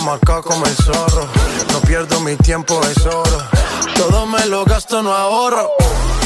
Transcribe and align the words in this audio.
marcado 0.00 0.42
como 0.42 0.64
el 0.66 0.74
zorro. 0.76 1.26
No 1.72 1.80
pierdo 1.80 2.20
mi 2.20 2.36
tiempo, 2.36 2.80
es 2.84 3.04
oro. 3.06 3.42
Todo 3.96 4.26
me 4.26 4.44
lo 4.46 4.64
gasto, 4.64 5.02
no 5.02 5.12
ahorro. 5.12 5.70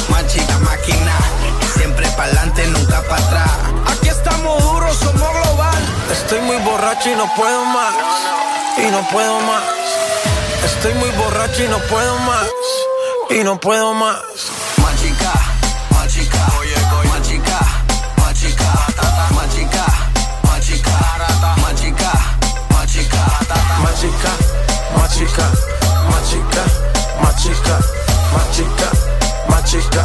Más 0.09 0.27
chica 0.27 0.59
máquina, 0.59 1.17
siempre 1.77 2.07
pa'lante, 2.17 2.67
nunca 2.69 3.03
para 3.09 3.25
atrás. 3.25 3.51
Aquí 3.87 4.09
estamos 4.09 4.63
duros, 4.63 4.97
somos 4.97 5.31
global. 5.33 5.83
Estoy 6.13 6.41
muy 6.41 6.57
borracho 6.59 7.11
y 7.11 7.17
no 7.17 7.33
puedo 7.35 7.65
más. 7.67 7.95
Y 8.79 8.91
no 8.91 9.09
puedo 9.11 9.41
más. 9.41 9.63
Estoy 10.65 10.95
muy 10.95 11.11
borracho 11.11 11.65
y 11.65 11.69
no 11.69 11.79
puedo 11.79 12.19
más. 12.19 12.47
Y 13.31 13.45
no 13.45 13.59
puedo 13.59 13.95
más. 13.95 14.17
Chica, 15.01 15.33
más 15.91 16.07
chica, 16.07 16.47
oye, 16.61 16.77
más 17.09 17.23
chica, 17.23 17.59
chica, 23.91 24.31
más 24.97 25.15
chica, 29.71 30.05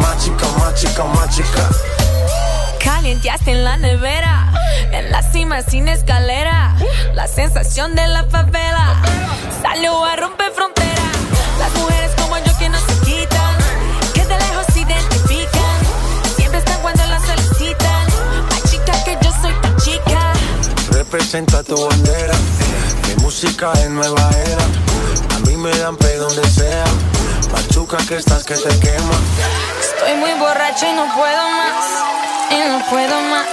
más 0.00 0.38
chica, 0.38 0.50
más 0.60 0.74
chica, 0.74 1.04
más 1.04 1.36
chica. 1.36 1.68
Calienteaste 2.82 3.52
en 3.52 3.64
la 3.64 3.76
nevera, 3.76 4.52
en 4.92 5.10
la 5.10 5.22
cima 5.22 5.62
sin 5.62 5.88
escalera, 5.88 6.74
la 7.14 7.26
sensación 7.26 7.94
de 7.94 8.06
la 8.08 8.24
favela 8.24 9.00
salió 9.62 10.04
a 10.04 10.16
romper 10.16 10.52
fronteras. 10.52 11.16
Las 11.58 11.72
mujeres 11.74 12.10
como 12.16 12.36
yo 12.38 12.58
que 12.58 12.68
no 12.68 12.78
se 12.78 12.94
quitan, 13.04 13.56
que 14.14 14.24
de 14.24 14.36
lejos 14.38 14.66
se 14.72 14.80
identifican, 14.80 15.78
siempre 16.36 16.58
están 16.58 16.80
cuando 16.82 17.06
las 17.06 17.22
solicitan. 17.24 18.06
Más 18.48 18.70
chica 18.70 18.92
que 19.04 19.18
yo 19.22 19.32
soy 19.40 19.52
tu 19.62 19.80
chica. 19.84 20.32
Representa 20.92 21.62
tu 21.62 21.86
bandera, 21.86 22.34
música 23.30 23.70
es 23.74 23.90
nueva 23.90 24.28
era. 24.44 24.64
A 25.36 25.38
mí 25.46 25.56
me 25.56 25.70
dan 25.78 25.96
pe 25.96 26.16
donde 26.16 26.44
sea, 26.50 26.84
machuca 27.52 27.96
que 28.08 28.16
estás 28.16 28.42
que 28.42 28.56
te 28.56 28.80
quema. 28.80 29.16
Estoy 29.80 30.16
muy 30.16 30.32
borracho 30.32 30.84
y 30.90 30.92
no 30.94 31.06
puedo 31.14 31.42
más, 31.58 31.84
y 32.50 32.58
no 32.68 32.90
puedo 32.90 33.20
más. 33.30 33.46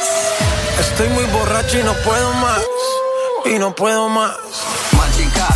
Estoy 0.80 1.09
muy 1.09 1.25
borracho 1.25 1.78
y 1.78 1.84
no 1.84 1.93
puedo 1.93 2.34
más, 2.34 2.61
y 3.45 3.59
no 3.59 3.75
puedo 3.75 4.09
más. 4.09 4.32
Más 4.97 5.15
chica, 5.15 5.47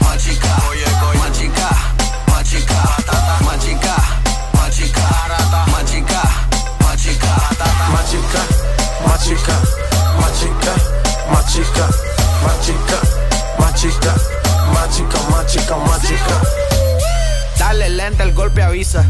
más 0.00 0.18
chica, 0.22 0.54
oye, 0.68 0.84
más 1.18 1.32
chica, 1.32 1.70
más 2.26 2.44
chica, 2.44 2.74
más 3.46 3.58
chica, 3.64 3.96
más 4.52 4.70
chica, 4.76 5.08
más 5.72 5.90
chica, 5.90 6.22
más 9.06 9.24
chica, 9.24 9.54
Más 11.32 11.54
chica, 11.54 11.88
más 12.44 12.60
chica, 12.66 13.31
más 13.72 13.80
chica, 13.80 15.18
más 15.30 15.46
chica, 15.46 15.76
más 15.76 16.02
más. 16.02 16.42
Dale 17.58 17.88
lenta, 17.88 18.22
el 18.22 18.34
golpe 18.34 18.62
avisa. 18.62 19.04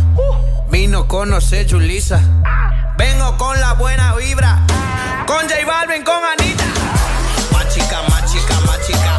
Vino 0.71 1.09
conoce 1.09 1.67
Julisa. 1.69 2.21
Vengo 2.97 3.37
con 3.39 3.61
la 3.61 3.73
buena 3.75 4.15
vibra. 4.15 4.61
Con 5.27 5.49
J 5.49 5.67
Balvin, 5.67 6.05
con 6.05 6.15
Anita. 6.15 6.65
Más 7.53 7.69
chica, 7.75 8.03
más 8.09 8.33
chica, 8.33 8.55
más 8.67 8.79
chica. 8.87 9.19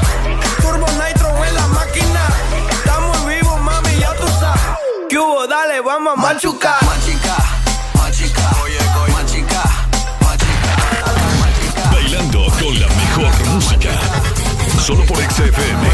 Turbo 0.62 0.88
Nitro 0.88 1.46
en 1.46 1.56
la 1.56 1.68
máquina. 1.68 2.28
Estamos 2.72 3.28
vivos, 3.28 3.60
mami, 3.60 4.00
ya 4.00 4.14
tú 4.16 4.28
sabes. 4.40 4.62
¿Qué 5.10 5.20
hubo? 5.20 5.46
Dale, 5.46 5.82
vamos 5.82 6.14
a 6.18 6.22
machucar. 6.22 6.80
Solo 14.86 15.06
por 15.06 15.16
XFM. 15.16 15.88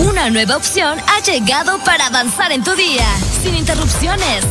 Una 0.00 0.28
nueva 0.28 0.58
opción 0.58 0.98
ha 1.06 1.20
llegado 1.24 1.78
para 1.78 2.08
avanzar 2.08 2.52
en 2.52 2.62
tu 2.62 2.74
día, 2.74 3.06
sin 3.42 3.54
interrupciones. 3.54 4.44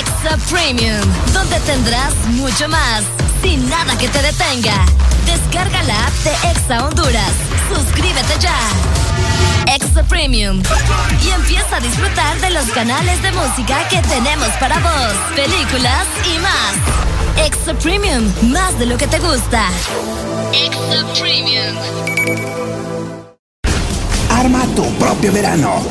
Extra 0.00 0.38
Premium, 0.50 1.02
donde 1.34 1.60
tendrás 1.60 2.14
mucho 2.28 2.66
más, 2.66 3.02
sin 3.42 3.68
nada 3.68 3.98
que 3.98 4.08
te 4.08 4.22
detenga. 4.22 4.86
Descarga 5.26 5.82
la 5.82 6.06
app 6.06 6.14
de 6.24 6.50
Exa 6.50 6.86
Honduras. 6.86 7.32
Suscríbete 7.74 8.38
ya. 8.40 8.95
Extra 9.66 10.02
Premium. 10.04 10.62
Y 11.24 11.30
empieza 11.30 11.76
a 11.76 11.80
disfrutar 11.80 12.40
de 12.40 12.50
los 12.50 12.66
canales 12.66 13.22
de 13.22 13.32
música 13.32 13.86
que 13.88 14.00
tenemos 14.02 14.48
para 14.60 14.78
vos, 14.78 15.14
películas 15.34 16.06
y 16.24 16.38
más. 16.38 17.46
Extra 17.46 17.74
Premium, 17.74 18.24
más 18.42 18.78
de 18.78 18.86
lo 18.86 18.96
que 18.96 19.06
te 19.06 19.18
gusta. 19.18 19.68
Extra 20.52 21.04
Premium. 21.18 21.76
Arma 24.30 24.64
tu 24.74 24.84
propio 24.94 25.32
verano. 25.32 25.82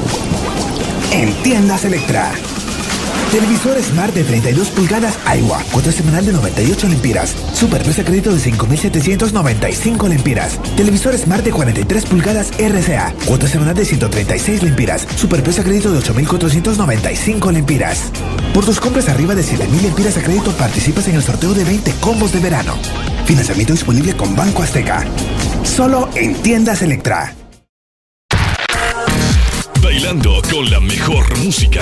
En 1.12 1.34
tiendas 1.44 1.86
Electra. 1.86 2.32
Televisor 3.36 3.78
Smart 3.84 4.14
de 4.14 4.24
32 4.24 4.70
pulgadas 4.70 5.20
Aiwa, 5.26 5.62
cuota 5.74 5.92
semanal 5.92 6.26
de 6.26 6.32
98 6.32 6.88
lempiras. 6.88 7.36
Superprecio 7.54 8.02
a 8.02 8.06
crédito 8.06 8.34
de 8.34 8.40
5.795 8.40 10.08
lempiras. 10.08 10.58
Televisor 10.78 11.18
Smart 11.18 11.44
de 11.44 11.52
43 11.52 12.06
pulgadas 12.06 12.52
RCA, 12.58 13.14
cuota 13.26 13.46
semanal 13.50 13.76
de 13.76 13.84
136 13.84 14.64
lempiras. 14.64 15.06
Superprecio 15.18 15.64
a 15.64 15.66
crédito 15.66 15.92
de 15.92 16.00
8.495 16.00 17.52
lempiras. 17.52 18.04
Por 18.54 18.64
tus 18.64 18.80
compras 18.80 19.10
arriba 19.10 19.36
de 19.36 19.44
7.000 19.44 19.82
lempiras 19.82 20.16
a 20.16 20.22
crédito 20.22 20.54
participas 20.54 21.10
en 21.10 21.16
el 21.16 21.22
sorteo 21.22 21.54
de 21.54 21.66
20 21.66 21.92
combos 22.00 22.32
de 22.32 22.40
verano. 22.40 22.78
Financiamiento 23.26 23.74
disponible 23.74 24.16
con 24.16 24.34
Banco 24.34 24.64
Azteca. 24.64 25.06
Solo 25.66 26.08
en 26.16 26.36
tiendas 26.36 26.82
Electra. 26.82 27.36
Bailando 29.84 30.42
con 30.50 30.70
la 30.70 30.80
mejor 30.80 31.38
música. 31.40 31.82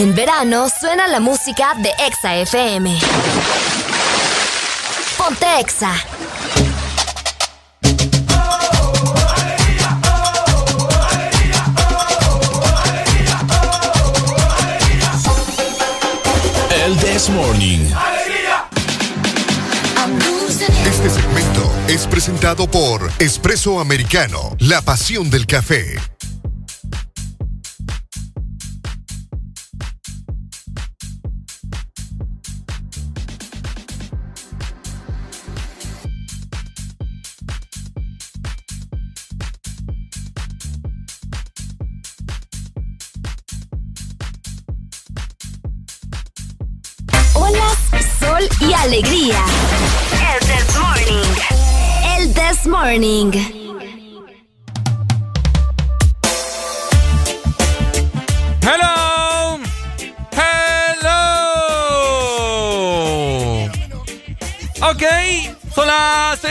En 0.00 0.14
verano 0.14 0.66
suena 0.70 1.06
la 1.08 1.20
música 1.20 1.74
de 1.76 1.90
Exa 2.06 2.34
FM. 2.36 2.98
Ponte 5.18 5.46
Exa. 5.60 5.92
El 16.82 16.96
This 16.96 17.28
Morning. 17.28 17.80
Este 20.86 21.10
segmento 21.10 21.70
es 21.88 22.06
presentado 22.06 22.66
por 22.70 23.12
Espresso 23.18 23.78
Americano, 23.78 24.56
la 24.60 24.80
pasión 24.80 25.28
del 25.28 25.46
café. 25.46 25.98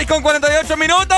Con 0.09 0.21
48 0.23 0.75
minutos. 0.75 1.17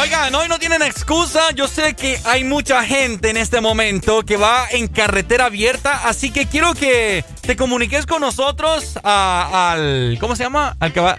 Oigan, 0.00 0.34
hoy 0.34 0.48
no 0.48 0.58
tienen 0.58 0.82
excusa. 0.82 1.50
Yo 1.54 1.66
sé 1.66 1.94
que 1.94 2.20
hay 2.24 2.44
mucha 2.44 2.84
gente 2.84 3.30
en 3.30 3.36
este 3.36 3.60
momento 3.60 4.22
que 4.24 4.36
va 4.36 4.66
en 4.70 4.88
carretera 4.88 5.46
abierta, 5.46 6.06
así 6.06 6.30
que 6.30 6.46
quiero 6.46 6.74
que 6.74 7.24
te 7.42 7.56
comuniques 7.56 8.04
con 8.06 8.20
nosotros 8.20 8.98
a- 9.02 9.72
al. 9.72 10.18
¿Cómo 10.20 10.36
se 10.36 10.42
llama? 10.44 10.76
Al 10.80 10.92
que 10.92 11.00
va. 11.00 11.16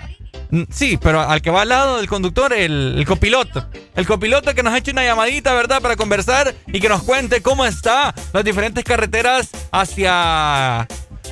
Mm, 0.52 0.64
Sí, 0.72 0.98
pero 1.02 1.22
al 1.28 1.42
que 1.42 1.50
va 1.50 1.64
al 1.64 1.70
lado 1.70 1.98
del 1.98 2.08
conductor, 2.08 2.54
el, 2.54 2.96
el 3.00 3.06
copiloto. 3.06 3.68
El 3.96 4.06
copiloto 4.06 4.54
que 4.54 4.62
nos 4.62 4.74
ha 4.74 4.78
hecho 4.78 4.92
una 4.92 5.04
llamadita, 5.04 5.54
¿verdad? 5.54 5.82
Para 5.82 5.96
conversar 5.96 6.54
y 6.68 6.80
que 6.80 6.90
nos 6.90 7.02
cuente 7.04 7.42
cómo 7.42 7.66
está 7.66 8.14
las 8.34 8.44
diferentes 8.44 8.84
carreteras 8.84 9.50
hacia. 9.72 10.82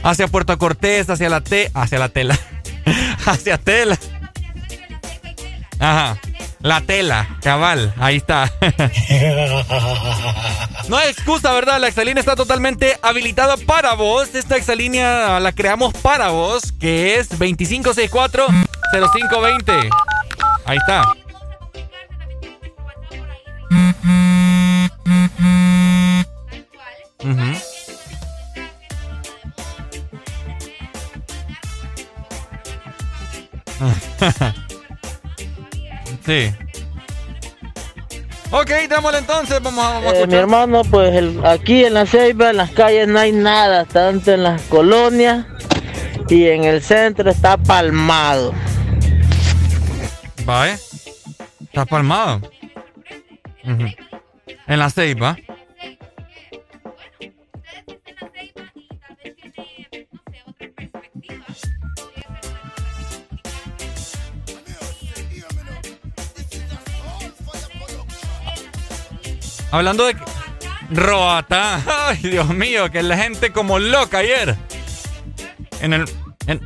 hacia 0.04 0.28
Puerto 0.28 0.58
Cortés, 0.58 1.10
hacia 1.10 1.30
la 1.30 1.42
T. 1.42 1.70
hacia 1.76 2.00
la 2.00 2.10
tela. 2.10 2.40
hacia 3.26 3.58
Tela. 3.58 3.98
Ajá. 5.80 6.18
La 6.64 6.80
tela, 6.80 7.28
cabal, 7.42 7.94
ahí 8.00 8.16
está. 8.16 8.50
no 10.88 10.96
hay 10.96 11.10
excusa, 11.10 11.52
¿verdad? 11.52 11.82
La 11.82 11.90
exalínea 11.90 12.22
está 12.22 12.38
totalmente 12.38 12.98
habilitada 13.02 13.58
para 13.58 13.96
vos. 13.96 14.34
Esta 14.34 14.56
exalínea 14.56 15.42
la 15.42 15.52
creamos 15.52 15.94
para 15.96 16.30
vos, 16.30 16.72
que 16.80 17.18
es 17.18 17.38
2564-0520. 17.38 19.90
Ahí 20.66 20.78
está. 20.78 21.04
Ujú. 27.20 27.73
Sí. 36.26 36.54
Ok, 38.52 38.70
démosle 38.88 39.18
entonces, 39.20 39.62
vamos 39.62 39.84
a, 39.84 39.94
vamos 39.96 40.14
a 40.14 40.18
Eh, 40.20 40.28
mi 40.28 40.36
hermano, 40.36 40.84
pues 40.84 41.14
el- 41.16 41.46
aquí 41.46 41.84
en 41.86 41.96
la 41.96 42.06
Ceiba, 42.06 42.52
en 42.52 42.58
las 42.58 42.72
calles 42.72 43.08
no 43.08 43.20
hay 43.20 43.32
nada, 43.32 43.84
tanto 43.86 44.32
en 44.32 44.44
las 44.44 44.62
colonias 44.64 45.46
y 46.30 46.46
en 46.48 46.64
el 46.64 46.82
centro 46.82 47.30
está 47.30 47.58
palmado. 47.58 48.54
Va, 50.48 50.70
¿eh? 50.70 50.78
Está 51.64 51.86
palmado. 51.86 52.42
En 53.66 54.80
la 54.80 54.90
ceiba. 54.90 55.36
Hablando 69.74 70.06
de 70.06 70.16
Roatán. 70.92 71.84
Ay, 72.08 72.18
Dios 72.22 72.48
mío, 72.50 72.92
que 72.92 73.02
la 73.02 73.18
gente 73.18 73.52
como 73.52 73.80
loca 73.80 74.20
ayer. 74.20 74.56
En 75.82 75.94
el, 75.94 76.06
en, 76.46 76.62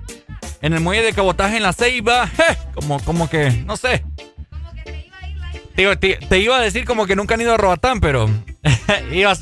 en 0.62 0.74
el 0.74 0.80
muelle 0.82 1.04
de 1.04 1.14
cabotaje 1.14 1.56
en 1.56 1.64
la 1.64 1.72
Ceiba. 1.72 2.28
je, 2.38 2.44
Como, 2.76 3.00
como 3.04 3.30
que, 3.30 3.50
no 3.66 3.78
sé. 3.78 4.04
Te, 5.74 5.84
iba- 5.84 5.96
te- 5.96 6.18
te 6.18 6.40
iba 6.40 6.58
a 6.58 6.62
decir 6.62 6.84
como 6.84 7.06
que 7.06 7.16
nunca 7.16 7.36
han 7.36 7.42
ido 7.42 7.54
a 7.54 7.58
Roatán, 7.58 8.02
pero 8.02 8.30
iba, 9.12 9.32
a- 9.32 9.38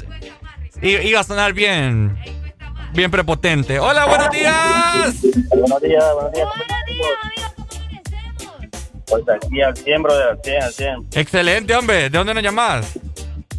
i- 0.83 1.07
iba 1.07 1.21
a 1.21 1.23
sonar 1.23 1.53
bien, 1.53 2.15
bien 2.93 3.09
prepotente. 3.09 3.79
Hola, 3.79 4.05
buenos 4.05 4.29
días. 4.29 5.21
Buenos 5.49 5.81
días, 5.81 6.03
buenos 6.13 6.31
días. 6.33 6.47
Pues 9.07 9.23
aquí 9.29 9.61
al 9.61 9.75
100, 9.75 10.03
brother, 10.03 10.27
al 10.29 10.39
100, 10.43 10.63
al 10.63 10.73
100. 10.73 11.07
Excelente, 11.13 11.75
hombre. 11.75 11.95
¿De 12.09 12.17
dónde 12.17 12.33
nos 12.35 12.43
llamas? 12.43 12.93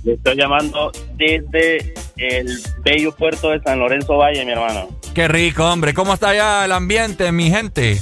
Le 0.07 0.13
estoy 0.13 0.37
llamando 0.37 0.93
desde 1.15 1.93
el 2.17 2.47
bello 2.85 3.11
puerto 3.11 3.51
de 3.51 3.61
San 3.61 3.81
Lorenzo 3.81 4.17
Valle, 4.17 4.45
mi 4.45 4.53
hermano. 4.53 4.89
Qué 5.17 5.27
rico, 5.27 5.65
hombre. 5.69 5.95
¿Cómo 5.95 6.15
está 6.15 6.29
allá 6.29 6.65
el 6.65 6.71
ambiente, 6.71 7.33
mi 7.33 7.51
gente? 7.51 7.99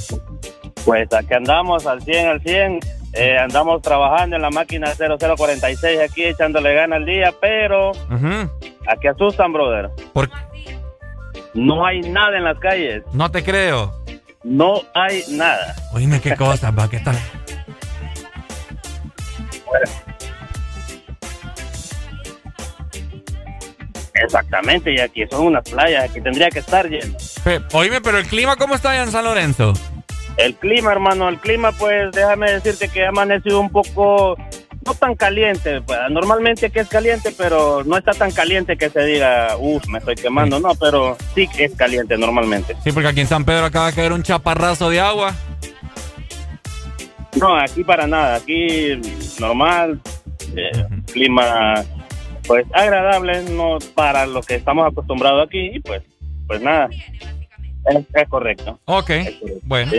Pues 0.85 1.11
aquí 1.11 1.33
andamos 1.33 1.87
al 1.87 2.03
100, 2.03 2.27
al 2.27 2.41
100. 2.41 2.79
Eh, 3.13 3.37
andamos 3.39 3.81
trabajando 3.81 4.35
en 4.35 4.43
la 4.43 4.51
máquina 4.51 4.93
0046 4.95 5.99
aquí 5.99 6.25
echándole 6.25 6.75
ganas 6.75 6.97
al 6.97 7.05
día, 7.07 7.33
pero 7.41 7.89
Ujú. 7.89 8.51
aquí 8.87 9.07
asustan, 9.07 9.51
brother. 9.51 9.89
¿Por, 10.13 10.29
No 11.55 11.87
hay 11.87 12.01
nada 12.01 12.37
en 12.37 12.43
las 12.43 12.59
calles. 12.59 13.01
No 13.13 13.31
te 13.31 13.43
creo. 13.43 13.91
No 14.43 14.79
hay 14.93 15.23
nada. 15.31 15.73
Oíme 15.91 16.21
qué 16.21 16.35
cosas, 16.35 16.71
va, 16.77 16.87
qué 16.87 16.99
tal. 16.99 17.17
Exactamente, 24.15 24.93
y 24.93 24.99
aquí 24.99 25.25
son 25.29 25.47
unas 25.47 25.69
playas, 25.69 26.09
aquí 26.09 26.21
tendría 26.21 26.49
que 26.49 26.59
estar 26.59 26.89
lleno. 26.89 27.17
oíme, 27.73 27.99
pero 28.01 28.17
el 28.17 28.25
clima, 28.25 28.55
¿cómo 28.55 28.75
está 28.75 28.91
allá 28.91 29.03
en 29.03 29.11
San 29.11 29.25
Lorenzo? 29.25 29.73
El 30.37 30.55
clima, 30.55 30.91
hermano, 30.91 31.29
el 31.29 31.37
clima, 31.39 31.71
pues 31.73 32.11
déjame 32.11 32.51
decirte 32.51 32.89
que 32.89 33.05
ha 33.05 33.09
amanecido 33.09 33.59
un 33.59 33.69
poco, 33.69 34.37
no 34.85 34.93
tan 34.93 35.15
caliente. 35.15 35.81
Pues, 35.81 35.99
normalmente 36.09 36.69
que 36.69 36.81
es 36.81 36.87
caliente, 36.87 37.33
pero 37.37 37.83
no 37.85 37.97
está 37.97 38.11
tan 38.11 38.31
caliente 38.31 38.77
que 38.77 38.89
se 38.89 39.05
diga, 39.05 39.55
uff, 39.57 39.87
me 39.87 39.99
estoy 39.99 40.15
quemando. 40.15 40.59
No, 40.59 40.75
pero 40.75 41.17
sí 41.33 41.47
que 41.47 41.65
es 41.65 41.75
caliente 41.75 42.17
normalmente. 42.17 42.75
Sí, 42.83 42.91
porque 42.91 43.09
aquí 43.09 43.21
en 43.21 43.27
San 43.27 43.45
Pedro 43.45 43.65
acaba 43.65 43.87
de 43.87 43.93
caer 43.93 44.11
un 44.11 44.23
chaparrazo 44.23 44.89
de 44.89 44.99
agua. 44.99 45.33
No, 47.35 47.57
aquí 47.57 47.83
para 47.83 48.07
nada, 48.07 48.35
aquí 48.35 48.99
normal, 49.39 49.99
eh, 50.55 50.85
clima 51.11 51.83
pues 52.47 52.65
agradable, 52.73 53.43
no 53.43 53.77
para 53.93 54.25
lo 54.25 54.41
que 54.41 54.55
estamos 54.55 54.87
acostumbrados 54.87 55.45
aquí, 55.45 55.71
y 55.73 55.79
pues, 55.79 56.03
pues 56.47 56.61
nada, 56.61 56.89
es, 58.13 58.29
correcto. 58.29 58.79
Ok, 58.85 59.11
bueno. 59.63 59.91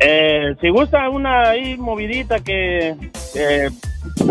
Eh, 0.00 0.54
si 0.60 0.68
gusta 0.68 1.08
una 1.08 1.50
ahí 1.50 1.76
movidita 1.76 2.40
que, 2.40 2.94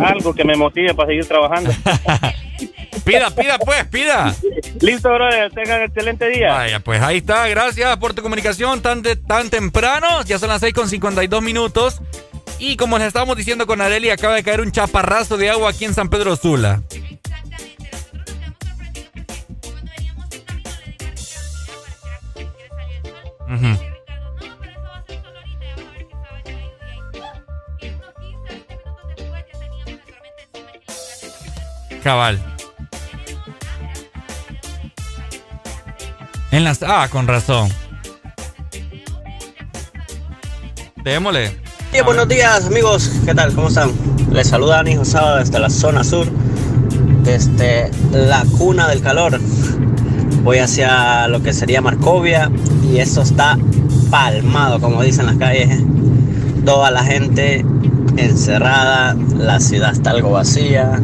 algo 0.04 0.34
que 0.34 0.44
me 0.44 0.56
motive 0.56 0.94
para 0.94 1.08
seguir 1.08 1.26
trabajando. 1.26 1.72
pida, 3.06 3.30
pida 3.32 3.58
pues, 3.60 3.86
pida. 3.86 4.36
Listo, 4.82 5.14
brother, 5.14 5.52
tengan 5.54 5.84
excelente 5.84 6.28
día. 6.30 6.54
Vaya, 6.54 6.80
pues 6.80 7.02
ahí 7.02 7.18
está, 7.18 7.48
gracias 7.48 7.96
por 7.98 8.14
tu 8.14 8.22
comunicación 8.22 8.82
tan, 8.82 9.02
tan 9.02 9.50
temprano, 9.50 10.24
ya 10.26 10.38
son 10.38 10.50
las 10.50 10.62
6 10.62 10.74
con 10.74 10.90
52 10.90 11.42
minutos. 11.42 12.02
Y 12.60 12.78
como 12.78 12.98
les 12.98 13.08
estábamos 13.08 13.36
diciendo 13.38 13.68
con 13.68 13.82
Areli, 13.82 14.10
acaba 14.10 14.36
de 14.36 14.44
caer 14.44 14.62
un 14.62 14.72
chaparrazo 14.72 15.38
de 15.38 15.50
agua 15.50 15.70
aquí 15.70 15.86
en 15.86 15.94
San 15.94 16.10
Pedro 16.10 16.36
Sula. 16.36 16.82
Cabal. 32.04 32.38
En 36.52 36.64
las... 36.64 36.84
Ah, 36.84 37.08
con 37.10 37.28
razón. 37.28 37.70
Démosle 41.04 41.63
buenos 42.02 42.28
días 42.28 42.66
amigos, 42.66 43.12
¿qué 43.24 43.36
tal? 43.36 43.54
¿Cómo 43.54 43.68
están? 43.68 43.92
Les 44.32 44.48
saluda 44.48 44.80
Ani 44.80 44.96
Josaba 44.96 45.40
desde 45.40 45.60
la 45.60 45.70
zona 45.70 46.04
sur, 46.04 46.28
desde 47.24 47.92
la 48.12 48.44
cuna 48.58 48.88
del 48.88 49.02
calor. 49.02 49.40
Voy 50.44 50.58
hacia 50.58 51.28
lo 51.28 51.44
que 51.44 51.54
sería 51.54 51.82
Marcovia 51.82 52.50
y 52.92 52.98
esto 52.98 53.22
está 53.22 53.58
palmado, 54.10 54.82
como 54.82 55.04
dicen 55.04 55.28
las 55.28 55.38
calles. 55.38 55.84
Toda 56.66 56.90
la 56.90 57.04
gente 57.04 57.64
encerrada, 58.18 59.16
la 59.38 59.60
ciudad 59.60 59.94
está 59.94 60.12
algo 60.12 60.32
vacía, 60.32 61.00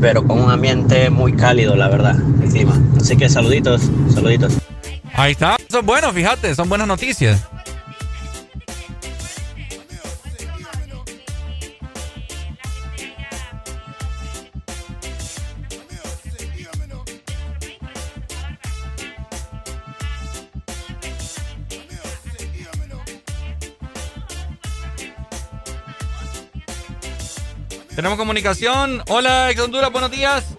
pero 0.00 0.26
con 0.26 0.40
un 0.40 0.50
ambiente 0.50 1.10
muy 1.10 1.34
cálido, 1.34 1.76
la 1.76 1.88
verdad, 1.88 2.16
encima. 2.42 2.74
Así 3.00 3.16
que 3.16 3.28
saluditos, 3.28 3.82
saluditos. 4.12 4.54
Ahí 5.14 5.32
está, 5.32 5.56
son 5.70 5.86
buenos, 5.86 6.12
fíjate, 6.12 6.54
son 6.54 6.68
buenas 6.68 6.88
noticias. 6.88 7.46
Tenemos 28.00 28.16
comunicación. 28.16 29.02
Hola, 29.10 29.50
ex 29.50 29.60
Honduras, 29.60 29.92
buenos 29.92 30.10
días. 30.10 30.56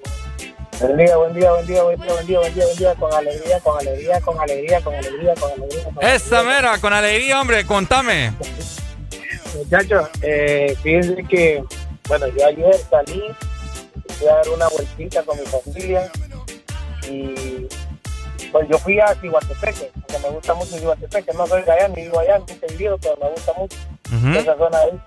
Buen 0.79 0.95
día, 0.95 1.17
buen 1.17 1.33
día, 1.33 1.51
buen 1.51 1.65
día, 1.65 1.81
buen 1.81 1.97
día, 1.97 2.13
buen 2.13 2.27
día, 2.27 2.37
buen 2.37 2.53
día, 2.53 2.65
buen 2.65 2.77
día, 2.77 2.93
con 2.93 3.11
alegría, 3.11 3.59
con 3.61 3.79
alegría, 3.79 4.21
con 4.21 4.39
alegría, 4.39 4.81
con 4.81 4.93
alegría, 4.93 5.33
con 5.33 5.51
alegría. 5.51 6.13
Esa 6.13 6.43
mera, 6.43 6.77
con 6.77 6.93
alegría, 6.93 7.41
hombre, 7.41 7.65
contame. 7.65 8.31
Muchachos, 9.57 10.07
eh, 10.21 10.77
fíjense 10.83 11.23
que, 11.23 11.63
bueno, 12.07 12.27
yo 12.27 12.45
ayer 12.45 12.75
salí, 12.91 13.23
fui 14.19 14.27
a 14.27 14.35
dar 14.35 14.49
una 14.49 14.67
vueltita 14.67 15.23
con 15.23 15.39
mi 15.39 15.45
familia 15.47 16.11
y 17.09 17.67
pues 18.51 18.69
yo 18.69 18.77
fui 18.77 18.99
a 18.99 19.15
Cihuatepeque, 19.15 19.89
porque 19.95 20.19
me 20.21 20.29
gusta 20.29 20.53
mucho 20.53 20.77
Cihuatepeque, 20.77 21.33
no 21.33 21.47
soy 21.47 21.63
de 21.63 21.71
allá 21.71 21.87
ni 21.87 22.03
vivo 22.03 22.19
allá, 22.19 22.37
ni 22.37 22.53
he 22.53 22.71
vivido, 22.73 22.99
pero 22.99 23.17
me 23.19 23.31
gusta 23.31 23.51
mucho 23.57 23.77
esa 24.37 24.55
zona 24.55 24.77
ahí 24.77 25.01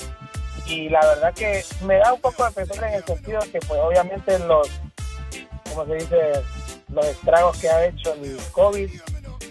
y 0.67 0.89
la 0.89 1.05
verdad 1.07 1.35
que 1.35 1.63
me 1.83 1.97
da 1.99 2.13
un 2.13 2.21
poco 2.21 2.45
de 2.45 2.51
pesar 2.53 2.85
en 2.85 2.95
el 2.95 3.05
sentido 3.05 3.41
que 3.53 3.59
pues 3.61 3.81
obviamente 3.81 4.39
los, 4.41 4.69
como 5.71 5.87
se 5.87 5.95
dice, 5.95 6.33
los 6.89 7.07
estragos 7.07 7.59
que 7.59 7.69
ha 7.69 7.85
hecho 7.87 8.15
el 8.15 8.39
COVID, 8.53 8.91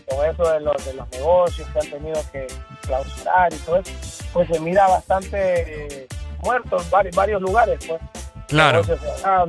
con 0.10 0.26
eso 0.26 0.52
de 0.52 0.60
los, 0.60 0.86
de 0.86 0.94
los 0.94 1.10
negocios 1.12 1.68
que 1.70 1.80
han 1.80 1.90
tenido 1.90 2.22
que 2.32 2.48
clausurar 2.82 3.54
y 3.54 3.58
todo 3.58 3.78
eso, 3.78 3.92
pues 4.34 4.48
se 4.50 4.60
mira 4.60 4.88
bastante 4.88 6.08
muerto 6.42 6.82
en 6.82 6.90
varios, 6.90 7.16
varios 7.16 7.42
lugares, 7.42 7.80
pues. 7.88 8.02
Claro. 8.48 8.82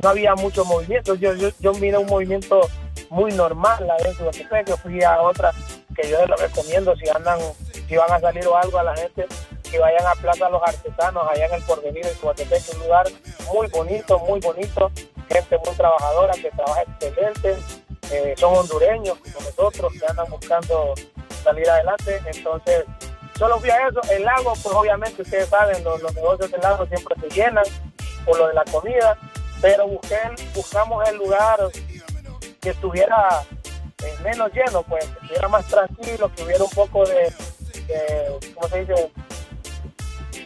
no 0.01 0.09
había 0.09 0.33
mucho 0.35 0.65
movimiento. 0.65 1.13
Yo, 1.15 1.35
yo, 1.35 1.49
yo 1.59 1.73
miré 1.73 1.97
un 1.97 2.07
movimiento 2.07 2.61
muy 3.09 3.31
normal 3.33 3.85
la 3.85 3.95
vez 3.97 4.17
que 4.65 4.77
fui 4.77 5.03
a 5.03 5.21
otra 5.21 5.51
que 5.95 6.09
yo 6.09 6.19
les 6.19 6.29
lo 6.29 6.35
recomiendo 6.37 6.95
si 6.95 7.07
andan, 7.09 7.39
si 7.87 7.95
van 7.95 8.11
a 8.11 8.19
salir 8.19 8.47
o 8.47 8.57
algo 8.57 8.79
a 8.79 8.83
la 8.83 8.95
gente 8.95 9.27
vayan 9.77 10.05
a 10.05 10.13
Plaza 10.15 10.49
Los 10.49 10.61
Artesanos, 10.63 11.23
allá 11.29 11.45
en 11.47 11.53
el 11.53 11.63
Porvenir, 11.63 12.05
en 12.05 12.15
Coatepec, 12.15 12.63
un 12.73 12.79
lugar 12.79 13.07
muy 13.53 13.67
bonito, 13.67 14.19
muy 14.19 14.39
bonito, 14.39 14.91
gente 15.29 15.57
muy 15.65 15.75
trabajadora, 15.75 16.33
que 16.33 16.51
trabaja 16.51 16.81
excelente, 16.83 17.57
eh, 18.11 18.35
son 18.37 18.55
hondureños 18.55 19.17
como 19.17 19.39
nosotros, 19.41 19.93
que 19.93 20.05
andan 20.05 20.29
buscando 20.29 20.93
salir 21.43 21.69
adelante, 21.69 22.21
entonces 22.33 22.85
solo 23.37 23.59
fui 23.59 23.69
a 23.69 23.87
eso, 23.87 24.01
el 24.11 24.23
lago, 24.23 24.53
pues 24.61 24.75
obviamente 24.75 25.21
ustedes 25.21 25.49
saben, 25.49 25.83
los, 25.83 26.01
negocios 26.13 26.51
del 26.51 26.61
lago 26.61 26.85
siempre 26.85 27.15
se 27.21 27.29
llenan 27.29 27.65
por 28.25 28.37
lo 28.37 28.47
de 28.47 28.53
la 28.53 28.63
comida, 28.65 29.17
pero 29.61 29.87
busqué, 29.87 30.19
buscamos 30.53 31.07
el 31.09 31.17
lugar 31.17 31.59
que 32.61 32.69
estuviera 32.69 33.43
eh, 34.03 34.15
menos 34.23 34.51
lleno, 34.53 34.83
pues, 34.83 35.05
que 35.05 35.19
estuviera 35.21 35.47
más 35.47 35.65
tranquilo, 35.67 36.31
que 36.35 36.43
hubiera 36.43 36.63
un 36.63 36.69
poco 36.69 37.05
de 37.05 37.31
¿cómo 38.53 38.67
se 38.67 38.79
dice? 38.79 39.11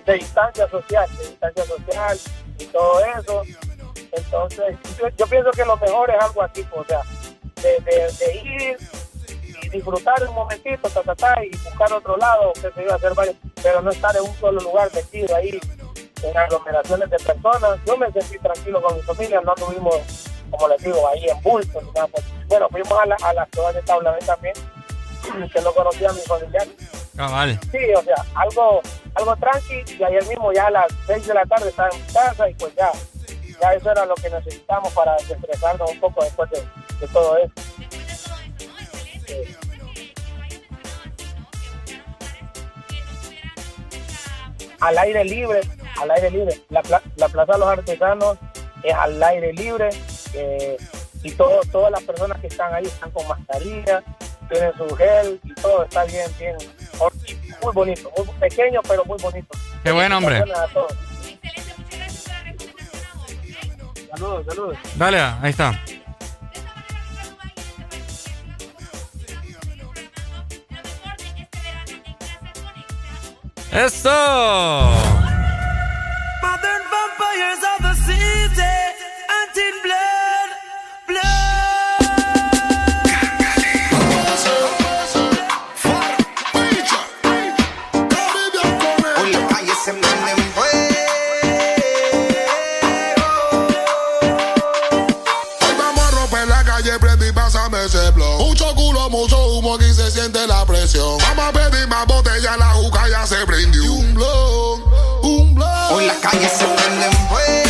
De 0.05 0.13
distancia 0.13 0.67
social, 0.69 1.09
de 1.17 1.27
distancia 1.27 1.65
social 1.65 2.19
y 2.57 2.65
todo 2.65 2.99
eso. 3.19 3.43
Entonces, 4.11 4.77
yo, 5.17 5.27
pienso 5.27 5.51
que 5.51 5.65
lo 5.65 5.77
mejor 5.77 6.09
es 6.09 6.21
algo 6.21 6.41
así, 6.41 6.65
o 6.71 6.83
sea, 6.83 7.01
de, 7.61 8.41
ir 8.43 8.77
y 9.63 9.69
disfrutar 9.69 10.23
un 10.27 10.35
momentito, 10.35 10.89
ta, 10.89 11.43
y 11.43 11.49
buscar 11.57 11.93
otro 11.93 12.17
lado, 12.17 12.53
que 12.53 12.71
se 12.71 12.81
iba 12.81 12.93
a 12.93 12.95
hacer 12.95 13.13
varios, 13.13 13.35
pero 13.61 13.81
no 13.81 13.91
estar 13.91 14.15
en 14.15 14.23
un 14.23 14.35
solo 14.35 14.59
lugar 14.61 14.89
metido 14.93 15.35
ahí 15.35 15.59
en 16.23 16.37
aglomeraciones 16.37 17.09
de 17.09 17.17
personas. 17.17 17.79
Yo 17.85 17.97
me 17.97 18.11
sentí 18.11 18.39
tranquilo 18.39 18.81
con 18.81 18.95
mi 18.95 19.01
familia, 19.03 19.41
no 19.41 19.53
tuvimos, 19.55 19.95
como 20.49 20.67
les 20.69 20.81
digo, 20.81 21.07
ahí 21.07 21.25
en 21.27 21.41
bulto. 21.41 21.81
Bueno, 22.47 22.67
fuimos 22.69 22.93
a, 22.93 23.05
la, 23.05 23.17
a 23.21 23.33
las 23.33 23.49
ciudad 23.51 23.73
de 23.73 23.81
Tabla 23.83 24.17
también, 24.25 24.53
que 25.53 25.61
no 25.61 25.71
conocía 25.73 26.09
a 26.09 26.13
mi 26.13 26.21
familiar. 26.21 26.67
Ah, 27.21 27.45
sí, 27.69 27.93
o 27.97 28.01
sea, 28.01 28.15
algo 28.33 28.81
algo 29.15 29.35
tranqui 29.35 29.83
y 29.99 30.03
ayer 30.03 30.25
mismo 30.27 30.53
ya 30.53 30.67
a 30.67 30.71
las 30.71 30.87
6 31.05 31.27
de 31.27 31.33
la 31.33 31.45
tarde 31.45 31.67
estaba 31.67 31.89
en 31.89 32.01
casa 32.13 32.49
y 32.49 32.53
pues 32.53 32.73
ya, 32.75 32.89
ya 33.61 33.73
eso 33.73 33.91
era 33.91 34.05
lo 34.05 34.15
que 34.15 34.29
necesitamos 34.29 34.93
para 34.93 35.15
desestresarnos 35.17 35.91
un 35.91 35.99
poco 35.99 36.23
después 36.23 36.49
de, 36.51 37.07
todo 37.11 37.37
eso. 37.37 37.51
Al 44.79 44.97
aire 44.99 45.25
libre, 45.25 45.59
al 46.01 46.11
aire 46.11 46.31
libre. 46.31 46.61
La, 46.69 46.81
la 47.17 47.27
Plaza 47.27 47.51
de 47.51 47.59
los 47.59 47.67
Artesanos 47.67 48.37
es 48.81 48.93
al 48.93 49.21
aire 49.21 49.51
libre 49.51 49.89
eh, 50.33 50.77
y 51.21 51.31
todo, 51.31 51.59
todas 51.69 51.91
las 51.91 52.03
personas 52.03 52.39
que 52.39 52.47
están 52.47 52.73
ahí 52.73 52.85
están 52.85 53.11
con 53.11 53.27
mascarilla, 53.27 54.01
tienen 54.47 54.73
su 54.77 54.95
gel 54.95 55.41
y 55.43 55.53
todo 55.55 55.83
está 55.83 56.05
bien, 56.05 56.31
bien 56.39 56.78
muy 57.61 57.73
bonito, 57.73 58.11
muy 58.17 58.27
pequeño, 58.39 58.81
pero 58.87 59.05
muy 59.05 59.17
bonito. 59.21 59.57
Qué 59.83 59.91
buen 59.91 60.11
hombre. 60.11 60.37
A 60.37 60.67
todos. 60.73 60.93
Saludos, 64.09 64.45
saludos. 64.47 64.77
Dale, 64.95 65.19
ahí 65.19 65.49
está. 65.51 65.79
¡Eso! 73.71 74.09
Modern 76.41 76.83
Vampires 76.91 77.63
of 77.63 77.81
the 77.83 77.93
Sea. 78.05 78.38
mucho 99.09 99.37
humo, 99.47 99.75
aquí 99.75 99.93
se 99.93 100.09
siente 100.11 100.45
la 100.47 100.65
presión. 100.65 101.17
Vamos 101.19 101.45
a 101.45 101.51
pedir 101.51 101.87
más 101.87 102.05
botella, 102.05 102.57
la 102.57 102.73
juca 102.73 103.07
ya 103.09 103.25
se 103.25 103.45
prendió. 103.45 103.93
Un 103.93 104.13
blog, 104.13 104.79
un 105.23 105.55
blog. 105.55 105.91
Hoy 105.93 106.05
las 106.05 106.17
calles 106.17 106.51
se 106.51 106.65
prenden 106.65 107.11
fuego. 107.27 107.68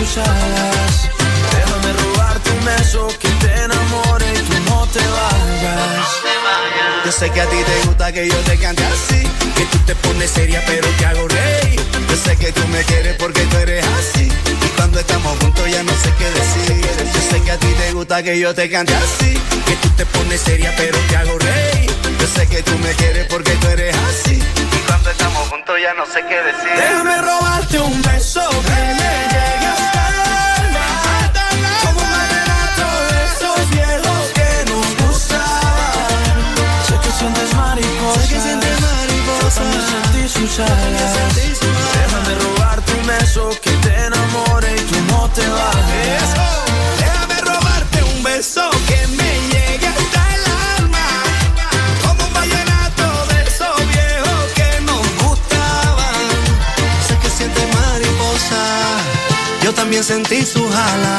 Déjame 0.00 1.92
robarte 1.92 2.50
un 2.52 2.64
beso 2.64 3.06
que 3.18 3.28
te 3.28 3.64
enamore 3.64 4.24
y 4.32 4.38
tú 4.38 4.70
no 4.70 4.86
te 4.86 4.98
vayas. 4.98 6.08
Yo 7.04 7.12
sé 7.12 7.30
que 7.30 7.40
a 7.42 7.46
ti 7.46 7.56
te 7.56 7.86
gusta 7.86 8.10
que 8.10 8.26
yo 8.26 8.36
te 8.36 8.56
cante 8.56 8.82
así. 8.82 9.22
Que 9.54 9.66
tú 9.66 9.78
te 9.84 9.94
pones 9.96 10.30
seria, 10.30 10.62
pero 10.66 10.88
te 10.96 11.04
hago 11.04 11.28
reír. 11.28 11.80
Yo 12.08 12.16
sé 12.16 12.34
que 12.38 12.50
tú 12.50 12.66
me 12.68 12.82
quieres 12.84 13.16
porque 13.18 13.42
tú 13.42 13.58
eres 13.58 13.84
así. 13.98 14.24
Y 14.24 14.68
cuando 14.74 15.00
estamos 15.00 15.38
juntos 15.38 15.70
ya 15.70 15.82
no 15.82 15.92
sé 15.92 16.14
qué 16.16 16.30
decir. 16.30 16.80
Yo 17.12 17.20
sé 17.30 17.42
que 17.42 17.50
a 17.50 17.58
ti 17.58 17.66
te 17.66 17.92
gusta 17.92 18.22
que 18.22 18.38
yo 18.38 18.54
te 18.54 18.70
cante 18.70 18.94
así. 18.94 19.34
Que 19.66 19.76
tú 19.82 19.88
te 19.98 20.06
pones 20.06 20.40
seria, 20.40 20.72
pero 20.78 20.98
te 21.10 21.16
hago 21.18 21.38
reír. 21.38 21.90
Yo 22.18 22.26
sé 22.26 22.46
que 22.46 22.62
tú 22.62 22.72
me 22.78 22.90
quieres 22.92 23.26
porque 23.26 23.50
tú 23.52 23.68
eres 23.68 23.94
así. 23.94 24.36
Y 24.36 24.78
cuando 24.86 25.10
estamos 25.10 25.46
juntos 25.48 25.76
ya 25.82 25.92
no 25.92 26.06
sé 26.06 26.22
qué 26.26 26.36
decir. 26.40 26.72
Déjame 26.74 27.20
robarte 27.20 27.80
un 27.80 28.00
beso 28.00 28.48
que 28.48 28.99
sus 40.50 40.60
alas. 40.60 41.12
Déjame 41.94 42.34
robarte 42.44 42.92
un 43.00 43.06
beso 43.06 43.50
que 43.62 43.70
te 43.70 44.06
enamore 44.06 44.74
y 44.76 44.80
tú 44.90 44.98
no 45.12 45.28
te 45.30 45.46
vayas. 45.46 46.30
Déjame 46.98 47.40
robarte 47.40 48.02
un 48.02 48.22
beso 48.22 48.70
que 48.88 49.06
me 49.18 49.32
llegue 49.52 49.86
hasta 49.86 50.22
el 50.34 50.44
alma. 50.78 51.08
Como 52.02 52.24
un 52.26 52.32
vallenato 52.32 53.06
de 53.30 53.38
esos 53.48 53.76
viejos 53.94 54.42
que 54.58 54.80
nos 54.88 55.04
gustaban. 55.22 56.26
Sé 57.06 57.14
que 57.22 57.30
sientes 57.30 57.66
mariposa. 57.76 58.62
Yo 59.62 59.72
también 59.72 60.02
sentí 60.02 60.44
su 60.44 60.68
jala. 60.68 61.18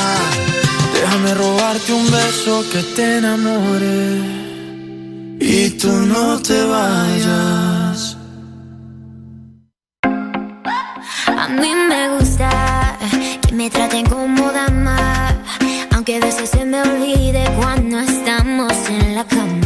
Déjame 0.94 1.34
robarte 1.36 1.94
un 1.94 2.12
beso 2.12 2.66
que 2.72 2.84
te 2.96 3.18
enamore 3.18 4.20
y 5.40 5.70
tú 5.72 5.92
no 5.92 6.40
te 6.42 6.64
vayas. 6.66 7.81
Mí 11.52 11.76
me 11.76 12.10
gusta 12.10 12.98
que 13.48 13.54
me 13.54 13.70
traten 13.70 14.06
como 14.06 14.52
dama, 14.52 15.36
aunque 15.94 16.18
a 16.18 16.20
veces 16.20 16.50
se 16.50 16.66
me 16.66 16.82
olvide 16.82 17.44
cuando 17.58 18.00
estamos 18.00 18.74
en 18.90 19.16
la 19.16 19.26
cama. 19.26 19.61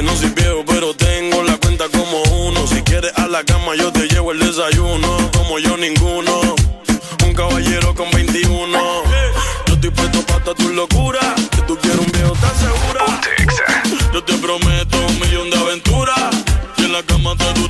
Yo 0.00 0.06
no 0.06 0.16
soy 0.16 0.30
viejo, 0.30 0.64
pero 0.66 0.94
tengo 0.94 1.42
la 1.42 1.58
cuenta 1.58 1.84
como 1.90 2.22
uno. 2.46 2.66
Si 2.66 2.80
quieres 2.80 3.12
a 3.16 3.28
la 3.28 3.44
cama, 3.44 3.74
yo 3.76 3.92
te 3.92 4.08
llevo 4.08 4.32
el 4.32 4.38
desayuno. 4.38 5.30
Como 5.30 5.58
yo, 5.58 5.76
ninguno. 5.76 6.40
Un 7.26 7.34
caballero 7.34 7.94
con 7.94 8.10
21. 8.10 8.78
Yo 9.66 9.74
estoy 9.74 9.90
puesto 9.90 10.22
para 10.22 10.54
tu 10.54 10.70
locura. 10.70 11.20
Que 11.50 11.60
tú 11.68 11.76
quieres 11.76 12.00
un 12.00 12.10
viejo 12.12 12.32
tan 12.40 12.56
segura. 12.56 13.20
Yo 14.14 14.24
te 14.24 14.38
prometo 14.38 15.06
un 15.06 15.20
millón 15.20 15.50
de 15.50 15.58
aventuras. 15.58 16.34
Y 16.78 16.84
en 16.84 16.92
la 16.94 17.02
cama 17.02 17.36
te 17.36 17.52
duro 17.60 17.69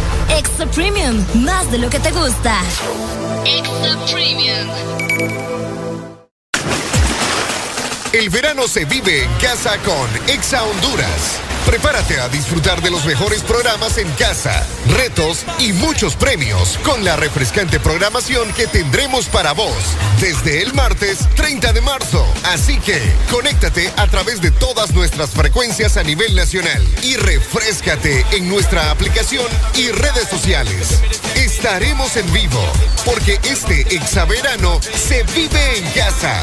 Extra 0.37 0.65
Premium, 0.67 1.25
más 1.43 1.69
de 1.71 1.77
lo 1.77 1.89
que 1.89 1.99
te 1.99 2.11
gusta. 2.11 2.61
Extra 3.45 3.97
Premium. 4.11 4.69
El 8.13 8.29
verano 8.29 8.67
se 8.67 8.85
vive 8.85 9.23
en 9.23 9.33
casa 9.35 9.77
con 9.79 10.29
Exa 10.29 10.63
Honduras. 10.63 11.50
Prepárate 11.65 12.19
a 12.19 12.27
disfrutar 12.27 12.81
de 12.81 12.89
los 12.89 13.05
mejores 13.05 13.43
programas 13.43 13.97
en 13.97 14.09
casa, 14.13 14.65
retos 14.87 15.45
y 15.59 15.71
muchos 15.73 16.15
premios 16.15 16.77
con 16.83 17.03
la 17.05 17.15
refrescante 17.15 17.79
programación 17.79 18.51
que 18.53 18.67
tendremos 18.67 19.27
para 19.27 19.53
vos 19.53 19.75
desde 20.19 20.61
el 20.61 20.73
martes 20.73 21.19
30 21.35 21.73
de 21.73 21.81
marzo. 21.81 22.25
Así 22.45 22.79
que 22.79 22.99
conéctate 23.29 23.91
a 23.97 24.07
través 24.07 24.41
de 24.41 24.51
todas 24.51 24.91
nuestras 24.93 25.29
frecuencias 25.29 25.97
a 25.97 26.03
nivel 26.03 26.35
nacional 26.35 26.85
y 27.03 27.15
refrescate 27.15 28.25
en 28.31 28.49
nuestra 28.49 28.91
aplicación 28.91 29.45
y 29.75 29.89
redes 29.91 30.27
sociales. 30.29 30.99
Estaremos 31.35 32.17
en 32.17 32.31
vivo 32.33 32.61
porque 33.05 33.39
este 33.43 33.95
exaverano 33.95 34.79
se 34.81 35.23
vive 35.35 35.77
en 35.77 35.91
casa. 35.91 36.41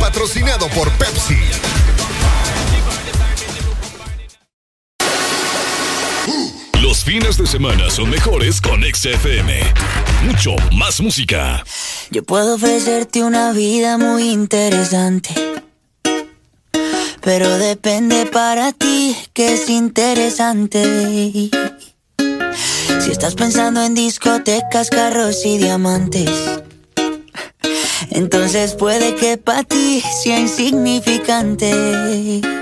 Patrocinado 0.00 0.68
por 0.68 0.90
Pepsi. 0.92 1.38
Los 7.02 7.12
fines 7.12 7.36
de 7.36 7.48
semana 7.48 7.90
son 7.90 8.10
mejores 8.10 8.60
con 8.60 8.80
XFM. 8.80 9.58
Mucho 10.24 10.54
más 10.70 11.00
música. 11.00 11.64
Yo 12.12 12.22
puedo 12.22 12.54
ofrecerte 12.54 13.24
una 13.24 13.50
vida 13.50 13.98
muy 13.98 14.30
interesante. 14.30 15.30
Pero 17.20 17.58
depende 17.58 18.26
para 18.26 18.70
ti 18.70 19.16
que 19.32 19.54
es 19.54 19.68
interesante. 19.68 21.50
Si 23.00 23.10
estás 23.10 23.34
pensando 23.34 23.82
en 23.82 23.94
discotecas, 23.94 24.88
carros 24.88 25.44
y 25.44 25.58
diamantes. 25.58 26.30
Entonces 28.10 28.74
puede 28.74 29.16
que 29.16 29.38
para 29.38 29.64
ti 29.64 30.04
sea 30.22 30.38
insignificante. 30.38 32.61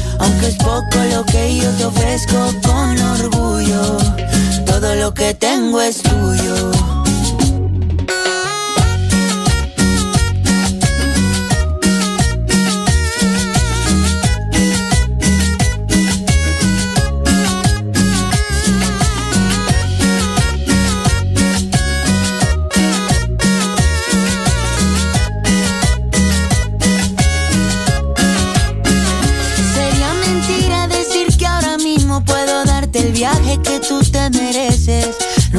Aunque 0.21 0.47
es 0.47 0.55
poco 0.55 0.97
lo 1.11 1.25
que 1.25 1.57
yo 1.57 1.69
te 1.71 1.85
ofrezco 1.85 2.37
con 2.63 2.97
orgullo, 3.19 3.97
todo 4.65 4.95
lo 4.95 5.13
que 5.13 5.33
tengo 5.33 5.81
es 5.81 6.01
tuyo. 6.03 7.00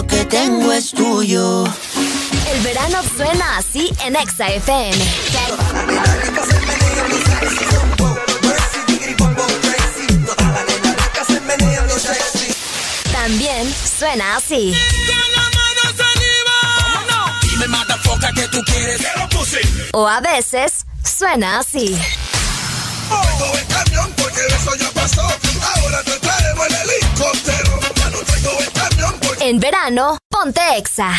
lo 0.00 0.06
que 0.06 0.24
tengo 0.24 0.72
es 0.72 0.92
tuyo. 0.92 1.64
El 2.52 2.60
verano 2.62 3.00
suena 3.16 3.58
así 3.58 3.92
en 4.02 4.16
Exa 4.16 4.48
FM. 4.48 4.96
También 13.12 13.74
suena 13.98 14.36
así. 14.36 14.74
O 19.92 20.08
a 20.08 20.20
veces 20.20 20.86
suena 21.04 21.58
así. 21.58 21.98
Ahora 25.62 26.02
te 26.04 26.18
traemos 26.20 26.66
el 26.68 26.74
helicóptero. 26.74 27.70
En 29.42 29.58
verano, 29.58 30.18
ponte 30.28 30.60
exa. 30.76 31.10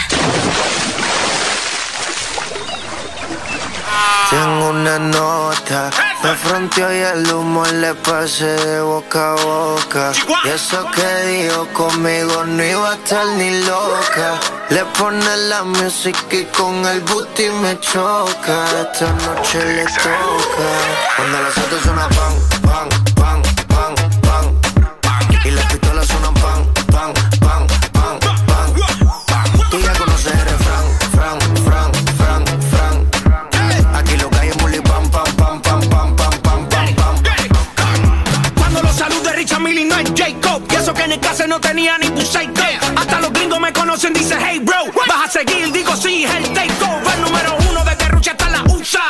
Tengo 4.30 4.70
una 4.70 5.00
nota, 5.00 5.90
me 6.24 6.36
fronteó 6.36 6.94
y 6.94 7.00
el 7.00 7.34
humo 7.34 7.66
le 7.66 7.96
pasé 7.96 8.46
de 8.46 8.82
boca 8.82 9.32
a 9.32 9.36
boca. 9.44 10.12
Y 10.46 10.50
eso 10.50 10.86
que 10.92 11.26
dijo 11.26 11.68
conmigo 11.74 12.46
no 12.46 12.64
iba 12.64 12.92
a 12.92 12.94
estar 12.94 13.26
ni 13.26 13.60
loca. 13.64 14.40
Le 14.70 14.86
pone 14.86 15.38
la 15.50 15.64
música 15.64 16.36
y 16.36 16.46
con 16.46 16.86
el 16.86 17.02
booty 17.02 17.50
me 17.64 17.80
choca. 17.80 18.66
Esta 18.84 19.12
noche 19.14 19.66
le 19.66 19.86
toca. 19.86 20.68
Cuando 21.18 21.42
las 21.42 21.58
autos 21.58 21.82
suena 21.82 22.08
pan 22.10 22.51
en 41.12 41.16
el 41.16 41.20
casa 41.20 41.46
no 41.46 41.60
tenía 41.60 41.98
ni 41.98 42.08
buceito. 42.08 42.62
Hasta 42.96 43.20
los 43.20 43.34
gringos 43.34 43.60
me 43.60 43.74
conocen, 43.74 44.14
dice 44.14 44.38
hey 44.40 44.60
bro. 44.60 44.78
Vas 45.08 45.28
a 45.28 45.30
seguir, 45.30 45.72
digo 45.72 45.94
sí, 45.96 46.24
el 46.24 46.54
takeover 46.54 47.20
número 47.20 47.58
uno 47.70 47.84
de 47.84 48.08
Rucha 48.08 48.32
hasta 48.32 48.50
la 48.50 48.64
USA. 48.64 49.02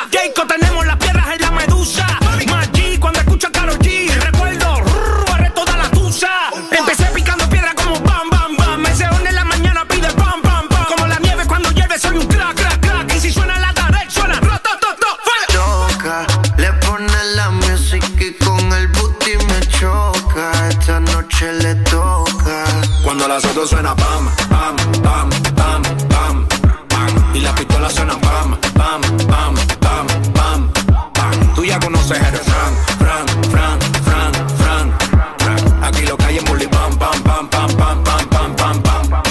Suena 23.68 23.96
pam, 23.96 24.30
pam, 24.50 24.76
pam, 25.04 25.30
pam, 25.56 25.82
pam, 26.10 26.48
pam. 26.90 27.36
Y 27.36 27.40
la 27.42 27.54
pistola 27.54 27.90
suena 27.90 28.18
pam, 28.20 28.58
pam, 28.74 29.02
pam, 29.28 29.56
pam, 29.80 30.08
pam, 30.34 30.72
pam. 31.14 31.54
Tú 31.56 31.64
ya 31.64 31.80
conoces 31.80 32.18
el 32.18 32.38
Fran, 32.38 32.74
Fran, 33.00 33.28
Fran, 33.52 33.80
Fran, 34.04 34.94
Fran. 35.40 35.84
Aquí 35.84 36.06
lo 36.06 36.18
cae 36.18 36.38
en 36.40 36.46
bully 36.46 36.68
pam, 36.68 36.98
pam, 36.98 37.22
pam, 37.24 37.48
pam, 37.50 37.76
pam, 37.76 38.04
pam, 38.04 38.26
pam, 38.30 38.56
pam, 38.56 38.82
pam. 38.82 39.22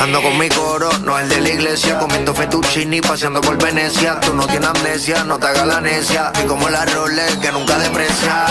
Ando 0.00 0.20
con 0.20 0.38
mi 0.38 0.48
coro, 0.48 0.90
no 0.98 1.18
el 1.18 1.28
de 1.28 1.40
la 1.40 1.48
iglesia, 1.48 1.98
comiendo 1.98 2.34
fettuccini, 2.34 3.00
paseando 3.00 3.40
por 3.40 3.56
Venecia. 3.62 4.20
Tú 4.20 4.34
no 4.34 4.46
tienes 4.46 4.68
amnesia, 4.68 5.24
no 5.24 5.38
te 5.38 5.46
hagas 5.46 5.66
la 5.66 5.80
necia. 5.80 6.32
Y 6.42 6.46
como 6.46 6.68
la 6.68 6.84
Rolex 6.84 7.36
que 7.38 7.50
nunca 7.52 7.78
deprecia. 7.78 8.46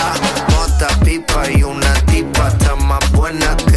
Mota, 0.49 0.87
pipa 1.03 1.49
y 1.51 1.63
una 1.63 1.93
tipa, 2.05 2.47
está 2.47 2.75
más 2.75 3.11
buena 3.11 3.55
que 3.57 3.72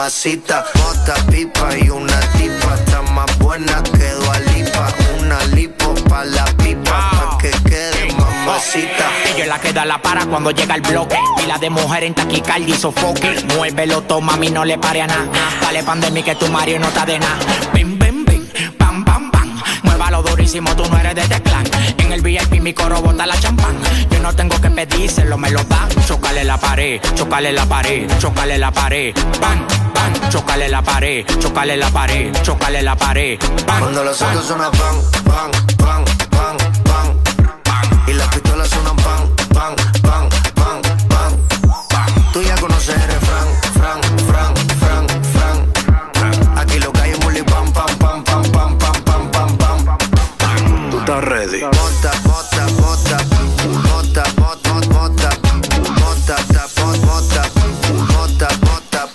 mamacita. 0.00 0.64
Mota, 0.76 1.14
pipa 1.30 1.76
y 1.76 1.90
una 1.90 2.20
tipa, 2.32 2.74
está 2.74 3.02
más 3.12 3.38
buena 3.38 3.82
que 3.82 4.10
lipa, 4.54 4.88
una 5.18 5.44
lipo 5.54 5.94
pa' 6.08 6.24
la 6.24 6.44
pipa, 6.56 7.10
pa' 7.10 7.38
que 7.38 7.50
quede 7.68 8.12
mamacita. 8.16 9.10
Ella 9.34 9.46
la 9.46 9.60
queda 9.60 9.84
la 9.84 10.00
para 10.00 10.24
cuando 10.24 10.52
llega 10.52 10.74
el 10.74 10.80
bloque. 10.80 11.18
Pila 11.36 11.58
de 11.58 11.68
mujer 11.68 12.04
en 12.04 12.14
taquicardia 12.14 12.74
y 12.74 12.78
sofoque. 12.78 13.44
Muévelo, 13.56 14.02
toma, 14.02 14.34
a 14.34 14.36
mí 14.38 14.48
no 14.48 14.64
le 14.64 14.78
pare 14.78 15.02
a 15.02 15.06
nada. 15.06 15.28
Dale 15.60 15.82
pandemia 15.82 16.22
que 16.22 16.34
tu 16.34 16.48
Mario 16.48 16.78
no 16.78 16.88
está 16.88 17.04
de 17.04 17.18
nada 17.18 17.38
durísimo, 20.50 20.74
tú 20.74 20.90
no 20.90 20.98
eres 20.98 21.14
de 21.14 21.22
teclán. 21.22 21.64
En 21.98 22.12
el 22.12 22.22
VIP 22.22 22.60
mi 22.60 22.74
coro 22.74 23.00
bota 23.00 23.24
la 23.24 23.38
champán. 23.38 23.76
Yo 24.10 24.18
no 24.20 24.34
tengo 24.34 24.60
que 24.60 24.70
pedírselo, 24.70 25.38
me 25.38 25.50
lo 25.50 25.62
dan. 25.64 25.88
Chocale 26.06 26.44
la 26.44 26.58
pared, 26.58 27.00
chocale 27.14 27.52
la 27.52 27.66
pared, 27.66 28.10
chocale 28.18 28.58
la 28.58 28.72
pared. 28.72 29.14
Pan, 29.40 29.64
pan, 29.94 30.12
chocale 30.30 30.68
la 30.68 30.82
pared, 30.82 31.24
chocale 31.38 31.76
la 31.76 31.90
pared, 31.90 32.32
chocale 32.42 32.82
la 32.82 32.96
pared. 32.96 33.38
Cuando 33.64 34.02
los 34.02 34.20
autos 34.22 34.46
suenan 34.46 34.72
pan, 34.72 34.96
pan, 35.24 35.50
pan, 35.78 36.04
pan, 36.04 36.04
pan, 36.04 36.19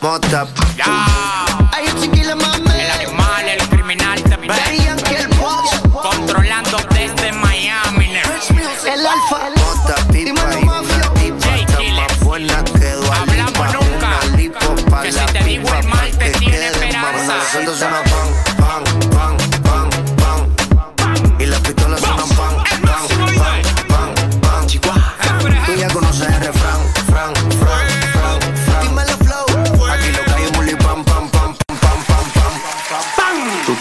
More 0.06 0.20
top. 0.20 0.48
Yeah. 0.78 1.15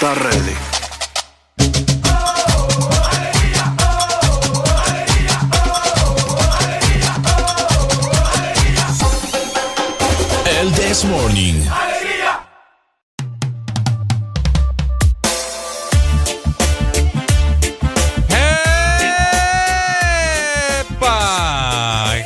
está 0.04 0.14
ready. 0.16 0.54
El 10.60 10.72
This 10.72 11.04
Morning. 11.04 11.64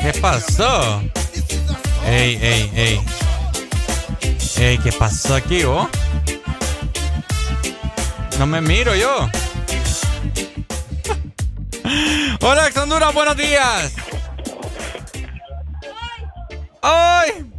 ¿Qué 0.01 0.21
pasó? 0.21 1.03
Ey, 2.07 2.39
ey, 2.43 2.71
ey. 2.75 3.01
Ey, 4.57 4.79
¿qué 4.79 4.91
pasó 4.91 5.35
aquí. 5.37 5.63
Oh? 5.65 5.89
No 8.39 8.47
me 8.47 8.61
miro 8.61 8.95
yo. 8.95 9.29
Hola, 12.41 12.69
Ex 12.69 12.77
Honduras, 12.77 13.13
buenos 13.13 13.37
días. 13.37 13.97
¡Ay! 16.81 17.51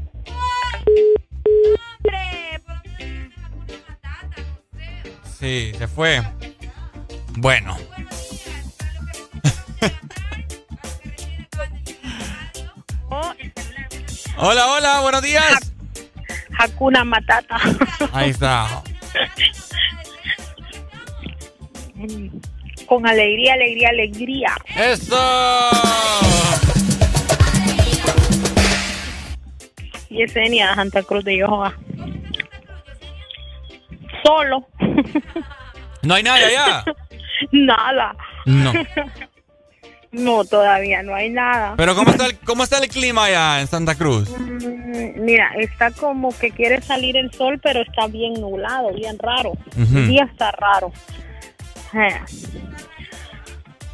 Sí, 5.38 5.73
se 5.77 5.88
fue. 5.89 6.23
Bueno. 7.35 7.77
Hola, 14.38 14.68
hola, 14.68 15.01
buenos 15.01 15.22
días. 15.22 15.73
Hakuna 16.57 17.03
Matata. 17.03 17.57
Ahí 18.14 18.30
está. 18.30 18.81
Con 22.85 23.05
alegría, 23.05 23.53
alegría, 23.53 23.89
alegría. 23.89 24.49
¡Eso! 24.76 25.17
Yesenia, 30.09 30.73
Santa 30.76 31.03
Cruz 31.03 31.23
de 31.23 31.38
Yohoa. 31.38 31.73
Solo. 34.23 34.67
¿No 36.03 36.13
hay 36.13 36.23
nada 36.23 36.38
allá? 36.38 36.84
Nada. 37.51 38.15
No. 38.45 38.73
No, 40.11 40.43
todavía 40.43 41.03
no 41.03 41.13
hay 41.13 41.30
nada. 41.30 41.76
Pero 41.77 41.93
¿cómo 41.93 42.09
está 42.09 42.26
el, 42.26 42.39
cómo 42.39 42.63
está 42.63 42.80
el 42.80 42.89
clima 42.89 43.26
allá 43.26 43.61
en 43.61 43.67
Santa 43.67 43.93
Cruz? 43.93 44.27
Mm, 44.39 45.21
Mira, 45.23 45.51
está 45.59 45.91
como 45.91 46.35
que 46.35 46.49
quiere 46.49 46.81
salir 46.81 47.15
el 47.15 47.31
sol, 47.31 47.59
pero 47.61 47.81
está 47.81 48.07
bien 48.07 48.34
nublado, 48.34 48.91
bien 48.95 49.19
raro. 49.19 49.51
Ujú. 49.51 49.97
El 49.99 50.07
día 50.07 50.23
está 50.23 50.49
raro. 50.51 50.91
Eh. 51.94 52.20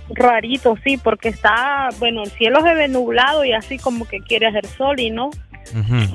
Rarito, 0.10 0.78
sí, 0.84 0.98
porque 0.98 1.30
está, 1.30 1.90
bueno, 1.98 2.24
el 2.24 2.30
cielo 2.32 2.62
se 2.62 2.74
ve 2.76 2.88
nublado 2.88 3.44
y 3.44 3.54
así 3.54 3.80
como 3.80 4.06
que 4.06 4.20
quiere 4.20 4.48
hacer 4.48 4.66
sol 4.68 5.00
y 5.00 5.10
no. 5.10 5.32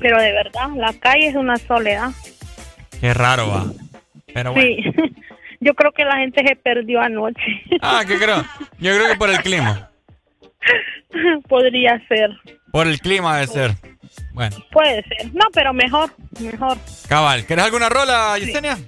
Pero 0.00 0.20
de 0.20 0.32
verdad, 0.32 0.68
la 0.76 0.92
calle 0.94 1.26
es 1.28 1.34
una 1.34 1.56
soledad. 1.56 2.10
Qué 3.00 3.12
raro 3.12 3.48
va. 3.48 3.64
Pero 4.32 4.52
bueno. 4.52 4.68
Sí. 4.68 5.12
Yo 5.60 5.74
creo 5.74 5.92
que 5.92 6.04
la 6.04 6.16
gente 6.16 6.42
se 6.46 6.56
perdió 6.56 7.00
anoche. 7.00 7.42
Ah, 7.82 8.02
¿qué 8.06 8.16
creo? 8.16 8.42
Yo 8.78 8.94
creo 8.94 9.08
que 9.08 9.16
por 9.16 9.28
el 9.28 9.38
clima. 9.42 9.90
Podría 11.48 12.00
ser. 12.08 12.30
Por 12.70 12.86
el 12.86 13.00
clima 13.00 13.34
debe 13.36 13.46
ser. 13.48 13.74
Bueno, 14.32 14.56
Puede 14.70 15.02
ser. 15.04 15.26
No, 15.34 15.46
pero 15.52 15.72
mejor, 15.74 16.10
mejor. 16.40 16.78
cabal. 17.08 17.44
¿Quieres 17.44 17.64
alguna 17.64 17.88
rola, 17.88 18.38
Yesenia? 18.38 18.78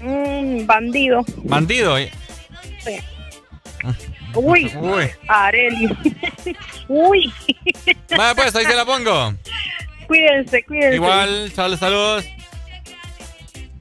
Mm, 0.00 0.66
bandido. 0.66 1.24
Bandido. 1.44 1.98
eh. 1.98 2.10
Sí. 2.84 2.98
Uy. 4.34 4.70
Uy. 4.76 5.10
Areli. 5.26 5.88
Uy. 6.88 7.32
Vaya 8.10 8.34
pues, 8.34 8.54
ahí 8.54 8.64
se 8.64 8.74
la 8.74 8.84
pongo. 8.84 9.34
Cuídense, 10.06 10.62
cuídense. 10.64 10.96
Igual, 10.96 11.52
saludos, 11.54 11.80
saludos. 11.80 12.24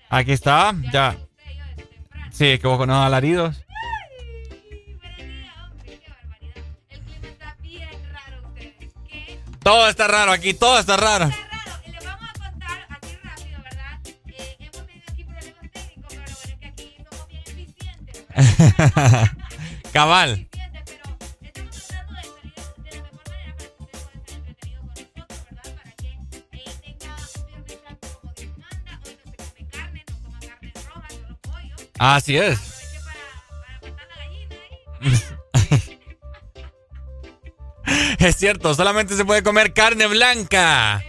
Aquí 0.09 0.31
está, 0.31 0.73
ya. 0.91 1.15
Sí, 2.31 2.45
es 2.47 2.59
que 2.59 2.67
vos 2.67 2.77
conoces 2.77 3.05
alaridos. 3.05 3.63
Todo 9.63 9.89
está 9.89 10.07
raro 10.07 10.31
aquí, 10.31 10.53
todo 10.53 10.79
está 10.79 10.95
raro. 10.95 11.29
Cabal. 19.91 20.47
Así 31.99 32.37
es. 32.37 32.59
es 38.19 38.35
cierto, 38.35 38.75
solamente 38.75 39.15
se 39.15 39.25
puede 39.25 39.41
comer 39.41 39.73
carne 39.73 40.05
blanca. 40.07 41.03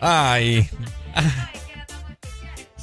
Ay. 0.00 0.70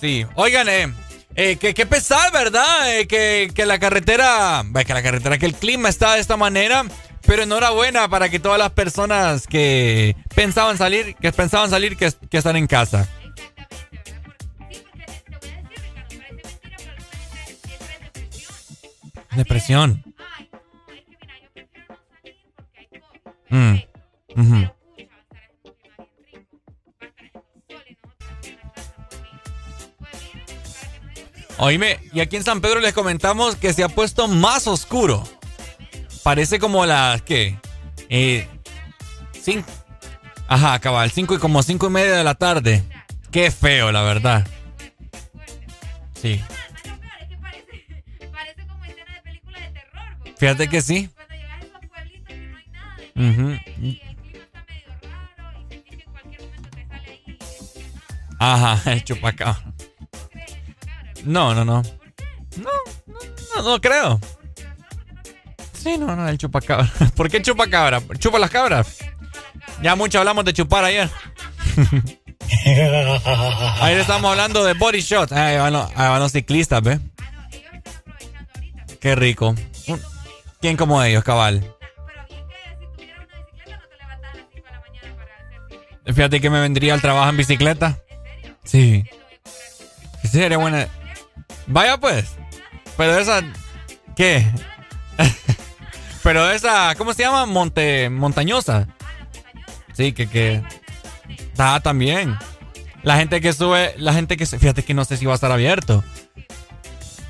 Sí, 0.03 0.27
oigan, 0.35 0.67
eh, 0.67 0.93
eh, 1.35 1.57
que, 1.57 1.73
que 1.73 1.85
pesar, 1.85 2.31
¿verdad? 2.31 2.97
Eh, 2.97 3.07
que, 3.07 3.51
que 3.53 3.65
la 3.65 3.79
carretera, 3.79 4.63
que 4.85 4.93
la 4.93 5.03
carretera, 5.03 5.37
que 5.37 5.45
el 5.45 5.55
clima 5.55 5.89
está 5.89 6.13
de 6.15 6.21
esta 6.21 6.37
manera. 6.37 6.85
Pero 7.25 7.43
enhorabuena 7.43 8.09
para 8.09 8.27
que 8.27 8.39
todas 8.39 8.59
las 8.59 8.71
personas 8.71 9.47
que 9.47 10.15
pensaban 10.35 10.77
salir, 10.77 11.15
que 11.15 11.31
pensaban 11.31 11.69
salir, 11.69 11.95
que, 11.95 12.11
que 12.29 12.37
están 12.37 12.57
en 12.57 12.67
casa. 12.67 13.07
Depresión. 19.35 20.03
Mm, 23.49 23.75
ujú. 24.35 24.82
Oíme, 31.57 31.99
y 32.11 32.19
aquí 32.19 32.35
en 32.35 32.43
San 32.43 32.61
Pedro 32.61 32.79
les 32.79 32.93
comentamos 32.93 33.55
que 33.55 33.73
se 33.73 33.83
ha 33.83 33.89
puesto 33.89 34.27
más 34.27 34.67
oscuro. 34.67 35.23
Parece 36.23 36.59
como 36.59 36.85
las, 36.85 37.21
¿qué? 37.21 37.57
Eh, 38.09 38.47
cinco. 39.39 39.69
Ajá, 40.47 40.79
cabal, 40.79 41.11
cinco 41.11 41.35
y 41.35 41.37
como 41.39 41.63
cinco 41.63 41.87
y 41.87 41.89
media 41.91 42.13
de 42.13 42.23
la 42.23 42.35
tarde. 42.35 42.83
Qué 43.31 43.51
feo, 43.51 43.91
la 43.91 44.03
verdad. 44.03 44.47
Sí. 46.21 46.41
Fíjate 50.37 50.67
que 50.67 50.81
sí. 50.81 51.09
Ujú. 53.15 53.57
Ajá, 58.39 58.91
el 58.91 59.03
chupacabra. 59.03 59.72
No, 61.23 61.53
no, 61.53 61.65
no. 61.65 61.81
No, 62.57 62.69
no, 63.07 63.19
no, 63.55 63.63
no 63.63 63.81
creo. 63.81 64.19
Sí, 65.73 65.97
no, 65.97 66.15
no, 66.15 66.27
el 66.27 66.37
chupacabra. 66.37 66.89
¿Por 67.15 67.29
qué 67.29 67.41
chupacabra? 67.41 68.01
¿Chupa 68.17 68.39
las 68.39 68.49
cabras? 68.49 68.99
Ya 69.81 69.95
mucho 69.95 70.19
hablamos 70.19 70.45
de 70.45 70.53
chupar 70.53 70.85
ayer. 70.85 71.09
Ayer 73.81 73.99
estamos 73.99 74.31
hablando 74.31 74.63
de 74.63 74.73
body 74.73 75.01
shot. 75.01 75.31
Ahí 75.31 75.57
van 75.57 75.73
los, 75.73 75.89
ahí 75.91 76.09
van 76.09 76.19
los 76.19 76.31
ciclistas, 76.31 76.81
¿ves? 76.81 76.99
Qué 78.99 79.15
rico. 79.15 79.55
¿Quién 80.61 80.77
como 80.77 81.01
ellos, 81.03 81.23
cabal? 81.23 81.75
Fíjate 86.05 86.39
que 86.41 86.49
me 86.49 86.59
vendría 86.61 86.93
al 86.93 87.01
trabajo 87.01 87.29
en 87.29 87.37
bicicleta. 87.37 87.99
Sí. 88.63 89.03
Sí, 90.21 90.27
sería 90.27 90.57
buena. 90.57 90.87
Vaya 91.67 91.97
pues. 91.97 92.35
Pero 92.97 93.17
esa. 93.17 93.43
¿Qué? 94.15 94.45
Pero 96.23 96.49
esa. 96.51 96.95
¿Cómo 96.95 97.13
se 97.13 97.23
llama? 97.23 97.45
Monte. 97.45 98.09
Montañosa. 98.09 98.87
Sí, 99.93 100.13
que. 100.13 100.27
que... 100.27 100.61
Ah, 101.57 101.79
también. 101.83 102.37
La 103.03 103.17
gente 103.17 103.41
que 103.41 103.53
sube. 103.53 103.93
La 103.97 104.13
gente 104.13 104.37
que. 104.37 104.45
Fíjate 104.45 104.83
que 104.83 104.93
no 104.93 105.05
sé 105.05 105.17
si 105.17 105.25
va 105.25 105.33
a 105.33 105.35
estar 105.35 105.51
abierto. 105.51 106.03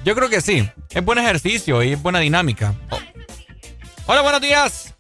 Yo 0.04 0.16
creo 0.16 0.30
que 0.30 0.42
sí. 0.42 0.70
Es 0.90 1.04
buen 1.04 1.18
ejercicio 1.18 1.82
y 1.82 1.94
es 1.94 2.02
buena 2.02 2.20
dinámica. 2.20 2.74
Oh. 2.90 3.00
Hola, 4.06 4.22
buenos 4.22 4.42
días. 4.42 4.94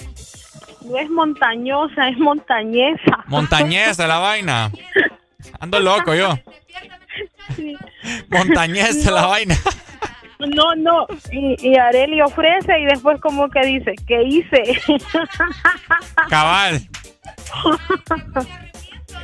No 0.81 0.97
es 0.97 1.09
montañosa, 1.09 2.09
es 2.09 2.17
montañesa. 2.17 3.23
Montañesa 3.27 4.07
la 4.07 4.19
vaina. 4.19 4.71
Ando 5.59 5.79
loco 5.79 6.13
yo. 6.13 6.37
Montañesa 8.30 9.11
la 9.11 9.26
vaina. 9.26 9.57
No, 10.40 10.76
no. 10.76 11.07
Y, 11.32 11.70
y 11.70 11.78
Areli 11.78 12.22
ofrece 12.22 12.80
y 12.80 12.86
después 12.86 13.20
como 13.22 13.49
que 13.49 13.61
dice, 13.65 13.94
¿qué 14.06 14.24
hice? 14.24 14.82
Cabal. 16.30 16.88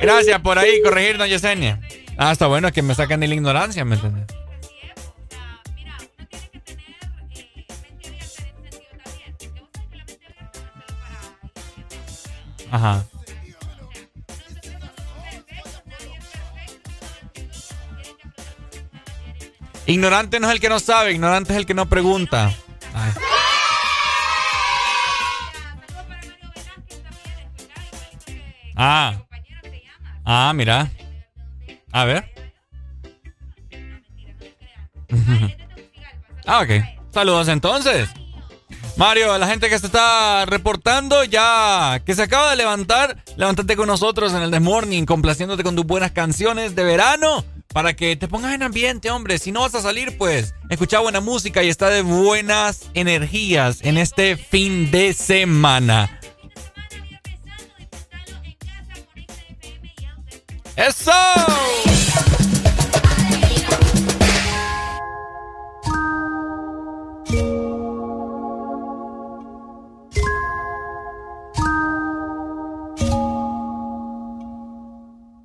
Gracias 0.00 0.40
por 0.40 0.58
ahí 0.58 0.80
corregirnos, 0.82 1.28
Yesenia. 1.28 1.80
Ah, 2.16 2.32
está 2.32 2.46
bueno 2.46 2.72
que 2.72 2.82
me 2.82 2.94
sacan 2.94 3.20
de 3.20 3.28
la 3.28 3.34
ignorancia, 3.34 3.84
¿me 3.84 3.96
entiendes? 3.96 4.26
Ajá. 12.70 13.04
Ignorante 19.90 20.38
no 20.38 20.46
es 20.46 20.52
el 20.52 20.60
que 20.60 20.68
no 20.68 20.78
sabe, 20.78 21.10
ignorante 21.10 21.52
es 21.52 21.58
el 21.58 21.66
que 21.66 21.74
no 21.74 21.88
pregunta. 21.88 22.54
Ah. 28.76 29.20
Ah, 30.24 30.52
mira. 30.54 30.88
A 31.90 32.04
ver. 32.04 32.32
ah, 36.46 36.60
ok. 36.60 36.70
Saludos 37.12 37.48
entonces. 37.48 38.08
Mario, 38.96 39.36
la 39.38 39.48
gente 39.48 39.68
que 39.68 39.78
se 39.80 39.86
está 39.86 40.46
reportando 40.46 41.24
ya 41.24 42.00
que 42.06 42.14
se 42.14 42.22
acaba 42.22 42.50
de 42.50 42.56
levantar, 42.56 43.16
levántate 43.36 43.74
con 43.74 43.88
nosotros 43.88 44.32
en 44.34 44.42
el 44.42 44.52
The 44.52 44.60
Morning, 44.60 45.04
complaciéndote 45.04 45.64
con 45.64 45.74
tus 45.74 45.84
buenas 45.84 46.12
canciones 46.12 46.76
de 46.76 46.84
verano 46.84 47.44
para 47.72 47.94
que 47.94 48.16
te 48.16 48.28
pongas 48.28 48.54
en 48.54 48.62
ambiente, 48.62 49.10
hombre. 49.10 49.38
Si 49.38 49.52
no 49.52 49.60
vas 49.60 49.74
a 49.74 49.82
salir, 49.82 50.18
pues 50.18 50.54
escucha 50.68 51.00
buena 51.00 51.20
música 51.20 51.62
y 51.62 51.68
está 51.68 51.88
de 51.88 52.02
buenas 52.02 52.90
energías 52.94 53.78
en 53.82 53.98
este 53.98 54.36
fin 54.36 54.90
de 54.90 55.12
semana. 55.14 56.20
¡Eso! 60.76 61.12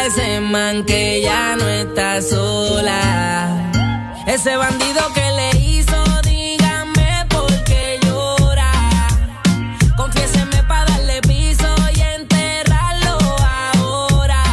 que 0.51 1.21
ya 1.21 1.55
no 1.55 1.65
está 1.65 2.21
sola. 2.21 3.71
Ese 4.27 4.57
bandido 4.57 5.01
que 5.13 5.31
le 5.31 5.49
hizo, 5.61 6.03
dígame 6.23 7.25
por 7.29 7.47
qué 7.63 7.97
llora. 8.03 8.69
Confiéseme 9.95 10.61
para 10.63 10.91
darle 10.91 11.21
piso 11.21 11.73
y 11.95 12.01
enterrarlo 12.01 13.17
ahora. 13.77 14.43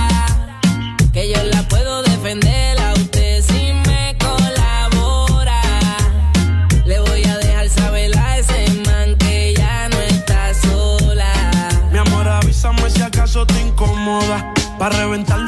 Que 1.12 1.32
yo 1.32 1.42
la 1.42 1.64
puedo 1.64 2.02
defender 2.04 2.78
a 2.78 2.92
usted 2.92 3.42
si 3.42 3.72
me 3.88 4.16
colabora. 4.18 5.60
Le 6.86 7.00
voy 7.00 7.24
a 7.24 7.38
dejar 7.38 7.68
saber 7.70 8.16
a 8.16 8.38
ese 8.38 8.70
man 8.86 9.16
que 9.16 9.52
ya 9.56 9.88
no 9.88 9.98
está 9.98 10.54
sola. 10.54 11.32
Mi 11.90 11.98
amor, 11.98 12.28
avísame 12.28 12.88
si 12.88 13.02
acaso 13.02 13.44
te 13.44 13.60
incomoda. 13.60 14.54
Para 14.78 14.96
reventarlo 14.96 15.47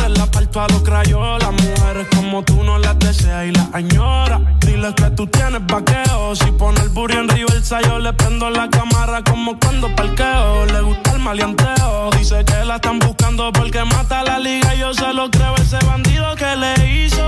la 0.51 0.59
parto 0.59 0.61
a 0.61 0.67
los 0.67 0.83
crayolas. 0.83 1.51
Mujeres 1.51 2.07
como 2.15 2.43
tú 2.43 2.63
no 2.63 2.77
las 2.77 2.97
deseas 2.99 3.45
y 3.45 3.51
las 3.51 3.73
añora. 3.73 4.41
Dile 4.59 4.93
que 4.95 5.09
tú 5.11 5.27
tienes 5.27 5.65
vaqueo. 5.65 6.35
Si 6.35 6.51
pone 6.51 6.81
el 6.81 6.89
burro 6.89 7.19
en 7.19 7.29
río 7.29 7.47
el 7.53 7.63
sayo, 7.63 7.99
le 7.99 8.13
prendo 8.13 8.49
la 8.49 8.69
cámara 8.69 9.23
como 9.23 9.57
cuando 9.59 9.93
parqueo. 9.95 10.65
Le 10.65 10.81
gusta 10.81 11.13
el 11.13 11.19
maleanteo. 11.19 12.09
Dice 12.17 12.43
que 12.45 12.65
la 12.65 12.75
están 12.75 12.99
buscando 12.99 13.51
porque 13.51 13.83
mata 13.83 14.23
la 14.23 14.39
liga. 14.39 14.73
Yo 14.75 14.93
se 14.93 15.13
lo 15.13 15.29
creo, 15.29 15.55
ese 15.55 15.77
bandido 15.85 16.35
que 16.35 16.55
le 16.55 17.05
hizo. 17.05 17.27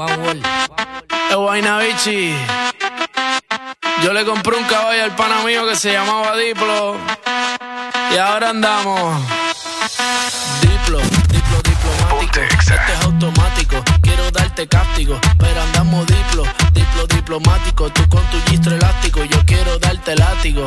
One 0.00 0.16
World. 0.16 0.46
El 1.30 1.36
Guayna 1.36 1.78
Bichi. 1.78 2.34
Yo 4.02 4.14
le 4.14 4.24
compré 4.24 4.56
un 4.56 4.64
caballo 4.64 5.04
al 5.04 5.14
pana 5.14 5.42
mío 5.44 5.66
que 5.68 5.76
se 5.76 5.92
llamaba 5.92 6.34
Diplo. 6.38 6.96
Y 8.10 8.16
ahora 8.16 8.48
andamos. 8.48 9.20
Diplo, 10.62 11.00
diplo 11.28 11.60
diplomático. 11.62 12.40
Este 12.40 12.92
es 12.94 13.04
automático. 13.04 13.76
Quiero 14.00 14.30
darte 14.30 14.66
cáptico. 14.66 15.20
Pero 15.38 15.60
andamos 15.60 16.06
diplo, 16.06 16.44
diplo 16.72 17.06
diplomático. 17.06 17.90
Tú 17.90 18.08
con 18.08 18.24
tu 18.30 18.40
gistro 18.48 18.74
elástico. 18.74 19.22
Yo 19.24 19.44
quiero 19.44 19.78
darte 19.78 20.16
látigo. 20.16 20.66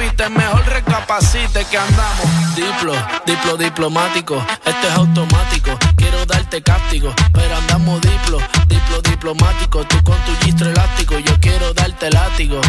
mejor 0.29 0.65
recapacite 0.65 1.63
que 1.65 1.77
andamos. 1.77 2.55
Diplo, 2.55 2.93
diplo 3.25 3.57
diplomático. 3.57 4.43
Este 4.65 4.87
es 4.87 4.93
automático. 4.93 5.77
Quiero 5.95 6.25
darte 6.25 6.61
cáptico. 6.61 7.13
Pero 7.33 7.55
andamos 7.55 8.01
diplo, 8.01 8.39
diplo 8.67 9.01
diplomático. 9.03 9.83
Tú 9.85 10.01
con 10.03 10.17
tu 10.25 10.35
gistro 10.43 10.69
elástico. 10.69 11.19
Yo 11.19 11.39
quiero 11.39 11.73
darte 11.73 12.09
látigo. 12.09 12.59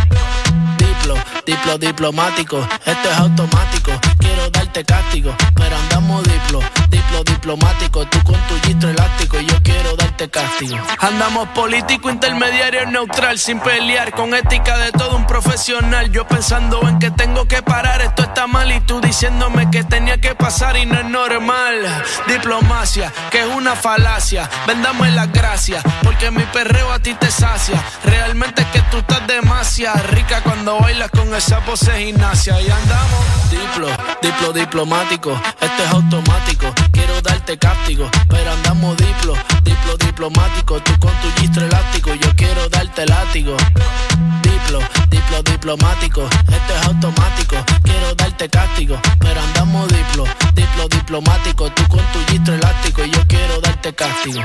Diplo, 0.76 1.14
diplo 1.46 1.78
diplomático. 1.78 2.58
Este 2.84 3.10
es 3.10 3.18
automático. 3.18 3.92
Quiero 4.18 4.50
darte 4.50 4.84
cáptico. 4.84 5.34
Pero 5.54 5.76
andamos 5.76 6.22
diplo, 6.24 6.60
diplo 6.92 7.24
diplomático. 7.24 8.06
Tú 8.06 8.22
con 8.22 8.38
tu 8.46 8.54
gistro 8.66 8.90
elástico. 8.90 9.40
Yo 9.40 9.60
quiero 9.62 9.96
darte 9.96 10.30
castigo. 10.30 10.78
Andamos 11.00 11.48
político, 11.48 12.10
intermediario, 12.10 12.86
neutral. 12.86 13.38
Sin 13.38 13.58
pelear, 13.58 14.12
con 14.12 14.34
ética 14.34 14.76
de 14.76 14.92
todo 14.92 15.16
un 15.16 15.26
profesional. 15.26 16.12
Yo 16.12 16.26
pensando 16.26 16.80
en 16.88 16.98
que 16.98 17.10
tengo 17.10 17.46
que 17.48 17.62
parar. 17.62 18.00
Esto 18.02 18.22
está 18.22 18.46
mal. 18.46 18.70
Y 18.70 18.80
tú 18.80 19.00
diciéndome 19.00 19.70
que 19.70 19.82
tenía 19.82 20.20
que 20.20 20.34
pasar 20.34 20.76
y 20.76 20.86
no 20.86 20.98
es 21.00 21.06
normal. 21.06 22.04
Diplomacia, 22.28 23.12
que 23.30 23.40
es 23.40 23.46
una 23.46 23.74
falacia. 23.74 24.48
Vendame 24.66 25.10
las 25.10 25.32
gracias. 25.32 25.82
Porque 26.02 26.30
mi 26.30 26.44
perreo 26.44 26.92
a 26.92 26.98
ti 26.98 27.14
te 27.14 27.30
sacia. 27.30 27.82
Realmente 28.04 28.62
es 28.62 28.68
que 28.68 28.82
tú 28.90 28.98
estás 28.98 29.26
demasiado 29.26 29.98
rica 30.08 30.42
cuando 30.42 30.78
bailas 30.78 31.10
con 31.10 31.34
esa 31.34 31.60
pose 31.60 31.90
gimnasia. 31.98 32.60
Y 32.60 32.70
andamos 32.70 33.50
diplo, 33.50 33.88
diplo 34.20 34.52
diplomático. 34.52 35.40
Este 35.60 35.84
es 35.84 35.90
automático. 35.90 36.66
Cáptico. 37.44 38.08
Pero 38.28 38.52
andamos 38.52 38.96
diplo, 38.96 39.34
diplo 39.62 39.96
diplomático. 39.98 40.80
Tú 40.80 40.92
con 41.00 41.10
tu 41.20 41.40
gistro 41.40 41.66
elástico. 41.66 42.14
Yo 42.14 42.34
quiero 42.36 42.68
darte 42.68 43.04
látigo. 43.04 43.56
Diplo, 44.42 44.78
diplo 45.10 45.42
diplomático. 45.42 46.22
Este 46.22 46.74
es 46.74 46.86
automático. 46.86 47.56
Quiero 47.82 48.14
darte 48.14 48.48
cáptico. 48.48 48.98
Pero 49.18 49.40
andamos 49.40 49.88
diplo, 49.88 50.24
diplo 50.54 50.88
diplomático. 50.88 51.70
Tú 51.72 51.86
con 51.88 52.00
tu 52.12 52.24
gistro 52.30 52.54
elástico. 52.54 53.04
Yo 53.04 53.26
quiero 53.26 53.60
darte 53.60 53.92
castigo. 53.92 54.40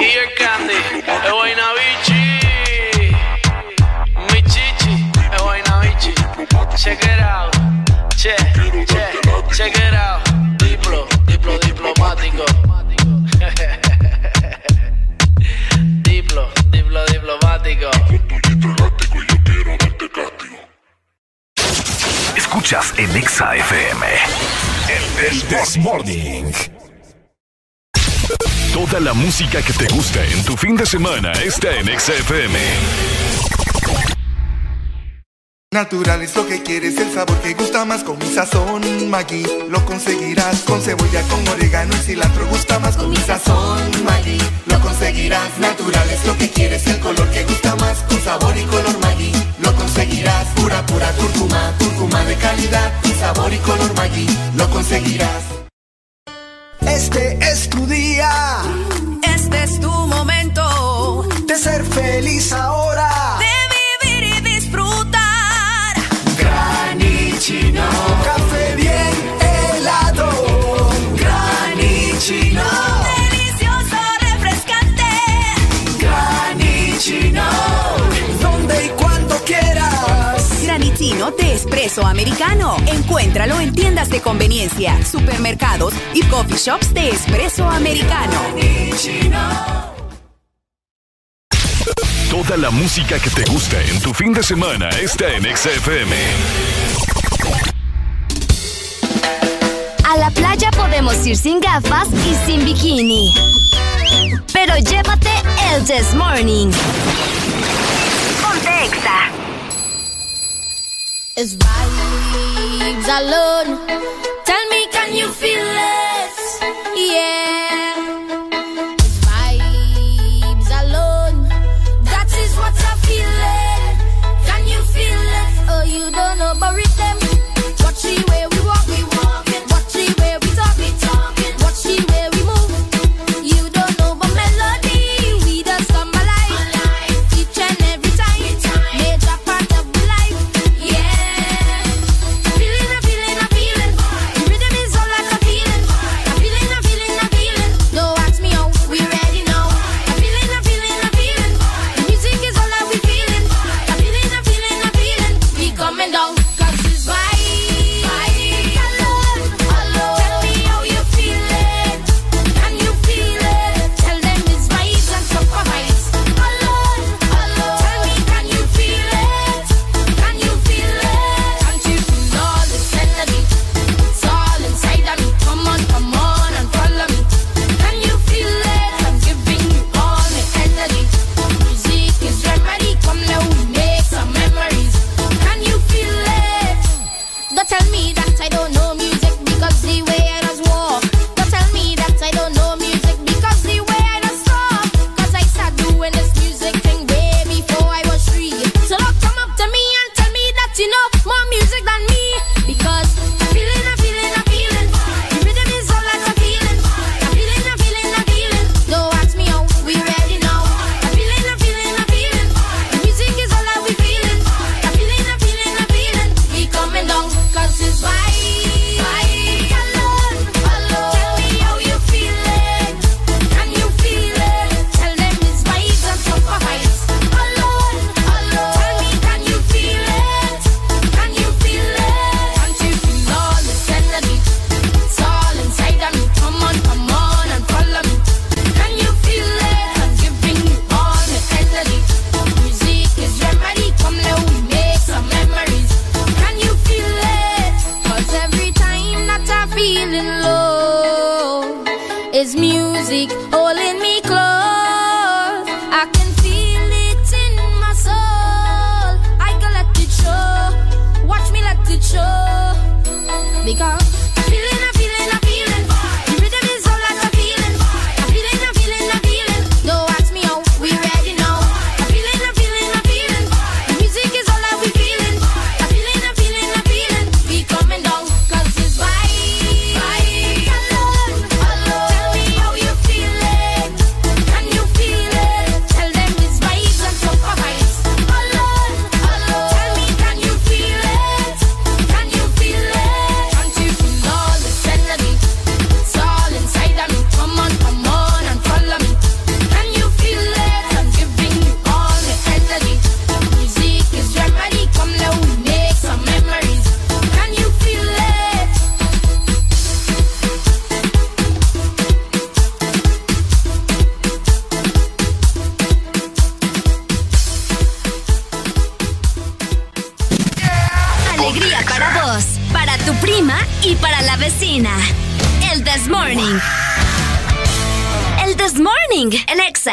Y 0.00 0.04
el 0.04 0.34
candy, 0.38 0.74
el 1.06 1.32
Guaynabichi. 1.32 2.22
Mi 4.32 4.42
chichi, 4.42 5.10
el 5.30 5.38
Guaynabichi. 5.42 6.14
Check 6.74 7.04
it 7.04 7.20
out. 7.20 7.54
Che, 8.16 8.34
che, 8.86 9.20
check 9.54 9.76
it 9.76 9.94
out. 9.94 10.25
Diplo, 11.46 11.60
diplo 11.60 11.84
diplomático. 11.86 12.44
diplo, 16.02 16.50
diplo 16.72 17.04
diplomático. 17.06 17.90
Escuchas 22.36 22.94
en 22.96 23.16
Exa 23.16 23.54
FM. 23.54 24.06
El 25.28 25.40
This 25.42 25.76
Morning. 25.78 26.52
Toda 28.72 28.98
la 28.98 29.14
música 29.14 29.62
que 29.62 29.72
te 29.72 29.86
gusta 29.94 30.24
en 30.24 30.44
tu 30.44 30.56
fin 30.56 30.76
de 30.76 30.84
semana 30.84 31.30
está 31.30 31.70
en 31.76 31.88
Exa 31.88 32.12
FM. 32.12 32.58
Natural 35.72 36.22
es 36.22 36.34
lo 36.36 36.46
que 36.46 36.62
quieres, 36.62 36.96
el 36.96 37.12
sabor 37.12 37.38
que 37.40 37.52
gusta 37.54 37.84
más 37.84 38.04
con 38.04 38.18
mi 38.18 38.26
sazón. 38.26 39.10
Maggi 39.10 39.44
Lo 39.68 39.84
conseguirás 39.84 40.60
con 40.60 40.80
cebolla, 40.80 41.22
con 41.22 41.46
orégano 41.48 41.92
y 41.96 41.98
cilantro. 41.98 42.46
Gusta 42.46 42.78
más 42.78 42.96
con 42.96 43.10
mi 43.10 43.16
sazón 43.16 44.04
Maggi 44.04 44.38
Lo 44.66 44.80
conseguirás, 44.80 45.58
natural 45.58 46.08
es 46.08 46.24
lo 46.24 46.38
que 46.38 46.50
quieres 46.50 46.86
El 46.86 47.00
color 47.00 47.28
que 47.30 47.44
gusta 47.44 47.74
más 47.76 47.98
con 48.08 48.20
sabor 48.22 48.56
y 48.56 48.62
color 48.64 48.98
Maggi. 49.00 49.32
Lo 49.60 49.74
conseguirás, 49.74 50.46
pura, 50.54 50.86
pura 50.86 51.10
cúrcuma 51.12 51.74
Cúrcuma 51.78 52.24
de 52.24 52.36
calidad, 52.36 52.92
con 53.02 53.14
sabor 53.18 53.52
y 53.52 53.58
color 53.58 53.92
Maggi. 53.96 54.26
Lo 54.56 54.70
conseguirás. 54.70 55.42
Este 56.80 57.38
es 57.40 57.68
tu 57.68 57.84
día. 57.86 58.30
Este 59.34 59.64
es 59.64 59.80
tu 59.80 59.90
momento. 59.90 61.28
De 61.44 61.58
ser 61.58 61.84
feliz 61.84 62.52
ahora. 62.52 62.95
Espresso 81.86 82.06
americano. 82.06 82.76
Encuéntralo 82.86 83.60
en 83.60 83.72
tiendas 83.72 84.10
de 84.10 84.20
conveniencia, 84.20 84.98
supermercados 85.04 85.94
y 86.14 86.22
coffee 86.24 86.56
shops 86.56 86.92
de 86.92 87.10
espresso 87.10 87.68
americano. 87.68 88.40
Toda 92.28 92.56
la 92.56 92.70
música 92.70 93.20
que 93.20 93.30
te 93.30 93.44
gusta 93.44 93.80
en 93.84 94.00
tu 94.00 94.12
fin 94.12 94.32
de 94.32 94.42
semana 94.42 94.88
está 94.90 95.32
en 95.32 95.46
Exa 95.46 95.70
FM. 95.70 96.16
A 100.04 100.16
la 100.16 100.30
playa 100.30 100.70
podemos 100.72 101.24
ir 101.24 101.36
sin 101.36 101.60
gafas 101.60 102.08
y 102.12 102.46
sin 102.46 102.64
bikini. 102.64 103.32
Pero 104.52 104.76
llévate 104.76 105.30
el 105.72 105.84
This 105.84 106.14
Morning. 106.14 106.72
Ponte 108.42 108.84
Exa. 108.86 109.45
It's 111.38 111.54
vibes 111.54 113.08
alone. 113.20 113.86
Tell 114.46 114.68
me, 114.70 114.86
can 114.90 115.14
you 115.14 115.28
feel 115.28 115.66
it? 115.66 116.32
Yeah. 116.96 117.55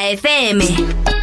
FM. 0.03 1.22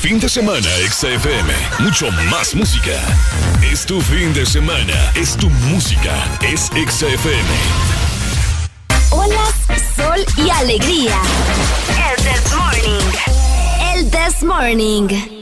Fin 0.00 0.18
de 0.18 0.28
semana, 0.28 0.68
XFM. 0.88 1.52
Mucho 1.78 2.10
más 2.28 2.56
música. 2.56 3.00
Es 3.62 3.86
tu 3.86 4.00
fin 4.00 4.34
de 4.34 4.44
semana. 4.44 5.12
Es 5.14 5.36
tu 5.36 5.48
música. 5.70 6.12
Es 6.42 6.70
XFM. 6.74 7.48
Olas, 9.10 9.54
sol 9.94 10.24
y 10.36 10.50
alegría. 10.50 11.22
El 12.08 12.16
This 12.24 12.52
Morning. 12.52 13.12
El 13.94 14.10
This 14.10 14.42
Morning. 14.42 15.39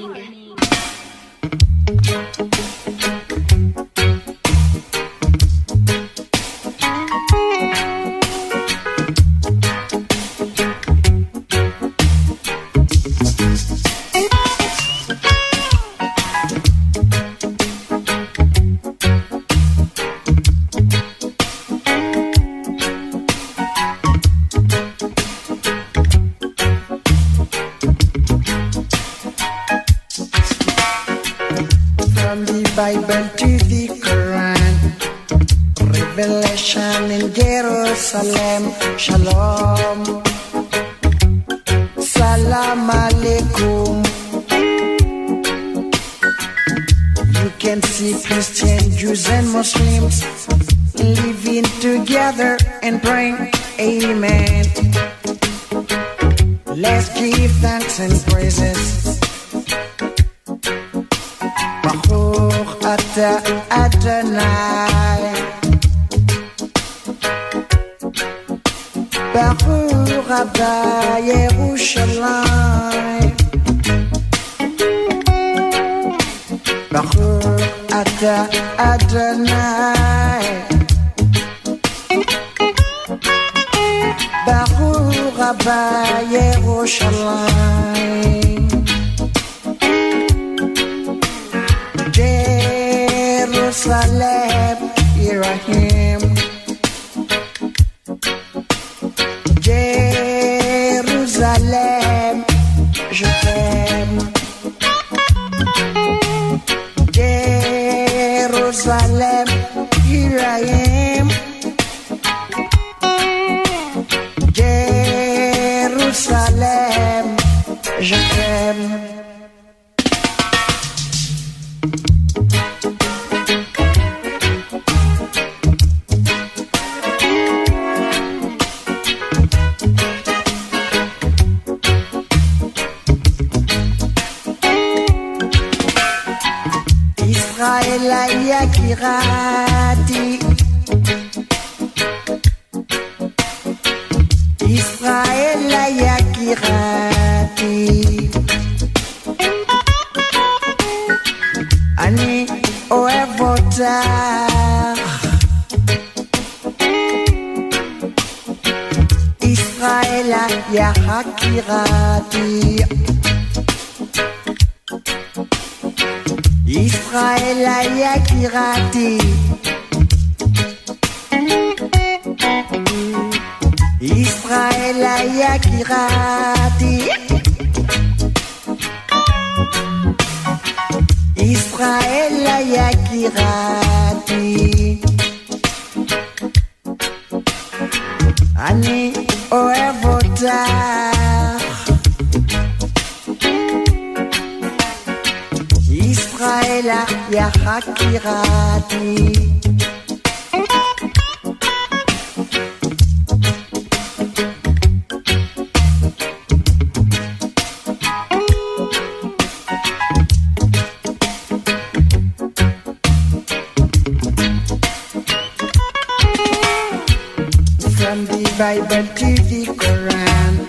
Bible 218.58 219.06
to 219.14 219.34
the 219.46 219.66
Quran, 219.78 220.66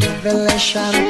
Revelation 0.00 1.05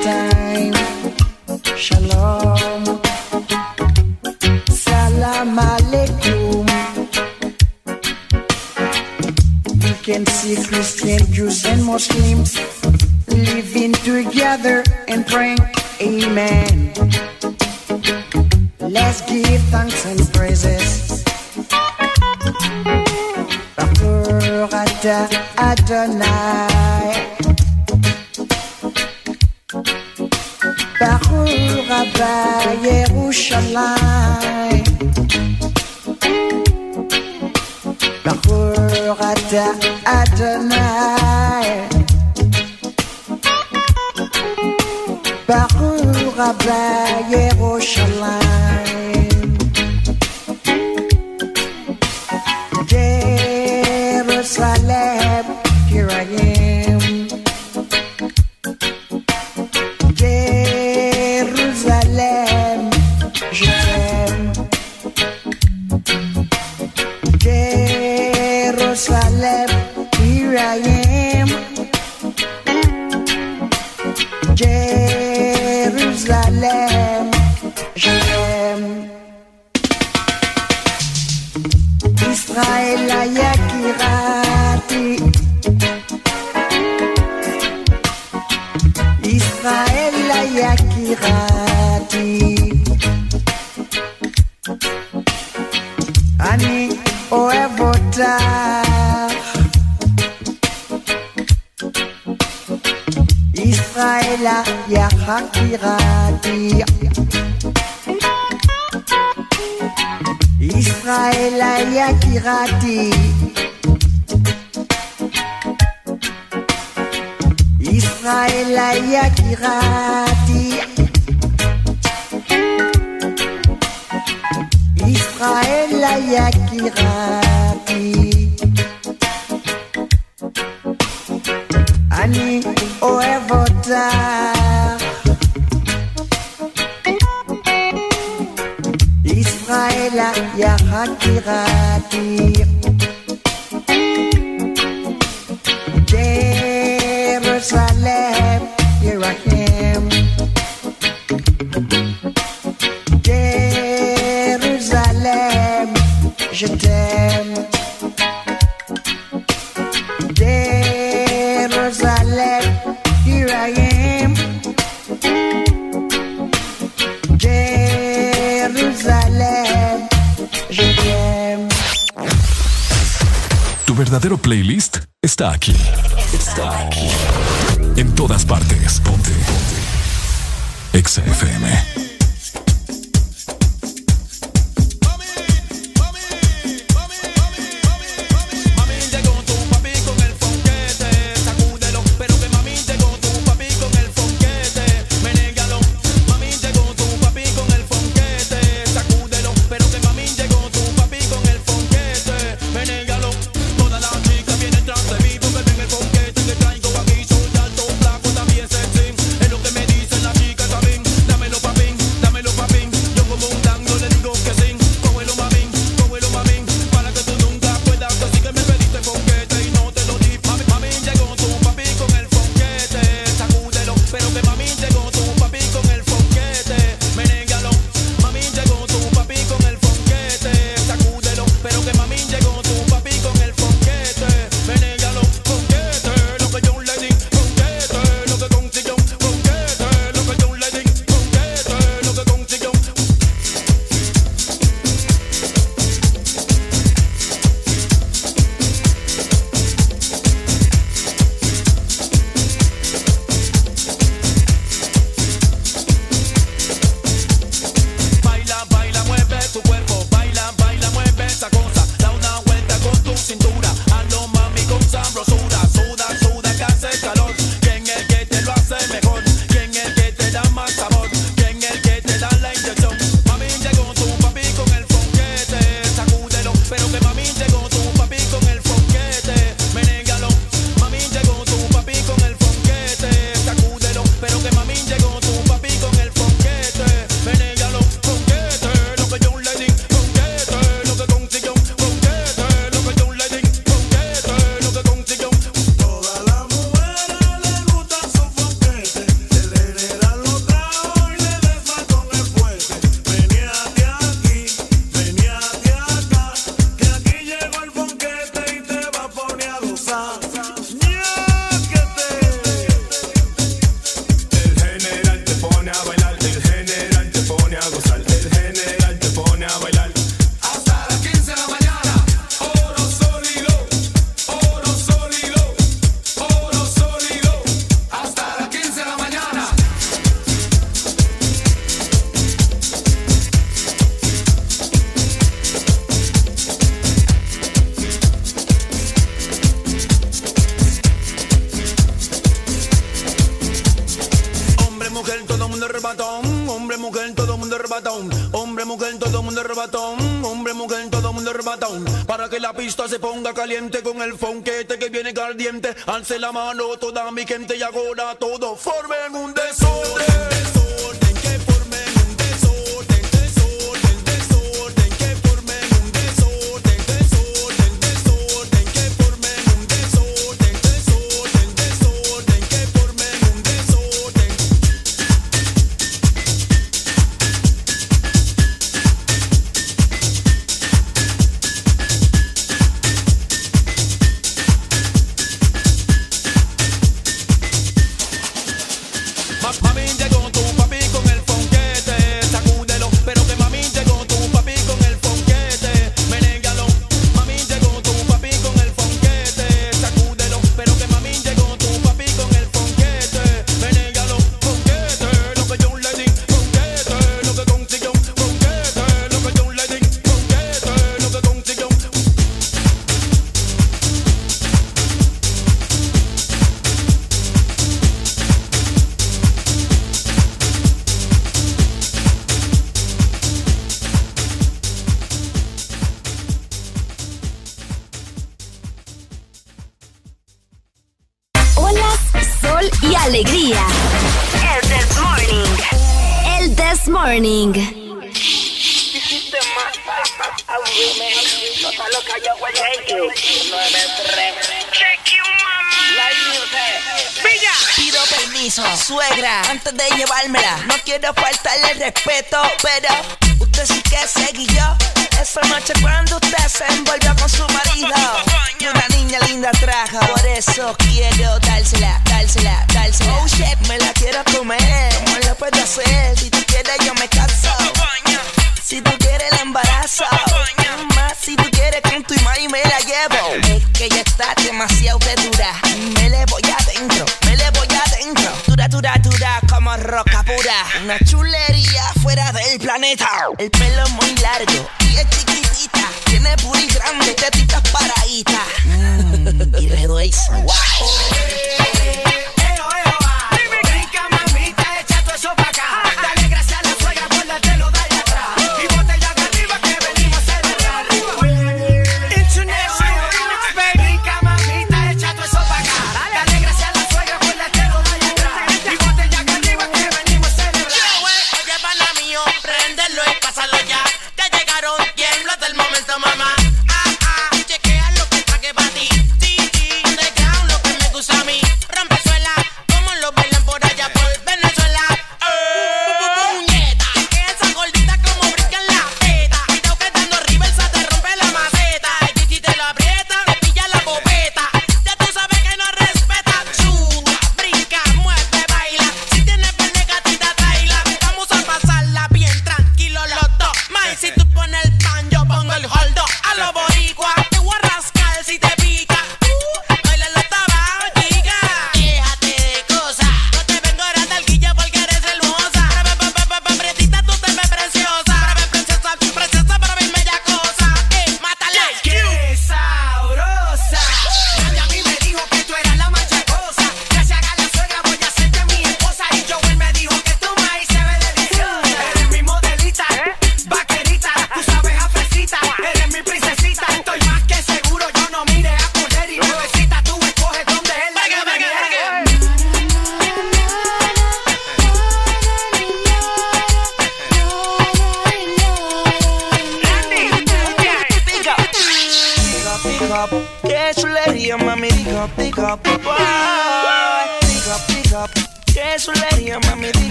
gente, 355.57 355.75
Ansela 355.87 356.33
Manoto, 356.33 356.93
Dami, 356.93 357.25
Kente, 357.25 357.55
Yagoda, 357.55 358.15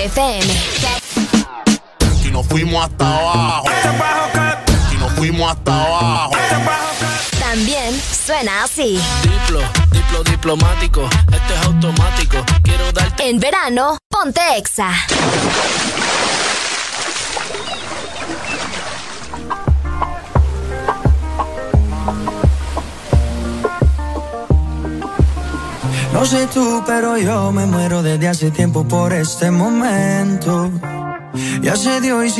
No 0.00 0.49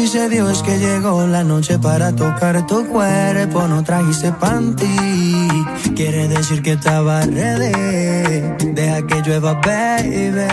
si 0.01 0.07
se 0.07 0.29
dio 0.31 0.49
es 0.49 0.63
que 0.63 0.79
llegó 0.79 1.27
la 1.27 1.45
noche 1.45 1.79
para 1.79 2.15
tocar 2.15 2.67
tu 2.67 2.87
cuerpo. 2.87 3.69
No 3.69 3.83
trajiste 3.85 4.33
panty, 4.33 5.49
quiere 5.95 6.27
decir 6.29 6.63
que 6.63 6.73
estaba 6.73 7.21
ready. 7.21 8.73
Deja 8.73 9.07
que 9.07 9.21
llueva, 9.23 9.55
baby. 9.55 10.49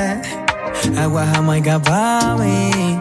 Agua 0.98 1.26
jamaica 1.34 1.82
para 1.82 2.36
mí. 2.36 3.00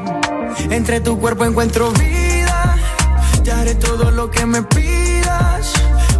Entre 0.70 1.01
tu 1.01 1.18
cuerpo 1.18 1.44
encuentro 1.44 1.90
vida. 1.93 2.77
Te 3.43 3.51
haré 3.51 3.74
todo 3.74 4.12
lo 4.12 4.31
que 4.31 4.47
me 4.47 4.62
pidas. 4.62 5.73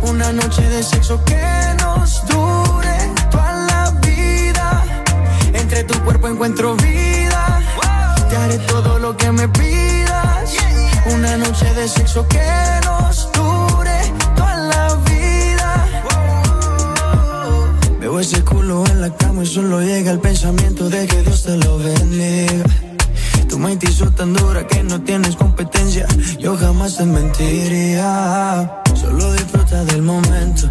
Una 0.03 0.33
noche 0.33 0.63
de 0.63 0.83
sexo 0.83 1.25
que 1.25 1.47
nos 1.81 2.27
dure 2.27 2.99
toda 3.31 3.53
la 3.71 3.91
vida. 4.03 4.85
Entre 5.53 5.85
tu 5.85 5.95
cuerpo 6.05 6.27
encuentro 6.27 6.75
vida. 6.77 7.63
Te 8.29 8.37
haré 8.37 8.59
todo 8.59 8.99
lo 8.99 9.17
que 9.17 9.31
me 9.31 9.49
pidas. 9.49 9.96
Una 11.15 11.37
noche 11.37 11.73
de 11.75 11.89
sexo 11.89 12.27
que 12.29 12.43
nos 12.85 13.31
dure 13.33 13.99
toda 14.35 14.57
la 14.57 14.95
vida. 15.11 15.87
Veo 18.01 18.21
ese 18.21 18.43
culo 18.43 18.85
en 18.87 19.01
la 19.01 19.11
cama 19.11 19.43
y 19.43 19.47
solo 19.47 19.81
llega 19.81 20.11
el 20.11 20.21
pensamiento 20.21 20.89
de 20.89 21.07
que 21.07 21.23
Dios 21.23 21.43
te 21.45 21.57
lo 21.57 21.79
bendiga 21.79 22.65
Tú 23.49 23.59
me 23.59 23.73
hizo 23.81 24.11
tan 24.11 24.35
dura 24.35 24.67
que 24.67 24.83
no 24.83 25.01
tienes 25.01 25.35
competencia. 25.37 26.07
Yo 26.39 26.57
jamás 26.57 26.97
te 26.97 27.05
mentiría. 27.05 28.83
Solo 28.95 29.33
disfruta 29.33 29.83
del 29.85 30.03
momento. 30.03 30.71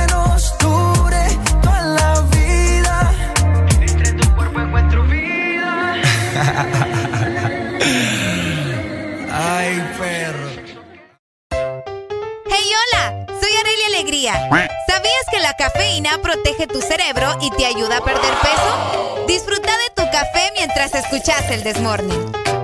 cafeína 15.61 16.17
protege 16.23 16.65
tu 16.65 16.81
cerebro 16.81 17.37
y 17.39 17.51
te 17.51 17.67
ayuda 17.67 17.97
a 17.97 18.01
perder 18.01 18.33
peso? 18.41 19.25
Disfruta 19.27 19.71
de 19.71 19.89
tu 19.93 20.11
café 20.11 20.51
mientras 20.55 20.95
escuchas 20.95 21.51
el 21.51 21.61
Desmorning. 21.61 22.60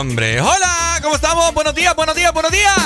Hombre. 0.00 0.40
Hola, 0.40 0.98
¿cómo 1.02 1.14
estamos? 1.14 1.52
Buenos 1.54 1.74
días, 1.74 1.94
buenos 1.96 2.14
días, 2.14 2.32
buenos 2.32 2.52
días. 2.52 2.76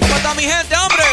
¿Cómo 0.00 0.16
está 0.16 0.34
mi 0.34 0.42
gente, 0.42 0.76
hombre? 0.76 1.04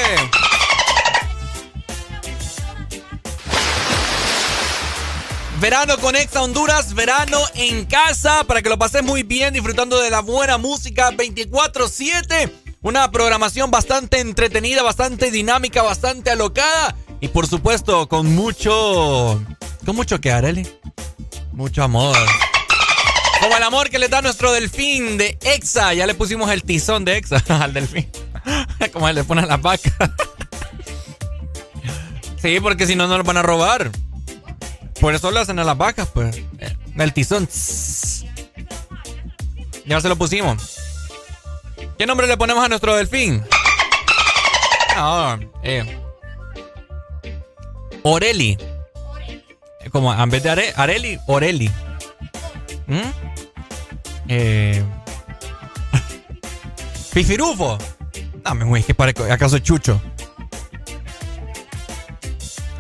Verano 5.60 5.98
con 6.00 6.16
Exa 6.16 6.42
Honduras, 6.42 6.94
verano 6.94 7.40
en 7.56 7.86
casa, 7.86 8.44
para 8.44 8.62
que 8.62 8.70
lo 8.70 8.78
pases 8.78 9.04
muy 9.04 9.24
bien, 9.24 9.54
disfrutando 9.54 10.00
de 10.02 10.10
la 10.10 10.20
buena 10.20 10.58
música 10.58 11.12
24-7. 11.12 12.52
Una 12.82 13.10
programación 13.12 13.72
bastante 13.72 14.20
entretenida, 14.20 14.84
bastante 14.84 15.32
dinámica, 15.32 15.82
bastante 15.82 16.32
alocada. 16.32 16.96
Y 17.22 17.30
por 17.30 17.48
supuesto, 17.48 18.10
con 18.10 18.36
mucho. 18.36 19.42
Con 19.86 19.96
mucho 19.96 20.20
que, 20.20 20.32
Areli. 20.32 20.68
Mucho 21.54 21.84
amor. 21.84 22.18
Como 23.44 23.58
el 23.58 23.64
amor 23.64 23.90
que 23.90 24.00
le 24.00 24.08
da 24.08 24.22
nuestro 24.22 24.52
delfín 24.52 25.18
de 25.18 25.38
Exa. 25.44 25.94
Ya 25.94 26.06
le 26.08 26.14
pusimos 26.14 26.50
el 26.52 26.64
tizón 26.64 27.06
de 27.06 27.18
Exa 27.18 27.44
al 27.62 27.74
delfín. 27.74 28.10
Como 28.92 29.08
él 29.10 29.16
le 29.16 29.24
pone 29.24 29.42
a 29.42 29.46
la 29.46 29.58
vaca. 29.58 29.92
Sí, 32.42 32.60
porque 32.60 32.86
si 32.86 32.96
no, 32.96 33.08
no 33.08 33.18
lo 33.18 33.24
van 33.24 33.38
a 33.38 33.42
robar. 33.42 33.92
Por 35.00 35.14
eso 35.16 35.32
lo 35.32 35.40
hacen 35.40 35.60
a 35.60 35.64
las 35.64 35.78
vacas, 35.78 36.08
pues. 36.14 36.42
El 36.98 37.14
tizón. 37.14 37.48
Ya 39.86 40.00
se 40.02 40.10
lo 40.10 40.16
pusimos. 40.16 40.78
¿Qué 41.98 42.06
nombre 42.06 42.28
le 42.28 42.38
ponemos 42.38 42.64
a 42.64 42.70
nuestro 42.70 42.96
delfín? 42.96 43.44
Ah, 44.96 45.38
eh. 45.64 46.00
Oreli. 48.04 48.58
Como 49.92 50.14
en 50.14 50.30
vez 50.30 50.44
de 50.44 50.50
Are- 50.50 50.74
Areli, 50.76 51.20
Oreli. 51.28 51.70
¿Mm? 52.88 53.02
Eh. 54.36 54.84
Fifirufo. 57.12 57.78
Dame, 58.44 58.66
güey, 58.66 58.82
que 58.82 58.96
parezco. 58.96 59.24
¿Acaso 59.26 59.60
Chucho? 59.60 60.02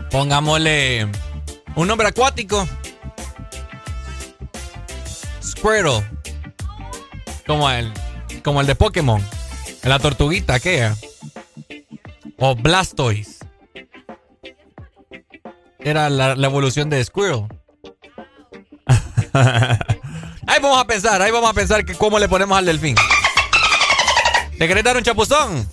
Pongámosle 0.10 1.08
un 1.76 1.88
nombre 1.88 2.08
acuático. 2.08 2.68
Squirtle. 5.44 6.04
Como 7.46 7.70
el, 7.70 7.94
como 8.44 8.62
el 8.62 8.68
de 8.68 8.74
Pokémon. 8.76 9.22
La 9.84 10.00
tortuguita, 10.00 10.60
¿qué? 10.60 10.92
O 12.40 12.56
Blastoise. 12.56 13.38
Era 15.80 16.10
la, 16.10 16.36
la 16.36 16.48
evolución 16.48 16.90
de 16.90 17.04
Squirtle. 17.04 17.48
ahí 20.54 20.60
vamos 20.62 20.80
a 20.80 20.86
pensar, 20.86 21.22
ahí 21.22 21.32
vamos 21.32 21.50
a 21.50 21.54
pensar 21.54 21.84
que 21.84 21.96
cómo 21.96 22.20
le 22.20 22.30
ponemos 22.30 22.58
al 22.58 22.66
delfín. 22.66 22.96
¿Te 24.58 24.68
querés 24.68 24.84
dar 24.84 24.96
un 24.96 25.04
chapuzón? 25.04 25.68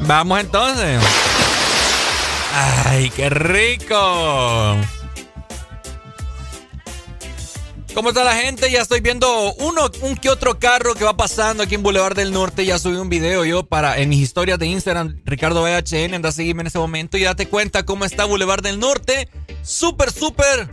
Vamos 0.00 0.40
entonces. 0.40 1.02
¡Ay, 2.54 3.10
qué 3.10 3.28
rico! 3.28 4.76
¿Cómo 7.94 8.08
está 8.08 8.24
la 8.24 8.36
gente? 8.36 8.70
Ya 8.70 8.80
estoy 8.80 9.00
viendo 9.00 9.52
uno, 9.54 9.90
un 10.00 10.16
que 10.16 10.30
otro 10.30 10.58
carro 10.58 10.94
que 10.94 11.04
va 11.04 11.14
pasando 11.16 11.62
aquí 11.62 11.74
en 11.74 11.82
Boulevard 11.82 12.16
del 12.16 12.32
Norte. 12.32 12.64
Ya 12.64 12.78
subí 12.78 12.96
un 12.96 13.10
video 13.10 13.44
yo 13.44 13.64
para 13.66 13.98
en 13.98 14.08
mis 14.08 14.20
historias 14.20 14.58
de 14.58 14.66
Instagram, 14.66 15.20
Ricardo 15.26 15.62
BHN, 15.62 16.14
anda 16.14 16.30
a 16.30 16.32
seguirme 16.32 16.62
en 16.62 16.68
ese 16.68 16.78
momento 16.78 17.18
y 17.18 17.24
date 17.24 17.48
cuenta 17.48 17.84
cómo 17.84 18.04
está 18.06 18.24
Boulevard 18.24 18.62
del 18.62 18.78
Norte. 18.78 19.28
Súper, 19.62 20.10
súper. 20.10 20.72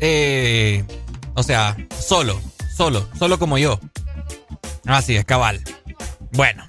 eh, 0.00 0.84
o 1.34 1.42
sea, 1.42 1.76
solo, 1.98 2.40
solo, 2.76 3.08
solo 3.18 3.38
como 3.38 3.58
yo. 3.58 3.78
Así 4.86 5.16
es, 5.16 5.24
cabal. 5.24 5.60
Bueno. 6.32 6.64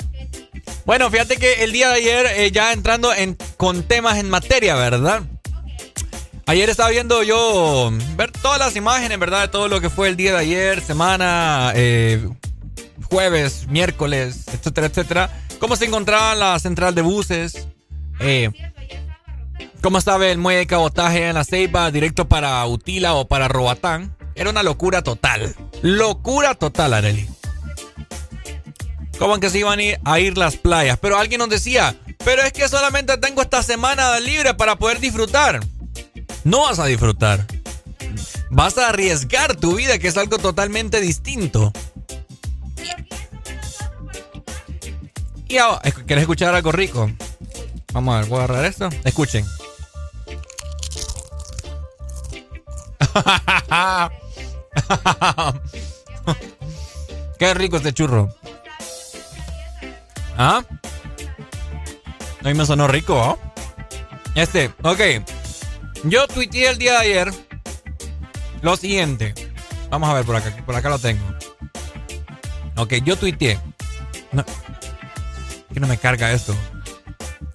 Bueno, 0.86 1.10
fíjate 1.12 1.38
que 1.38 1.64
el 1.64 1.72
día 1.72 1.90
de 1.90 1.96
ayer, 1.96 2.26
eh, 2.36 2.52
ya 2.52 2.74
entrando 2.74 3.14
en, 3.14 3.38
con 3.58 3.84
temas 3.84 4.18
en 4.18 4.30
materia, 4.30 4.76
¿verdad? 4.76 5.22
Ayer 6.48 6.70
estaba 6.70 6.90
viendo 6.90 7.24
yo 7.24 7.92
ver 8.16 8.32
todas 8.32 8.60
las 8.60 8.76
imágenes, 8.76 9.18
¿verdad? 9.20 9.44
De 9.44 9.48
todo 9.48 9.68
lo 9.68 9.80
que 9.80 9.90
fue 9.90 10.10
el 10.10 10.18
día 10.18 10.34
de 10.34 10.40
ayer, 10.40 10.82
semana, 10.82 11.72
eh, 11.76 12.28
jueves, 13.10 13.68
miércoles, 13.70 14.46
etcétera, 14.52 14.88
etcétera. 14.88 15.30
Cómo 15.60 15.76
se 15.76 15.86
encontraba 15.86 16.34
la 16.36 16.60
central 16.60 16.96
de 16.96 17.04
buses. 17.04 17.68
eh, 18.20 18.50
cómo 19.82 19.98
estaba 19.98 20.28
el 20.28 20.38
muelle 20.38 20.60
de 20.60 20.68
cabotaje 20.68 21.28
en 21.28 21.36
la 21.36 21.44
Ceiba, 21.44 21.90
directo 21.92 22.28
para 22.28 22.66
Utila 22.66 23.14
o 23.14 23.28
para 23.28 23.48
Robatán. 23.48 24.16
Era 24.36 24.50
una 24.50 24.64
locura 24.64 25.02
total. 25.02 25.56
Locura 25.82 26.56
total, 26.56 26.94
Areli. 26.94 27.28
Como 29.20 29.40
que 29.40 29.50
se 29.50 29.60
iban 29.60 29.80
a 29.80 29.84
ir, 29.84 30.00
a 30.04 30.20
ir 30.20 30.38
las 30.38 30.56
playas. 30.56 30.98
Pero 31.00 31.18
alguien 31.18 31.40
nos 31.40 31.50
decía, 31.50 31.96
pero 32.24 32.42
es 32.42 32.54
que 32.54 32.68
solamente 32.68 33.18
tengo 33.18 33.42
esta 33.42 33.64
semana 33.64 34.20
libre 34.20 34.54
para 34.54 34.78
poder 34.78 35.00
disfrutar. 35.00 35.60
No 36.44 36.64
vas 36.64 36.80
a 36.80 36.86
disfrutar. 36.86 37.46
Vas 38.50 38.78
a 38.78 38.90
arriesgar 38.90 39.56
tu 39.56 39.76
vida, 39.76 40.00
que 40.00 40.08
es 40.08 40.18
algo 40.18 40.38
totalmente 40.38 41.00
distinto. 41.00 41.72
Y 45.48 45.58
ahora, 45.58 45.82
¿quieres 45.82 46.22
escuchar 46.22 46.56
algo 46.56 46.72
rico? 46.72 47.12
Vamos 47.94 48.16
a 48.16 48.20
ver, 48.20 48.30
voy 48.30 48.40
a 48.40 48.44
agarrar 48.44 48.66
esto. 48.66 48.90
Escuchen. 49.04 49.46
Qué 57.40 57.54
rico 57.54 57.78
este 57.78 57.94
churro. 57.94 58.30
¿Ah? 60.38 60.64
A 62.44 62.48
mí 62.48 62.54
me 62.54 62.66
sonó 62.66 62.88
rico, 62.88 63.16
¿oh? 63.16 63.38
Este, 64.36 64.72
ok. 64.84 65.00
Yo 66.04 66.28
tuiteé 66.28 66.70
el 66.70 66.78
día 66.78 66.94
de 66.94 66.98
ayer 66.98 67.32
lo 68.62 68.78
siguiente. 68.78 69.34
Vamos 69.90 70.10
a 70.10 70.14
ver 70.14 70.26
por 70.26 70.36
acá, 70.36 70.56
por 70.66 70.76
acá 70.76 70.90
lo 70.90 71.00
tengo. 71.00 71.24
Ok, 72.78 72.94
yo 73.04 73.16
tuiteé. 73.16 73.60
Que 75.74 75.80
no 75.80 75.88
me 75.88 75.98
carga 75.98 76.32
esto. 76.32 76.56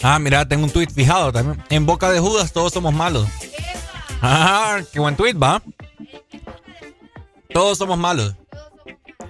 Ah, 0.03 0.19
mira, 0.19 0.47
tengo 0.47 0.65
un 0.65 0.71
tweet 0.71 0.89
fijado 0.89 1.33
también. 1.33 1.63
En 1.71 1.87
boca 1.87 2.11
de 2.11 2.21
Judas 2.21 2.53
todos 2.53 2.73
somos 2.73 2.93
malos. 2.93 3.27
Ah, 4.23 4.81
qué 4.93 4.99
buen 4.99 5.17
tweet, 5.17 5.35
va. 5.35 5.63
Todos 7.53 7.79
somos 7.79 7.99
malos. 7.99 8.35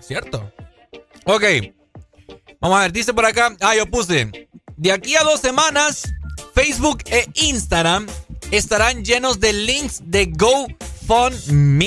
¿Cierto? 0.00 0.52
Ok. 1.24 1.44
Vamos 2.60 2.78
a 2.78 2.82
ver, 2.82 2.92
dice 2.92 3.12
por 3.12 3.24
acá. 3.26 3.54
Ah, 3.60 3.74
yo 3.76 3.86
puse. 3.86 4.48
De 4.76 4.92
aquí 4.92 5.16
a 5.16 5.22
dos 5.22 5.40
semanas, 5.40 6.12
Facebook 6.54 7.02
e 7.06 7.28
Instagram 7.34 8.06
estarán 8.50 9.04
llenos 9.04 9.40
de 9.40 9.52
links 9.52 10.02
de 10.04 10.26
GoFundMe. 10.26 11.86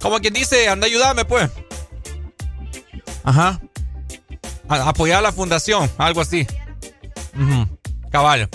Como 0.00 0.18
quien 0.20 0.34
dice, 0.34 0.68
anda, 0.68 0.86
ayúdame, 0.86 1.24
pues. 1.24 1.50
Ajá. 3.24 3.60
apoyar 4.68 5.18
a 5.18 5.22
la 5.22 5.32
fundación, 5.32 5.90
algo 5.98 6.20
así. 6.20 6.46
Caballo. 8.10 8.48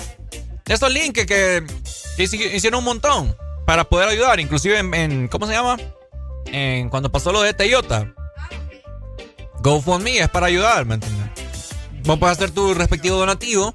Esos 0.65 0.91
links 0.91 1.25
que, 1.25 1.63
hicieron 2.17 2.79
un 2.79 2.85
montón 2.85 3.35
para 3.65 3.83
poder 3.83 4.09
ayudar, 4.09 4.39
inclusive 4.39 4.79
en, 4.79 5.27
¿cómo 5.27 5.47
se 5.47 5.53
llama? 5.53 5.77
En 6.45 6.89
cuando 6.89 7.11
pasó 7.11 7.31
lo 7.31 7.41
de 7.41 7.53
Toyota. 7.53 8.13
GoFundMe 9.61 10.19
es 10.19 10.29
para 10.29 10.47
ayudar, 10.47 10.85
¿me 10.85 10.95
entiendes? 10.95 11.23
Vos 12.03 12.19
puedes 12.19 12.37
hacer 12.37 12.51
tu 12.51 12.73
respectivo 12.73 13.17
donativo. 13.17 13.71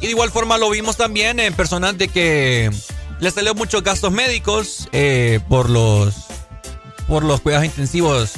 Y 0.00 0.06
de 0.06 0.10
igual 0.10 0.30
forma 0.30 0.58
lo 0.58 0.70
vimos 0.70 0.96
también 0.96 1.40
en 1.40 1.54
personas 1.54 1.96
de 1.98 2.08
que 2.08 2.70
les 3.20 3.34
salió 3.34 3.54
muchos 3.54 3.82
gastos 3.82 4.12
médicos 4.12 4.88
eh, 4.92 5.40
por 5.48 5.70
los 5.70 6.14
por 7.06 7.22
los 7.22 7.40
cuidados 7.40 7.66
intensivos, 7.66 8.32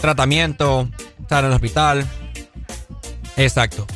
tratamiento, 0.00 0.88
estar 1.20 1.44
en 1.44 1.50
el 1.50 1.54
hospital. 1.54 2.06
Exacto. 3.36 3.86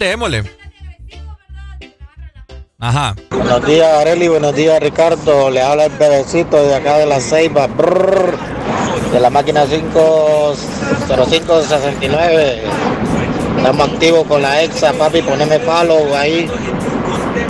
Démosle. 0.00 0.42
Ajá. 2.78 3.14
Buenos 3.28 3.66
días, 3.66 3.92
Areli. 3.98 4.28
Buenos 4.28 4.56
días, 4.56 4.80
Ricardo. 4.80 5.50
Le 5.50 5.60
habla 5.60 5.84
el 5.84 5.92
bebecito 5.92 6.56
de 6.56 6.74
acá 6.74 6.96
de 6.96 7.04
la 7.04 7.20
Ceiba. 7.20 7.68
de 7.68 9.20
la 9.20 9.28
máquina 9.28 9.66
50569. 9.66 12.62
Estamos 13.58 13.90
activos 13.90 14.26
con 14.26 14.40
la 14.40 14.62
EXA, 14.62 14.94
papi. 14.94 15.20
Poneme 15.20 15.58
follow 15.58 16.16
ahí. 16.16 16.50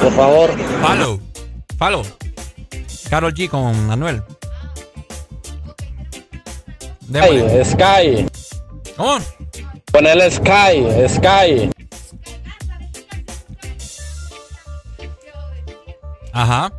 Por 0.02 0.12
favor. 0.12 0.50
Follow. 0.82 1.20
Follow. 1.78 2.02
Carol 3.08 3.32
G 3.32 3.48
con 3.48 3.86
Manuel. 3.86 4.24
Sky, 7.12 7.64
Sky. 7.64 8.26
¿Cómo? 8.96 9.18
Ponele 9.92 10.28
Sky, 10.32 10.84
Sky. 11.08 11.70
Ajá. 16.32 16.72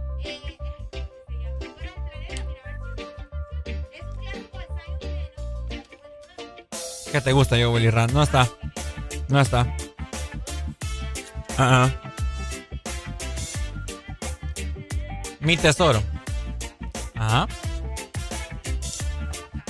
¿Qué 7.11 7.19
te 7.19 7.33
gusta 7.33 7.57
yo, 7.57 7.71
Willy? 7.71 7.91
No 8.13 8.23
está. 8.23 8.47
No 9.27 9.41
está. 9.41 9.67
Ajá. 11.57 11.91
Mi 15.41 15.57
tesoro. 15.57 16.01
Ajá. 17.15 17.47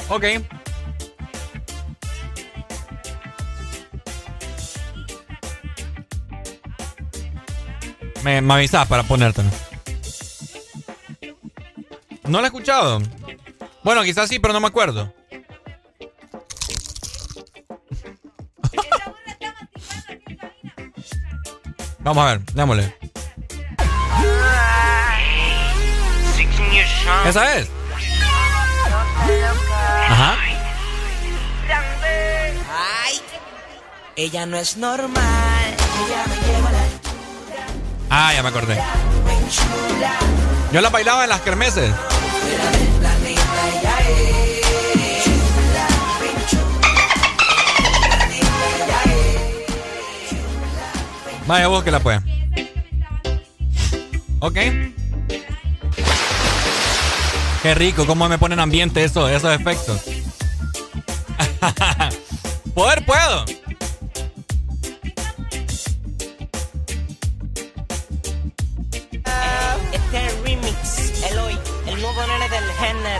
Ok. 0.09 0.23
Me, 8.23 8.41
me 8.41 8.53
avisas 8.53 8.87
para 8.87 9.01
ponértelo. 9.01 9.49
¿No 12.23 12.39
lo 12.39 12.43
he 12.43 12.47
escuchado? 12.47 12.99
Bueno, 13.83 14.03
quizás 14.03 14.29
sí, 14.29 14.39
pero 14.39 14.53
no 14.53 14.59
me 14.59 14.67
acuerdo. 14.67 15.13
Vamos 21.99 22.23
a 22.23 22.27
ver, 22.31 22.41
démosle. 22.53 22.95
¿Esa 27.25 27.57
es? 27.57 27.69
Ajá. 30.09 30.35
Ay, 32.69 33.21
ella 34.15 34.45
no 34.45 34.57
es 34.57 34.77
normal. 34.77 35.75
La 36.09 36.71
Ah, 38.09 38.33
ya 38.33 38.43
me 38.43 38.49
acordé. 38.49 38.81
Yo 40.71 40.79
la 40.79 40.89
bailaba 40.89 41.23
en 41.23 41.29
las 41.29 41.41
kermeses. 41.41 41.93
Vaya 51.45 51.67
vos 51.67 51.83
que 51.83 51.91
la 51.91 51.99
pueda. 51.99 52.23
Ok. 54.39 54.55
Qué 57.61 57.75
rico, 57.75 58.05
cómo 58.07 58.29
me 58.29 58.37
ponen 58.37 58.61
ambiente 58.61 59.03
eso, 59.03 59.27
esos 59.27 59.53
efectos. 59.53 60.01
Poder 62.73 63.05
puedo. 63.05 63.43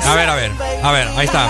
A 0.04 0.16
ver, 0.16 0.30
a 0.30 0.36
ver, 0.36 0.52
a 0.84 0.92
ver, 0.92 1.08
ahí 1.16 1.26
está. 1.26 1.46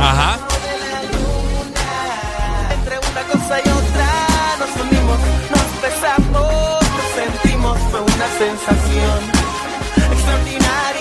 Ajá. 0.00 0.38
Entre 2.74 2.98
una 2.98 3.22
cosa 3.22 3.58
y 3.58 3.68
otra 3.68 4.08
nos 4.58 4.72
unimos, 4.84 5.18
nos 5.50 5.82
besamos, 5.82 6.82
nos 6.82 7.08
sentimos, 7.14 7.78
fue 7.90 8.00
una 8.00 8.28
sensación 8.38 9.20
extraordinaria. 10.12 10.91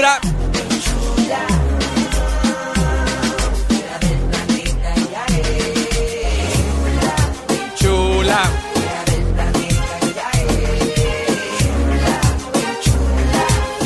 Altura. 0.00 0.20
Chula. 7.76 8.50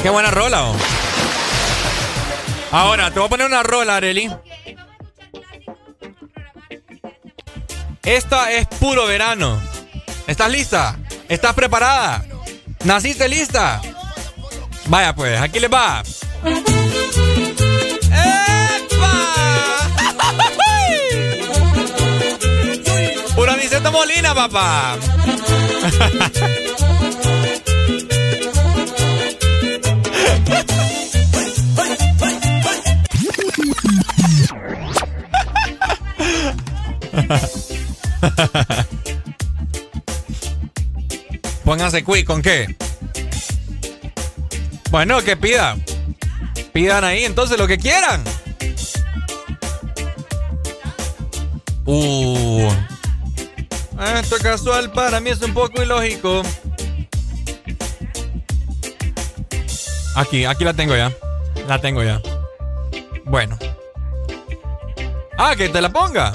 Qué 0.02 0.10
buena 0.10 0.30
rola. 0.30 0.64
oh. 0.64 0.76
Ahora, 2.70 3.10
te 3.10 3.18
voy 3.18 3.26
a 3.26 3.30
poner 3.30 3.46
una 3.46 3.62
rola, 3.62 3.96
Areli. 3.96 4.30
Esta 8.04 8.52
es 8.52 8.66
puro 8.66 9.06
verano. 9.06 9.60
¿Estás 10.26 10.50
lista? 10.50 10.96
¿Estás 11.28 11.54
preparada? 11.54 12.24
¿Naciste 12.84 13.28
lista? 13.28 13.80
Vaya 14.86 15.14
pues, 15.14 15.40
aquí 15.40 15.60
les 15.60 15.70
va. 15.72 16.02
¡Epa! 16.44 16.74
Pura 23.34 23.54
Aniceto 23.54 23.90
Molina, 23.90 24.34
papá. 24.34 24.96
Pónganse 41.64 42.04
quick, 42.04 42.26
¿con 42.26 42.42
qué? 42.42 42.76
Bueno, 44.94 45.20
que 45.22 45.36
pidan. 45.36 45.84
Pidan 46.72 47.02
ahí 47.02 47.24
entonces 47.24 47.58
lo 47.58 47.66
que 47.66 47.78
quieran. 47.78 48.22
Uh. 51.84 52.70
Esto 54.20 54.36
casual 54.40 54.92
para 54.92 55.18
mí 55.18 55.30
es 55.30 55.42
un 55.42 55.52
poco 55.52 55.82
ilógico. 55.82 56.42
Aquí, 60.14 60.44
aquí 60.44 60.62
la 60.62 60.74
tengo 60.74 60.94
ya. 60.94 61.12
La 61.66 61.80
tengo 61.80 62.04
ya. 62.04 62.22
Bueno. 63.24 63.58
Ah, 65.36 65.56
que 65.56 65.70
te 65.70 65.80
la 65.82 65.88
ponga. 65.88 66.30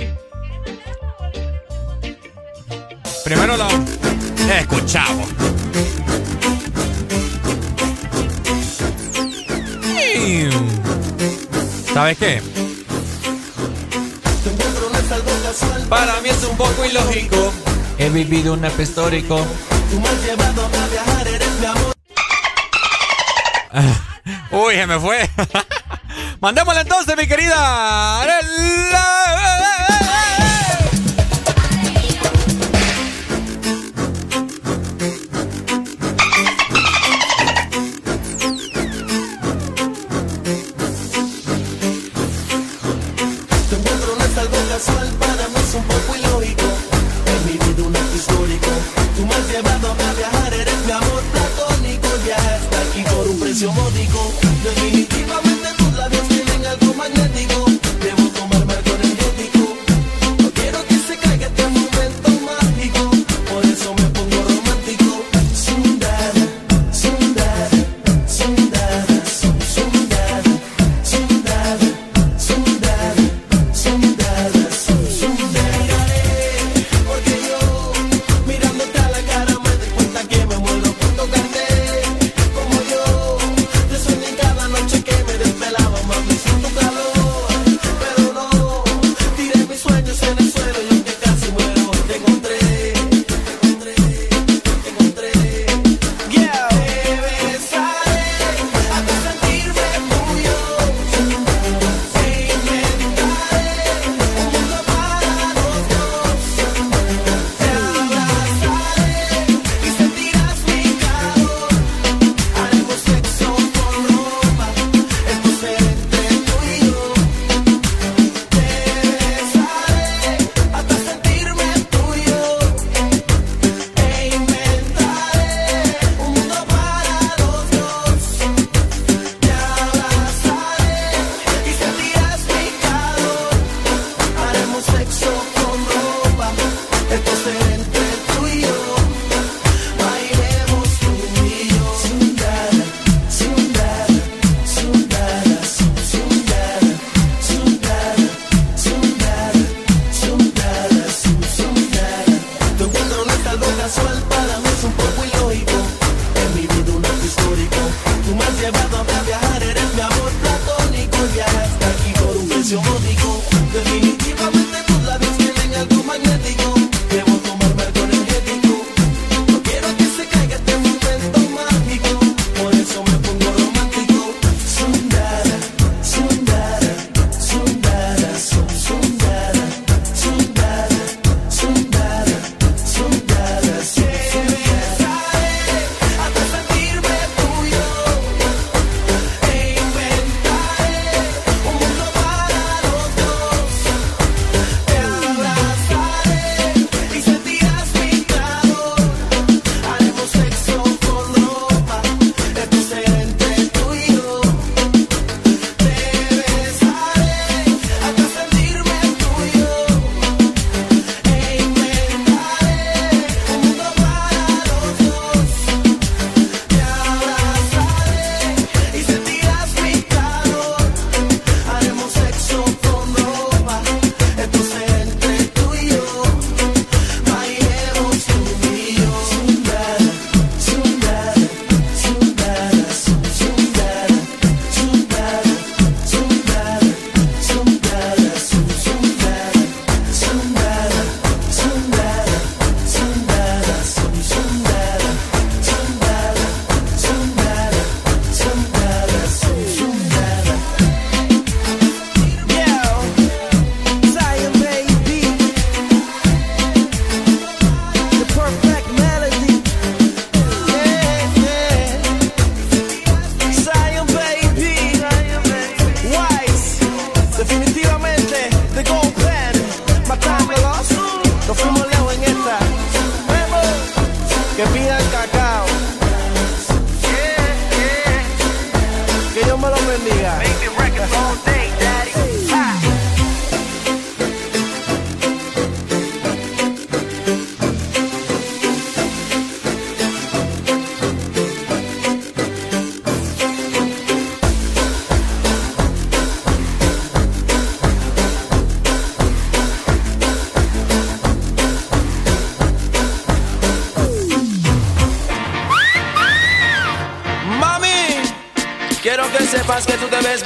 Primero 3.24 3.56
la 3.56 3.70
escuchamos. 4.60 5.59
¿Sabes 12.00 12.18
qué? 12.18 12.42
Para 15.90 16.22
mí 16.22 16.30
es 16.30 16.42
un 16.46 16.56
poco 16.56 16.86
ilógico. 16.86 17.52
He 17.98 18.10
vivido 18.10 18.54
un 18.54 18.64
episodio 18.64 19.20
histórico. 19.20 19.46
Uy, 24.52 24.76
se 24.76 24.88
me 24.88 24.98
fue. 24.98 25.30
Mandémosle 26.40 26.82
entonces, 26.82 27.18
mi 27.18 27.28
querida 27.28 28.26
bendiga. 28.26 29.19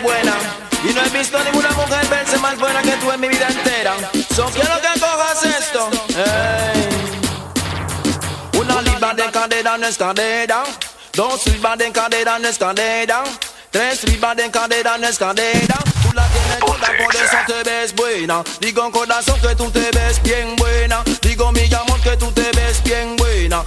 Buena. 0.01 0.33
Y 0.83 0.93
no 0.93 1.01
he 1.01 1.09
visto 1.09 1.41
ninguna 1.43 1.71
mujer 1.71 2.05
verse 2.07 2.37
más 2.39 2.57
buena 2.59 2.81
que 2.81 2.91
tú 2.97 3.11
en 3.11 3.21
mi 3.21 3.29
vida 3.29 3.47
entera. 3.47 3.95
So 4.35 4.45
quiero 4.47 4.79
que 4.81 4.99
cojas 4.99 5.43
esto. 5.43 5.89
Una 8.59 8.81
libra 8.81 9.13
de 9.13 9.31
cadera 9.31 9.77
no 9.77 9.87
es 9.87 9.97
cadera. 9.97 10.63
Dos 11.13 11.45
libras 11.47 11.77
de 11.77 11.91
cadera 11.91 12.39
no 12.39 12.47
es 12.47 12.57
cadera. 12.57 13.23
Tres 13.71 14.03
libras 14.03 14.35
de 14.35 14.51
cadera 14.51 14.97
no 14.97 15.07
es 15.07 15.17
cadera. 15.17 15.75
Tú 16.03 16.13
la 16.13 16.27
tienes 16.27 16.59
toda, 16.59 16.87
por 16.97 17.15
eso 17.15 17.37
te 17.47 17.63
ves 17.63 17.95
buena. 17.95 18.43
Digo 18.59 18.91
corazón 18.91 19.39
que 19.39 19.55
tú 19.55 19.71
te 19.71 19.89
ves 19.91 20.21
bien 20.21 20.55
buena. 20.55 21.03
Digo 21.21 21.51
mi 21.51 21.73
amor 21.73 21.99
que 22.01 22.17
tú 22.17 22.31
te 22.31 22.51
ves 22.51 22.83
bien 22.83 23.15
buena. 23.15 23.63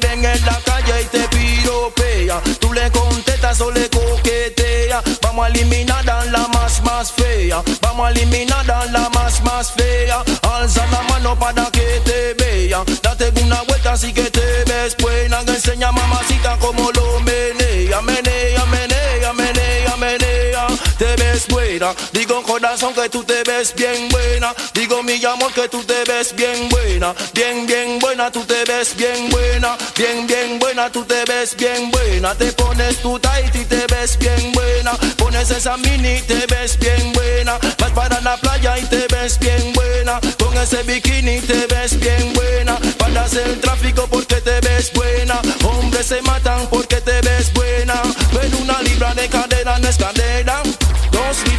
Ven 0.00 0.24
en 0.24 0.46
la 0.46 0.58
calle 0.64 1.02
y 1.02 1.04
te 1.04 1.28
piropean. 1.28 2.40
Tú 2.58 2.72
le 2.72 2.90
contestas 2.90 3.60
o 3.60 3.70
le 3.70 3.88
coqueteas. 3.88 5.02
Vamos 5.22 5.46
a 5.46 5.48
eliminar 5.48 6.08
a 6.08 6.24
la 6.26 6.48
más, 6.48 6.82
más 6.82 7.12
fea. 7.12 7.62
Vamos 7.80 8.06
a 8.06 8.10
eliminar 8.10 8.70
a 8.70 8.86
la 8.86 9.08
más, 9.10 9.42
más 9.42 9.72
fea. 9.72 10.22
Alza 10.42 10.86
la 10.86 11.02
mano 11.02 11.38
para 11.38 11.70
que 11.70 12.00
te 12.04 12.34
vea. 12.34 12.82
Date 13.02 13.32
una 13.42 13.62
vuelta 13.62 13.92
así 13.92 14.12
que 14.12 14.30
te 14.30 14.64
ves 14.64 14.96
buena. 14.98 15.40
Enseña 15.40 15.92
mamacita 15.92 16.56
como 16.58 16.90
lo 16.92 17.20
menea. 17.20 18.00
Menea, 18.00 18.64
menea, 18.66 19.32
menea, 19.32 19.96
menea. 19.96 20.66
Te 20.98 21.16
ves 21.16 21.46
buena. 21.48 21.94
Digo 22.30 22.44
corazón 22.44 22.94
que 22.94 23.08
tú 23.08 23.24
te 23.24 23.42
ves 23.42 23.74
bien 23.74 24.08
buena. 24.08 24.54
Digo 24.72 25.02
mi 25.02 25.20
amor 25.24 25.52
que 25.52 25.68
tú 25.68 25.82
te 25.82 26.04
ves 26.04 26.32
bien 26.32 26.68
buena. 26.68 27.12
Bien, 27.34 27.66
bien 27.66 27.98
buena, 27.98 28.30
tú 28.30 28.44
te 28.44 28.62
ves 28.66 28.94
bien 28.94 29.28
buena. 29.30 29.76
Bien, 29.96 30.28
bien 30.28 30.60
buena, 30.60 30.92
tú 30.92 31.04
te 31.04 31.24
ves 31.24 31.56
bien 31.56 31.90
buena. 31.90 32.32
Te 32.36 32.52
pones 32.52 32.98
tu 33.02 33.18
tight 33.18 33.52
y 33.56 33.64
te 33.64 33.84
ves 33.88 34.16
bien 34.16 34.52
buena. 34.52 34.92
Pones 35.16 35.50
esa 35.50 35.76
mini 35.78 36.18
y 36.18 36.22
te 36.22 36.46
ves 36.46 36.78
bien 36.78 37.12
buena. 37.14 37.58
Vas 37.78 37.90
para 37.90 38.20
la 38.20 38.36
playa 38.36 38.78
y 38.78 38.84
te 38.84 39.08
ves 39.08 39.36
bien 39.40 39.72
buena. 39.72 40.20
Con 40.38 40.56
ese 40.56 40.84
bikini 40.84 41.40
te 41.40 41.66
ves 41.66 41.98
bien 41.98 42.32
buena. 42.32 42.78
Paras 42.96 43.34
el 43.34 43.60
tráfico 43.60 44.06
porque 44.08 44.36
te 44.36 44.60
ves 44.60 44.92
buena. 44.92 45.42
Hombres 45.64 46.06
se 46.06 46.22
matan 46.22 46.68
porque 46.68 47.00
te 47.00 47.20
ves 47.22 47.52
buena. 47.54 48.00
Pero 48.32 48.56
una 48.58 48.80
libra 48.82 49.14
de 49.14 49.28
cadera 49.28 49.80
no 49.80 49.88
es 49.88 49.96
cadera. 49.96 50.62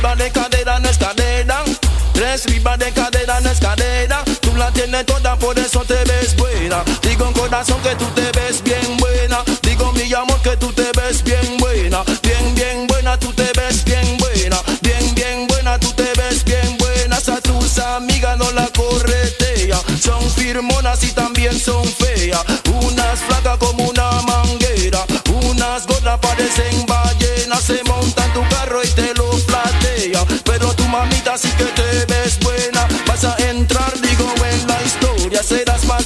Libras 0.02 0.18
de 0.18 0.32
cadera 0.32 0.80
no 0.80 0.90
es 0.90 0.98
cadera. 0.98 1.64
Tres 2.12 2.50
libras 2.50 2.80
de 2.80 2.92
cadera 2.92 3.40
no 3.40 3.52
es 3.52 3.60
cadera. 3.60 4.24
Tú 4.40 4.56
la 4.56 4.72
tienes 4.72 5.06
toda, 5.06 5.36
por 5.36 5.60
eso 5.60 5.86
te 5.86 6.04
ves 6.06 6.36
buena. 6.38 6.84
Digo 7.04 7.32
corazón 7.34 7.80
que 7.84 7.94
tú 7.94 8.06
te 8.16 8.32
ves 8.32 8.64
bien 8.64 8.81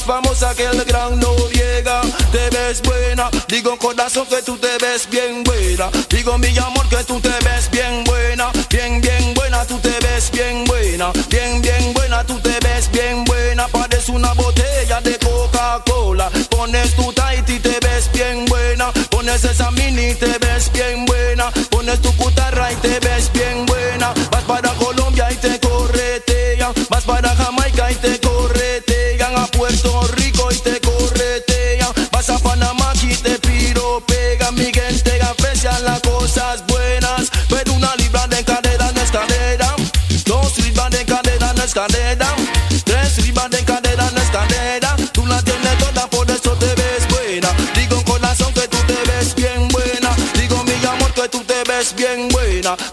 famosa 0.06 0.54
que 0.56 0.64
el 0.64 0.84
gran 0.86 1.20
Noriega. 1.20 2.02
Te 2.32 2.50
ves 2.50 2.82
buena. 2.82 3.30
Digo, 3.48 3.78
corazón, 3.78 4.26
que 4.28 4.42
tú 4.42 4.58
te 4.58 4.78
ves 4.78 5.08
bien 5.10 5.44
buena. 5.44 5.90
Digo, 6.10 6.38
mi 6.38 6.58
amor, 6.58 6.88
que 6.90 7.04
tú 7.04 7.20
te 7.20 7.34
ves 7.44 7.70
bien 7.72 8.04
buena. 8.04 8.52
Bien, 8.70 9.02
bien 9.02 9.34
buena, 9.34 9.66
tú 9.66 9.78
te 9.80 9.94
ves 10.02 10.32
bien 10.32 10.64
buena. 10.66 11.12
Bien, 11.30 11.62
bien 11.62 11.94
buena, 11.94 12.24
tú 12.24 12.40
te 12.40 12.58
ves 12.62 12.90
bien 12.92 13.26
buena. 13.26 13.68
Parece 13.68 14.12
una 14.12 14.34
botella 14.34 15.02
de 15.02 15.18
Coca-Cola. 15.18 16.30
Pones 16.50 16.96
tu 16.96 17.12
tight 17.12 17.50
y 17.50 17.60
te 17.60 17.80
ves 17.82 18.10
bien 18.14 18.46
buena. 18.46 18.92
Pones 19.10 19.44
esa 19.44 19.72
mini 19.72 20.12
y 20.12 20.16
te 20.16 20.38
ves 20.38 20.72
bien 20.72 21.06
buena. 21.06 21.52
Pones 21.70 22.02
tu 22.02 22.16
cutarra 22.16 22.35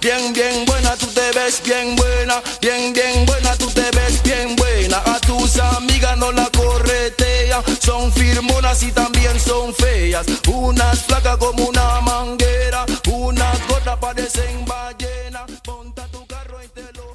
Bien, 0.01 0.33
bien 0.33 0.65
buena, 0.67 0.97
tú 0.97 1.07
te 1.07 1.31
ves 1.33 1.63
bien 1.65 1.97
buena. 1.97 2.43
Bien, 2.61 2.93
bien 2.93 3.27
buena, 3.27 3.57
tú 3.57 3.67
te 3.69 3.91
ves 3.97 4.23
bien 4.23 4.57
buena. 4.57 4.99
A 4.99 5.19
tus 5.21 5.59
amigas 5.59 6.17
no 6.19 6.33
la 6.33 6.49
corretea. 6.51 7.63
Son 7.81 8.13
firmonas 8.13 8.83
y 8.83 8.93
también 8.93 9.39
son 9.39 9.75
feas. 9.75 10.27
Unas 10.49 11.01
flacas 11.01 11.37
como 11.37 11.65
una 11.65 12.01
manguera. 12.01 12.85
Unas 13.13 13.59
gordas 13.69 13.99
parecen 13.99 14.65
ballenas. 14.67 15.51
Ponta 15.63 16.07
tu 16.09 16.27
carro 16.27 16.63
y 16.63 16.69
te 16.69 16.83
lo 16.95 17.13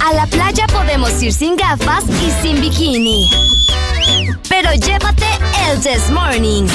A 0.00 0.12
la 0.14 0.26
playa 0.26 0.66
podemos 0.68 1.22
ir 1.22 1.32
sin 1.34 1.54
gafas 1.56 2.04
y 2.08 2.42
sin 2.42 2.60
bikini. 2.60 3.30
Pero 4.48 4.72
llévate 4.72 5.26
el 5.68 5.80
This 5.80 6.08
Morning. 6.10 6.66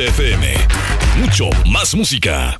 XFM. 0.00 0.54
Mucho 1.18 1.50
más 1.66 1.94
música. 1.94 2.59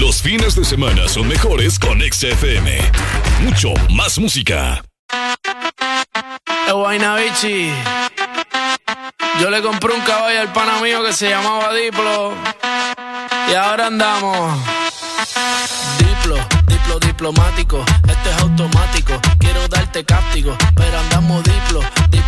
Los 0.00 0.22
fines 0.22 0.54
de 0.54 0.64
semana 0.64 1.08
son 1.08 1.28
mejores 1.28 1.78
con 1.78 2.00
XFM. 2.00 2.78
Mucho 3.40 3.74
más 3.90 4.18
música. 4.18 4.82
Eh. 7.42 7.72
Yo 9.40 9.50
le 9.50 9.62
compré 9.62 9.92
un 9.92 10.00
caballo 10.00 10.40
al 10.40 10.52
pana 10.52 10.80
mío 10.80 11.04
que 11.04 11.12
se 11.12 11.28
llamaba 11.28 11.72
Diplo. 11.74 12.32
Y 13.50 13.54
ahora 13.54 13.86
andamos. 13.86 14.58
Diplo, 15.98 16.36
diplo 16.66 16.98
diplomático. 16.98 17.84
Este 18.08 18.30
es 18.30 18.38
automático. 18.42 19.12
Quiero 19.38 19.68
darte 19.68 20.04
cáptico. 20.04 20.56
Pero 20.74 20.98
andamos 20.98 21.44
diplo, 21.44 21.80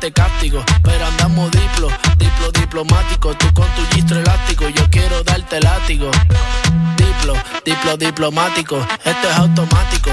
Quiero 0.00 0.12
darte 0.12 0.12
cáptigo. 0.12 0.64
Pero 0.82 1.06
andamos 1.06 1.50
diplo, 1.50 1.88
diplo 2.16 2.50
diplomático. 2.52 3.34
Tú 3.34 3.52
con 3.52 3.66
tu 3.74 3.84
gistro 3.94 4.18
elástico. 4.18 4.68
Yo 4.70 4.88
quiero 4.90 5.22
darte 5.24 5.60
látigo. 5.60 6.10
Diplo, 6.96 7.34
diplo 7.64 7.96
diplomático. 7.98 8.78
Este 9.04 9.28
es 9.28 9.36
automático. 9.36 10.10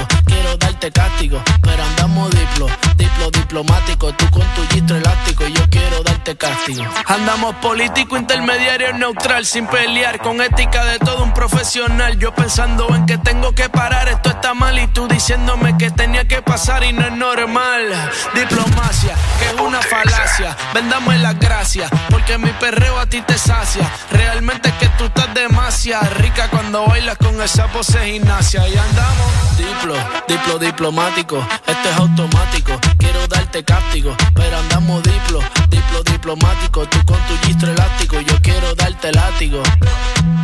Darte 0.56 0.90
castigo. 0.90 1.42
Pero 1.62 1.82
andamos 1.82 2.30
diplo, 2.30 2.66
diplo 2.96 3.30
diplomático. 3.30 4.12
Tú 4.12 4.30
con 4.30 4.46
tu 4.54 4.66
gistro 4.68 4.96
elástico. 4.96 5.46
Yo 5.46 5.68
quiero 5.70 6.02
darte 6.02 6.36
castigo. 6.36 6.84
Andamos 7.06 7.54
político, 7.56 8.16
intermediario, 8.16 8.92
neutral. 8.94 9.44
Sin 9.44 9.66
pelear. 9.66 10.18
Con 10.20 10.40
ética 10.40 10.84
de 10.84 10.98
todo 10.98 11.22
un 11.24 11.34
profesional. 11.34 12.18
Yo 12.18 12.34
pensando 12.34 12.88
en 12.94 13.06
que 13.06 13.18
tengo 13.18 13.52
que 13.52 13.68
parar. 13.68 14.08
Esto 14.08 14.30
está 14.30 14.54
mal. 14.54 14.78
Y 14.78 14.86
tú 14.88 15.08
diciéndome 15.08 15.76
que 15.76 15.90
tenía 15.90 16.26
que 16.26 16.42
pasar 16.42 16.84
y 16.84 16.92
no 16.92 17.06
es 17.06 17.12
normal. 17.12 18.10
Diplomacia, 18.34 19.14
que 19.38 19.46
es 19.46 19.60
una 19.60 19.82
falacia. 19.82 20.56
Vendame 20.74 21.18
las 21.18 21.38
gracias. 21.38 21.90
Porque 22.10 22.38
mi 22.38 22.50
perreo 22.52 22.98
a 22.98 23.06
ti 23.06 23.20
te 23.22 23.36
sacia. 23.36 23.90
Realmente 24.18 24.68
es 24.68 24.74
que 24.74 24.88
tú 24.98 25.04
estás 25.04 25.32
demasiado 25.32 26.12
rica 26.14 26.48
cuando 26.50 26.84
bailas 26.86 27.16
con 27.18 27.40
esa 27.40 27.68
pose 27.68 27.98
gimnasia. 28.04 28.68
Y 28.68 28.76
andamos 28.76 29.56
diplo, 29.56 29.94
diplo 30.26 30.58
diplomático. 30.58 31.46
Este 31.66 31.88
es 31.88 31.96
automático. 31.96 32.72
Quiero 32.98 33.26
darte 33.28 33.64
cáptigo. 33.64 34.16
Pero 34.34 34.58
andamos 34.58 35.04
diplo, 35.04 35.40
diplo 35.68 36.02
diplomático. 36.02 36.86
Tú 36.88 36.98
con 37.06 37.18
tu 37.28 37.46
gistro 37.46 37.70
elástico. 37.70 38.20
Yo 38.20 38.42
quiero 38.42 38.74
darte 38.74 39.12
látigo. 39.12 39.62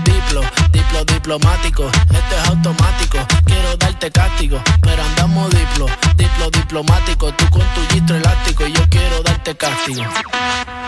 Diplo, 0.05 0.43
diplo 0.71 1.05
diplomático. 1.05 1.91
Este 2.11 2.37
es 2.37 2.49
automático. 2.49 3.19
Quiero 3.45 3.77
darte 3.77 4.11
castigo. 4.13 4.63
Pero 4.83 5.03
andamos 5.03 5.51
diplo, 5.51 5.87
diplo 6.17 6.51
diplomático. 6.51 7.33
Tú 7.35 7.51
con 7.51 7.67
tu 7.75 7.93
gistro 7.93 8.17
elástico. 8.17 8.67
Yo 8.69 8.89
quiero 8.89 9.21
darte 9.23 9.57
castigo. 9.57 10.05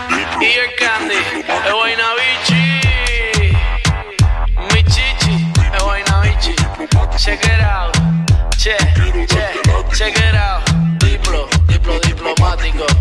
Y 0.09 0.45
el 0.45 0.73
candy, 0.75 1.15
el 1.15 1.73
Guaynabichi. 1.73 2.63
Mi 4.73 4.83
chichi, 4.83 5.51
el 5.73 5.79
Guaynabichi. 5.83 6.55
Check 7.17 7.43
it 7.43 7.61
out. 7.61 7.97
Che, 8.57 8.75
che, 9.25 9.47
check 9.93 10.17
it 10.17 10.35
out. 10.35 10.69
Diplo, 10.99 11.47
diplo 11.67 11.99
diplomático. 11.99 12.85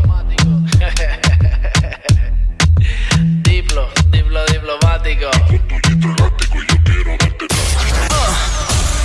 diplo, 3.42 3.90
diplo 4.10 4.44
diplomático. 4.46 5.30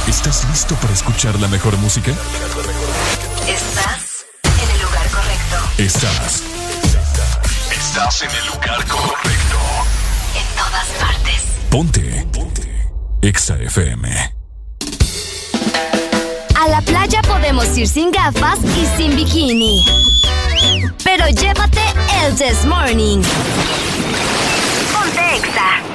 ¿Estás 0.08 0.46
listo 0.50 0.76
para 0.76 0.94
escuchar 0.94 1.40
la 1.40 1.48
mejor 1.48 1.76
música? 1.78 2.12
Estás 3.48 4.26
en 4.44 4.70
el 4.70 4.82
lugar 4.82 5.10
correcto. 5.10 5.58
Estás. 5.78 6.51
Estás 7.94 8.22
en 8.22 8.30
el 8.30 8.48
lugar 8.48 8.88
correcto. 8.88 9.60
En 10.34 10.56
todas 10.56 10.88
partes. 10.98 11.44
Ponte. 11.70 12.26
Ponte. 12.32 12.90
Exa 13.22 13.58
FM. 13.58 14.34
A 16.58 16.68
la 16.70 16.82
playa 16.84 17.22
podemos 17.24 17.78
ir 17.78 17.90
sin 17.90 18.14
gafas 18.14 18.60
y 18.64 18.86
sin 18.96 19.14
bikini. 19.18 19.84
Pero 21.04 21.28
llévate 21.28 21.82
el 22.24 22.34
This 22.38 22.64
Morning. 22.64 23.22
Ponte 24.94 25.36
Exa. 25.36 25.91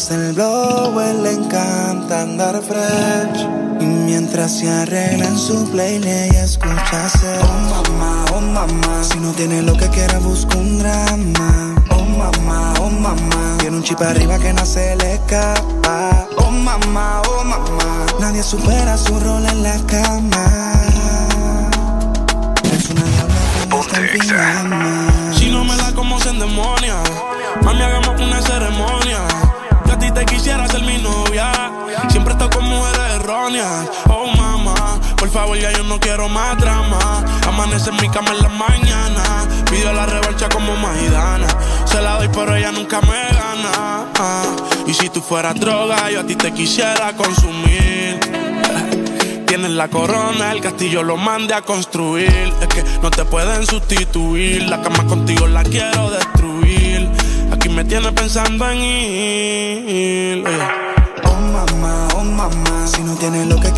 Pasa 0.00 0.14
el 0.14 0.32
blow, 0.32 0.98
él 0.98 1.22
le 1.22 1.32
encanta 1.32 2.22
andar 2.22 2.62
fresh. 2.62 3.46
Y 3.80 3.84
mientras 3.84 4.50
se 4.50 4.70
arregla 4.70 5.26
en 5.26 5.36
su 5.36 5.70
playlist, 5.70 6.06
ella 6.06 6.44
escucha 6.44 7.04
hacer. 7.04 7.38
Oh 7.42 7.82
mamá, 7.84 8.24
oh 8.34 8.40
mamá. 8.40 9.04
Si 9.04 9.18
no 9.18 9.30
tiene 9.32 9.60
lo 9.60 9.76
que 9.76 9.86
quiera, 9.88 10.18
busca 10.20 10.56
un 10.56 10.78
drama. 10.78 11.74
Oh 11.90 12.02
mamá, 12.02 12.72
oh 12.80 12.88
mamá. 12.88 13.58
Tiene 13.58 13.76
un 13.76 13.82
chip 13.82 14.00
arriba 14.00 14.38
que 14.38 14.54
no 14.54 14.64
se 14.64 14.96
le 14.96 15.16
escapa. 15.16 16.26
Oh 16.38 16.50
mamá, 16.50 17.20
oh 17.28 17.44
mamá. 17.44 18.06
Nadie 18.20 18.42
supera 18.42 18.96
su 18.96 19.20
rol 19.20 19.44
en 19.44 19.62
la 19.62 19.76
cama. 19.86 20.49
Quiero 36.20 36.28
más 36.28 36.58
drama. 36.58 37.24
Amanece 37.46 37.90
en 37.90 37.96
mi 37.96 38.08
cama 38.10 38.32
en 38.32 38.42
la 38.42 38.48
mañana. 38.48 39.22
Pido 39.70 39.92
la 39.92 40.06
revancha 40.06 40.48
como 40.48 40.76
Maidana. 40.76 41.46
Se 41.84 42.00
la 42.00 42.18
doy, 42.18 42.28
pero 42.32 42.54
ella 42.54 42.72
nunca 42.72 43.00
me 43.00 43.36
gana. 43.36 44.06
Ah, 44.18 44.44
Y 44.86 44.92
si 44.94 45.08
tú 45.08 45.20
fueras 45.20 45.58
droga, 45.58 46.10
yo 46.10 46.20
a 46.20 46.24
ti 46.24 46.36
te 46.36 46.52
quisiera 46.52 47.12
consumir. 47.16 48.20
Tienes 49.46 49.70
la 49.70 49.88
corona, 49.88 50.52
el 50.52 50.60
castillo 50.60 51.02
lo 51.02 51.16
mande 51.16 51.54
a 51.54 51.62
construir. 51.62 52.52
Es 52.60 52.68
que 52.68 52.84
no 53.02 53.10
te 53.10 53.24
pueden 53.24 53.66
sustituir. 53.66 54.64
La 54.64 54.82
cama 54.82 55.04
contigo 55.06 55.46
la 55.46 55.62
quiero 55.62 56.10
destruir. 56.10 57.08
Aquí 57.52 57.68
me 57.68 57.84
tienes 57.84 58.12
pensando 58.12 58.68
en 58.70 58.78
ir. 58.78 60.44
Oh 61.24 61.34
mamá, 61.34 62.08
oh 62.16 62.24
mamá, 62.24 62.86
si 62.86 63.02
no 63.02 63.14
tiene 63.14 63.46
lo 63.46 63.58
que 63.60 63.69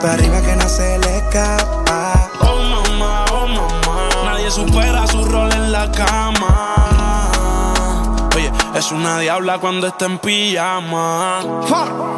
chip 0.00 0.08
arriba 0.08 0.40
que 0.40 0.56
no 0.56 0.68
se 0.68 0.98
le 0.98 1.18
escapa. 1.18 2.30
Oh 2.40 2.82
mamá, 2.88 3.24
oh 3.32 3.46
mamá. 3.46 4.08
Nadie 4.24 4.50
supera 4.50 5.06
su 5.06 5.24
rol 5.24 5.52
en 5.52 5.72
la 5.72 5.90
cama. 5.92 7.30
Oye, 8.34 8.50
es 8.74 8.92
una 8.92 9.18
diabla 9.18 9.58
cuando 9.58 9.86
está 9.86 10.06
en 10.06 10.18
pijama. 10.18 11.40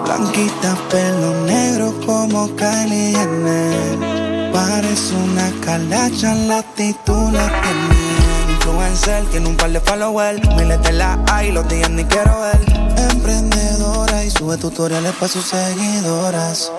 Blanquita, 0.04 0.76
pelo 0.90 1.34
negro 1.46 1.94
como 2.06 2.48
Kylie 2.56 3.16
Jenner. 3.16 4.52
Parece 4.52 5.14
una 5.14 5.50
calacha, 5.64 6.34
la 6.34 6.58
actitud 6.58 7.32
la 7.32 7.46
tiene. 7.46 8.52
Influencer, 8.52 9.24
tiene 9.30 9.48
un 9.48 9.56
par 9.56 9.70
de 9.70 9.80
followers. 9.80 10.40
Miles 10.56 10.82
de 10.82 10.92
la 10.92 11.18
hay, 11.30 11.52
los 11.52 11.66
días 11.68 11.90
ni 11.90 12.04
quiero 12.04 12.40
ver. 12.40 12.60
Emprendedora 13.10 14.24
y 14.24 14.30
sube 14.30 14.56
tutoriales 14.58 15.12
para 15.14 15.32
sus 15.32 15.44
seguidoras. 15.46 16.70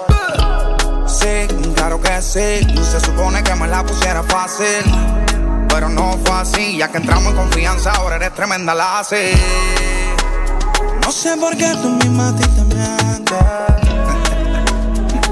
Sí, 1.23 1.47
claro 1.75 2.01
que 2.01 2.21
sí. 2.21 2.67
Se 2.83 2.99
supone 2.99 3.41
que 3.43 3.55
me 3.55 3.65
la 3.65 3.81
pusiera 3.85 4.21
fácil. 4.23 4.83
Pero 5.69 5.87
no 5.87 6.19
fue 6.25 6.35
así, 6.35 6.77
ya 6.77 6.89
que 6.89 6.97
entramos 6.97 7.31
en 7.31 7.37
confianza, 7.37 7.91
ahora 7.91 8.17
eres 8.17 8.33
tremenda 8.33 8.75
la 8.75 8.99
así. 8.99 9.31
No 11.01 11.11
sé 11.11 11.37
por 11.37 11.55
qué 11.55 11.73
tú 11.81 11.89
misma 11.89 12.27
a 12.27 12.35
ti 12.35 12.43
te 12.43 12.63
mientes. 12.63 13.37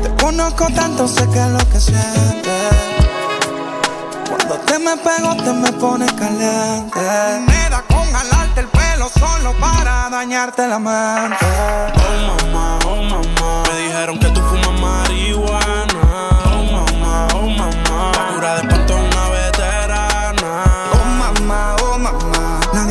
Te 0.01 0.23
conozco 0.23 0.67
tanto, 0.73 1.07
sé 1.07 1.27
que 1.29 1.39
es 1.39 1.47
lo 1.47 1.59
que 1.69 1.79
sientes. 1.79 2.73
Cuando 4.29 4.55
te 4.65 4.79
me 4.79 4.97
pego, 4.97 5.35
te 5.43 5.53
me 5.53 5.71
pones 5.73 6.11
caliente. 6.13 6.99
Me 7.47 7.69
da 7.69 7.83
con 7.87 8.11
jalarte 8.11 8.61
el 8.61 8.67
pelo 8.67 9.09
solo 9.09 9.53
para 9.59 10.09
dañarte 10.09 10.67
la 10.67 10.79
mente. 10.79 12.40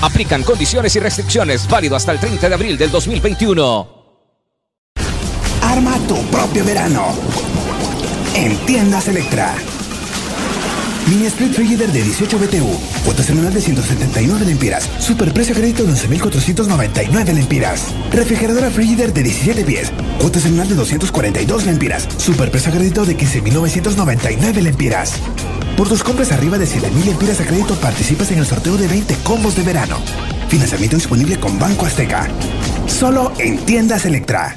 Aplican 0.00 0.44
condiciones 0.44 0.94
y 0.94 1.00
restricciones 1.00 1.68
válido 1.68 1.96
hasta 1.96 2.12
el 2.12 2.20
30 2.20 2.48
de 2.48 2.54
abril 2.54 2.78
del 2.78 2.90
2021. 2.90 3.88
Arma 5.62 5.98
tu 6.06 6.16
propio 6.26 6.64
verano. 6.64 7.14
En 8.34 8.56
tiendas 8.58 9.08
Electra. 9.08 9.54
Mini 11.08 11.26
Split 11.26 11.54
Frigider 11.54 11.90
de 11.90 12.02
18 12.02 12.38
BTU. 12.38 12.78
Cuota 13.04 13.22
semanal 13.22 13.52
de 13.52 13.60
179 13.60 14.44
lempiras. 14.44 14.88
Superprecio 15.00 15.54
crédito 15.54 15.84
de 15.84 15.92
11.499 15.94 17.32
lempiras. 17.32 17.86
Refrigeradora 18.12 18.70
Frigider 18.70 19.12
de 19.12 19.22
17 19.22 19.64
pies. 19.64 19.90
Cuota 20.20 20.38
semanal 20.38 20.68
de 20.68 20.74
242 20.74 21.64
lempiras. 21.64 22.06
Superprecio 22.18 22.70
crédito 22.70 23.04
de 23.04 23.16
15.999 23.16 24.60
lempiras. 24.60 25.14
Por 25.78 25.88
tus 25.88 26.02
compras 26.02 26.32
arriba 26.32 26.58
de 26.58 26.66
7.000 26.66 27.04
lempiras 27.04 27.40
a 27.40 27.46
crédito 27.46 27.76
participas 27.76 28.32
en 28.32 28.40
el 28.40 28.46
sorteo 28.46 28.76
de 28.76 28.88
20 28.88 29.14
combos 29.22 29.54
de 29.54 29.62
verano. 29.62 29.98
Financiamiento 30.48 30.96
disponible 30.96 31.38
con 31.38 31.56
Banco 31.56 31.86
Azteca. 31.86 32.28
Solo 32.88 33.30
en 33.38 33.58
tiendas 33.58 34.04
Electra. 34.04 34.56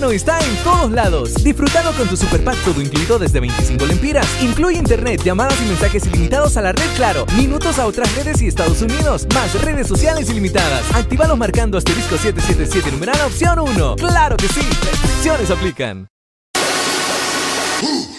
Verano 0.00 0.12
está 0.12 0.38
en 0.40 0.56
todos 0.64 0.90
lados. 0.90 1.34
Disfrutando 1.44 1.92
con 1.92 2.08
tu 2.08 2.16
super 2.16 2.42
pack 2.42 2.56
todo 2.64 2.80
incluido 2.80 3.18
desde 3.18 3.40
25 3.40 3.86
lempiras. 3.86 4.26
Incluye 4.42 4.78
internet, 4.78 5.22
llamadas 5.22 5.60
y 5.60 5.66
mensajes 5.66 6.06
ilimitados 6.06 6.56
a 6.56 6.62
la 6.62 6.72
red 6.72 6.88
Claro, 6.96 7.24
minutos 7.36 7.78
a 7.78 7.86
otras 7.86 8.14
redes 8.16 8.42
y 8.42 8.48
Estados 8.48 8.82
Unidos, 8.82 9.26
más 9.34 9.60
redes 9.62 9.86
sociales 9.86 10.28
ilimitadas. 10.30 10.82
Actívalos 10.94 11.38
marcando 11.38 11.78
asterisco 11.78 12.16
777 12.16 12.90
numeral 12.92 13.20
opción 13.26 13.58
1. 13.58 13.96
¡Claro 13.96 14.36
que 14.36 14.48
sí! 14.48 14.60
Restricciones 14.60 15.50
aplican. 15.50 16.08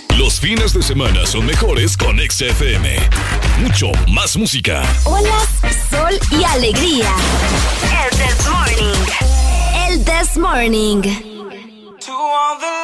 Los 0.09 0.19
Los 0.19 0.39
fines 0.39 0.73
de 0.73 0.81
semana 0.81 1.25
son 1.25 1.45
mejores 1.45 1.97
con 1.97 2.17
XFM. 2.17 2.95
Mucho 3.59 3.91
más 4.07 4.37
música. 4.37 4.83
Hola, 5.03 5.37
sol 5.89 6.17
y 6.31 6.43
alegría. 6.43 7.11
El 8.03 8.17
This 8.17 8.47
Morning. 8.47 8.95
El 9.89 10.05
This 10.05 10.37
Morning. 10.37 11.30
All 12.51 12.57
the 12.59 12.80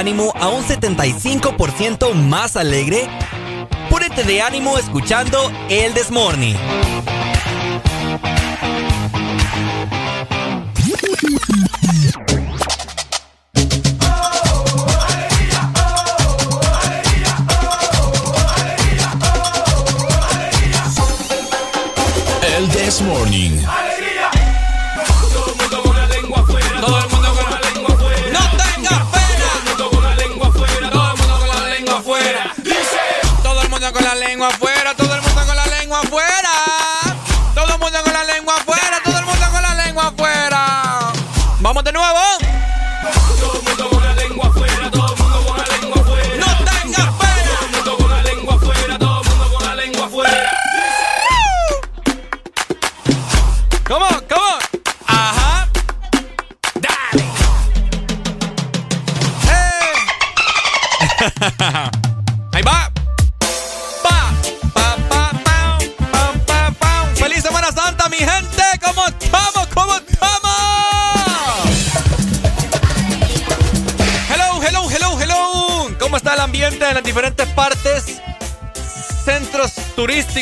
ánimo 0.00 0.32
a 0.34 0.48
un 0.48 0.64
75% 0.64 2.14
más 2.14 2.56
alegre? 2.56 3.06
Púrete 3.90 4.24
de 4.24 4.40
ánimo 4.40 4.78
escuchando 4.78 5.52
El 5.68 5.92
Desmorning. 5.92 6.56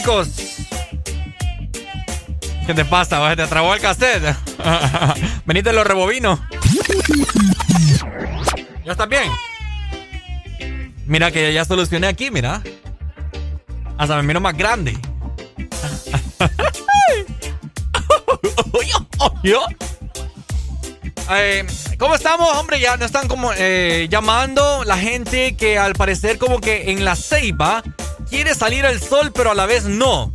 Turísticos. 0.02 0.28
¿Qué 2.66 2.74
te 2.74 2.84
pasa? 2.84 3.34
¿Te 3.34 3.42
atrabó 3.42 3.74
el 3.74 3.80
cassette? 3.80 4.36
Venite 5.46 5.72
los 5.72 5.86
rebobinos. 5.86 6.38
¿Ya 8.84 8.92
estás 8.92 9.08
bien? 9.08 9.30
Mira 11.06 11.30
que 11.30 11.52
ya 11.52 11.64
solucioné 11.64 12.06
aquí, 12.06 12.30
mira. 12.30 12.62
Hasta 13.96 14.16
me 14.16 14.22
miro 14.22 14.40
más 14.40 14.56
grande. 14.56 14.98
Eh, 21.30 21.66
¿Cómo 21.98 22.14
estamos, 22.14 22.48
hombre? 22.56 22.80
Ya 22.80 22.96
nos 22.96 23.06
están 23.06 23.28
como 23.28 23.52
eh, 23.54 24.08
llamando 24.10 24.82
la 24.84 24.96
gente 24.96 25.56
que 25.56 25.78
al 25.78 25.92
parecer 25.92 26.38
como 26.38 26.58
que 26.58 26.90
en 26.90 27.04
la 27.04 27.16
ceiba 27.16 27.82
salir 28.54 28.84
el 28.84 29.00
sol, 29.00 29.32
pero 29.32 29.50
a 29.50 29.54
la 29.54 29.66
vez 29.66 29.84
no. 29.84 30.32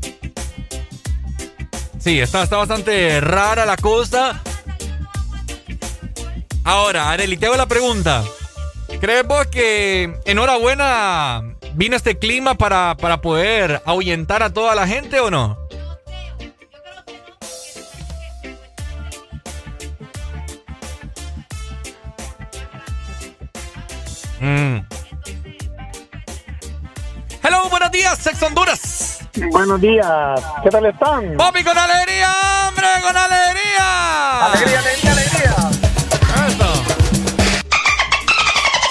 Sí, 2.00 2.20
está, 2.20 2.44
está 2.44 2.58
bastante 2.58 3.22
rara 3.22 3.66
la 3.66 3.78
cosa. 3.78 4.42
Ahora, 6.64 7.12
Areli, 7.12 7.38
te 7.38 7.46
hago 7.46 7.56
la 7.56 7.66
pregunta. 7.66 8.24
¿Crees 9.00 9.26
vos 9.26 9.48
que 9.48 10.14
enhorabuena 10.26 11.42
vino 11.74 11.96
este 11.96 12.18
clima 12.20 12.56
para, 12.56 12.96
para 12.98 13.22
poder 13.22 13.82
ahuyentar 13.86 14.44
a 14.44 14.54
toda 14.54 14.76
la 14.76 14.88
gente 14.88 15.20
o 15.20 15.32
no? 15.32 15.63
Buenos 29.66 29.80
días, 29.80 30.42
¿qué 30.62 30.70
tal 30.70 30.86
están? 30.88 31.38
Papi, 31.38 31.64
con 31.64 31.78
alegría, 31.78 32.68
hombre, 32.68 32.86
con 33.02 33.16
alegría. 33.16 34.48
Alegría, 34.48 34.80
alegría, 34.80 35.12
alegría. 35.14 35.56
Eso. 36.48 36.84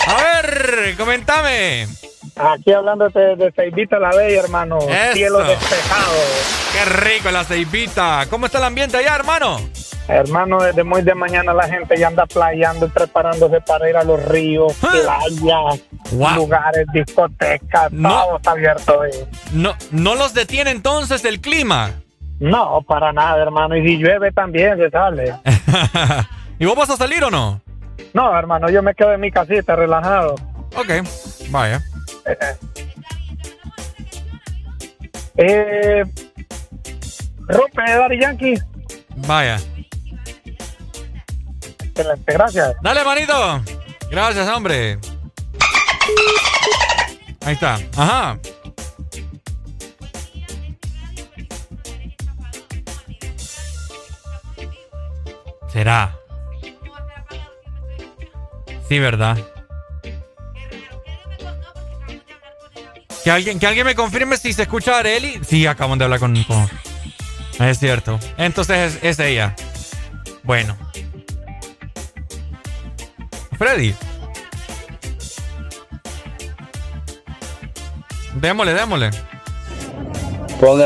A 0.07 0.41
ver, 0.41 0.97
comentame. 0.97 1.89
Aquí 2.37 2.73
hablándote 2.73 3.37
de 3.37 3.53
Ceibita 3.53 3.99
la 3.99 4.17
Bella, 4.17 4.41
hermano. 4.41 4.79
Eso. 4.79 5.13
Cielo 5.13 5.45
despejado. 5.45 6.15
Qué 6.73 6.85
rico 6.87 7.31
la 7.31 7.45
ceibita. 7.45 8.25
¿Cómo 8.31 8.47
está 8.47 8.57
el 8.57 8.65
ambiente 8.65 8.97
allá, 8.97 9.15
hermano? 9.15 9.61
Hermano, 10.09 10.61
desde 10.61 10.83
muy 10.85 11.03
de 11.03 11.15
mañana 11.15 11.53
la 11.55 11.69
gente 11.69 11.97
ya 11.97 12.09
anda 12.09 12.27
playando 12.27 12.87
y 12.87 12.89
preparándose 12.89 13.61
para 13.61 13.89
ir 13.89 13.97
a 13.97 14.03
los 14.05 14.23
ríos, 14.25 14.75
playas, 14.81 15.81
Wow. 16.13 16.35
lugares, 16.35 16.87
discotecas, 16.93 17.91
No. 17.93 18.09
todo 18.25 18.37
está 18.37 18.51
abierto. 18.51 18.99
hoy. 18.99 19.11
No, 19.53 19.75
no 19.93 20.15
los 20.17 20.35
detiene 20.35 20.71
entonces 20.71 21.25
el 21.25 21.41
clima. 21.41 21.93
No, 22.41 22.83
para 22.83 23.13
nada, 23.13 23.41
hermano. 23.41 23.77
Y 23.77 23.87
si 23.87 23.97
llueve 23.99 24.33
también 24.33 24.77
se 24.77 24.91
sale. 24.91 25.35
¿Y 26.59 26.65
vos 26.67 26.75
vas 26.77 26.91
a 26.91 26.97
salir 26.97 27.23
o 27.23 27.31
no? 27.31 27.61
No, 28.13 28.37
hermano, 28.37 28.69
yo 28.69 28.83
me 28.83 28.95
quedo 28.95 29.13
en 29.13 29.21
mi 29.21 29.31
casita 29.31 29.77
relajado. 29.77 30.35
Ok, 30.77 30.91
vaya. 31.51 31.81
Eh, 35.37 36.03
rompe, 37.49 37.83
Daddy 37.83 38.21
Yankee. 38.21 38.55
Vaya. 39.27 39.59
Excelente, 41.95 42.33
gracias. 42.33 42.75
Dale, 42.83 43.05
manito. 43.05 43.63
Gracias, 44.11 44.49
hombre. 44.49 44.99
Ahí 47.45 47.55
está. 47.55 47.79
Ajá. 47.97 48.39
¿Será? 55.73 56.17
Sí, 58.89 58.99
¿verdad? 58.99 59.39
Que 63.25 63.31
alguien, 63.31 63.59
que 63.59 63.67
alguien 63.67 63.87
me 63.87 63.95
confirme 63.95 64.37
si 64.37 64.53
se 64.53 64.63
escucha 64.63 64.97
a 64.97 64.99
Areli. 64.99 65.41
Sí, 65.47 65.67
acaban 65.67 65.99
de 65.99 66.05
hablar 66.05 66.19
con... 66.21 66.35
con- 66.45 66.69
Es 67.61 67.79
cierto. 67.79 68.19
Entonces 68.37 68.97
es, 68.97 69.05
es 69.05 69.19
ella. 69.21 69.55
Bueno. 70.43 70.77
Freddy. 73.63 73.95
Démosle, 78.35 78.75
démosle. 78.75 79.11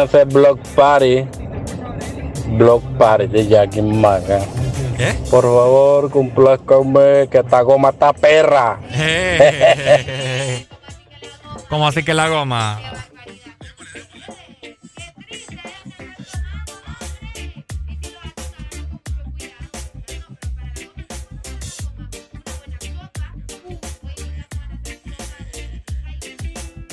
Hacer 0.02 0.26
Block 0.26 0.60
Party. 0.74 1.26
Block 2.58 2.82
Party 2.98 3.28
de 3.28 3.48
Jackie 3.48 3.80
Maga. 3.80 4.40
¿Qué? 4.98 5.14
Por 5.30 5.44
favor, 5.44 6.10
complázcame 6.10 7.28
que 7.30 7.38
esta 7.38 7.62
goma 7.62 7.88
está 7.88 8.12
perra. 8.12 8.78
¿Cómo 11.70 11.88
así 11.88 12.02
que 12.02 12.12
la 12.12 12.28
goma? 12.28 12.78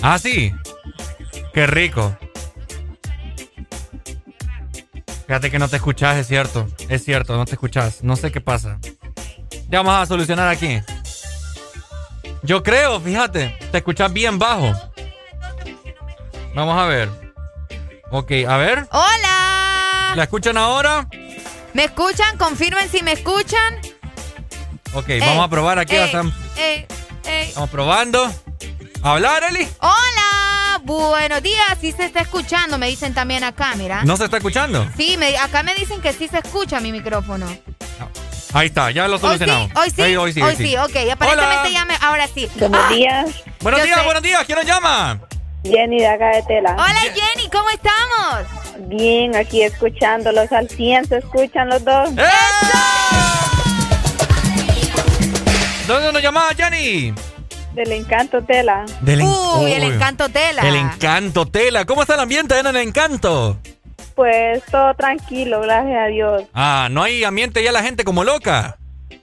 Ah, 0.05 0.19
sí. 0.19 0.53
Qué 1.53 1.65
rico. 1.65 2.17
Fíjate 5.25 5.49
que 5.49 5.57
no 5.57 5.69
te 5.69 5.77
escuchas, 5.77 6.17
es 6.17 6.27
cierto. 6.27 6.67
Es 6.89 7.05
cierto, 7.05 7.37
no 7.37 7.45
te 7.45 7.53
escuchas. 7.53 8.03
No 8.03 8.17
sé 8.17 8.29
qué 8.29 8.41
pasa. 8.41 8.79
Ya 9.69 9.81
vamos 9.81 9.95
a 9.95 10.05
solucionar 10.05 10.49
aquí. 10.49 10.81
Yo 12.41 12.61
creo, 12.63 12.99
fíjate, 12.99 13.57
te 13.71 13.77
escuchas 13.77 14.11
bien 14.11 14.37
bajo. 14.37 14.73
Vamos 16.53 16.77
a 16.77 16.85
ver. 16.85 17.09
Ok, 18.11 18.31
a 18.45 18.57
ver. 18.57 18.85
¡Hola! 18.91 20.13
¿La 20.17 20.23
escuchan 20.23 20.57
ahora? 20.57 21.07
¿Me 21.73 21.85
escuchan? 21.85 22.37
Confirmen 22.37 22.89
si 22.89 23.01
me 23.03 23.13
escuchan. 23.13 23.79
Ok, 24.93 25.07
vamos 25.21 25.45
a 25.45 25.47
probar 25.47 25.79
aquí. 25.79 25.95
Ey, 25.95 26.03
estamos, 26.03 26.33
ey, 26.57 26.85
estamos 27.47 27.69
probando. 27.69 28.29
¿Hablar, 29.03 29.43
Eli? 29.49 29.67
Hola, 29.81 30.79
buenos 30.83 31.43
días. 31.43 31.77
Sí 31.81 31.91
se 31.91 32.05
está 32.05 32.21
escuchando, 32.21 32.77
me 32.77 32.87
dicen 32.87 33.13
también 33.13 33.43
acá, 33.43 33.73
mira. 33.75 34.03
¿No 34.05 34.15
se 34.15 34.25
está 34.25 34.37
escuchando? 34.37 34.87
Sí, 34.95 35.17
me- 35.17 35.37
acá 35.37 35.61
me 35.63 35.75
dicen 35.75 36.01
que 36.01 36.13
sí 36.13 36.27
se 36.27 36.39
escucha 36.39 36.79
mi 36.79 36.91
micrófono. 36.91 37.45
Ahí 38.53 38.67
está, 38.67 38.91
ya 38.91 39.07
lo 39.07 39.15
Hoy 39.15 39.19
sí, 39.19 39.25
solucionamos. 39.25 39.71
hoy 39.75 39.89
sí, 39.89 40.01
hoy 40.15 40.31
sí, 40.33 40.41
hoy 40.41 40.55
sí. 40.55 40.77
ok. 40.77 40.95
Aparentemente 41.11 41.71
ya 41.73 41.85
me, 41.85 41.95
ahora 42.01 42.27
sí. 42.33 42.47
Buenos 42.55 42.89
días. 42.89 43.29
Buenos 43.61 43.79
Yo 43.81 43.85
días, 43.87 43.99
sé. 43.99 44.05
buenos 44.05 44.23
días. 44.23 44.43
¿Quién 44.45 44.57
nos 44.59 44.67
llama? 44.67 45.19
Jenny 45.65 45.99
de 45.99 46.07
acá 46.07 46.27
de 46.35 46.43
Tela. 46.43 46.73
Hola 46.77 46.99
Jenny, 47.01 47.49
¿cómo 47.49 47.69
estamos? 47.71 48.87
Bien, 48.89 49.35
aquí 49.35 49.63
escuchándolos 49.63 50.51
al 50.51 50.69
100, 50.69 51.07
¿se 51.07 51.17
escuchan 51.17 51.69
los 51.69 51.83
dos? 51.83 52.09
¡Eh! 52.17 52.23
¿Dónde 55.87 56.11
nos 56.13 56.21
llamaba, 56.21 56.49
Jenny? 56.55 57.13
Del 57.73 57.91
encanto 57.91 58.41
Tela. 58.43 58.85
Del 59.01 59.21
en- 59.21 59.27
Uy, 59.27 59.71
el 59.71 59.83
encanto 59.83 60.29
tela. 60.29 60.61
El 60.67 60.75
encanto, 60.75 61.45
Tela. 61.47 61.85
¿Cómo 61.85 62.01
está 62.03 62.13
el 62.13 62.19
ambiente 62.19 62.57
en 62.59 62.67
el 62.67 62.75
encanto? 62.77 63.57
Pues 64.15 64.63
todo 64.69 64.93
tranquilo, 64.93 65.61
gracias 65.61 65.97
a 65.97 66.05
Dios. 66.07 66.43
Ah, 66.53 66.87
¿no 66.91 67.01
hay 67.01 67.23
ambiente 67.23 67.63
ya 67.63 67.71
la 67.71 67.81
gente 67.81 68.03
como 68.03 68.23
loca? 68.23 68.77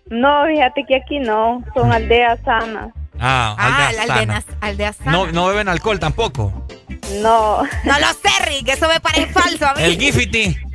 No, 0.08 0.44
fíjate 0.46 0.84
que 0.88 0.96
aquí 0.96 1.20
no, 1.20 1.62
son 1.74 1.92
aldeas 1.92 2.40
sanas. 2.44 2.90
Ah, 3.20 3.54
Ah, 3.56 3.86
aldea 3.88 4.06
la 4.06 4.14
aldea, 4.14 4.40
sana. 4.40 4.56
aldea 4.60 4.92
sana. 4.92 5.12
No, 5.12 5.26
no 5.28 5.46
beben 5.46 5.68
alcohol 5.68 6.00
tampoco. 6.00 6.66
No. 7.22 7.62
No 7.84 7.98
lo 8.00 8.06
sé, 8.08 8.44
Rick, 8.46 8.68
eso 8.70 8.88
me 8.88 8.98
parece 8.98 9.26
falso 9.32 9.66
a 9.68 9.74
mí. 9.74 9.82
El 9.84 9.98
Gifity. 9.98 10.56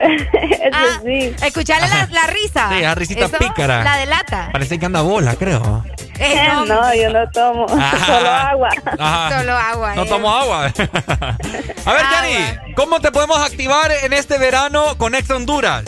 Ah, 0.00 1.00
sí. 1.04 1.34
Escucharle 1.44 1.88
la, 1.88 2.06
la 2.12 2.26
risa. 2.28 2.68
Sí, 2.70 2.80
la 2.82 2.94
risita 2.94 3.24
Eso 3.24 3.36
pícara. 3.38 3.82
La 3.82 3.96
delata. 3.96 4.48
Parece 4.52 4.78
que 4.78 4.86
anda 4.86 5.00
bola, 5.02 5.34
creo. 5.34 5.84
Eh, 6.18 6.48
no, 6.52 6.66
no, 6.66 6.94
yo 6.94 7.10
no 7.10 7.30
tomo, 7.30 7.66
Ah. 7.78 7.92
solo 8.06 8.30
agua. 8.30 8.68
Ajá. 8.98 9.38
Solo 9.38 9.52
agua. 9.52 9.94
No 9.94 10.02
eh. 10.02 10.08
tomo 10.08 10.30
agua. 10.30 10.64
A 11.86 11.92
ver, 11.92 12.06
Jenny, 12.06 12.74
¿cómo 12.74 13.00
te 13.00 13.10
podemos 13.12 13.38
activar 13.38 13.90
en 14.02 14.12
este 14.12 14.38
verano 14.38 14.96
con 14.98 15.14
Ex 15.14 15.30
Honduras? 15.30 15.84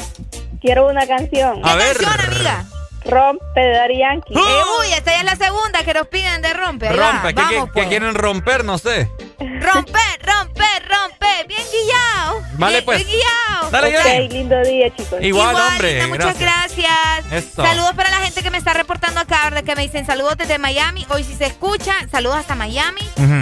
Quiero 0.60 0.86
una 0.89 1.07
canción. 1.07 1.60
A 1.65 1.75
ver. 1.75 1.97
amiga? 1.97 2.65
Rompe 3.05 3.60
de 3.60 3.73
Daddy 3.73 3.99
Yankee. 3.99 4.34
Eh, 4.34 4.62
uy, 4.81 4.92
esta 4.92 5.12
ya 5.12 5.18
es 5.20 5.25
la 5.25 5.36
segunda 5.36 5.83
que 5.84 5.94
nos 5.94 6.07
piden 6.09 6.42
de 6.42 6.52
rompe. 6.52 6.89
Ahí 6.89 6.97
va, 6.99 7.12
Rompe, 7.12 7.28
¿qué, 7.34 7.42
vamos, 7.42 7.65
qué 7.67 7.73
pues. 7.73 7.89
quieren 7.89 8.15
romper? 8.15 8.65
No 8.65 8.76
sé. 8.78 9.10
Rompe, 9.41 9.99
rompe, 10.23 10.65
rompe. 10.86 11.27
Bien 11.49 11.62
guillado. 11.73 12.43
Vale, 12.59 12.73
Bien- 12.75 12.85
pues. 12.85 12.99
Bien 12.99 13.09
guillado. 13.17 13.70
Dale, 13.70 13.99
ok, 13.99 14.33
lindo 14.33 14.60
día, 14.62 14.94
chicos. 14.94 15.19
Igual, 15.23 15.57
hombre. 15.57 16.07
muchas 16.09 16.39
gracias. 16.39 16.91
Eso. 17.31 17.62
Saludos 17.65 17.93
para 17.94 18.10
la 18.10 18.19
gente 18.19 18.43
que 18.43 18.51
me 18.51 18.59
está 18.59 18.75
reportando 18.75 19.20
acá, 19.20 19.44
¿verdad? 19.44 19.65
Que 19.65 19.75
me 19.77 19.83
dicen 19.83 20.05
saludos 20.05 20.36
desde 20.36 20.59
Miami. 20.59 21.07
Hoy 21.09 21.25
sí 21.25 21.35
se 21.36 21.47
escucha. 21.47 21.94
Saludos 22.10 22.36
hasta 22.39 22.55
Miami. 22.55 23.01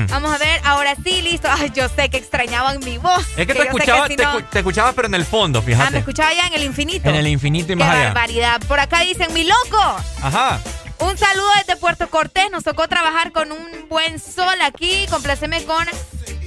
Vamos 0.08 0.32
a 0.32 0.38
ver, 0.38 0.60
ahora 0.64 0.94
sí, 1.02 1.20
listo. 1.22 1.48
Ay, 1.50 1.72
yo 1.74 1.88
sé 1.88 2.08
que 2.10 2.16
extrañaban 2.18 2.78
mi 2.84 2.98
voz. 2.98 3.26
Es 3.36 3.46
que 3.46 3.54
te 3.54 3.62
escuchaba, 3.62 4.06
si 4.06 4.16
te, 4.16 4.22
no- 4.24 4.38
escu- 4.38 4.48
te 4.50 4.58
escuchabas, 4.60 4.94
pero 4.94 5.08
en 5.08 5.14
el 5.14 5.24
fondo, 5.24 5.58
Ah, 5.58 5.62
me 5.66 5.74
fíjate. 5.74 5.98
escuchaba 5.98 6.32
ya 6.32 6.46
en 6.46 6.54
el 6.54 6.62
infinito. 6.64 7.08
en 7.08 7.14
el 7.16 7.26
infinito 7.26 7.72
y 7.72 7.76
Qué 7.76 7.84
más 7.84 7.90
allá. 7.94 8.04
barbaridad. 8.04 8.60
Por 8.68 8.78
acá 8.78 9.00
dicen, 9.00 9.32
mi 9.32 9.44
loco. 9.44 9.96
Ajá. 10.22 10.60
Un 11.00 11.16
saludo 11.16 11.48
desde 11.58 11.76
Puerto 11.80 12.08
Cortés. 12.10 12.50
Nos 12.50 12.64
tocó 12.64 12.88
trabajar 12.88 13.32
con 13.32 13.52
un 13.52 13.88
buen 13.88 14.18
sol 14.18 14.60
aquí. 14.62 15.06
Complaceme 15.10 15.64
con. 15.64 15.86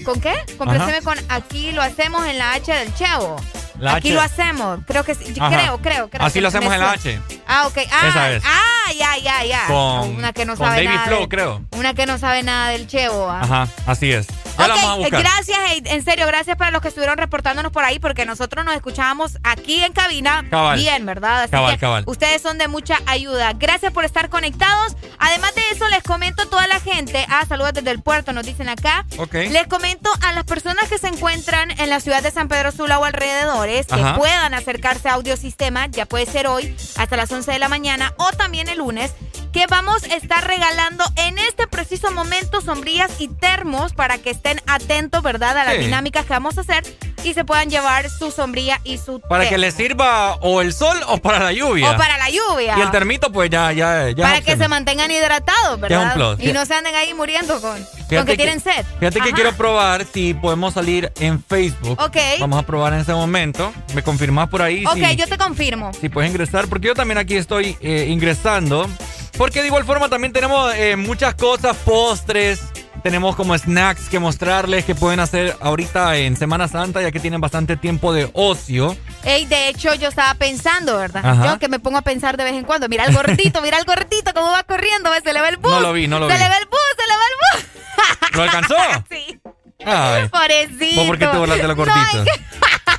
¿Con 0.03 0.19
qué? 0.19 0.33
Complaceme 0.57 0.97
Ajá. 0.97 1.01
con 1.01 1.17
aquí 1.29 1.71
lo 1.71 1.81
hacemos 1.81 2.25
en 2.25 2.37
la 2.37 2.53
H 2.53 2.73
del 2.73 2.93
Chevo. 2.95 3.37
La 3.81 3.95
aquí 3.95 4.09
H. 4.09 4.15
lo 4.15 4.21
hacemos. 4.21 4.79
Creo 4.87 5.03
que 5.03 5.15
sí. 5.15 5.33
Creo, 5.33 5.81
creo, 5.81 6.09
creo. 6.09 6.25
Así 6.25 6.39
lo 6.39 6.47
hacemos 6.49 6.73
en 6.73 6.79
la. 6.79 6.91
H. 6.91 7.19
Ah, 7.47 7.67
ok. 7.67 7.77
Ah, 7.91 8.07
Esa 8.07 8.31
es. 8.31 8.43
ah, 8.45 8.93
ya, 8.97 9.17
ya, 9.17 9.43
ya. 9.43 9.65
Con, 9.67 10.15
Una 10.15 10.31
que 10.33 10.45
no 10.45 10.55
con 10.55 10.67
sabe 10.67 10.83
David 10.83 10.95
nada. 10.95 11.07
Flow, 11.07 11.19
de- 11.21 11.27
creo. 11.29 11.61
Una 11.71 11.93
que 11.93 12.05
no 12.05 12.17
sabe 12.17 12.43
nada 12.43 12.69
del 12.69 12.87
Chevo. 12.87 13.29
ah. 13.29 13.41
Ajá, 13.41 13.67
así 13.87 14.11
es. 14.11 14.27
Ya 14.59 14.67
la 14.67 14.75
vamos 14.75 14.89
a 14.89 14.93
Ok, 14.95 14.99
buscar. 14.99 15.21
gracias, 15.21 15.59
en 15.85 16.03
serio, 16.03 16.27
gracias 16.27 16.55
para 16.57 16.69
los 16.69 16.81
que 16.83 16.89
estuvieron 16.89 17.17
reportándonos 17.17 17.71
por 17.71 17.83
ahí, 17.83 17.97
porque 17.97 18.25
nosotros 18.25 18.63
nos 18.63 18.75
escuchábamos 18.75 19.37
aquí 19.43 19.83
en 19.83 19.91
cabina 19.93 20.45
Cabal. 20.51 20.77
bien, 20.77 21.03
¿verdad? 21.05 21.43
Así 21.43 21.51
Cabal, 21.51 21.73
que 21.75 21.79
cabal. 21.79 22.03
ustedes 22.05 22.41
son 22.43 22.59
de 22.59 22.67
mucha 22.67 22.99
ayuda. 23.07 23.53
Gracias 23.53 23.91
por 23.91 24.05
estar 24.05 24.29
conectados. 24.29 24.95
Además 25.17 25.55
de 25.55 25.61
eso, 25.71 25.87
les 25.89 26.03
comento 26.03 26.43
a 26.43 26.45
toda 26.45 26.67
la 26.67 26.79
gente, 26.79 27.25
ah, 27.29 27.43
saludos 27.47 27.73
desde 27.73 27.89
el 27.89 28.01
puerto, 28.03 28.33
nos 28.33 28.45
dicen 28.45 28.69
acá. 28.69 29.05
Ok. 29.17 29.33
Les 29.33 29.65
comento 29.67 30.11
a 30.21 30.33
las 30.33 30.43
personas 30.43 30.89
que 30.89 30.99
se 30.99 31.07
encuentran 31.07 31.71
en 31.79 31.89
la 31.89 31.99
ciudad 31.99 32.21
de 32.21 32.29
San 32.29 32.47
Pedro 32.47 32.71
Sula 32.71 32.99
o 32.99 33.05
alrededores, 33.05 33.70
que 33.71 34.01
Ajá. 34.01 34.15
puedan 34.17 34.53
acercarse 34.53 35.09
a 35.09 35.13
Audiosistema, 35.13 35.87
ya 35.87 36.05
puede 36.05 36.25
ser 36.25 36.47
hoy, 36.47 36.75
hasta 36.97 37.17
las 37.17 37.31
11 37.31 37.51
de 37.51 37.59
la 37.59 37.69
mañana, 37.69 38.13
o 38.17 38.31
también 38.31 38.67
el 38.67 38.79
lunes, 38.79 39.13
que 39.51 39.65
vamos 39.67 40.03
a 40.03 40.15
estar 40.15 40.45
regalando 40.47 41.03
en 41.17 41.37
este 41.37 41.67
preciso 41.67 42.11
momento 42.11 42.61
sombrillas 42.61 43.11
y 43.19 43.27
termos 43.27 43.93
para 43.93 44.17
que 44.17 44.29
estén 44.29 44.61
atentos, 44.67 45.21
¿verdad? 45.23 45.57
A 45.57 45.63
las 45.65 45.73
Sí. 45.75 45.81
dinámicas 45.81 46.25
que 46.25 46.33
vamos 46.33 46.57
a 46.57 46.61
hacer 46.61 46.83
y 47.23 47.33
se 47.33 47.43
puedan 47.45 47.69
llevar 47.69 48.09
su 48.09 48.31
sombrilla 48.31 48.79
y 48.83 48.97
su 48.97 49.19
Para 49.19 49.43
que 49.43 49.51
termo. 49.51 49.61
le 49.65 49.71
sirva 49.71 50.35
o 50.35 50.61
el 50.61 50.73
sol 50.73 50.97
o 51.07 51.17
para 51.17 51.39
la 51.39 51.51
lluvia. 51.51 51.91
O 51.91 51.97
para 51.97 52.17
la 52.17 52.29
lluvia. 52.29 52.77
Y 52.77 52.81
el 52.81 52.91
termito, 52.91 53.31
pues 53.31 53.49
ya, 53.49 53.71
ya, 53.73 54.09
ya. 54.09 54.23
para 54.23 54.41
que 54.41 54.55
se 54.57 54.67
mantengan 54.67 55.11
hidratados, 55.11 55.79
¿verdad? 55.79 56.37
Y 56.39 56.51
no 56.53 56.65
se 56.65 56.73
anden 56.73 56.95
ahí 56.95 57.13
muriendo 57.13 57.59
con, 57.61 57.71
con 57.83 58.05
Fíjate 58.09 58.31
que 58.31 58.37
tienen 58.37 58.59
sed. 58.61 58.85
Fíjate 58.99 59.19
que 59.21 59.33
quiero 59.33 59.53
probar 59.53 60.05
si 60.11 60.33
podemos 60.33 60.73
salir 60.73 61.11
en 61.19 61.43
Facebook. 61.43 61.99
Ok. 62.01 62.17
Vamos 62.39 62.59
a 62.59 62.65
probar 62.65 62.93
en 62.93 62.99
ese 63.01 63.13
momento. 63.13 63.71
Me 63.93 64.01
confirmas 64.01 64.49
por 64.49 64.61
ahí 64.61 64.85
Ok, 64.85 64.95
si, 64.95 65.15
yo 65.17 65.27
te 65.27 65.37
confirmo. 65.37 65.91
si 65.93 66.09
puedes 66.09 66.29
ingresar, 66.31 66.67
porque 66.67 66.87
yo 66.87 66.95
también 66.95 67.17
aquí 67.17 67.35
estoy 67.35 67.77
eh, 67.81 68.07
ingresando. 68.09 68.89
Porque 69.37 69.61
de 69.61 69.67
igual 69.67 69.85
forma 69.85 70.09
también 70.09 70.33
tenemos 70.33 70.73
eh, 70.75 70.95
muchas 70.95 71.35
cosas, 71.35 71.75
postres. 71.77 72.61
Tenemos 73.03 73.35
como 73.35 73.57
snacks 73.57 74.09
que 74.09 74.19
mostrarles 74.19 74.85
que 74.85 74.93
pueden 74.93 75.19
hacer 75.19 75.57
ahorita 75.59 76.17
en 76.17 76.37
Semana 76.37 76.67
Santa, 76.67 77.01
ya 77.01 77.11
que 77.11 77.19
tienen 77.19 77.41
bastante 77.41 77.75
tiempo 77.75 78.13
de 78.13 78.29
ocio. 78.33 78.95
Ey, 79.23 79.45
de 79.45 79.69
hecho, 79.69 79.95
yo 79.95 80.09
estaba 80.09 80.35
pensando, 80.35 80.97
¿verdad? 80.97 81.25
Ajá. 81.25 81.45
Yo 81.47 81.59
que 81.59 81.67
me 81.67 81.79
pongo 81.79 81.97
a 81.97 82.03
pensar 82.03 82.37
de 82.37 82.43
vez 82.43 82.53
en 82.53 82.63
cuando. 82.63 82.87
Mira 82.89 83.05
el 83.05 83.15
gordito, 83.15 83.59
mira 83.63 83.79
el 83.79 83.85
gordito, 83.85 84.33
cómo 84.35 84.51
va 84.51 84.61
corriendo. 84.63 85.09
Se 85.23 85.33
le 85.33 85.41
ve 85.41 85.49
el 85.49 85.57
bus. 85.57 85.71
No 85.71 85.79
lo 85.79 85.93
vi, 85.93 86.07
no 86.07 86.19
lo 86.19 86.27
se 86.27 86.33
vi. 86.35 86.39
le 86.43 86.47
ve 86.49 86.55
el 86.57 86.65
bus, 86.67 86.79
se 86.95 87.07
le 87.07 87.17
ve 87.17 87.23
el 87.31 87.61
bus. 87.63 88.35
¿Lo 88.37 88.43
alcanzó? 88.43 88.75
sí. 89.09 89.39
Ay. 89.83 90.27
Pobrecito. 90.29 90.95
¿Vos 91.01 91.07
por 91.07 91.17
qué 91.17 91.25
te 91.25 91.37
burlas 91.37 91.57
de 91.57 91.67
los 91.67 91.77
No, 91.77 91.83
es 91.85 92.23
que- 92.23 92.45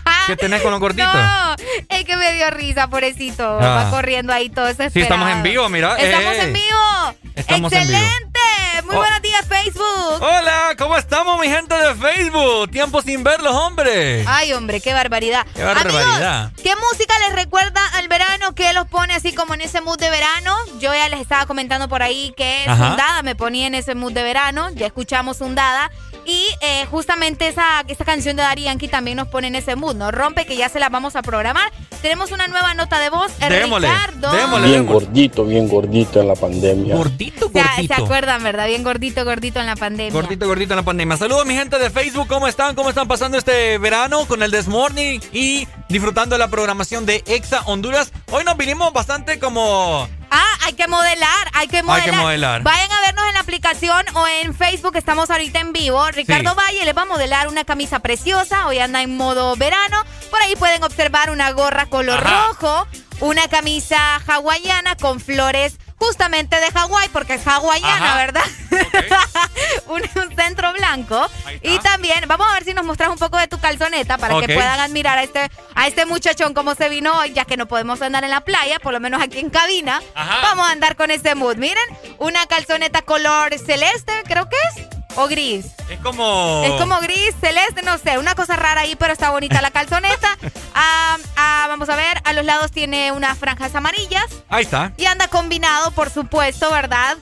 ¿Qué 0.27 0.37
tenés 0.37 0.63
con 0.63 0.71
los 0.71 0.81
gorditos? 0.81 1.13
No, 1.15 1.55
es 1.89 2.05
que 2.05 2.17
me 2.17 2.33
dio 2.35 2.51
risa, 2.51 2.89
pobrecito. 2.89 3.59
Ah. 3.61 3.85
Va 3.85 3.91
corriendo 3.91 4.33
ahí 4.33 4.49
todo 4.51 4.69
ese 4.69 4.91
Sí, 4.91 5.01
estamos 5.01 5.31
en 5.31 5.43
vivo, 5.43 5.69
mira. 5.69 5.97
Estamos 5.97 6.35
Ey. 6.35 6.41
en 6.41 6.53
vivo. 6.53 7.15
Estamos 7.35 7.73
en 7.73 7.89
vivo. 7.89 7.99
¡Excelente! 8.01 8.39
Muy 8.85 8.97
Oh. 8.97 8.99
buenos 8.99 9.23
días, 9.23 9.47
Facebook. 9.49 10.21
Hola, 10.23 10.75
¿cómo 10.77 10.97
estamos, 10.97 11.41
mi 11.41 11.47
gente 11.49 11.75
de 11.75 11.95
Facebook? 11.95 12.71
Tiempo 12.71 13.01
sin 13.03 13.23
verlos, 13.23 13.55
hombre. 13.55 14.25
Ay, 14.27 14.53
hombre, 14.53 14.81
qué 14.81 14.93
barbaridad. 14.93 15.47
Qué 15.55 15.63
barbaridad. 15.63 16.45
Amigos, 16.47 16.63
¿qué 16.63 16.75
música 16.77 17.15
les 17.27 17.35
recuerda 17.35 17.81
al 17.95 18.09
verano? 18.09 18.55
¿Qué 18.55 18.73
los 18.73 18.87
pone 18.89 19.15
así 19.15 19.33
como 19.35 19.55
en 19.55 19.61
ese 19.61 19.81
mood 19.81 19.99
de 19.99 20.11
verano? 20.11 20.55
Yo 20.81 20.93
ya 20.93 21.09
les 21.09 21.21
estaba 21.21 21.47
comentando 21.47 21.89
por 21.89 22.03
ahí 22.03 22.35
que 22.37 22.65
Ajá. 22.67 22.89
Sundada 22.89 23.23
me 23.23 23.35
ponía 23.37 23.67
en 23.67 23.75
ese 23.75 23.95
mood 23.95 24.13
de 24.13 24.23
verano. 24.25 24.71
Ya 24.75 24.87
escuchamos 24.87 25.39
Sundada. 25.39 25.91
Y 26.25 26.47
eh, 26.60 26.86
justamente 26.91 27.49
esa, 27.49 27.83
esa 27.89 28.05
canción 28.05 28.36
de 28.36 28.42
Dari 28.42 28.62
Yankee 28.62 28.89
también 28.89 29.17
nos 29.17 29.28
pone 29.28 29.49
en 29.49 29.57
ese 29.57 29.76
mood, 29.76 29.97
¿no? 29.97 30.10
Rompe 30.10 30.47
que 30.47 30.57
ya 30.57 30.68
se 30.68 30.78
la 30.78 30.89
vamos 30.89 31.17
a 31.17 31.23
programar. 31.23 31.70
Tenemos 32.01 32.31
una 32.33 32.47
nueva 32.49 32.75
nota 32.75 32.99
de 33.01 33.10
voz. 33.10 33.33
Démosle, 33.39 33.89
Ricardo. 33.89 34.33
démosle, 34.33 34.68
Bien 34.68 34.86
gordito, 34.86 35.44
bien 35.44 35.68
gordito 35.68 36.20
en 36.20 36.28
la 36.28 36.34
pandemia. 36.34 36.97
Gordito, 36.97 37.49
Se, 37.52 37.62
gordito. 37.62 37.94
se 37.94 38.02
acuerdan, 38.02 38.42
¿verdad? 38.42 38.67
Bien 38.67 38.83
gordito, 38.83 39.25
gordito 39.25 39.60
en 39.60 39.67
la 39.67 39.76
pandemia. 39.76 40.12
Gordito, 40.12 40.47
gordito 40.47 40.75
en 40.75 40.76
la 40.76 40.83
pandemia. 40.84 41.17
Saludos, 41.17 41.47
mi 41.47 41.55
gente 41.55 41.78
de 41.78 41.91
Facebook. 41.91 42.28
¿Cómo 42.28 42.47
están? 42.49 42.75
¿Cómo 42.75 42.89
están 42.89 43.09
pasando 43.09 43.39
este 43.39 43.78
verano 43.78 44.26
con 44.26 44.42
el 44.42 44.51
Desmorning 44.51 45.20
y 45.33 45.67
disfrutando 45.89 46.34
de 46.34 46.39
la 46.39 46.49
programación 46.49 47.07
de 47.07 47.23
Exa 47.26 47.62
Honduras? 47.67 48.12
Hoy 48.31 48.44
nos 48.44 48.57
vinimos 48.57 48.92
bastante 48.92 49.39
como... 49.39 50.09
Ah, 50.35 50.57
hay 50.65 50.73
que 50.73 50.89
modelar, 50.89 51.49
hay 51.52 51.69
que 51.69 51.83
modelar. 51.83 52.09
Hay 52.09 52.11
que 52.11 52.17
modelar. 52.17 52.62
Vayan 52.62 52.91
a 52.91 53.01
vernos 53.02 53.27
en 53.28 53.35
la 53.35 53.41
aplicación 53.41 54.07
o 54.15 54.27
en 54.27 54.55
Facebook, 54.55 54.97
estamos 54.97 55.31
ahorita 55.31 55.61
en 55.61 55.75
vivo. 55.75 56.05
Ricardo 56.11 56.51
Sí. 56.51 56.57
Valle 56.57 56.85
les 56.86 56.97
va 56.97 57.02
a 57.02 57.07
modelar 57.07 57.49
una 57.49 57.65
camisa 57.65 57.99
preciosa, 58.01 58.67
hoy 58.67 58.78
anda 58.78 59.02
en 59.02 59.15
modo 59.17 59.55
verano. 59.57 60.02
Por 60.31 60.41
ahí 60.41 60.57
pueden 60.57 60.83
observar 60.85 61.31
una 61.31 61.51
gorra 61.52 61.86
color 61.86 62.27
Ajá. 62.27 62.47
rojo, 62.49 62.86
una 63.20 63.47
camisa 63.49 64.17
hawaiana 64.27 64.97
con 64.97 65.20
flores 65.20 65.77
justamente 66.03 66.59
de 66.59 66.71
Hawái, 66.73 67.09
porque 67.11 67.35
es 67.35 67.47
hawaiana, 67.47 68.07
Ajá. 68.07 68.17
¿verdad? 68.17 68.45
un, 69.87 70.03
un 70.03 70.37
centro 70.37 70.73
blanco. 70.73 71.31
Y 71.63 71.79
también, 71.79 72.25
vamos 72.27 72.47
a 72.51 72.55
ver 72.55 72.65
si 72.65 72.75
nos 72.75 72.85
mostras 72.85 73.11
un 73.11 73.19
poco 73.19 73.37
de 73.39 73.47
tu 73.47 73.61
calzoneta 73.61 74.19
para 74.19 74.41
que 74.41 74.53
puedan 74.53 74.81
admirar 74.81 75.19
a 75.19 75.23
este, 75.23 75.51
a 75.75 75.87
este 75.87 76.07
muchachón 76.07 76.55
cómo 76.55 76.75
se 76.75 76.89
vino 76.89 77.17
hoy, 77.19 77.33
ya 77.33 77.45
que 77.45 77.57
no 77.57 77.67
podemos 77.67 78.03
andar 78.03 78.25
en 78.25 78.31
la 78.31 78.41
playa, 78.41 78.79
por 78.81 78.93
lo 78.93 79.01
menos 79.01 79.23
aquí 79.23 79.39
en 79.39 79.51
cabina. 79.51 80.03
Ajá. 80.15 80.41
Vamos 80.43 80.69
a 80.69 80.73
andar 80.73 80.97
con 80.97 81.11
este 81.11 81.35
mood. 81.35 81.57
Miren, 81.57 81.85
una 82.19 82.47
calzoneta 82.47 83.03
color 83.03 83.57
celeste, 83.59 84.13
creo 84.25 84.49
que 84.49 84.57
es. 84.69 85.02
O 85.17 85.29
gris. 85.29 85.67
Es 85.91 85.99
como... 86.01 86.63
Es 86.65 86.73
como 86.81 86.99
gris, 87.01 87.35
celeste, 87.41 87.83
no 87.83 87.99
sé, 87.99 88.19
una 88.19 88.35
cosa 88.35 88.57
rara 88.57 88.83
ahí, 88.83 88.97
pero 88.97 89.13
está 89.13 89.31
bonita 89.31 89.61
la 89.63 89.71
calzoneta. 89.71 90.37
Ah, 90.75 91.19
ah, 91.37 91.67
vamos 91.69 91.91
a 91.91 91.97
ver, 91.97 92.23
a 92.25 92.33
los 92.33 92.47
lados 92.47 92.71
tiene 92.73 93.13
unas 93.13 93.37
franjas 93.37 93.75
amarillas 93.75 94.25
Ahí 94.49 94.63
está. 94.65 94.95
y 94.97 95.05
anda 95.05 95.29
combinado, 95.29 95.91
por 95.91 96.09
supuesto, 96.09 96.71
¿verdad? 96.71 97.19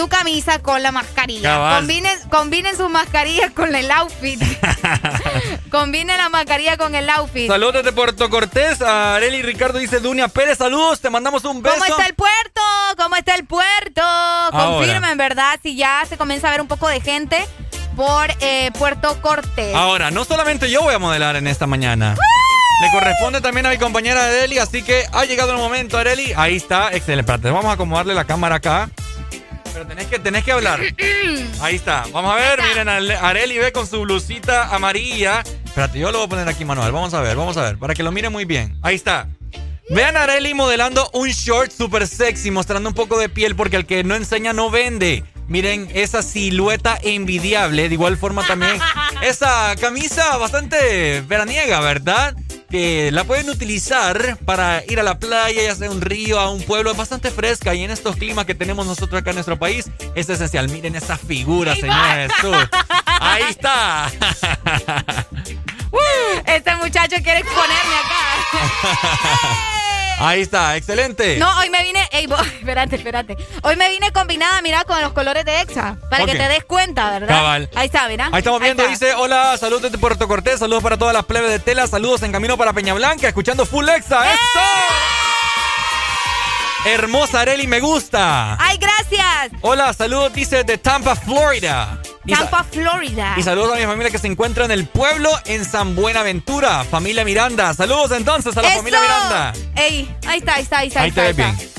Su 0.00 0.08
camisa 0.08 0.60
con 0.60 0.82
la 0.82 0.92
mascarilla. 0.92 1.76
Combinen, 1.76 2.18
combinen 2.30 2.74
su 2.74 2.88
mascarilla 2.88 3.50
con 3.50 3.74
el 3.74 3.90
outfit. 3.90 4.40
Combinen 5.70 6.16
la 6.16 6.30
mascarilla 6.30 6.78
con 6.78 6.94
el 6.94 7.10
outfit. 7.10 7.48
Saludos 7.48 7.74
desde 7.74 7.92
Puerto 7.92 8.30
Cortés. 8.30 8.80
A 8.80 9.16
Areli 9.16 9.42
Ricardo 9.42 9.78
dice 9.78 10.00
Dunia 10.00 10.28
Pérez. 10.28 10.56
Saludos, 10.56 11.02
te 11.02 11.10
mandamos 11.10 11.44
un 11.44 11.60
beso. 11.60 11.74
¿Cómo 11.74 11.84
está 11.84 12.06
el 12.06 12.14
puerto? 12.14 12.62
¿Cómo 12.96 13.14
está 13.14 13.34
el 13.34 13.44
puerto? 13.44 14.00
Ahora. 14.00 14.78
Confirmen, 14.78 15.18
¿verdad? 15.18 15.60
Si 15.62 15.76
ya 15.76 16.02
se 16.08 16.16
comienza 16.16 16.48
a 16.48 16.52
ver 16.52 16.62
un 16.62 16.68
poco 16.68 16.88
de 16.88 17.02
gente 17.02 17.46
por 17.94 18.30
eh, 18.40 18.70
Puerto 18.78 19.20
Cortés. 19.20 19.74
Ahora, 19.74 20.10
no 20.10 20.24
solamente 20.24 20.70
yo 20.70 20.80
voy 20.80 20.94
a 20.94 20.98
modelar 20.98 21.36
en 21.36 21.46
esta 21.46 21.66
mañana. 21.66 22.16
Le 22.80 22.90
corresponde 22.90 23.42
también 23.42 23.66
a 23.66 23.68
mi 23.68 23.76
compañera 23.76 24.24
Areli, 24.24 24.56
así 24.56 24.82
que 24.82 25.04
ha 25.12 25.26
llegado 25.26 25.52
el 25.52 25.58
momento, 25.58 25.98
Areli. 25.98 26.32
Ahí 26.34 26.56
está, 26.56 26.88
excelente. 26.90 27.50
Vamos 27.50 27.66
a 27.66 27.72
acomodarle 27.72 28.14
la 28.14 28.24
cámara 28.24 28.54
acá. 28.54 28.88
Pero 29.72 29.86
tenés 29.86 30.06
que, 30.06 30.18
tenés 30.18 30.44
que 30.44 30.52
hablar. 30.52 30.80
Ahí 31.60 31.76
está. 31.76 32.04
Vamos 32.12 32.32
a 32.32 32.36
ver, 32.36 32.60
miren, 32.62 32.88
Areli 32.88 33.58
ve 33.58 33.72
con 33.72 33.86
su 33.86 34.00
blusita 34.02 34.74
amarilla. 34.74 35.42
Espérate, 35.64 35.98
yo 35.98 36.10
lo 36.10 36.18
voy 36.18 36.26
a 36.26 36.30
poner 36.30 36.48
aquí 36.48 36.64
manual. 36.64 36.92
Vamos 36.92 37.14
a 37.14 37.20
ver, 37.20 37.36
vamos 37.36 37.56
a 37.56 37.62
ver, 37.62 37.78
para 37.78 37.94
que 37.94 38.02
lo 38.02 38.12
miren 38.12 38.32
muy 38.32 38.44
bien. 38.44 38.78
Ahí 38.82 38.96
está. 38.96 39.28
Vean 39.88 40.16
a 40.16 40.22
Areli 40.22 40.54
modelando 40.54 41.10
un 41.14 41.28
short 41.28 41.72
super 41.72 42.06
sexy, 42.06 42.50
mostrando 42.50 42.88
un 42.88 42.94
poco 42.94 43.18
de 43.18 43.28
piel, 43.28 43.56
porque 43.56 43.76
el 43.76 43.86
que 43.86 44.04
no 44.04 44.14
enseña 44.14 44.52
no 44.52 44.70
vende. 44.70 45.24
Miren 45.48 45.88
esa 45.92 46.22
silueta 46.22 46.96
envidiable. 47.02 47.88
De 47.88 47.94
igual 47.94 48.16
forma 48.16 48.46
también 48.46 48.78
esa 49.22 49.74
camisa 49.80 50.36
bastante 50.36 51.22
veraniega, 51.22 51.80
¿verdad? 51.80 52.36
Que 52.70 53.10
la 53.10 53.24
pueden 53.24 53.50
utilizar 53.50 54.38
para 54.44 54.84
ir 54.86 55.00
a 55.00 55.02
la 55.02 55.18
playa, 55.18 55.62
ya 55.62 55.74
sea 55.74 55.90
un 55.90 56.00
río, 56.00 56.38
a 56.38 56.50
un 56.50 56.62
pueblo. 56.62 56.92
Es 56.92 56.96
bastante 56.96 57.30
fresca 57.30 57.74
y 57.74 57.82
en 57.82 57.90
estos 57.90 58.16
climas 58.16 58.46
que 58.46 58.54
tenemos 58.54 58.86
nosotros 58.86 59.20
acá 59.20 59.30
en 59.30 59.36
nuestro 59.36 59.58
país 59.58 59.90
es 60.14 60.28
esencial. 60.28 60.68
Miren 60.68 60.94
esa 60.94 61.16
figura, 61.16 61.74
señor 61.74 62.30
Jesús. 62.30 62.68
Ahí 63.20 63.44
está. 63.48 64.10
Este 66.46 66.74
muchacho 66.76 67.16
quiere 67.22 67.40
exponerme 67.40 67.94
acá. 67.96 69.76
Ahí 70.20 70.42
está, 70.42 70.76
excelente. 70.76 71.38
No, 71.38 71.48
hoy 71.58 71.70
me 71.70 71.82
vine, 71.82 72.06
ey, 72.12 72.26
vos, 72.26 72.46
espérate, 72.60 72.96
espérate. 72.96 73.38
Hoy 73.62 73.76
me 73.76 73.88
vine 73.88 74.12
combinada, 74.12 74.60
mira, 74.60 74.84
con 74.84 75.00
los 75.00 75.12
colores 75.12 75.46
de 75.46 75.62
Exa, 75.62 75.96
para 76.10 76.26
que 76.26 76.32
te 76.32 76.46
des 76.46 76.64
cuenta, 76.64 77.10
¿verdad? 77.10 77.28
Cabal. 77.28 77.70
Ahí 77.74 77.86
está, 77.86 78.06
mira. 78.06 78.28
Ahí 78.30 78.38
estamos 78.38 78.60
viendo, 78.60 78.86
dice, 78.86 79.14
hola, 79.14 79.56
saludos 79.56 79.82
desde 79.82 79.96
Puerto 79.96 80.28
Cortés, 80.28 80.58
saludos 80.58 80.82
para 80.82 80.98
todas 80.98 81.14
las 81.14 81.24
plebes 81.24 81.50
de 81.50 81.58
tela, 81.58 81.86
saludos 81.86 82.22
en 82.22 82.32
camino 82.32 82.58
para 82.58 82.74
Peña 82.74 82.92
Blanca, 82.92 83.28
escuchando 83.28 83.64
Full 83.64 83.88
Exa, 83.88 84.34
¡eso! 84.34 85.19
Hermosa 86.84 87.42
Areli, 87.42 87.66
me 87.66 87.80
gusta. 87.80 88.56
Ay, 88.58 88.78
gracias. 88.78 89.52
Hola, 89.60 89.92
saludos, 89.92 90.32
dice, 90.32 90.64
de 90.64 90.78
Tampa, 90.78 91.14
Florida. 91.14 92.00
Tampa, 92.26 92.64
Florida. 92.64 93.34
Y 93.36 93.42
saludos 93.42 93.74
a 93.74 93.76
mi 93.76 93.84
familia 93.84 94.10
que 94.10 94.18
se 94.18 94.26
encuentra 94.26 94.64
en 94.64 94.70
el 94.70 94.86
pueblo 94.86 95.30
en 95.44 95.64
San 95.64 95.94
Buenaventura, 95.94 96.84
familia 96.84 97.24
Miranda. 97.24 97.74
Saludos 97.74 98.12
entonces 98.12 98.56
a 98.56 98.62
la 98.62 98.68
¡Eso! 98.68 98.78
familia 98.78 99.00
Miranda. 99.00 99.52
Ey, 99.76 100.14
ahí 100.26 100.38
está, 100.38 100.54
ahí 100.54 100.62
está, 100.62 100.78
ahí 100.78 100.88
está. 100.88 101.02
Ahí 101.02 101.12
te 101.12 101.30
está, 101.30 101.42
ves 101.42 101.46
ahí 101.46 101.56
bien. 101.56 101.70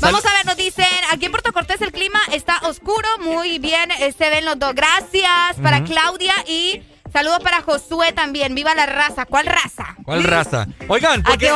Vamos 0.00 0.24
a 0.26 0.32
ver, 0.32 0.46
nos 0.46 0.56
dicen, 0.56 0.86
aquí 1.12 1.26
en 1.26 1.30
Puerto 1.30 1.52
Cortés 1.52 1.80
el 1.80 1.92
clima 1.92 2.20
está 2.32 2.58
oscuro, 2.62 3.06
muy 3.20 3.60
bien, 3.60 3.92
eh, 3.92 4.12
se 4.16 4.30
ven 4.30 4.44
los 4.44 4.58
dos. 4.58 4.74
Gracias 4.74 5.56
para. 5.62 5.84
Claudia 5.84 6.34
y 6.46 6.82
saludos 7.12 7.40
para 7.42 7.62
Josué 7.62 8.12
también. 8.12 8.54
Viva 8.54 8.74
la 8.74 8.86
raza. 8.86 9.26
¿Cuál 9.26 9.46
raza? 9.46 9.96
¿Cuál 10.04 10.24
raza? 10.24 10.66
Oigan, 10.88 11.22
¿por 11.22 11.34
Aquí 11.34 11.46
qué, 11.46 11.52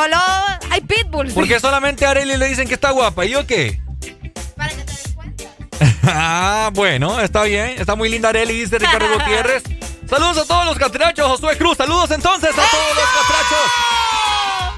hay 0.69 0.81
pitbulls. 0.81 1.33
por 1.33 1.47
qué 1.47 1.59
solamente 1.59 2.05
a 2.05 2.11
Areli 2.11 2.37
le 2.37 2.47
dicen 2.47 2.67
que 2.67 2.75
está 2.75 2.91
guapa? 2.91 3.25
¿Y 3.25 3.31
yo 3.31 3.45
qué? 3.45 3.81
ah, 6.03 6.69
bueno, 6.73 7.19
está 7.19 7.43
bien. 7.43 7.75
Está 7.77 7.95
muy 7.95 8.09
linda 8.09 8.29
Areli, 8.29 8.53
dice 8.61 8.79
Ricardo 8.79 9.07
Gutiérrez. 9.13 9.63
Saludos 10.09 10.37
a 10.37 10.45
todos 10.45 10.65
los 10.65 10.77
catrachos, 10.77 11.27
Josué 11.27 11.57
Cruz. 11.57 11.77
Saludos 11.77 12.09
entonces 12.11 12.51
a 12.51 12.55
todos 12.69 12.95
los 12.95 13.05
catrachos. 13.05 14.06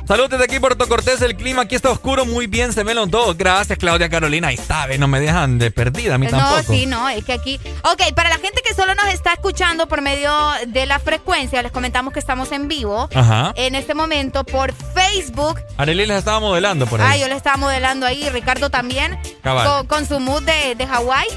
Saludos 0.10 0.32
desde 0.32 0.46
aquí, 0.46 0.60
Puerto 0.60 0.88
Cortés. 0.88 1.22
El 1.22 1.36
clima 1.36 1.62
aquí 1.62 1.76
está 1.76 1.92
oscuro. 1.92 2.26
Muy 2.26 2.48
bien, 2.48 2.74
se 2.74 2.84
ven 2.84 2.96
los 2.96 3.12
dos. 3.12 3.38
Gracias, 3.38 3.78
Claudia 3.78 4.10
Carolina. 4.10 4.48
Ahí 4.48 4.56
está, 4.56 4.88
no 4.98 5.08
me 5.08 5.20
dejan 5.20 5.60
de 5.60 5.70
perdida, 5.70 6.16
a 6.16 6.18
mí 6.18 6.26
No, 6.26 6.32
tampoco. 6.32 6.74
sí, 6.74 6.88
no, 6.88 7.08
es 7.10 7.24
que 7.24 7.32
aquí. 7.34 7.60
Ok, 7.84 8.02
para 8.16 8.30
la 8.30 8.40
gente 8.40 8.64
que 8.68 8.74
solo 8.74 8.96
nos 8.96 9.06
está 9.14 9.34
escuchando 9.34 9.88
por 9.88 10.02
medio 10.02 10.34
de 10.66 10.88
la 10.88 10.98
frecuencia, 10.98 11.62
les 11.62 11.72
comentamos 11.72 12.12
que 12.12 12.20
estamos 12.20 12.52
en 12.52 12.68
vivo 12.68 13.08
Ajá. 13.14 13.54
en 13.56 13.76
este 13.76 13.94
momento 13.94 14.44
por 14.46 14.74
Facebook. 14.74 15.62
Areli 15.78 16.08
les 16.08 16.18
estaba 16.18 16.40
modelando 16.40 16.88
por 16.88 17.00
ahí. 17.02 17.08
Ah, 17.12 17.18
yo 17.18 17.28
le 17.28 17.36
estaba 17.36 17.58
modelando 17.58 18.08
ahí, 18.08 18.28
Ricardo 18.30 18.72
también, 18.72 19.16
Cabal. 19.44 19.68
con, 19.68 19.86
con 19.86 20.08
su 20.08 20.20
mood 20.20 20.42
de, 20.42 20.74
de 20.74 20.88
Hawái. 20.88 21.28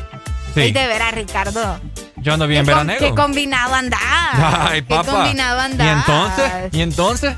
Sí. 0.54 0.60
Y 0.62 0.72
de 0.72 0.86
veras, 0.86 1.12
Ricardo. 1.12 1.78
Yo 2.16 2.32
ando 2.32 2.46
bien 2.46 2.64
qué, 2.64 2.70
veranero. 2.70 3.00
qué 3.00 3.14
combinado 3.14 3.74
andás. 3.74 4.00
Ay, 4.32 4.80
qué 4.80 4.94
papá. 4.94 5.12
combinado 5.12 5.60
andás. 5.60 5.86
¿Y 5.86 5.90
entonces? 5.90 6.52
¿Y 6.72 6.80
entonces? 6.80 7.34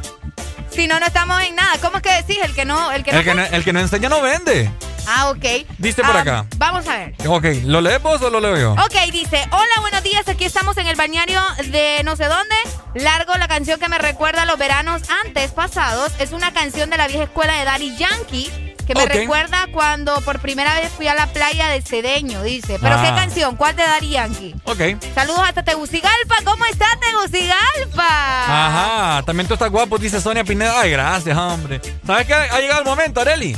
Si 0.75 0.86
no, 0.89 0.99
no 0.99 1.07
estamos 1.07 1.41
en 1.43 1.55
nada. 1.55 1.78
¿Cómo 1.81 1.97
es 1.99 2.03
que 2.03 2.12
decís? 2.12 2.39
El 2.43 2.55
que 2.55 2.65
no, 2.65 2.91
el 2.93 3.05
que 3.05 3.12
no. 3.12 3.19
El 3.19 3.25
que, 3.25 3.35
no, 3.35 3.43
el 3.44 3.65
que 3.65 3.73
no 3.73 3.81
enseña 3.81 4.09
no 4.09 4.20
vende. 4.20 4.70
Ah, 5.07 5.28
ok. 5.31 5.44
Dice 5.78 6.03
por 6.03 6.17
Ah, 6.17 6.20
acá. 6.20 6.47
Vamos 6.57 6.86
a 6.89 6.97
ver. 6.97 7.15
Ok, 7.28 7.44
¿lo 7.65 7.81
lees 7.81 8.03
vos 8.03 8.20
o 8.23 8.31
lo 8.31 8.41
leo 8.41 8.57
yo? 8.57 8.73
Ok, 8.73 8.94
dice, 9.12 9.47
hola, 9.53 9.81
buenos 9.83 10.03
días, 10.03 10.27
aquí 10.28 10.44
estamos 10.47 10.77
en 10.78 10.86
el 10.86 10.97
bañario 10.97 11.43
de 11.67 12.01
no 12.05 12.17
sé 12.17 12.25
dónde. 12.25 12.55
Largo 12.94 13.35
la 13.35 13.47
canción 13.47 13.78
que 13.78 13.89
me 13.89 13.99
recuerda 13.99 14.43
a 14.43 14.47
los 14.47 14.59
veranos 14.59 15.03
antes 15.25 15.51
pasados. 15.53 16.11
Es 16.19 16.33
una 16.33 16.53
canción 16.53 16.91
de 16.91 16.97
la 16.97 17.07
vieja 17.07 17.25
escuela 17.25 17.55
de 17.59 17.65
Daddy 17.65 17.97
Yankee. 17.97 18.74
Que 18.87 18.95
me 18.95 19.07
recuerda 19.07 19.67
cuando 19.73 20.21
por 20.21 20.41
primera 20.41 20.75
vez 20.75 20.91
fui 20.93 21.09
a 21.09 21.15
la 21.15 21.27
playa 21.27 21.69
de 21.69 21.81
Cedeño, 21.81 22.43
dice. 22.43 22.79
¿Pero 22.81 22.97
Ah. 22.97 23.03
qué 23.03 23.09
canción? 23.15 23.57
¿Cuál 23.57 23.75
de 23.77 23.83
Daddy 23.83 24.11
Yankee? 24.11 24.55
Ok. 24.65 24.81
Saludos 25.15 25.41
hasta 25.47 25.63
Tegucigalpa. 25.63 26.37
¿Cómo 26.45 26.65
estás, 26.67 26.99
Tegucigalpa? 27.01 28.07
Ajá, 28.07 29.23
también 29.25 29.47
tú 29.49 29.55
estás 29.55 29.71
guapo, 29.71 29.97
dice 29.99 30.21
Sonia 30.21 30.45
Pineda. 30.45 30.81
Ay, 30.81 30.91
gracias, 30.91 31.37
hombre. 31.37 31.81
¿Sabes 32.07 32.27
qué? 32.27 32.35
Ha 32.35 32.59
llegado 32.61 32.81
el 32.81 32.87
momento, 32.87 33.21
Areli. 33.23 33.57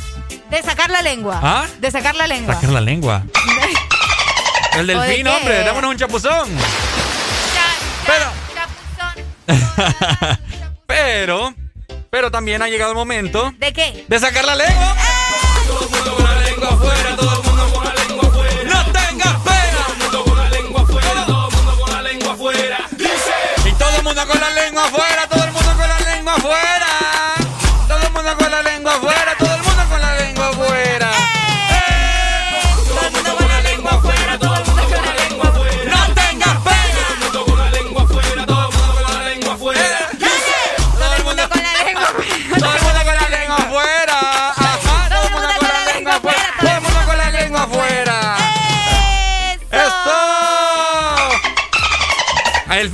De 0.51 0.63
sacar 0.63 0.91
la 0.91 1.03
lengua. 1.03 1.41
¿Ah? 1.43 1.67
De 1.81 1.91
sacar 1.91 2.15
la 2.15 2.27
lengua. 2.29 2.55
Sacar 2.55 2.71
la 2.71 2.81
lengua. 2.81 3.23
El 4.75 4.91
¿O 4.91 5.01
de 5.01 5.09
delfín, 5.09 5.27
hombre, 5.27 5.65
dámonos 5.65 5.91
un 5.91 5.97
chapuzón. 5.97 6.51
Pero, 8.07 8.27
pero 10.87 11.55
también 12.31 12.63
ha 12.63 12.69
llegado 12.69 12.93
el 12.93 12.97
momento 12.97 13.53
¿De 13.59 13.73
qué? 13.73 14.05
de 14.09 14.19
sacar 14.19 14.45
la 14.45 14.55
lengua. 14.55 14.97
Todo 15.67 15.85
el 15.85 15.91
mundo 15.91 16.15
con 16.17 16.25
la 16.25 16.41
lengua 16.41 16.69
afuera, 16.71 17.17
todo 17.17 17.33
el 17.33 17.43
mundo 17.47 17.75
con 17.75 17.85
la 17.85 17.95
lengua 17.95 18.29
afuera. 18.29 18.65
No 18.65 18.85
tengas 18.93 19.35
pena. 19.43 19.79
Todo 19.87 19.93
el 19.93 19.99
mundo 19.99 20.25
con 20.25 20.37
la 20.39 20.51
lengua 20.51 20.81
afuera, 20.83 21.27
todo 21.27 21.49
el 21.49 21.55
mundo 21.55 21.77
con 21.79 21.93
la 21.93 22.03
lengua 22.03 22.33
afuera. 22.33 22.79
Dice. 22.93 23.35
Y 23.69 23.73
todo 23.73 23.97
el 23.97 24.03
mundo 24.03 24.27
con 24.27 24.41
la 24.41 24.51
lengua 24.51 24.85
afuera, 24.85 25.06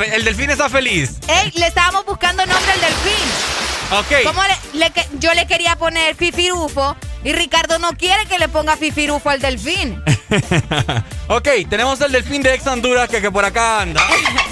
El, 0.01 0.25
delfín 0.25 0.51
está 0.51 0.69
feliz. 0.69 1.19
Ey, 1.29 1.53
le 1.55 1.67
estábamos 1.67 2.05
buscando 2.07 2.45
nombre 2.47 2.73
al 2.73 2.81
delfín. 2.81 3.99
Ok. 3.99 4.25
¿Cómo 4.25 4.43
le, 4.73 4.93
yo 5.19 5.35
le 5.35 5.47
quería 5.47 5.77
poner 5.77 6.15
Fifirufo 6.15 6.97
y 7.25 7.33
Ricardo 7.33 7.79
no 7.79 7.91
quiere 7.93 8.25
que 8.27 8.39
le 8.39 8.49
ponga 8.49 8.77
Fifirufo 8.77 9.29
al 9.29 9.41
delfín? 9.41 10.03
ok, 11.29 11.49
tenemos 11.69 12.01
el 12.01 12.12
delfín 12.12 12.43
de 12.43 12.55
Ex 12.55 12.67
Honduras 12.67 13.09
que, 13.09 13.21
que 13.21 13.31
por 13.31 13.45
acá 13.45 13.83
anda. 13.83 14.07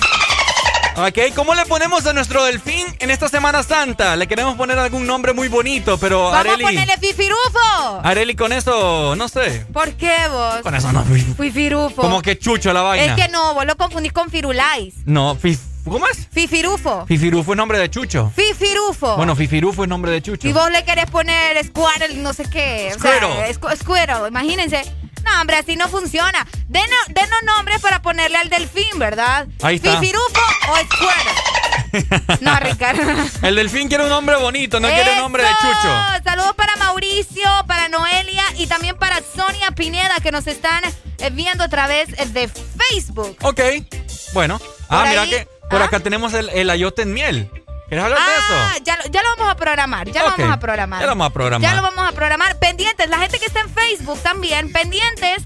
Ok, 0.96 1.34
¿cómo 1.34 1.54
le 1.54 1.64
ponemos 1.66 2.06
a 2.06 2.12
nuestro 2.12 2.44
delfín 2.44 2.86
en 2.98 3.10
esta 3.10 3.28
Semana 3.28 3.62
Santa? 3.62 4.16
Le 4.16 4.26
queremos 4.26 4.56
poner 4.56 4.78
algún 4.78 5.06
nombre 5.06 5.32
muy 5.32 5.48
bonito, 5.48 5.98
pero 5.98 6.24
Vamos 6.24 6.38
Areli. 6.40 6.64
a 6.64 6.66
ponerle 6.66 6.94
Fifirufo. 6.98 8.00
Areli, 8.02 8.34
con 8.34 8.52
eso, 8.52 9.14
no 9.16 9.28
sé. 9.28 9.64
¿Por 9.72 9.92
qué 9.94 10.14
vos? 10.30 10.56
Con 10.62 10.74
eso 10.74 10.92
no. 10.92 11.04
Fifirufo. 11.04 12.02
Como 12.02 12.20
que 12.22 12.38
chucho 12.38 12.72
la 12.72 12.82
vaina. 12.82 13.14
Es 13.14 13.22
que 13.22 13.28
no, 13.30 13.54
vos 13.54 13.64
lo 13.64 13.76
confundís 13.76 14.12
con 14.12 14.30
Firulais. 14.30 14.94
No, 15.06 15.36
fif- 15.36 15.60
¿cómo 15.84 16.06
es? 16.08 16.28
Fifirufo. 16.30 17.06
Fifirufo 17.06 17.52
es 17.52 17.56
nombre 17.56 17.78
de 17.78 17.88
Chucho. 17.88 18.30
Fifirufo. 18.36 19.16
Bueno, 19.16 19.34
Fifirufo 19.36 19.84
es 19.84 19.88
nombre 19.88 20.10
de 20.10 20.20
Chucho. 20.22 20.48
Y 20.48 20.52
vos 20.52 20.70
le 20.70 20.84
querés 20.84 21.06
poner 21.10 21.64
Squirtle, 21.64 22.16
no 22.16 22.32
sé 22.34 22.44
qué. 22.50 22.92
O 22.94 23.00
sea, 23.00 23.16
Squirtle. 23.18 23.54
Squ- 23.54 23.76
Squirtle, 23.76 24.28
imagínense. 24.28 24.82
No, 25.24 25.40
hombre, 25.40 25.56
así 25.56 25.76
no 25.76 25.88
funciona. 25.88 26.46
Denos, 26.68 26.98
denos 27.08 27.42
nombres 27.44 27.80
para 27.80 28.02
ponerle 28.02 28.38
al 28.38 28.48
delfín, 28.48 28.98
¿verdad? 28.98 29.46
Ahí 29.62 29.76
está. 29.76 29.98
Fifirufo 30.00 30.40
o 30.70 30.76
Squirtle. 30.76 31.60
No, 32.40 32.54
Ricardo. 32.60 33.02
El 33.42 33.56
delfín 33.56 33.88
quiere 33.88 34.04
un 34.04 34.10
nombre 34.10 34.36
bonito, 34.36 34.78
no 34.78 34.86
quiere 34.88 35.12
un 35.12 35.18
nombre 35.18 35.42
de. 35.42 35.48
Chucho. 35.50 36.22
Saludos 36.24 36.54
para 36.54 36.76
Mauricio, 36.76 37.48
para 37.66 37.88
Noelia 37.88 38.44
y 38.56 38.68
también 38.68 38.96
para 38.96 39.20
Sonia 39.34 39.72
Pineda 39.72 40.14
que 40.22 40.30
nos 40.30 40.46
están 40.46 40.84
eh, 40.84 41.30
viendo 41.32 41.64
a 41.64 41.68
través 41.68 42.08
eh, 42.10 42.26
de 42.26 42.48
Facebook. 42.48 43.36
Ok, 43.42 43.60
bueno. 44.32 44.58
Por 44.58 44.68
Ah, 44.88 45.06
mira 45.08 45.26
que 45.26 45.48
por 45.68 45.82
acá 45.82 45.98
tenemos 46.00 46.32
el, 46.34 46.48
el 46.50 46.70
ayote 46.70 47.02
en 47.02 47.12
miel. 47.12 47.50
¿Quieres 47.90 48.04
hablar 48.04 48.18
de 48.18 48.24
Ah, 48.24 48.72
eso? 48.74 48.84
ya, 48.84 48.96
lo- 48.96 49.04
ya 49.10 49.22
lo 49.22 49.28
vamos 49.36 49.52
a 49.52 49.56
programar, 49.56 50.08
ya 50.10 50.22
lo 50.22 50.30
vamos 50.30 50.50
a 50.52 50.58
programar. 50.60 51.00
ya 51.00 51.06
lo 51.06 51.10
vamos 51.12 51.26
a 51.26 51.30
programar. 51.30 51.70
Ya 51.70 51.74
lo 51.76 51.82
vamos 51.82 52.08
a 52.08 52.12
programar. 52.12 52.56
Pendientes, 52.58 53.10
la 53.10 53.18
gente 53.18 53.38
que 53.38 53.44
está 53.46 53.60
en 53.60 53.68
Facebook 53.68 54.18
también, 54.22 54.72
pendientes, 54.72 55.44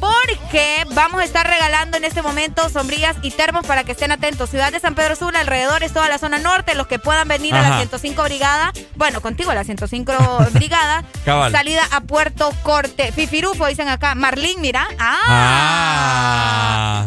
porque 0.00 0.84
vamos 0.92 1.20
a 1.20 1.24
estar 1.24 1.46
regalando 1.48 1.96
en 1.96 2.04
este 2.04 2.20
momento 2.20 2.68
sombrillas 2.68 3.16
y 3.22 3.30
termos 3.30 3.64
para 3.64 3.84
que 3.84 3.92
estén 3.92 4.10
atentos. 4.12 4.50
Ciudad 4.50 4.72
de 4.72 4.80
San 4.80 4.94
Pedro 4.96 5.14
Sula, 5.16 5.38
alrededores, 5.40 5.92
toda 5.92 6.08
la 6.08 6.18
zona 6.18 6.38
norte, 6.38 6.74
los 6.74 6.88
que 6.88 6.98
puedan 6.98 7.28
venir 7.28 7.54
a 7.54 7.62
la 7.62 7.68
Ajá. 7.68 7.76
105 7.78 8.22
Brigada, 8.24 8.72
bueno, 8.96 9.20
contigo 9.22 9.52
a 9.52 9.54
la 9.54 9.62
105 9.64 10.12
Brigada, 10.52 11.04
Cabal. 11.24 11.52
salida 11.52 11.82
a 11.92 12.00
Puerto 12.00 12.50
Corte. 12.64 13.12
Fifirufo, 13.12 13.66
dicen 13.66 13.88
acá. 13.88 14.14
Marlín, 14.16 14.60
mira. 14.60 14.88
Ah, 14.98 15.20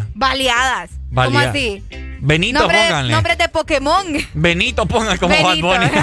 baleadas. 0.14 0.90
¿Cómo 1.14 1.30
Baleadas. 1.30 1.48
así? 1.50 1.84
Benito, 2.20 2.60
Nombre- 2.60 2.78
pónganle. 2.86 3.12
Nombres 3.12 3.38
de 3.38 3.48
Pokémon. 3.48 4.06
Benito 4.34 4.86
ponga 4.86 5.16
como 5.18 5.34
Benito. 5.34 5.68
Bad 5.68 5.80
Bunny. 5.80 6.02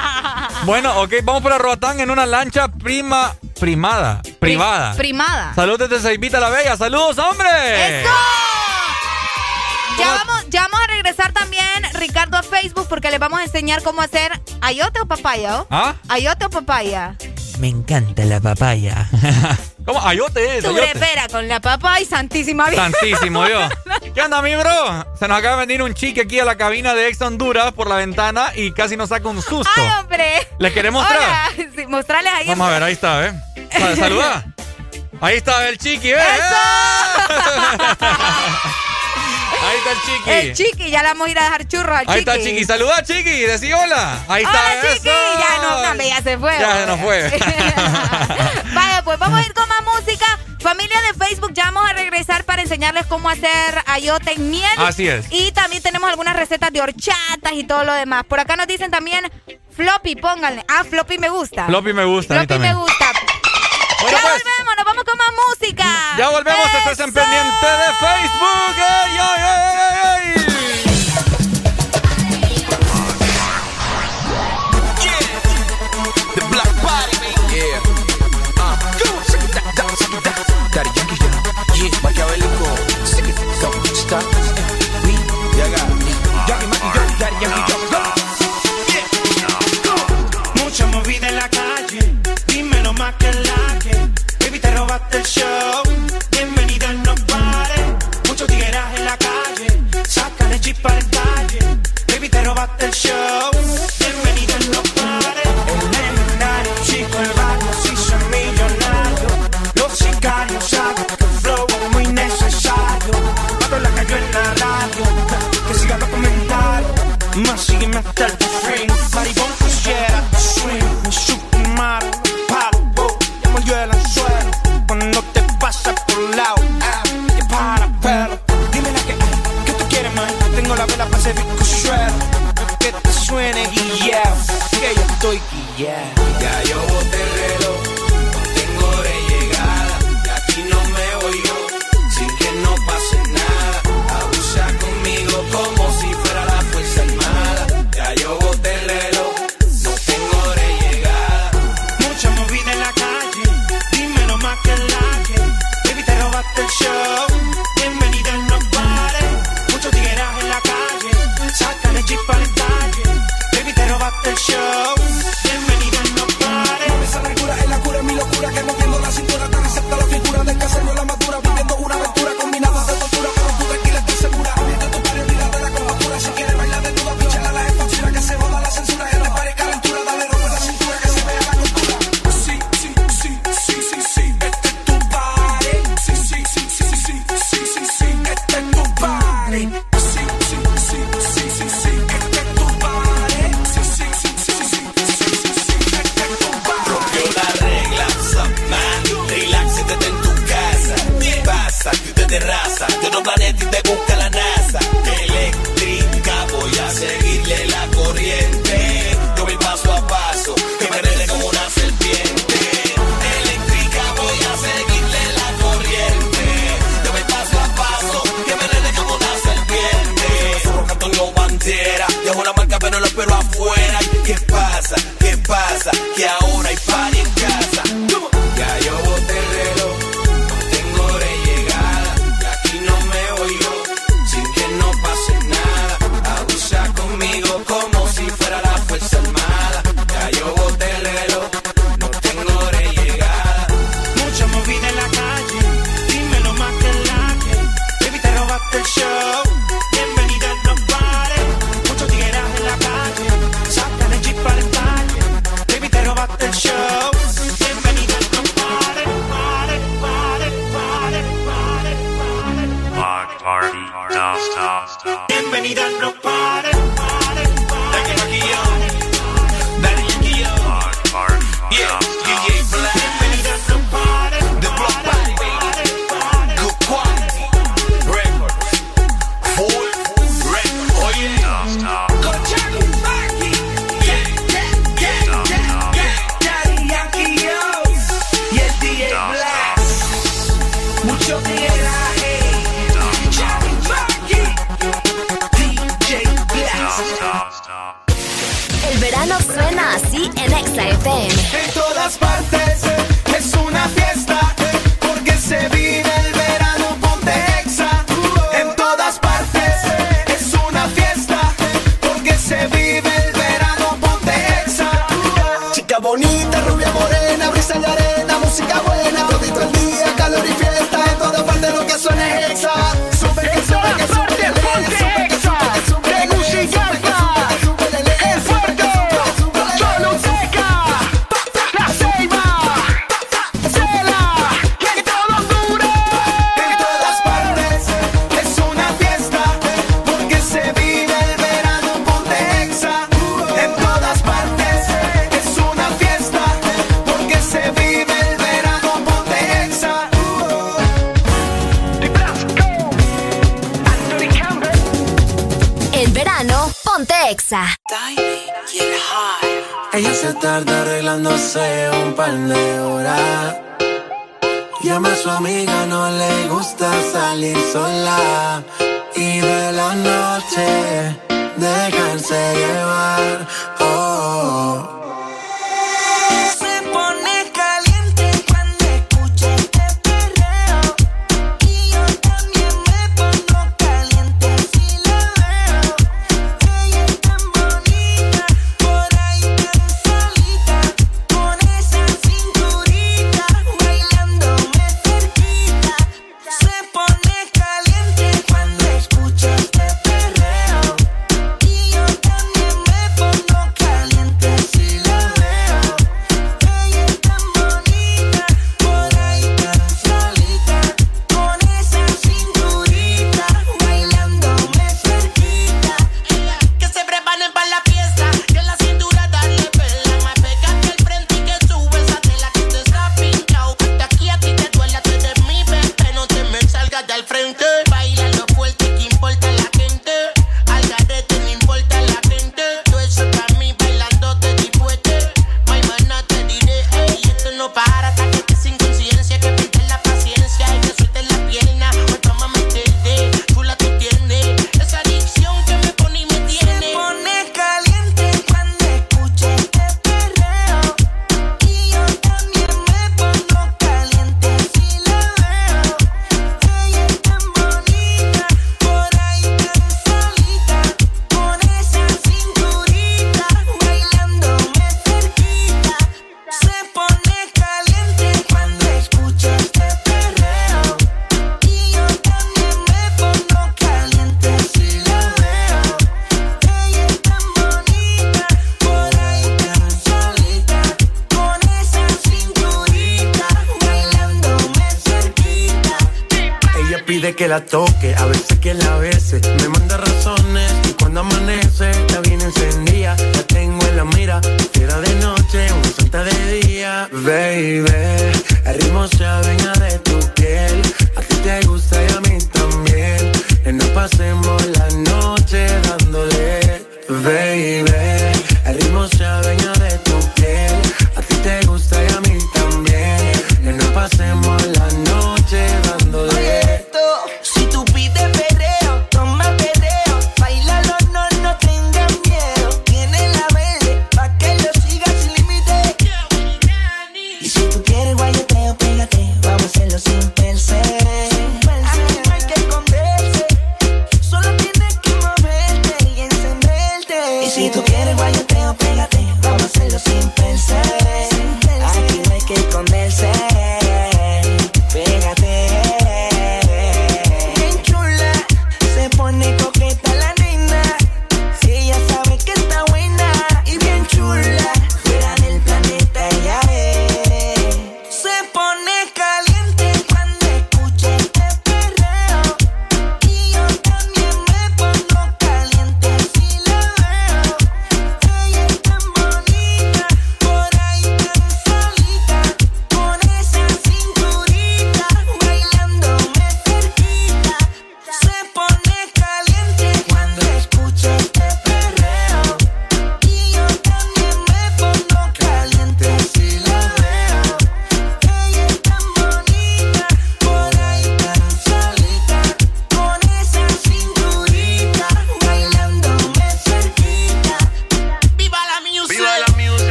bueno, 0.64 1.00
ok, 1.02 1.12
vamos 1.22 1.42
para 1.42 1.58
Roatán 1.58 2.00
en 2.00 2.10
una 2.10 2.26
lancha 2.26 2.68
prima, 2.68 3.34
primada, 3.58 4.22
privada. 4.40 4.94
Primada. 4.94 5.54
Saludos 5.54 5.88
desde 5.88 6.08
Ceibita 6.08 6.40
la 6.40 6.50
Bella. 6.50 6.76
¡Saludos, 6.76 7.18
hombre! 7.18 8.00
¡Eso! 8.02 8.10
Ya 9.98 10.08
vamos, 10.12 10.46
ya 10.50 10.62
vamos 10.62 10.80
a 10.82 10.86
regresar 10.88 11.32
también, 11.32 11.64
Ricardo, 11.94 12.36
a 12.36 12.42
Facebook 12.42 12.86
porque 12.88 13.10
les 13.12 13.20
vamos 13.20 13.38
a 13.38 13.44
enseñar 13.44 13.80
cómo 13.82 14.02
hacer 14.02 14.32
ayote 14.60 15.00
o 15.00 15.06
papaya, 15.06 15.60
¿o? 15.60 15.66
¿Ah? 15.70 15.94
Ayote 16.08 16.46
o 16.46 16.50
papaya. 16.50 17.14
Me 17.60 17.68
encanta 17.68 18.24
la 18.24 18.40
papaya. 18.40 19.08
¿Cómo? 19.84 20.00
Ayote 20.00 20.58
es. 20.58 20.64
Con 21.30 21.48
la 21.48 21.60
papa 21.60 22.00
y 22.00 22.04
Santísima 22.04 22.70
Virgen. 22.70 22.92
Santísimo 22.92 23.44
Dios. 23.44 23.72
¿Qué 24.14 24.22
onda, 24.22 24.40
mi 24.40 24.54
bro? 24.54 25.06
Se 25.18 25.28
nos 25.28 25.38
acaba 25.38 25.56
de 25.56 25.66
venir 25.66 25.82
un 25.82 25.94
chique 25.94 26.22
aquí 26.22 26.38
a 26.38 26.44
la 26.44 26.56
cabina 26.56 26.94
de 26.94 27.08
Ex 27.08 27.20
Honduras 27.20 27.72
por 27.72 27.88
la 27.88 27.96
ventana 27.96 28.52
y 28.54 28.72
casi 28.72 28.96
nos 28.96 29.08
saca 29.08 29.28
un 29.28 29.42
susto. 29.42 29.70
¡Ay, 29.76 29.88
hombre! 30.00 30.48
¿Les 30.58 30.72
querés 30.72 30.92
mostrar? 30.92 31.50
Sí, 31.76 31.86
mostrarles 31.86 32.32
ahí. 32.32 32.46
Vamos 32.48 32.68
a 32.68 32.70
ver, 32.70 32.82
ahí 32.82 32.92
está, 32.92 33.26
¿eh? 33.26 33.34
Saluda. 33.98 34.44
Ahí 35.20 35.36
está 35.36 35.68
el 35.68 35.78
chiqui, 35.78 36.12
¿ves? 36.12 36.22
¡Eso! 36.22 36.54
¡Eh! 38.00 38.08
Ahí 39.64 39.76
está 39.78 39.90
el 39.90 39.98
chiqui. 40.00 40.30
El 40.30 40.54
chiqui, 40.54 40.90
ya 40.90 41.02
le 41.02 41.08
vamos 41.08 41.28
a 41.28 41.30
ir 41.30 41.38
a 41.38 41.44
dejar 41.44 41.68
churros 41.68 41.96
al 41.98 42.04
Ahí 42.08 42.18
chiqui. 42.18 42.30
Ahí 42.30 42.36
está 42.38 42.50
chiqui. 42.50 42.64
Saluda, 42.64 43.02
chiqui. 43.02 43.40
Decí 43.40 43.72
hola. 43.72 44.24
Ahí 44.28 44.44
está. 44.44 44.60
Hola, 44.60 44.92
Ya 45.38 45.94
no, 45.94 46.02
ya 46.02 46.22
se 46.22 46.38
fue. 46.38 46.58
Ya 46.58 46.76
se 46.76 46.86
nos 46.86 47.00
fue. 47.00 47.30
vale, 48.74 49.02
pues 49.04 49.18
vamos 49.18 49.40
a 49.40 49.46
ir 49.46 49.54
con 49.54 49.68
más 49.68 49.82
música. 49.84 50.26
Familia 50.60 50.98
de 51.12 51.26
Facebook, 51.26 51.52
ya 51.52 51.64
vamos 51.66 51.90
a 51.90 51.92
regresar 51.92 52.44
para 52.44 52.62
enseñarles 52.62 53.04
cómo 53.06 53.28
hacer 53.28 53.82
ayote 53.84 54.32
en 54.32 54.50
miel. 54.50 54.70
Así 54.78 55.06
es. 55.06 55.26
Y 55.30 55.52
también 55.52 55.82
tenemos 55.82 56.08
algunas 56.08 56.34
recetas 56.36 56.72
de 56.72 56.80
horchatas 56.80 57.52
y 57.52 57.64
todo 57.64 57.84
lo 57.84 57.92
demás. 57.92 58.24
Por 58.24 58.40
acá 58.40 58.56
nos 58.56 58.66
dicen 58.66 58.90
también 58.90 59.30
floppy, 59.76 60.16
pónganle. 60.16 60.64
Ah, 60.68 60.82
floppy 60.88 61.18
me 61.18 61.28
gusta. 61.28 61.66
Floppy 61.66 61.92
me 61.92 62.06
gusta. 62.06 62.34
Floppy 62.36 62.58
me 62.58 62.74
gusta. 62.74 63.12
Ya 64.10 64.18
pues. 64.20 64.42
volvemos, 64.44 64.76
nos 64.76 64.84
vamos 64.84 65.04
con 65.04 65.18
más 65.18 65.32
música. 65.48 65.84
Ya 66.18 66.28
volvemos, 66.28 66.66
estás 66.74 67.00
en 67.00 67.12
pendiente 67.12 67.66
de 67.66 67.94
Facebook. 68.00 68.54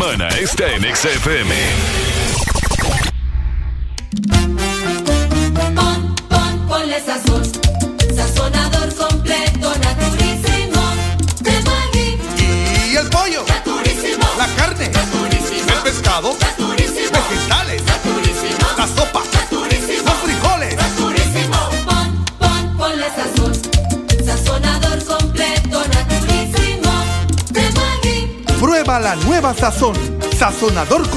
Semana 0.00 0.28
está 0.28 0.64
en 0.72 0.82
XFM. 0.82 1.69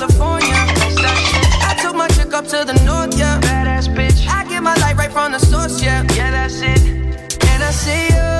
California. 0.00 0.56
That's 0.80 0.96
that 0.96 1.18
shit. 1.28 1.46
I 1.60 1.74
took 1.82 1.94
my 1.94 2.08
chick 2.08 2.32
up 2.32 2.46
to 2.46 2.64
the 2.64 2.72
north, 2.88 3.18
yeah. 3.18 3.38
Badass 3.40 3.88
bitch. 3.94 4.26
I 4.26 4.48
get 4.48 4.62
my 4.62 4.74
light 4.76 4.96
right 4.96 5.12
from 5.12 5.32
the 5.32 5.38
source, 5.38 5.82
yeah. 5.82 6.06
Yeah, 6.16 6.30
that's 6.30 6.62
it. 6.62 6.80
And 7.50 7.62
I 7.62 7.70
see 7.70 8.04
you. 8.16 8.30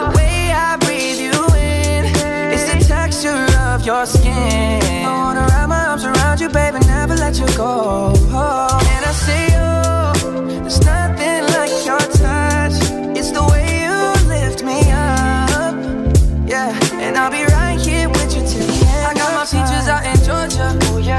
The 0.00 0.12
way 0.16 0.50
I 0.50 0.78
breathe 0.80 1.20
you 1.20 1.36
in. 1.60 2.06
It's 2.54 2.64
the 2.72 2.78
texture 2.88 3.44
of 3.68 3.84
your 3.84 4.06
skin. 4.06 5.04
I 5.04 5.12
wanna 5.12 5.44
wrap 5.50 5.68
my 5.68 5.84
arms 5.88 6.06
around 6.06 6.40
you, 6.40 6.48
baby, 6.48 6.78
never 6.86 7.16
let 7.16 7.38
you 7.38 7.46
go. 7.54 8.14
And 8.16 9.04
I 9.04 9.12
see 9.24 9.44
you. 9.52 10.62
There's 10.62 10.80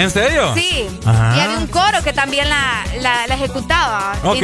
En 0.00 0.08
la 0.08 0.10
banda 0.10 0.10
¿En 0.10 0.10
serio? 0.10 0.54
sí 0.54 0.88
Ajá. 1.04 1.36
y 1.36 1.40
había 1.40 1.58
un 1.58 1.66
coro 1.66 2.02
que 2.02 2.12
también 2.12 2.48
la, 2.48 2.84
la, 3.00 3.26
la 3.26 3.34
ejecutaba 3.34 4.12
Ok. 4.22 4.36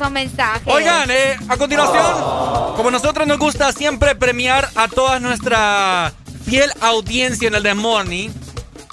Esos 0.00 0.12
mensajes. 0.12 0.62
Oigan, 0.64 1.10
eh, 1.10 1.36
a 1.46 1.58
continuación, 1.58 2.06
como 2.74 2.90
nosotros 2.90 3.26
nos 3.26 3.38
gusta 3.38 3.70
siempre 3.70 4.14
premiar 4.14 4.66
a 4.74 4.88
toda 4.88 5.20
nuestra 5.20 6.10
fiel 6.46 6.72
audiencia 6.80 7.48
en 7.48 7.54
el 7.54 7.62
The 7.62 7.74
Morning, 7.74 8.30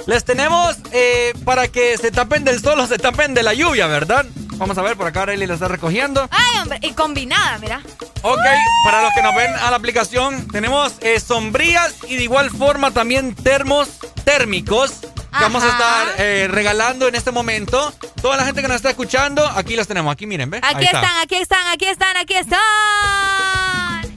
les 0.06 0.26
tenemos 0.26 0.76
eh, 0.92 1.34
para 1.46 1.70
que 1.70 1.98
se 1.98 2.12
tapen 2.12 2.44
del 2.44 2.62
sol 2.62 2.78
o 2.82 2.88
se 2.88 2.98
tapen 2.98 3.34
de 3.34 3.42
la 3.42 3.54
lluvia, 3.54 3.88
¿verdad? 3.88 4.26
Vamos 4.58 4.78
a 4.78 4.82
ver, 4.82 4.98
por 4.98 5.08
acá 5.08 5.22
Arely 5.22 5.48
la 5.48 5.54
está 5.54 5.70
recogiendo. 5.70 6.28
Ay, 6.30 6.60
hombre, 6.62 6.80
y 6.82 6.92
combinada, 6.92 7.58
mira. 7.60 7.82
Ok, 8.24 8.44
para 8.84 9.04
los 9.04 9.14
que 9.14 9.22
nos 9.22 9.34
ven 9.34 9.54
a 9.62 9.72
la 9.72 9.78
aplicación, 9.78 10.46
tenemos 10.50 10.96
eh, 11.00 11.22
sombrías 11.22 11.96
y 12.10 12.18
de 12.18 12.24
igual 12.24 12.50
forma 12.50 12.92
también 12.92 13.34
termos 13.34 13.88
térmicos 14.26 14.92
que 14.92 15.44
vamos 15.44 15.64
a 15.64 15.70
estar 15.70 16.08
eh, 16.18 16.50
regalando 16.52 17.08
en 17.08 17.16
este 17.16 17.32
momento. 17.32 17.94
Toda 18.28 18.36
la 18.36 18.44
gente 18.46 18.62
que 18.62 18.68
nos 18.68 18.76
está 18.76 18.90
escuchando, 18.90 19.48
aquí 19.56 19.78
las 19.78 19.88
tenemos. 19.88 20.12
Aquí 20.12 20.28
miren, 20.28 20.50
¿ves? 20.50 20.60
Aquí 20.62 20.84
están, 20.84 21.06
aquí 21.24 21.36
están, 21.36 21.66
aquí 21.68 21.86
están, 21.86 22.18
aquí 22.18 22.34
están. 22.34 22.60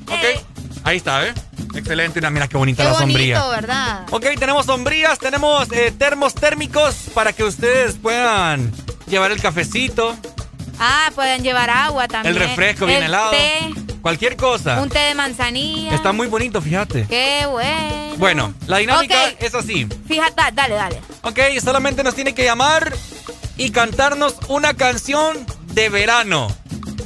Ok, 0.09 0.45
ahí 0.83 0.97
está, 0.97 1.27
¿eh? 1.29 1.35
Excelente, 1.77 2.21
mira 2.29 2.49
qué 2.49 2.57
bonita 2.57 2.83
Qué 2.83 2.89
la 2.89 2.99
bonito, 2.99 3.13
sombría. 3.13 3.47
¿verdad? 3.47 4.07
Ok, 4.11 4.27
tenemos 4.37 4.67
sombrías, 4.67 5.17
tenemos 5.21 5.71
eh, 5.71 5.93
termos 5.97 6.35
térmicos 6.35 6.97
para 7.15 7.33
que 7.33 7.45
ustedes 7.45 7.99
puedan 7.99 8.73
llevar 9.07 9.31
el 9.31 9.41
cafecito, 9.41 10.17
Ah, 10.81 11.13
pueden 11.15 11.45
llevar 11.45 11.71
agua 11.71 12.09
también. 12.09 12.35
el 12.35 12.41
refresco 12.43 12.87
bien 12.87 12.99
El 12.99 13.05
helado, 13.05 13.31
té, 13.31 13.71
cualquier 14.03 14.35
cosa. 14.37 14.81
un 14.83 14.89
té 14.89 14.99
de 14.99 15.15
manzanilla. 15.15 15.95
Está 15.95 16.11
muy 16.11 16.27
bonito, 16.27 16.61
fíjate. 16.61 17.07
Qué 17.07 17.47
bueno. 17.49 18.17
Bueno, 18.17 18.55
la 18.67 18.79
dinámica 18.79 19.29
es 19.39 19.55
así. 19.55 19.87
Fíjate, 20.09 20.43
dale, 20.53 20.75
dale. 20.75 21.01
Ok, 21.23 21.39
solamente 21.63 22.03
nos 22.03 22.15
tiene 22.17 22.35
que 22.35 22.43
llamar 22.45 22.93
y 23.61 23.71
cantarnos 23.71 24.37
una 24.49 24.75
canción 24.75 25.47
de 25.75 25.89
verano. 25.89 26.49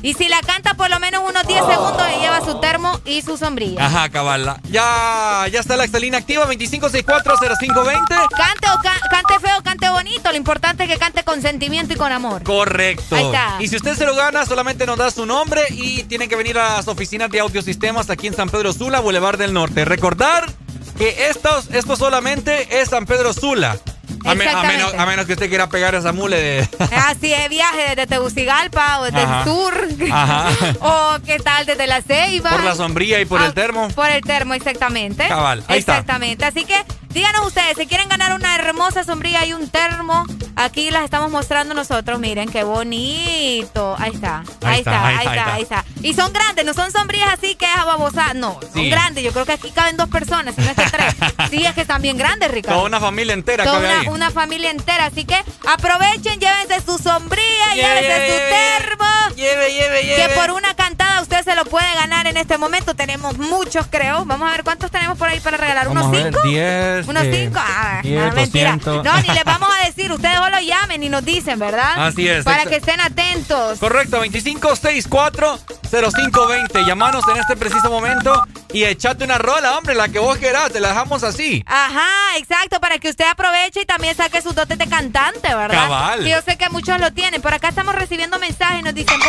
Y 0.03 0.13
si 0.15 0.29
la 0.29 0.41
canta 0.43 0.75
por 0.75 0.91
lo 0.91 1.01
menos 1.01 1.23
unos 1.27 1.47
10 1.47 1.65
segundos, 1.67 2.03
le 2.07 2.19
lleva 2.21 2.45
su 2.45 2.61
termo 2.61 3.01
y 3.07 3.23
su 3.23 3.39
sombrilla. 3.39 3.87
Ajá, 3.87 4.11
cabala. 4.11 4.61
Ya, 4.71 5.47
ya 5.51 5.61
está 5.61 5.77
la 5.79 5.85
excelina 5.85 6.19
activa, 6.19 6.47
25640520. 6.47 8.07
Cante 8.09 8.69
o 8.71 8.83
ca- 8.83 9.01
cante 9.11 9.39
feo, 9.41 9.63
cante 9.63 9.89
bonito. 9.89 10.31
Lo 10.31 10.37
importante 10.37 10.85
es 10.85 10.91
que 10.91 10.99
cante 10.99 11.25
con 11.25 11.41
sentimiento 11.41 11.95
y 11.95 11.97
con 11.97 12.13
amor. 12.13 12.43
Correcto. 12.43 13.17
Ahí 13.17 13.25
está. 13.25 13.57
Y 13.61 13.69
si 13.69 13.77
usted 13.77 13.97
se 13.97 14.05
lo 14.05 14.15
gana, 14.15 14.45
solamente 14.47 14.87
nos 14.87 14.99
da 14.99 15.11
su 15.11 15.25
nombre 15.27 15.63
y 15.71 16.03
tiene 16.05 16.29
que 16.29 16.37
venir 16.37 16.59
a 16.59 16.77
las 16.77 16.89
oficinas 16.89 17.31
de 17.31 17.41
Audiosistemas 17.41 18.11
aquí 18.11 18.27
en 18.27 18.35
San 18.35 18.51
Pedro 18.51 18.73
Sula, 18.75 19.01
Boulevard 19.01 19.39
del 19.39 19.53
Norte. 19.55 19.85
Recordar 19.87 20.47
que 20.99 21.29
estos, 21.31 21.71
esto 21.73 21.97
solamente 21.97 22.81
es 22.81 22.91
San 22.91 23.07
Pedro 23.07 23.33
Sula. 23.33 23.79
A, 24.25 24.35
me- 24.35 24.45
a 24.45 24.47
Exactamente. 24.49 24.77
menos, 24.85 24.95
a 25.01 25.07
menos 25.07 25.27
que 25.27 25.33
usted 25.35 25.49
quiera 25.49 25.69
pegar 25.69 25.95
esa 25.95 26.13
mule 26.13 26.37
de... 26.41 26.69
Así 26.97 27.33
es 27.33 27.49
viaje 27.49 27.83
desde 27.91 28.07
Tegucigalpa 28.07 29.01
o 29.01 29.05
desde 29.05 29.21
Ajá. 29.21 29.39
el 29.41 29.45
sur. 29.45 29.89
Ajá. 30.11 30.49
o 30.81 31.17
qué 31.25 31.39
tal 31.39 31.67
desde 31.67 31.87
la 31.87 32.01
Ceiba. 32.03 32.51
Por 32.51 32.65
la 32.65 32.75
sombrilla 32.75 33.21
y 33.21 33.25
por 33.27 33.41
Ah, 33.43 33.47
el 33.47 33.55
termo. 33.55 33.89
Por 33.89 34.11
el 34.11 34.23
termo, 34.23 34.55
exactamente. 34.55 35.29
Cabal, 35.29 35.63
ahí 35.69 35.79
está. 35.79 35.93
Exactamente. 35.93 36.45
Así 36.45 36.65
que 36.65 36.75
díganos 37.15 37.47
ustedes, 37.47 37.77
si 37.79 37.87
quieren 37.87 38.09
ganar 38.09 38.35
una 38.35 38.55
hermosa 38.57 39.05
sombrilla 39.05 39.45
y 39.47 39.53
un 39.53 39.69
termo, 39.69 40.25
aquí 40.57 40.91
las 40.91 41.05
estamos 41.05 41.31
mostrando 41.31 41.73
nosotros. 41.75 42.19
Miren 42.19 42.51
qué 42.51 42.65
bonito. 42.65 43.95
Ahí 43.99 44.13
está. 44.13 44.43
Ahí, 44.63 44.81
está, 44.81 45.07
ahí 45.07 45.17
está, 45.27 45.55
ahí 45.55 45.63
está. 45.63 45.85
Y 46.03 46.13
son 46.15 46.33
grandes, 46.33 46.65
no 46.65 46.75
son 46.75 46.91
sombrillas 46.91 47.31
así 47.33 47.55
que 47.55 47.65
es 47.65 47.77
a 47.77 47.85
babosa. 47.85 48.35
No, 48.35 48.59
son 48.73 48.91
grandes. 48.91 49.25
Yo 49.25 49.33
creo 49.33 49.47
que 49.47 49.53
aquí 49.53 49.71
caben 49.71 49.97
dos 49.97 50.09
personas, 50.09 50.55
si 50.55 50.61
no 50.61 50.71
es 50.71 50.77
que 50.77 50.91
tres. 50.91 51.15
sí, 51.51 51.65
es 51.65 51.73
que 51.75 51.81
están 51.83 52.03
bien 52.03 52.19
grandes, 52.19 52.51
Ricardo. 52.51 52.77
Toda 52.79 52.89
una 52.89 53.01
familia 53.01 53.33
entera 53.33 53.65
Toda 53.65 53.77
cabe 53.77 53.87
una, 53.89 54.01
ahí. 54.01 54.09
una 54.09 54.31
familia 54.31 54.71
entera. 54.71 55.07
Así 55.07 55.25
que 55.25 55.37
aprovechen, 55.67 56.41
llévense 56.41 56.81
su 56.85 56.99
sombrilla, 56.99 57.75
Lleve, 57.75 58.03
llévense 58.03 58.27
su 58.27 58.33
lleve, 58.39 58.51
termo. 58.51 59.05
Lleve, 59.37 59.73
lleve, 59.73 60.17
Que 60.17 60.29
por 60.35 60.51
una 60.51 60.75
cantada 60.75 61.23
usted 61.23 61.43
se 61.45 61.55
lo 61.55 61.65
puede 61.65 61.93
ganar 61.95 62.27
en 62.27 62.37
este 62.37 62.59
momento. 62.59 62.95
Tenemos 62.95 63.39
muchos, 63.39 63.87
creo. 63.91 64.25
Vamos 64.25 64.49
a 64.49 64.53
ver 64.53 64.65
cuántos 64.65 64.91
tenemos 64.91 65.17
por 65.19 65.29
ahí 65.29 65.41
para 65.41 65.57
regalar. 65.57 65.89
Vamos 65.89 66.05
¿Unos 66.07 66.19
a 66.19 66.23
ver, 66.23 66.33
cinco? 66.33 66.49
10. 67.05 67.09
¿Unos 67.09 67.23
eh, 67.25 67.33
cinco? 67.45 67.61
Ah, 67.63 68.01
10, 68.03 68.25
no, 68.27 68.33
mentira. 68.33 68.71
200. 68.77 69.05
No, 69.05 69.21
ni 69.23 69.29
les 69.29 69.45
vamos 69.45 69.69
a 69.71 69.85
decir. 69.89 70.13
Ustedes 70.13 70.37
solo 70.37 70.61
llamen 70.61 71.03
y 71.03 71.09
nos 71.09 71.25
dicen, 71.25 71.59
¿verdad? 71.59 72.07
Así 72.07 72.29
es, 72.29 72.45
Para 72.45 72.67
que 72.67 72.77
estén 72.77 73.01
atentos. 73.01 73.79
Correcto, 73.79 74.23
2564-0520. 74.25 76.85
Llamanos 76.87 77.25
en 77.29 77.37
este 77.39 77.57
preciso 77.57 77.91
momento 77.91 78.45
y 78.73 78.85
echate 78.85 79.25
una 79.25 79.39
rola, 79.39 79.79
hombre, 79.79 79.95
la 79.95 80.09
que 80.09 80.19
vos 80.19 80.37
querás. 80.39 80.73
Te 80.73 80.81
la 80.81 80.89
dejamos 80.89 81.23
así. 81.23 81.63
Ajá, 81.67 82.37
exacto, 82.39 82.81
para 82.81 82.99
que 82.99 83.09
usted 83.11 83.25
aproveche 83.27 83.83
y 83.83 83.87
también 83.87 84.17
saque 84.17 84.41
sus 84.43 84.55
dotes 84.55 84.79
de 84.79 84.87
cantante, 84.89 85.55
¿verdad? 85.55 85.89
Cabal. 85.89 86.25
Que 86.25 86.31
yo 86.31 86.41
sé 86.43 86.57
que 86.57 86.69
muchos 86.71 86.99
lo 87.01 87.13
tienen. 87.13 87.41
Por 87.43 87.53
acá 87.55 87.69
estamos 87.69 87.95
recibiendo 87.95 88.39
mensajes 88.39 88.81
y 88.81 88.83
nos 88.83 88.95
dicen, 88.95 89.19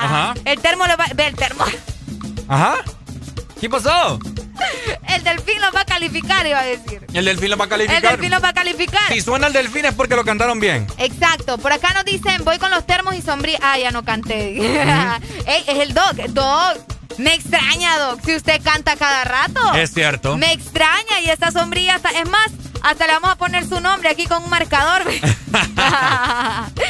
Ajá. 0.00 0.34
el 0.44 0.60
termo 0.60 0.86
lo 0.86 0.96
va... 0.96 1.06
Ve, 1.14 1.26
el 1.28 1.36
termo. 1.36 1.64
Ajá. 2.48 2.76
¿Qué 3.60 3.68
pasó? 3.70 4.18
El 5.14 5.24
delfín 5.24 5.60
lo 5.60 5.70
va 5.72 5.80
a 5.80 5.84
calificar, 5.84 6.46
iba 6.46 6.60
a 6.60 6.64
decir. 6.64 7.04
El 7.12 7.24
delfín 7.24 7.50
lo 7.50 7.56
va 7.56 7.64
a 7.64 7.66
El 7.66 7.70
calificar. 7.70 8.02
delfín 8.02 8.30
lo 8.30 8.40
va 8.40 8.48
a 8.48 8.52
calificar. 8.52 9.08
Si 9.12 9.20
suena 9.20 9.46
el 9.48 9.52
delfín 9.52 9.84
es 9.84 9.94
porque 9.94 10.16
lo 10.16 10.24
cantaron 10.24 10.60
bien. 10.60 10.86
Exacto, 10.98 11.58
por 11.58 11.72
acá 11.72 11.92
nos 11.94 12.04
dicen, 12.04 12.44
voy 12.44 12.58
con 12.58 12.70
los 12.70 12.86
termos 12.86 13.14
y 13.14 13.22
sombrías. 13.22 13.60
Ah, 13.62 13.78
ya 13.78 13.90
no 13.90 14.04
canté. 14.04 14.56
Ey, 15.46 15.64
es 15.66 15.78
el 15.80 15.94
Doc. 15.94 16.14
Doc, 16.30 16.78
me 17.18 17.34
extraña, 17.34 17.98
Doc, 17.98 18.20
si 18.24 18.36
usted 18.36 18.60
canta 18.62 18.96
cada 18.96 19.24
rato. 19.24 19.74
Es 19.74 19.92
cierto. 19.92 20.36
Me 20.38 20.52
extraña 20.52 21.20
y 21.24 21.30
esta 21.30 21.50
sombrilla, 21.50 21.96
hasta- 21.96 22.10
es 22.10 22.28
más, 22.28 22.50
hasta 22.82 23.06
le 23.06 23.12
vamos 23.14 23.30
a 23.30 23.36
poner 23.36 23.66
su 23.66 23.80
nombre 23.80 24.08
aquí 24.08 24.26
con 24.26 24.42
un 24.44 24.50
marcador. 24.50 25.04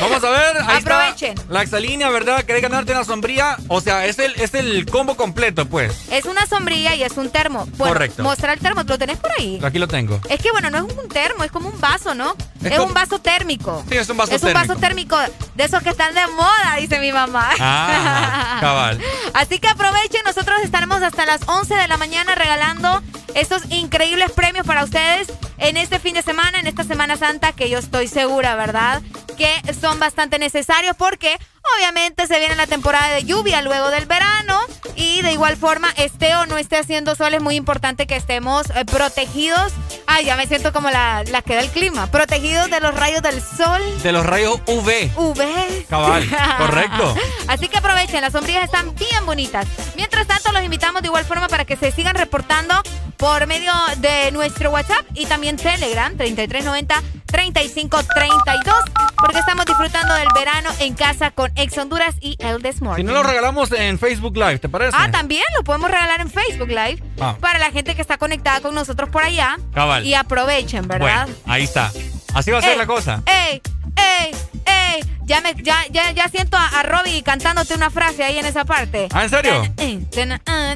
Vamos 0.00 0.24
a 0.24 0.30
ver. 0.30 0.56
Ahí 0.66 0.78
Aprovechen. 0.78 1.38
Está 1.38 1.52
la 1.52 1.62
exalínea, 1.62 2.10
¿verdad? 2.10 2.44
¿Querés 2.44 2.62
ganarte 2.62 2.92
una 2.92 3.04
sombría? 3.04 3.56
O 3.68 3.80
sea, 3.80 4.06
es 4.06 4.18
el, 4.18 4.34
es 4.40 4.54
el 4.54 4.86
combo 4.86 5.16
completo, 5.16 5.66
pues. 5.66 5.92
es 6.10 6.24
una 6.24 6.46
sombrilla 6.46 6.94
y 6.94 7.02
es 7.02 7.16
un 7.16 7.30
termo. 7.30 7.66
Bueno, 7.76 7.94
Correcto. 7.94 8.22
Mostrar 8.22 8.54
el 8.54 8.60
termo, 8.60 8.82
¿lo 8.82 8.98
tenés 8.98 9.18
por 9.18 9.30
ahí? 9.38 9.60
Aquí 9.62 9.78
lo 9.78 9.88
tengo. 9.88 10.20
Es 10.28 10.40
que 10.40 10.50
bueno, 10.52 10.70
no 10.70 10.78
es 10.86 10.94
un 10.96 11.08
termo, 11.08 11.44
es 11.44 11.50
como 11.50 11.68
un 11.68 11.80
vaso, 11.80 12.14
¿no? 12.14 12.34
Es 12.62 12.78
un 12.78 12.92
vaso 12.92 13.18
térmico. 13.18 13.82
Sí, 13.88 13.96
es 13.96 14.08
un 14.08 14.16
vaso 14.16 14.34
Es 14.34 14.42
un 14.42 14.52
vaso 14.52 14.76
térmico. 14.76 15.16
térmico 15.16 15.40
de 15.54 15.64
esos 15.64 15.82
que 15.82 15.90
están 15.90 16.14
de 16.14 16.26
moda, 16.28 16.76
dice 16.78 16.98
mi 16.98 17.12
mamá. 17.12 17.50
Ah, 17.58 18.58
cabal. 18.60 19.00
Así 19.34 19.58
que 19.58 19.68
aprovechen, 19.68 20.22
nosotros 20.24 20.58
estaremos 20.62 21.02
hasta 21.02 21.24
las 21.26 21.40
11 21.46 21.74
de 21.74 21.88
la 21.88 21.96
mañana 21.96 22.34
regalando 22.34 23.02
estos 23.34 23.62
increíbles 23.70 24.30
premios 24.32 24.66
para 24.66 24.84
ustedes 24.84 25.28
en 25.58 25.76
este 25.76 25.98
fin 25.98 26.14
de 26.14 26.22
semana, 26.22 26.58
en 26.58 26.66
esta 26.66 26.84
Semana 26.84 27.16
Santa, 27.16 27.52
que 27.52 27.68
yo 27.70 27.78
estoy 27.78 28.08
segura, 28.08 28.56
¿verdad? 28.56 29.02
Que 29.36 29.52
son 29.78 29.98
bastante 30.00 30.38
necesarios 30.38 30.96
porque 30.96 31.38
obviamente 31.76 32.26
se 32.26 32.38
viene 32.38 32.56
la 32.56 32.66
temporada 32.66 33.08
de 33.08 33.24
lluvia 33.24 33.60
luego 33.62 33.90
del 33.90 34.06
verano 34.06 34.58
y 34.96 35.20
de 35.22 35.32
igual 35.32 35.56
forma, 35.56 35.88
esté 35.96 36.34
o 36.36 36.46
no 36.46 36.56
esté 36.58 36.78
haciendo 36.78 37.14
sol, 37.14 37.34
es 37.34 37.42
muy 37.42 37.56
importante 37.56 38.06
que 38.06 38.16
estemos 38.16 38.66
eh, 38.74 38.84
protegidos. 38.86 39.72
Ay, 40.06 40.24
ya 40.24 40.36
me 40.36 40.46
siento 40.46 40.72
como 40.72 40.90
la, 40.90 41.22
la 41.30 41.42
que 41.42 41.54
da 41.54 41.60
el 41.60 41.68
clima. 41.70 42.06
Protegidos 42.08 42.40
de 42.50 42.80
los 42.80 42.92
rayos 42.94 43.22
del 43.22 43.40
sol. 43.40 43.80
De 44.02 44.10
los 44.12 44.26
rayos 44.26 44.60
UV. 44.66 45.10
UV. 45.16 45.86
Cabal, 45.88 46.28
correcto. 46.58 47.14
Así 47.48 47.68
que 47.68 47.78
aprovechen, 47.78 48.20
las 48.20 48.32
sombrillas 48.32 48.64
están 48.64 48.92
bien 48.96 49.24
bonitas. 49.24 49.66
Mientras 49.96 50.26
tanto, 50.26 50.50
los 50.52 50.62
invitamos 50.64 51.00
de 51.02 51.08
igual 51.08 51.24
forma 51.24 51.46
para 51.48 51.64
que 51.64 51.76
se 51.76 51.92
sigan 51.92 52.14
reportando 52.16 52.74
por 53.16 53.46
medio 53.46 53.72
de 53.98 54.32
nuestro 54.32 54.70
WhatsApp 54.70 55.04
y 55.14 55.26
también 55.26 55.56
Telegram 55.58 56.12
3390-3532 56.16 58.74
porque 59.16 59.38
estamos 59.38 59.64
disfrutando 59.66 60.14
del 60.14 60.28
verano 60.34 60.70
en 60.80 60.94
casa 60.94 61.30
con 61.30 61.52
Ex 61.54 61.76
Honduras 61.78 62.14
y 62.20 62.36
El 62.38 62.62
Desmorning. 62.62 63.06
Si 63.06 63.12
no 63.12 63.16
lo 63.22 63.22
regalamos 63.22 63.70
en 63.72 63.98
Facebook 63.98 64.34
Live, 64.36 64.58
¿te 64.60 64.68
parece? 64.70 64.96
Ah, 64.98 65.10
también 65.10 65.44
lo 65.56 65.62
podemos 65.64 65.90
regalar 65.90 66.20
en 66.22 66.30
Facebook 66.30 66.68
Live 66.68 67.02
Ah. 67.20 67.36
para 67.38 67.58
la 67.58 67.70
gente 67.70 67.94
que 67.94 68.00
está 68.00 68.16
conectada 68.16 68.60
con 68.60 68.74
nosotros 68.74 69.10
por 69.10 69.22
allá. 69.22 69.58
Cabal. 69.74 70.06
Y 70.06 70.14
aprovechen, 70.14 70.88
¿verdad? 70.88 71.26
Bueno, 71.26 71.38
ahí 71.46 71.64
está. 71.64 71.92
Así 72.34 72.50
va 72.50 72.58
a 72.58 72.62
ser 72.62 72.76
la 72.76 72.86
cosa. 72.86 73.22
¡Ey! 73.26 73.60
¡Ey! 73.96 74.30
¡Ey! 74.66 75.04
Ya, 75.24 75.40
me, 75.40 75.54
ya, 75.62 75.76
ya, 75.90 76.10
ya 76.12 76.28
siento 76.28 76.56
a, 76.56 76.66
a 76.66 76.82
Robbie 76.82 77.22
cantándote 77.22 77.74
una 77.74 77.90
frase 77.90 78.24
ahí 78.24 78.38
en 78.38 78.46
esa 78.46 78.64
parte. 78.64 79.08
¿Ah, 79.12 79.22
en 79.24 79.30
serio? 79.30 79.62
Eh, 79.76 80.00
ah, 80.46 80.72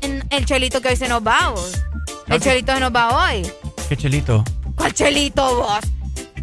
en- 0.00 0.24
El 0.30 0.46
chelito 0.46 0.80
que 0.80 0.88
hoy 0.88 0.96
se 0.96 1.08
nos 1.08 1.22
va, 1.26 1.50
vos. 1.50 1.82
El 2.28 2.40
chelito 2.40 2.72
se 2.74 2.80
nos 2.80 2.94
va 2.94 3.24
hoy. 3.30 3.46
Qué 3.88 3.96
chelito. 3.96 4.42
¿Cuál 4.76 4.92
chelito, 4.94 5.56
vos? 5.56 5.80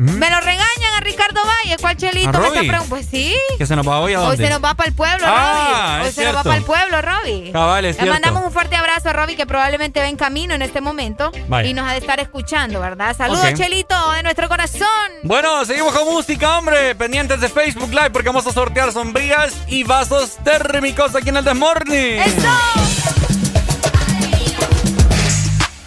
¿Mm? 0.02 0.18
Me 0.18 0.30
lo 0.32 0.40
regañan 0.40 0.94
a 0.98 1.00
Ricardo 1.02 1.42
Valle. 1.46 1.78
¿Cuál 1.80 1.96
chelito? 1.96 2.30
¿A 2.30 2.50
me 2.52 2.62
está 2.62 2.82
Pues 2.90 3.06
sí. 3.06 3.36
¿Que 3.60 3.68
se 3.68 3.76
nos 3.76 3.88
va 3.88 4.00
hoy 4.00 4.14
a 4.16 4.22
Hoy 4.22 4.28
dónde? 4.30 4.44
se 4.46 4.50
nos 4.50 4.64
va 4.64 4.74
para 4.74 4.90
el 4.90 4.96
pueblo, 4.96 5.28
Ah, 5.28 5.98
Robbie. 5.98 6.02
Hoy 6.02 6.08
es 6.10 6.16
se 6.16 6.26
nos 6.26 6.36
va 6.36 6.44
para 6.44 6.56
el 6.58 6.64
pueblo, 6.64 7.02
Robbie. 7.04 7.52
Cabal, 7.52 7.86
es 7.86 7.96
Le 7.98 8.02
cierto. 8.02 8.14
mandamos 8.14 8.44
un 8.46 8.52
fuerte 8.52 8.76
abrazo 8.76 9.10
a 9.10 9.14
Robbie 9.14 9.36
que 9.36 9.46
probablemente 9.46 10.00
va 10.00 10.08
en 10.08 10.16
camino 10.16 10.56
en 10.56 10.64
este 10.64 10.82
momento 10.82 11.32
Vaya. 11.48 11.70
y 11.70 11.74
nos 11.76 11.88
ha 11.88 11.92
de 11.92 12.00
estar 12.00 12.20
escuchando, 12.20 12.80
¿verdad? 12.80 13.16
Saludos. 13.16 13.54
Chelito, 13.54 14.12
de 14.14 14.24
nuestro 14.24 14.50
corazón. 14.50 14.88
Bueno, 15.22 15.64
seguimos 15.66 15.94
con 15.94 16.06
música, 16.12 16.58
hombre. 16.58 16.96
Pendientes 16.96 17.40
de 17.40 17.50
Facebook 17.50 17.92
Live 17.92 18.10
porque 18.10 18.30
vamos 18.30 18.48
a 18.48 18.52
sortear 18.52 18.92
sombrillas 18.92 19.54
y 19.68 19.84
vasos 19.84 20.38
térmicos 20.44 21.16
aquí 21.16 21.30
en 21.30 21.38
el 21.38 21.44
Desmorning. 21.44 22.22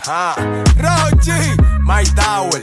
Ah, 0.06 0.36
Rochi, 0.76 1.32
My 1.80 2.04
Tower, 2.14 2.62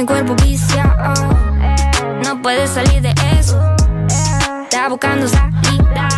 Mi 0.00 0.06
cuerpo 0.06 0.34
viciado. 0.36 1.12
No 2.24 2.40
puedes 2.40 2.70
salir 2.70 3.02
de 3.02 3.12
eso. 3.38 3.60
Está 4.62 4.88
buscando 4.88 5.28
salida. 5.28 6.08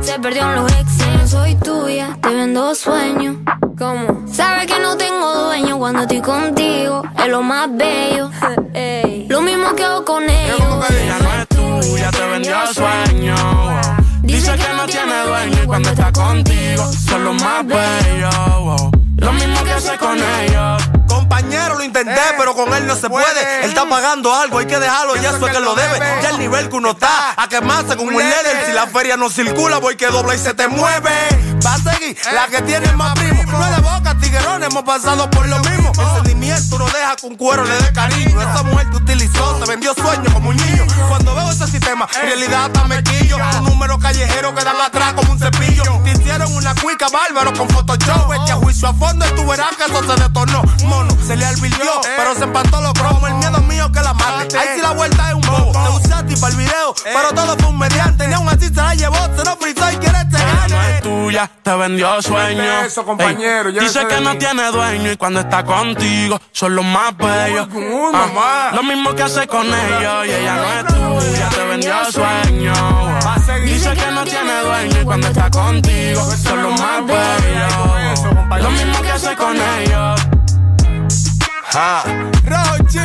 Se 0.00 0.18
perdió 0.18 0.48
en 0.48 0.54
los 0.54 0.72
exes. 0.72 1.30
soy 1.30 1.54
tuya, 1.56 2.16
te 2.22 2.34
vendo 2.34 2.74
sueños. 2.74 3.36
¿Cómo? 3.76 4.24
Sabes 4.32 4.66
que 4.68 4.80
no 4.80 4.96
tengo 4.96 5.34
dueño 5.34 5.78
cuando 5.78 6.00
estoy 6.00 6.22
contigo, 6.22 7.02
es 7.22 7.28
lo 7.28 7.42
más 7.42 7.68
bello. 7.76 8.30
Lo 9.28 9.42
mismo 9.42 9.74
que 9.76 9.84
hago 9.84 10.06
con 10.06 10.22
ellos. 10.22 10.58
Ella 10.88 11.18
no 11.18 11.34
es 11.42 11.48
tuya, 11.48 12.10
te 12.10 12.26
vendió 12.26 12.56
sueño. 12.72 13.34
Dice 14.22 14.52
que 14.56 14.74
no 14.74 14.86
tiene 14.86 15.24
dueño 15.26 15.62
y 15.62 15.66
cuando 15.66 15.90
está 15.90 16.10
contigo 16.10 16.90
son 16.90 17.24
los 17.24 17.42
más 17.42 17.66
bellos. 17.66 18.97
Lo 19.18 19.32
mismo 19.32 19.62
que 19.64 19.72
hace 19.72 19.98
con 19.98 20.18
ellos. 20.18 20.82
Compañero, 21.08 21.76
lo 21.76 21.84
intenté, 21.84 22.20
pero 22.36 22.54
con 22.54 22.72
él 22.74 22.86
no 22.86 22.94
se 22.94 23.08
puede. 23.08 23.64
Él 23.64 23.70
está 23.70 23.88
pagando 23.88 24.34
algo, 24.34 24.58
hay 24.58 24.66
que 24.66 24.78
dejarlo, 24.78 25.16
ya 25.16 25.30
eso 25.30 25.46
es 25.46 25.52
que 25.52 25.60
lo 25.60 25.74
debe. 25.74 25.98
Ya 26.22 26.30
el 26.30 26.38
nivel 26.38 26.68
que 26.68 26.76
uno 26.76 26.92
está, 26.92 27.34
a 27.36 27.48
quemarse 27.48 27.96
con 27.96 28.08
un 28.08 28.14
líder. 28.14 28.66
Si 28.66 28.72
la 28.72 28.86
feria 28.86 29.16
no 29.16 29.28
circula, 29.28 29.78
voy 29.78 29.96
que 29.96 30.06
dobla 30.06 30.34
y 30.34 30.38
se 30.38 30.54
te 30.54 30.68
mueve. 30.68 31.10
Va 31.64 31.74
a 31.74 31.78
seguir 31.78 32.16
la 32.32 32.46
que 32.46 32.62
tiene 32.62 32.92
más 32.92 33.14
primo. 33.18 33.42
No 33.44 33.64
es 33.64 33.76
de 33.76 33.82
boca, 33.82 34.16
tiguerón, 34.20 34.62
hemos 34.62 34.82
pasado 34.84 35.28
por 35.30 35.46
lo 35.46 35.58
mismo. 35.60 35.92
El 36.16 36.22
sentimiento 36.58 36.78
no 36.78 36.86
deja 36.86 37.16
que 37.16 37.26
un 37.26 37.36
cuero 37.36 37.64
le 37.64 37.74
dé 37.74 37.92
cariño. 37.92 38.40
Esa 38.40 38.62
mujer 38.62 38.90
te 38.90 38.96
utilizó, 38.96 39.54
te 39.56 39.70
vendió 39.70 39.94
sueños 39.94 40.32
como 40.32 40.50
un 40.50 40.56
niño. 40.56 40.86
Cuando 41.08 41.34
veo 41.34 41.50
ese 41.50 41.66
sistema, 41.66 42.08
en 42.14 42.22
realidad 42.22 42.66
hasta 42.66 42.84
me 42.84 43.02
quillo. 43.02 43.36
Un 43.58 43.64
número 43.64 43.98
callejero 43.98 44.54
que 44.54 44.64
dan 44.64 44.80
atrás 44.80 45.14
como 45.14 45.32
un 45.32 45.38
cepillo. 45.38 45.82
Te 46.04 46.10
hicieron 46.12 46.54
una 46.54 46.74
cuica 46.74 47.08
bárbaro 47.08 47.52
con 47.54 47.68
Photoshop. 47.68 48.32
Este 48.32 48.52
a 48.52 48.56
juicio 48.56 48.88
a 48.88 48.94
fondo 48.94 49.26
y 49.26 49.30
tú 49.34 49.46
verás 49.46 49.76
que 49.76 49.84
eso 49.84 50.02
se 50.02 50.22
detornó. 50.22 50.62
Mono, 50.84 51.16
se 51.26 51.36
le 51.36 51.44
advirtió, 51.46 51.90
pero 52.16 52.34
se 52.34 52.44
empató 52.44 52.80
los 52.80 52.92
cromos. 52.92 53.28
El 53.28 53.36
miedo 53.36 53.60
mío 53.62 53.90
que 53.92 54.00
la 54.00 54.14
mate. 54.14 54.58
Ahí 54.58 54.68
sí 54.76 54.82
la 54.82 54.92
vuelta 54.92 55.28
es 55.28 55.34
un 55.34 55.42
bobo. 55.42 55.72
Te 55.72 56.06
usaste 56.06 56.36
para 56.36 56.52
el 56.52 56.56
video, 56.56 56.94
pero 57.04 57.32
todo 57.34 57.56
fue 57.58 57.68
un 57.68 57.78
mediante. 57.78 58.26
Ni 58.26 58.34
aún 58.34 58.48
así 58.48 58.66
se 58.66 58.74
la 58.74 58.94
llevó, 58.94 59.16
se 59.36 59.44
lo 59.44 59.56
frizó 59.56 59.90
y 59.92 59.96
quiere 59.96 60.18
este 60.18 60.36
Ella 60.36 60.68
no 60.68 60.82
es 60.82 61.02
tuya, 61.02 61.50
te 61.62 61.74
vendió 61.76 62.22
sueño. 62.22 62.80
Eso, 62.82 63.04
compañero, 63.04 63.72
dice 63.72 64.06
que 64.06 64.20
no 64.20 64.36
tiene 64.36 64.70
dueño 64.70 65.12
y 65.12 65.16
cuando 65.16 65.40
está 65.40 65.64
contigo 65.64 66.40
son 66.52 66.74
los 66.74 66.84
más 66.84 67.16
bellos. 67.16 67.68
Ah, 67.72 68.10
mamá. 68.12 68.70
lo 68.74 68.82
mismo 68.82 69.14
que 69.14 69.22
hace 69.22 69.46
con 69.46 69.66
ellos 69.66 70.26
y 70.26 70.30
ella 70.30 70.56
no 70.56 70.72
es 70.72 70.86
tuya, 70.86 71.48
te 71.50 71.64
vendió 71.64 71.94
sueño. 72.10 72.72
Dice 73.64 73.92
que 73.94 74.10
no 74.12 74.24
tiene 74.24 74.60
dueño 74.62 75.00
y 75.00 75.04
cuando 75.04 75.28
está 75.28 75.50
contigo 75.50 76.22
son 76.42 76.62
los 76.62 76.80
más 76.80 77.06
bellos. 77.06 78.62
Lo 78.62 78.70
mismo 78.70 79.02
que 79.02 79.10
hace 79.10 79.36
con 79.36 79.56
ellos. 79.56 80.20
Ja. 81.72 82.02
Rochi, 82.44 82.98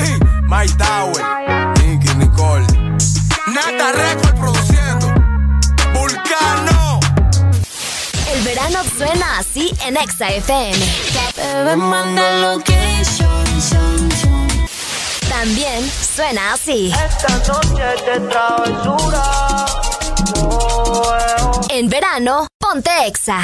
My 0.44 0.66
Tower, 0.78 1.22
Nicky 1.80 2.16
Nicole. 2.16 2.66
Nata 3.48 3.92
Record 3.92 4.40
produciendo. 4.40 5.14
Vulcano. 5.94 7.00
El 8.34 8.44
verano 8.44 8.80
suena 8.98 9.40
así 9.40 9.74
en 9.86 9.98
Exa 9.98 10.30
FM. 10.30 10.78
Bebé, 11.36 11.76
manda 11.76 12.54
location. 12.54 13.33
También 15.30 15.90
suena 16.16 16.54
así. 16.54 16.92
Esta 17.06 17.38
noche 17.52 17.84
de 18.06 18.20
travesura. 18.30 19.24
En 21.70 21.90
verano, 21.90 22.48
ponte 22.60 22.90
Exa. 23.08 23.40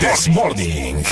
This 0.00 0.28
Morning. 0.28 1.02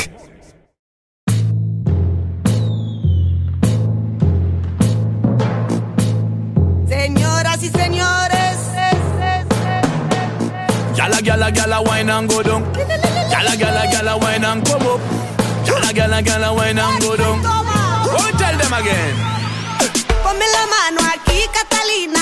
Señoras 6.89 7.63
y 7.63 7.69
señores. 7.69 8.57
Gyal 10.95 11.13
a 11.15 11.21
gyal 11.21 11.43
a 11.43 11.51
gyal 11.51 11.73
a 11.73 11.81
wine 11.83 12.11
and 12.11 12.29
go 12.29 12.43
down. 12.43 12.63
Gyal 13.31 13.49
a 13.49 13.57
gyal 13.57 13.77
a 13.77 13.87
gyal 13.93 14.09
a 14.09 14.17
wine 14.19 14.45
and 14.45 14.65
come 14.67 14.87
up. 14.87 15.01
Gyal 15.65 15.85
a 15.89 15.93
gyal 15.93 16.13
a 16.13 16.23
gyal 16.23 16.45
a 16.45 16.53
wine 16.55 16.79
and 16.79 17.01
go 17.03 17.17
down. 17.17 17.41
Oh, 17.45 18.31
tell 18.39 18.57
them 18.59 18.73
again. 18.75 19.15
Ponme 20.23 20.47
la 20.55 20.65
mano 20.73 21.01
aquí, 21.15 21.39
Catalina, 21.53 22.22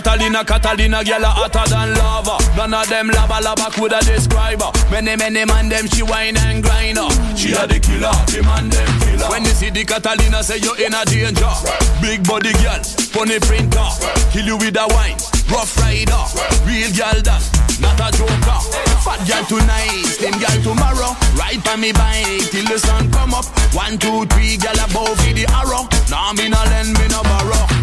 Catalina, 0.00 0.42
Catalina, 0.42 1.04
gyal 1.04 1.28
hotter 1.28 1.68
than 1.68 1.92
lava. 1.92 2.40
None 2.56 2.72
of 2.72 2.88
them 2.88 3.08
lava 3.08 3.36
lava 3.44 3.68
coulda 3.68 4.00
describe 4.00 4.62
her. 4.62 4.72
Many 4.88 5.14
many 5.14 5.44
man 5.44 5.68
them 5.68 5.86
she 5.88 6.02
wine 6.02 6.38
and 6.40 6.64
grind 6.64 6.96
her. 6.96 7.12
She 7.36 7.52
a 7.52 7.68
the 7.68 7.76
killer, 7.76 8.08
the 8.32 8.40
man 8.40 8.72
them 8.72 8.88
killer. 9.04 9.28
When 9.28 9.44
you 9.44 9.52
see 9.52 9.68
the 9.68 9.84
Catalina, 9.84 10.40
say 10.42 10.56
you 10.56 10.72
in 10.80 10.96
a 10.96 11.04
danger. 11.04 11.52
Big 12.00 12.24
body 12.24 12.56
girl, 12.64 12.80
funny 13.12 13.36
printer, 13.44 13.92
kill 14.32 14.48
you 14.48 14.56
with 14.56 14.80
a 14.80 14.88
wine. 14.88 15.20
Rough 15.52 15.76
rider, 15.76 16.24
real 16.64 16.88
girl 16.96 17.20
that, 17.20 17.44
not 17.76 18.00
a 18.00 18.08
joker. 18.16 18.60
Fat 19.04 19.20
girl 19.28 19.44
tonight, 19.52 20.08
slim 20.16 20.32
girl 20.40 20.56
tomorrow. 20.64 21.12
Ride 21.36 21.60
by 21.60 21.76
me 21.76 21.92
bike 21.92 22.48
till 22.48 22.64
the 22.64 22.80
sun 22.80 23.12
come 23.12 23.36
up. 23.36 23.44
One, 23.76 24.00
two, 24.00 24.24
three, 24.32 24.56
girl 24.56 24.80
above 24.80 25.20
the 25.28 25.44
arrow. 25.60 25.84
Now 26.08 26.32
nah, 26.32 26.40
me 26.40 26.48
no 26.48 26.60
lend, 26.72 26.96
me 26.96 27.04
no 27.12 27.20
borrow. 27.20 27.79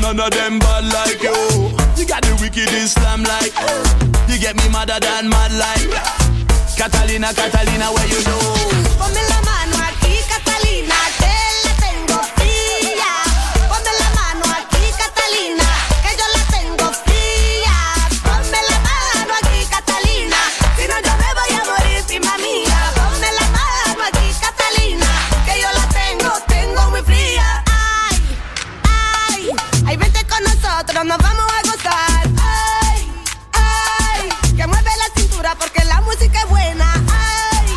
None 0.00 0.18
of 0.18 0.30
them 0.30 0.58
bad 0.58 0.84
like 0.92 1.22
you. 1.22 1.36
You 1.96 2.06
got 2.06 2.22
the 2.22 2.34
wicked 2.40 2.72
Islam 2.72 3.22
like. 3.22 3.52
You 4.28 4.38
get 4.40 4.56
me 4.56 4.68
madder 4.72 4.98
than 4.98 5.28
mad 5.28 5.52
like. 5.52 5.92
Catalina, 6.76 7.28
Catalina, 7.34 7.92
where 7.92 8.08
you 8.08 8.20
know? 8.24 8.40
Ponme 8.96 9.22
la 9.28 9.40
mano 9.44 9.76
aquí, 9.84 10.16
Catalina, 10.26 10.96
nosotros, 30.92 31.06
nos 31.06 31.18
vamos 31.18 31.52
a 31.52 31.62
gozar. 31.70 32.28
Ay, 32.42 33.12
ay, 33.52 34.28
que 34.56 34.66
mueve 34.66 34.90
la 34.98 35.20
cintura 35.20 35.54
porque 35.58 35.84
la 35.84 36.00
música 36.02 36.40
es 36.40 36.48
buena. 36.48 36.92
Ay, 37.12 37.68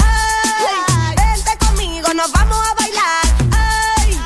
ay, 0.00 1.14
vente 1.16 1.66
conmigo, 1.66 2.12
nos 2.14 2.32
vamos 2.32 2.56
a 2.56 2.74
bailar. 2.74 3.24
Ay, 3.52 4.18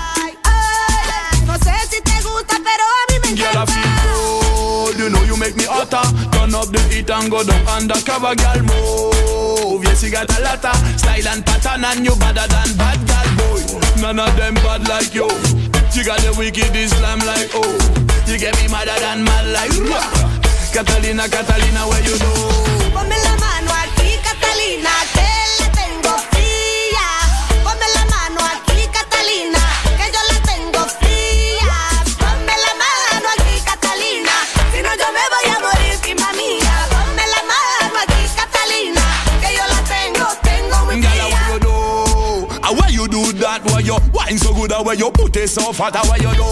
ay, 0.45 1.41
no 1.47 1.55
sé 1.59 1.73
si 1.91 2.01
te 2.01 2.21
gusta, 2.23 2.57
pero 2.63 2.85
a 2.85 3.13
mí 3.13 3.19
me 3.25 3.37
Girl, 3.37 3.49
I 3.49 3.63
encanta. 3.63 3.73
good. 4.13 4.99
You 4.99 5.11
know 5.11 5.23
you 5.25 5.37
make 5.37 5.57
me 5.57 5.65
hotter. 5.65 6.03
Turn 6.33 6.55
up 6.55 6.69
the 6.71 6.81
heat 6.91 7.11
and 7.11 7.31
go 7.31 7.43
down 7.43 7.67
undercover, 7.67 8.35
girl. 8.37 8.63
Move. 8.63 9.85
Yes, 9.85 10.03
you 10.03 10.11
got 10.11 10.31
a 10.31 10.41
lotta 10.43 10.73
style 10.99 11.29
and 11.29 11.45
pattern, 11.45 11.85
and 11.85 12.05
you 12.05 12.15
better 12.17 12.47
than 12.47 12.77
bad 12.77 12.99
girl, 13.07 13.29
boy. 13.37 13.81
None 14.01 14.19
of 14.21 14.37
them 14.37 14.55
bad 14.55 14.87
like 14.89 15.15
you. 15.15 15.29
You 15.95 16.05
got 16.05 16.21
the 16.21 16.33
wicked 16.39 16.77
Islam 16.77 17.19
like 17.21 17.51
oh. 17.55 18.18
You 18.29 18.37
get 18.37 18.55
me 18.61 18.69
madder 18.69 18.93
than 19.01 19.25
mad. 19.25 19.47
Catalina, 20.71 21.27
Catalina, 21.29 21.89
where 21.89 22.03
you 22.05 22.19
know? 22.19 22.35
Ponme 22.93 23.17
la 23.25 23.35
mano 23.41 23.71
aquí, 23.83 24.19
Catalina, 24.23 24.91
que 25.15 25.29
la 25.59 25.69
tengo 25.73 26.13
fría. 26.31 27.07
Ponme 27.65 27.87
la 27.97 28.05
mano 28.05 28.41
aquí, 28.53 28.87
Catalina, 28.93 29.58
good? 44.59 44.73
How 44.73 44.83
why 44.83 44.95
you 44.95 45.11
put 45.11 45.37
it 45.37 45.49
so 45.49 45.73
fat? 45.73 45.95
Why 45.95 46.17
you 46.17 46.35
do? 46.35 46.43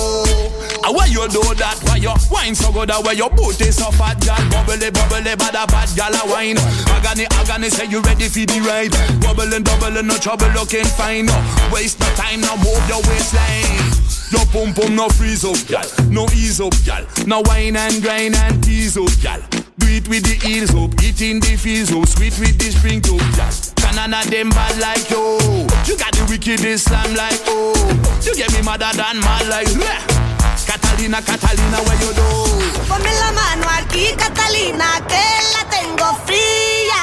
Why 0.87 1.07
you 1.07 1.27
do 1.29 1.43
that? 1.59 1.79
Why 1.83 1.97
you 1.97 2.15
wine 2.31 2.55
so 2.55 2.71
good? 2.71 2.91
How 2.91 3.03
why 3.03 3.13
you 3.13 3.29
put 3.31 3.61
it 3.61 3.73
so 3.73 3.91
fat? 3.91 4.21
Girl, 4.23 4.39
bubbly, 4.51 4.91
bubbly, 4.91 5.35
bad 5.35 5.59
a 5.59 5.67
bad 5.67 5.91
girl 5.97 6.15
a 6.15 6.23
wine. 6.31 6.59
Agony, 6.95 7.27
agony, 7.43 7.69
say 7.69 7.87
you 7.87 8.01
ready 8.01 8.29
for 8.29 8.47
the 8.47 8.61
ride? 8.63 8.95
Bubbling, 9.21 9.63
doubling, 9.63 10.07
no 10.07 10.17
trouble, 10.19 10.49
looking 10.55 10.87
fine. 10.95 11.27
No 11.27 11.37
waste 11.73 11.99
no 11.99 12.07
time, 12.15 12.41
no 12.41 12.57
move 12.59 12.85
your 12.89 13.03
waistline. 13.11 13.83
You 14.31 14.43
pum 14.55 14.75
pum 14.75 14.95
no 14.95 15.09
freeze 15.09 15.45
up, 15.45 15.59
gal. 15.67 15.87
No 16.09 16.27
ease 16.35 16.61
up, 16.61 16.75
gal. 16.85 17.05
No 17.27 17.43
wine 17.45 17.77
and 17.77 18.03
grind 18.03 18.37
and 18.37 18.63
tease 18.63 18.97
up, 18.97 19.11
gal. 19.21 19.66
Do 19.79 19.87
it 19.89 20.09
with 20.09 20.25
the 20.25 20.35
heels 20.47 20.75
up, 20.75 20.97
eating 21.03 21.41
the 21.41 21.57
fizz 21.57 21.93
up, 21.93 22.09
sweet 22.09 22.39
with 22.39 22.57
the 22.59 22.71
spring 22.73 23.05
up. 23.13 23.21
Canada 23.77 24.25
them 24.31 24.51
bad 24.51 24.79
like 24.79 25.09
yo. 25.11 25.37
You 25.85 25.97
got 25.97 26.13
the 26.17 26.25
wickedest 26.29 26.89
slam 26.89 27.15
like 27.15 27.41
oh. 27.47 27.75
You 28.25 28.35
get 28.35 28.53
me 28.53 28.63
madder 28.63 28.91
than 28.97 29.21
mad 29.21 29.47
like. 29.49 29.69
Catalina, 30.67 31.21
Catalina, 31.23 31.79
where 31.85 32.01
you 32.01 32.13
do? 32.17 32.27
Ponme 32.89 33.13
la 33.21 33.31
mano 33.33 33.69
aquí, 33.77 34.15
Catalina, 34.17 34.99
que 35.07 35.23
la 35.53 35.63
tengo 35.69 36.09
fría. 36.25 37.03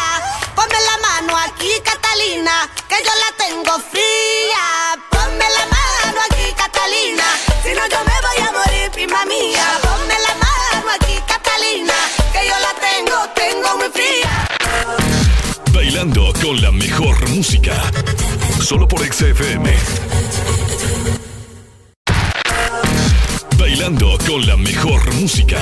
Ponme 0.56 0.80
la 0.90 0.98
mano 1.06 1.38
aquí, 1.38 1.72
Catalina, 1.86 2.68
que 2.90 2.98
yo 3.06 3.14
la 3.22 3.30
tengo 3.38 3.78
fría. 3.80 4.98
Ponme 5.12 5.46
la 5.46 5.66
mano 5.70 6.20
aquí, 6.28 6.52
Catalina, 6.58 7.26
si 7.62 7.72
no 7.78 7.86
yo 7.88 8.00
me 8.04 8.18
voy 8.26 8.40
a 8.42 8.52
morir, 8.52 8.92
prima 8.92 9.24
mía. 9.26 9.80
Ponme 9.82 10.18
la 10.28 10.34
mano 10.42 10.90
aquí, 10.98 11.16
Catalina, 11.28 11.94
Bailando 15.74 16.34
con 16.42 16.62
la 16.62 16.72
mejor 16.72 17.30
música. 17.30 17.74
Solo 18.62 18.88
por 18.88 19.00
XFM. 19.02 19.74
Bailando 23.58 24.18
con 24.28 24.46
la 24.46 24.58
mejor 24.58 25.14
música. 25.16 25.58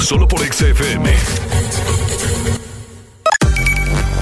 Solo 0.00 0.26
por 0.26 0.40
XFM. 0.40 1.14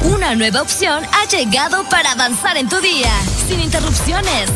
Una 0.04 0.34
nueva 0.34 0.62
opción 0.62 1.04
ha 1.12 1.28
llegado 1.28 1.84
para 1.88 2.12
avanzar 2.12 2.56
en 2.56 2.68
tu 2.68 2.80
día, 2.80 3.12
sin 3.48 3.60
interrupciones. 3.60 4.50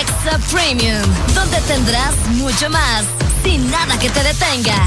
Extra 0.00 0.38
Premium, 0.50 1.02
donde 1.34 1.60
tendrás 1.62 2.14
mucho 2.30 2.68
más, 2.70 3.04
sin 3.44 3.70
nada 3.70 3.98
que 3.98 4.10
te 4.10 4.22
detenga. 4.22 4.86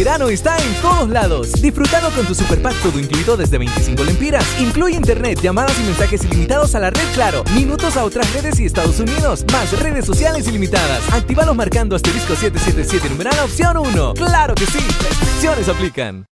verano 0.00 0.30
está 0.30 0.56
en 0.56 0.74
todos 0.80 1.10
lados. 1.10 1.52
Disfrutando 1.60 2.10
con 2.12 2.24
tu 2.24 2.34
super 2.34 2.62
pack 2.62 2.74
todo 2.82 2.98
incluido 2.98 3.36
desde 3.36 3.58
25 3.58 4.02
lempiras. 4.02 4.46
Incluye 4.58 4.96
internet, 4.96 5.38
llamadas 5.42 5.78
y 5.78 5.82
mensajes 5.82 6.24
ilimitados 6.24 6.74
a 6.74 6.80
la 6.80 6.88
red 6.88 7.04
Claro, 7.12 7.44
minutos 7.54 7.98
a 7.98 8.04
otras 8.04 8.32
redes 8.32 8.58
y 8.60 8.64
Estados 8.64 8.98
Unidos, 8.98 9.44
más 9.52 9.78
redes 9.78 10.06
sociales 10.06 10.48
ilimitadas. 10.48 11.02
Actívalos 11.12 11.54
marcando 11.54 11.96
asterisco 11.96 12.34
777 12.34 13.10
numeral 13.10 13.38
opción 13.40 13.76
1. 13.76 14.14
¡Claro 14.14 14.54
que 14.54 14.64
sí! 14.64 14.78
Restricciones 14.78 15.68
aplican. 15.68 16.24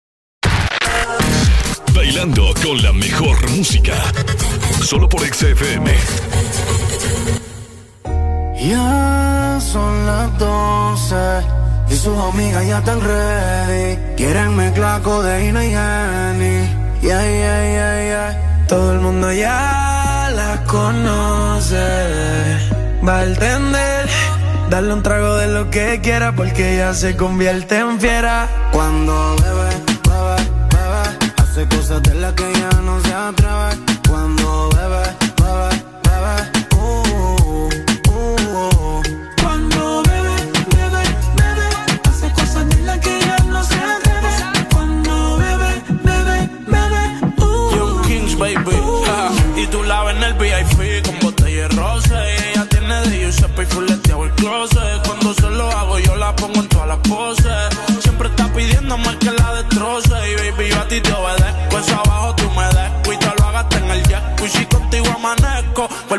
Bailando 1.92 2.54
con 2.62 2.80
la 2.80 2.92
mejor 2.92 3.50
música. 3.50 3.94
Solo 4.80 5.08
por 5.08 5.22
XFM. 5.22 5.92
Ya 8.60 9.58
son 9.60 10.06
las 10.06 10.38
12 10.38 11.65
y 11.88 11.94
sus 11.96 12.18
amigas 12.18 12.66
ya 12.66 12.78
están 12.78 13.00
ready. 13.00 13.98
Quieren 14.16 14.56
mezclar 14.56 15.02
codeína 15.02 15.64
y 15.64 15.74
Henny. 15.74 16.86
Yeah, 17.02 17.22
yeah, 17.22 17.62
yeah, 17.74 18.04
yeah. 18.04 18.66
Todo 18.68 18.92
el 18.92 19.00
mundo 19.00 19.32
ya 19.32 20.30
las 20.34 20.60
conoce. 20.60 21.76
Va 23.06 23.18
a 23.18 23.24
entender. 23.24 24.08
Darle 24.70 24.94
un 24.94 25.02
trago 25.02 25.36
de 25.36 25.46
lo 25.46 25.70
que 25.70 26.00
quiera 26.02 26.34
porque 26.34 26.74
ella 26.74 26.92
se 26.94 27.16
convierte 27.16 27.78
en 27.78 28.00
fiera. 28.00 28.48
Cuando 28.72 29.36
bebe, 29.36 29.70
bebe, 30.08 30.36
bebe. 30.72 31.32
Hace 31.36 31.68
cosas 31.68 32.02
de 32.02 32.14
las 32.14 32.32
que 32.32 32.52
ya 32.52 32.80
no 32.80 33.00
se 33.00 33.14
atreve. 33.14 33.85
Cuando 55.04 55.32
se 55.34 55.50
lo 55.50 55.70
hago, 55.70 55.98
yo 55.98 56.14
la 56.16 56.34
pongo 56.36 56.60
en 56.60 56.68
todas 56.68 56.88
las 56.88 56.98
poses. 56.98 57.46
Siempre 58.00 58.28
está 58.28 58.52
pidiendo 58.52 58.96
más 58.98 59.16
que 59.16 59.30
la 59.32 59.54
destroce. 59.54 60.14
Y 60.30 60.50
baby, 60.50 60.68
yo 60.70 60.80
a 60.80 60.88
ti 60.88 61.00
te 61.00 61.12
obedezco. 61.12 61.78
Eso 61.78 62.02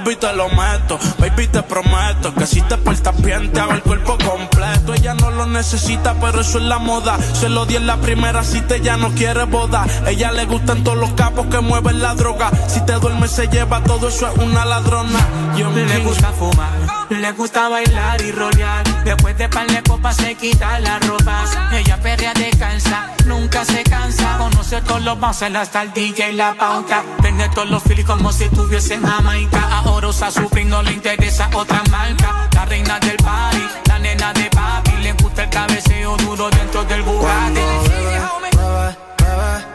vuelvo 0.08 0.12
y 0.12 0.16
te 0.16 0.34
lo 0.34 0.50
meto. 0.50 1.00
Baby, 1.20 1.48
te 1.48 1.64
prometo 1.64 2.34
que 2.34 2.46
si 2.46 2.62
te 2.62 2.78
portas 2.78 3.22
bien, 3.22 3.52
te 3.52 3.60
hago 3.60 3.74
el 3.74 3.82
cuerpo 3.82 4.18
completo. 4.18 4.94
Ella 4.94 5.14
no 5.14 5.32
lo 5.32 5.46
necesita, 5.46 6.16
pero 6.20 6.42
eso 6.42 6.58
es 6.58 6.64
la 6.66 6.80
moda. 6.80 7.18
Se 7.34 7.50
lo 7.50 7.66
di 7.66 7.76
en 7.76 7.88
la 7.88 7.98
primera 7.98 8.44
cita, 8.44 8.76
ella 8.76 8.98
no 8.98 9.10
quiere 9.10 9.44
boda. 9.44 9.86
Ella 10.06 10.32
le 10.32 10.46
gustan 10.46 10.84
todos 10.84 10.98
los 10.98 11.12
capos 11.12 11.48
que 11.48 11.60
mueven 11.60 12.02
la 12.02 12.16
droga. 12.16 12.52
Si 12.68 12.82
te 12.86 12.94
duermes, 12.94 13.32
se 13.32 13.48
lleva 13.48 13.84
todo 13.84 14.10
eso, 14.10 14.28
es 14.28 14.38
una 14.38 14.66
ladrona. 14.66 15.20
Yo 15.56 15.72
Le 15.72 16.00
gusta 16.00 16.32
fumar, 16.32 16.70
le 17.10 17.32
gusta 17.32 17.70
bailar 17.70 18.22
y 18.22 18.32
rolear. 18.32 18.84
Después 19.04 19.38
de 19.38 19.50
par 19.50 19.68
de 19.68 19.82
copas 19.84 20.16
se 20.16 20.36
quita 20.36 20.80
la 20.80 21.00
ropa. 21.00 21.46
Ella 21.74 21.98
perrea 22.02 22.34
descansa, 22.34 23.12
nunca 23.26 23.66
se 23.66 23.84
cansa. 23.84 24.38
Conoce 24.38 24.82
todos 24.82 25.02
los 25.02 25.20
bouncers 25.20 25.56
hasta 25.56 25.82
el 25.84 25.94
DJ 25.94 26.32
y 26.32 26.36
la 26.36 26.54
pauta. 26.54 27.04
Tiene 27.22 27.50
todos 27.50 27.70
los 27.70 27.84
feelings 27.84 28.08
como 28.08 28.32
si 28.32 28.46
estuviese 28.46 28.96
en 28.96 29.04
Jamaica. 29.04 29.68
Ahora 29.72 29.97
usa 30.06 30.32
su 30.32 30.50
no 30.66 30.82
le 30.84 30.92
interesa 30.92 31.50
otra 31.54 31.82
marca. 31.90 32.48
La 32.54 32.66
reina 32.66 33.00
del 33.00 33.18
party, 33.18 33.64
la 33.88 34.00
nena 34.00 34.34
de 34.34 34.50
papi. 34.50 34.92
Le 35.02 35.14
gusta 35.14 35.44
el 35.44 35.50
cabeceo 35.50 36.18
duro 36.18 36.50
dentro 36.50 36.84
del 36.84 37.02
Bugatti. 37.04 37.62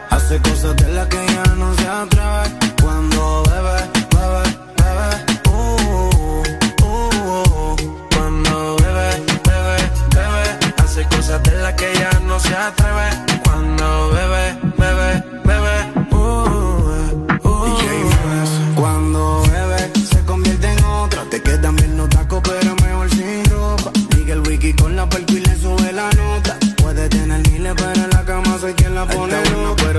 Hace 0.09 0.41
cosas 0.41 0.75
de 0.77 0.87
las 0.93 1.07
que 1.07 1.25
ya 1.27 1.43
no 1.55 1.73
se 1.75 1.87
atreve. 1.87 2.43
Cuando 2.81 3.43
bebe, 3.49 3.77
bebe, 4.15 4.43
bebe. 4.77 5.09
Uh, 5.49 5.53
uh, 6.81 6.95
uh. 7.43 7.75
Cuando 8.15 8.75
bebe, 8.77 9.09
bebe, 9.43 9.77
bebe. 10.15 10.73
Hace 10.83 11.03
cosas 11.05 11.43
de 11.43 11.51
las 11.61 11.73
que 11.73 11.93
ya 11.93 12.19
no 12.21 12.39
se 12.39 12.55
atreve. 12.55 13.09
Cuando 13.43 14.09
bebe, 14.11 14.27
bebe, 14.27 14.32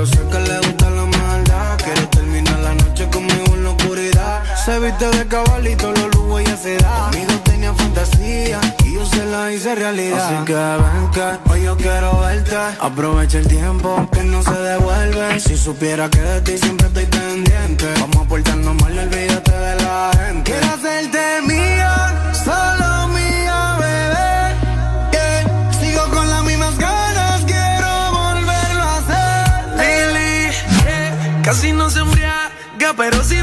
Pero 0.05 0.23
sé 0.23 0.29
que 0.29 0.39
le 0.39 0.59
gusta 0.59 0.91
la 0.91 1.07
maldad. 1.07 1.77
Quiere 1.83 2.07
terminar 2.09 2.59
la 2.61 2.75
noche 2.75 3.09
conmigo 3.11 3.55
en 3.55 3.65
la 3.65 3.71
oscuridad. 3.71 4.43
Se 4.65 4.79
viste 4.79 5.09
de 5.09 5.27
cabalito, 5.27 5.93
los 5.93 6.15
lujos 6.15 6.41
ella 6.43 6.57
se 6.57 6.77
da. 6.77 7.11
Conmigo 7.11 7.33
tenía 7.45 7.73
fantasía 7.73 8.61
y 8.85 8.95
yo 8.95 9.07
se 9.07 9.25
la 9.27 9.53
hice 9.53 9.75
realidad. 9.75 10.27
Así 10.27 10.45
que 10.45 10.55
ven 10.55 11.11
que 11.11 11.51
hoy 11.51 11.63
yo 11.63 11.77
quiero 11.77 12.21
verte. 12.21 12.57
Aprovecha 12.81 13.39
el 13.39 13.49
tiempo 13.49 14.09
que 14.13 14.23
no 14.25 14.43
se 14.43 14.53
devuelve. 14.53 15.41
Si 15.41 15.57
supiera 15.57 16.11
que 16.11 16.21
de 16.21 16.41
ti 16.43 16.59
siempre 16.59 16.87
estoy 16.89 17.07
pendiente. 17.07 17.87
Vamos 18.01 18.17
a 18.17 18.29
portarnos 18.29 18.75
mal, 18.83 18.99
olvídate 18.99 19.53
de 19.53 19.83
la 19.83 20.11
gente. 20.19 20.51
Quiero 20.51 20.67
hacerte 20.67 21.41
mía, 21.47 21.94
Casi 31.55 31.73
no 31.73 31.89
se 31.89 32.01
embriaga, 32.01 32.95
pero 32.97 33.23
si 33.23 33.37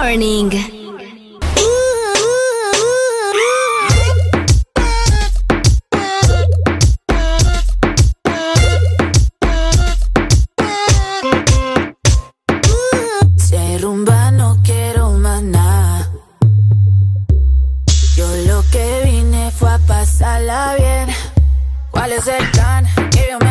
Morning. 0.00 0.50
Rumba 13.80 14.30
no 14.32 14.58
quiero 14.62 15.12
más 15.12 15.42
nada. 15.42 16.10
Yo 18.16 18.26
lo 18.46 18.62
que 18.70 19.02
vine 19.04 19.50
fue 19.50 19.70
a 19.70 19.78
pasarla 19.78 20.76
bien. 20.76 21.08
¿Cuál 21.90 22.12
es 22.12 22.26
el 22.26 22.50
plan? 22.52 22.86
Yo 23.30 23.38
me 23.38 23.50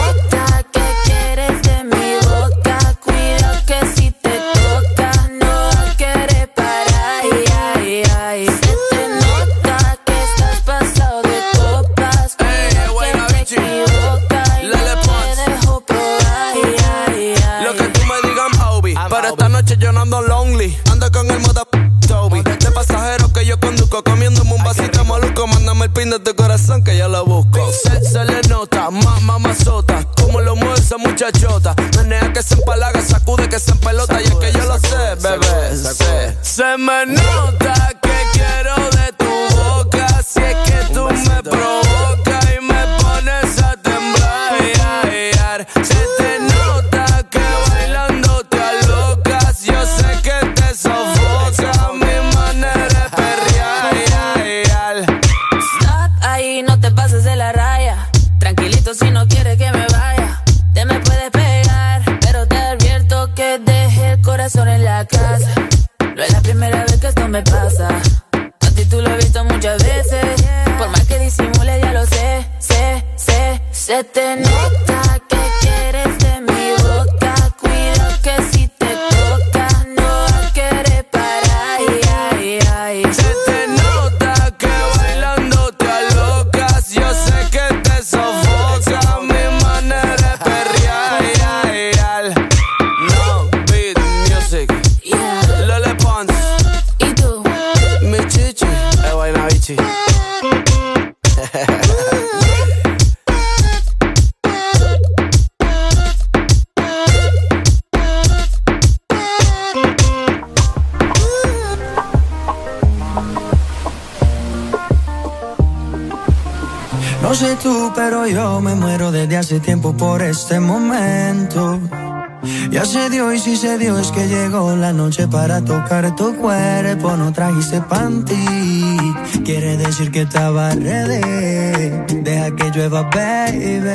llegó 124.31 124.75
la 124.75 124.93
noche 124.93 125.27
para 125.27 125.61
tocar 125.61 126.15
tu 126.15 126.35
cuerpo. 126.37 127.17
No 127.17 127.31
trajiste 127.33 127.81
panty, 127.81 129.13
quiere 129.43 129.77
decir 129.77 130.09
que 130.11 130.21
estaba 130.21 130.69
ready. 130.71 131.91
Deja 132.23 132.55
que 132.55 132.71
llueva, 132.71 133.03
baby. 133.03 133.89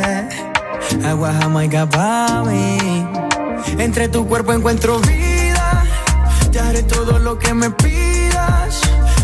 Agua 1.05 1.33
jamaica 1.41 1.89
pa' 1.89 2.45
mí. 2.45 2.79
Entre 3.79 4.09
tu 4.09 4.27
cuerpo 4.27 4.53
encuentro 4.53 5.01
vida. 5.01 5.85
Te 6.53 6.61
haré 6.61 6.83
todo 6.83 7.19
lo 7.19 7.39
que 7.39 7.55
me 7.55 7.71
pidas. 7.71 8.81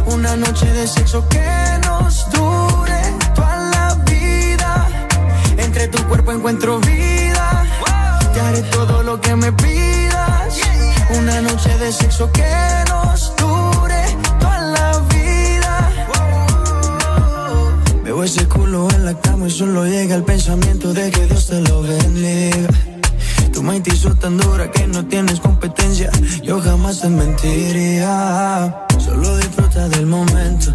Una 0.07 0.35
noche 0.37 0.67
de 0.73 0.87
sexo 0.87 1.29
que 1.29 1.51
nos 1.87 2.31
dure 2.31 3.03
toda 3.35 3.57
la 3.75 3.95
vida. 4.11 4.89
Entre 5.59 5.89
tu 5.89 6.03
cuerpo 6.09 6.33
encuentro 6.33 6.81
vida. 6.81 7.67
Te 8.33 8.41
haré 8.41 8.63
todo 8.63 9.03
lo 9.03 9.21
que 9.21 9.37
me 9.37 9.53
pidas. 9.53 9.92
Una 11.33 11.41
noche 11.41 11.78
de 11.78 11.91
sexo 11.91 12.31
que 12.31 12.44
nos 12.91 13.35
dure 13.36 14.05
toda 14.39 14.61
la 14.61 14.99
vida. 15.15 15.91
Veo 18.05 18.23
ese 18.23 18.47
culo 18.47 18.86
en 18.91 19.07
la 19.07 19.15
cama 19.19 19.47
y 19.47 19.51
solo 19.51 19.86
llega 19.86 20.15
el 20.15 20.25
pensamiento 20.25 20.93
de 20.93 21.11
que 21.11 21.27
Dios 21.27 21.47
te 21.47 21.62
lo 21.62 21.81
bendiga. 21.81 22.69
Tu 23.51 23.62
mente 23.62 23.94
hizo 23.94 24.15
tan 24.15 24.36
dura 24.36 24.70
que 24.70 24.86
no 24.86 25.07
tienes 25.07 25.41
competencia. 25.41 26.11
Yo 26.43 26.61
jamás 26.61 27.01
te 27.01 27.09
mentiría. 27.09 28.86
Solo 28.99 29.35
disfruta 29.39 29.89
del 29.89 30.05
momento. 30.05 30.75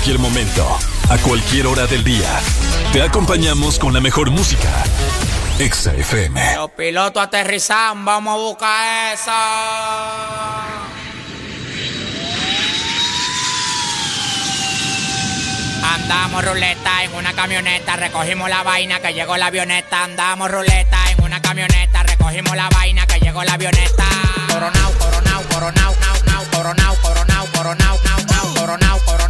cualquier 0.00 0.18
momento, 0.18 0.66
a 1.10 1.18
cualquier 1.18 1.66
hora 1.66 1.86
del 1.86 2.02
día, 2.02 2.40
te 2.90 3.02
acompañamos 3.02 3.78
con 3.78 3.92
la 3.92 4.00
mejor 4.00 4.30
música. 4.30 4.70
Exa 5.58 5.94
FM. 5.94 6.56
Los 6.56 6.70
pilotos 6.70 7.22
aterrizan, 7.22 8.02
vamos 8.06 8.32
a 8.32 8.36
buscar 8.38 9.12
esa. 9.12 10.64
Andamos 15.84 16.46
ruleta 16.46 17.04
en 17.04 17.14
una 17.16 17.34
camioneta, 17.34 17.96
recogimos 17.96 18.48
la 18.48 18.62
vaina 18.62 19.00
que 19.00 19.12
llegó 19.12 19.36
la 19.36 19.48
avioneta. 19.48 20.04
Andamos 20.04 20.50
ruleta 20.50 21.10
en 21.10 21.22
una 21.22 21.42
camioneta, 21.42 22.04
recogimos 22.04 22.56
la 22.56 22.70
vaina 22.70 23.06
que 23.06 23.20
llegó 23.20 23.44
la 23.44 23.52
avioneta. 23.52 24.06
Coronao, 24.48 24.92
coronao, 24.92 25.42
coronao, 25.42 25.94
nao, 26.00 26.16
nao, 26.24 26.44
coronao, 26.50 26.96
coronao, 27.02 27.46
coronao, 27.52 27.98
nao, 28.02 28.18
nao, 28.24 28.54
coronao, 28.54 28.98
coronao, 29.04 29.29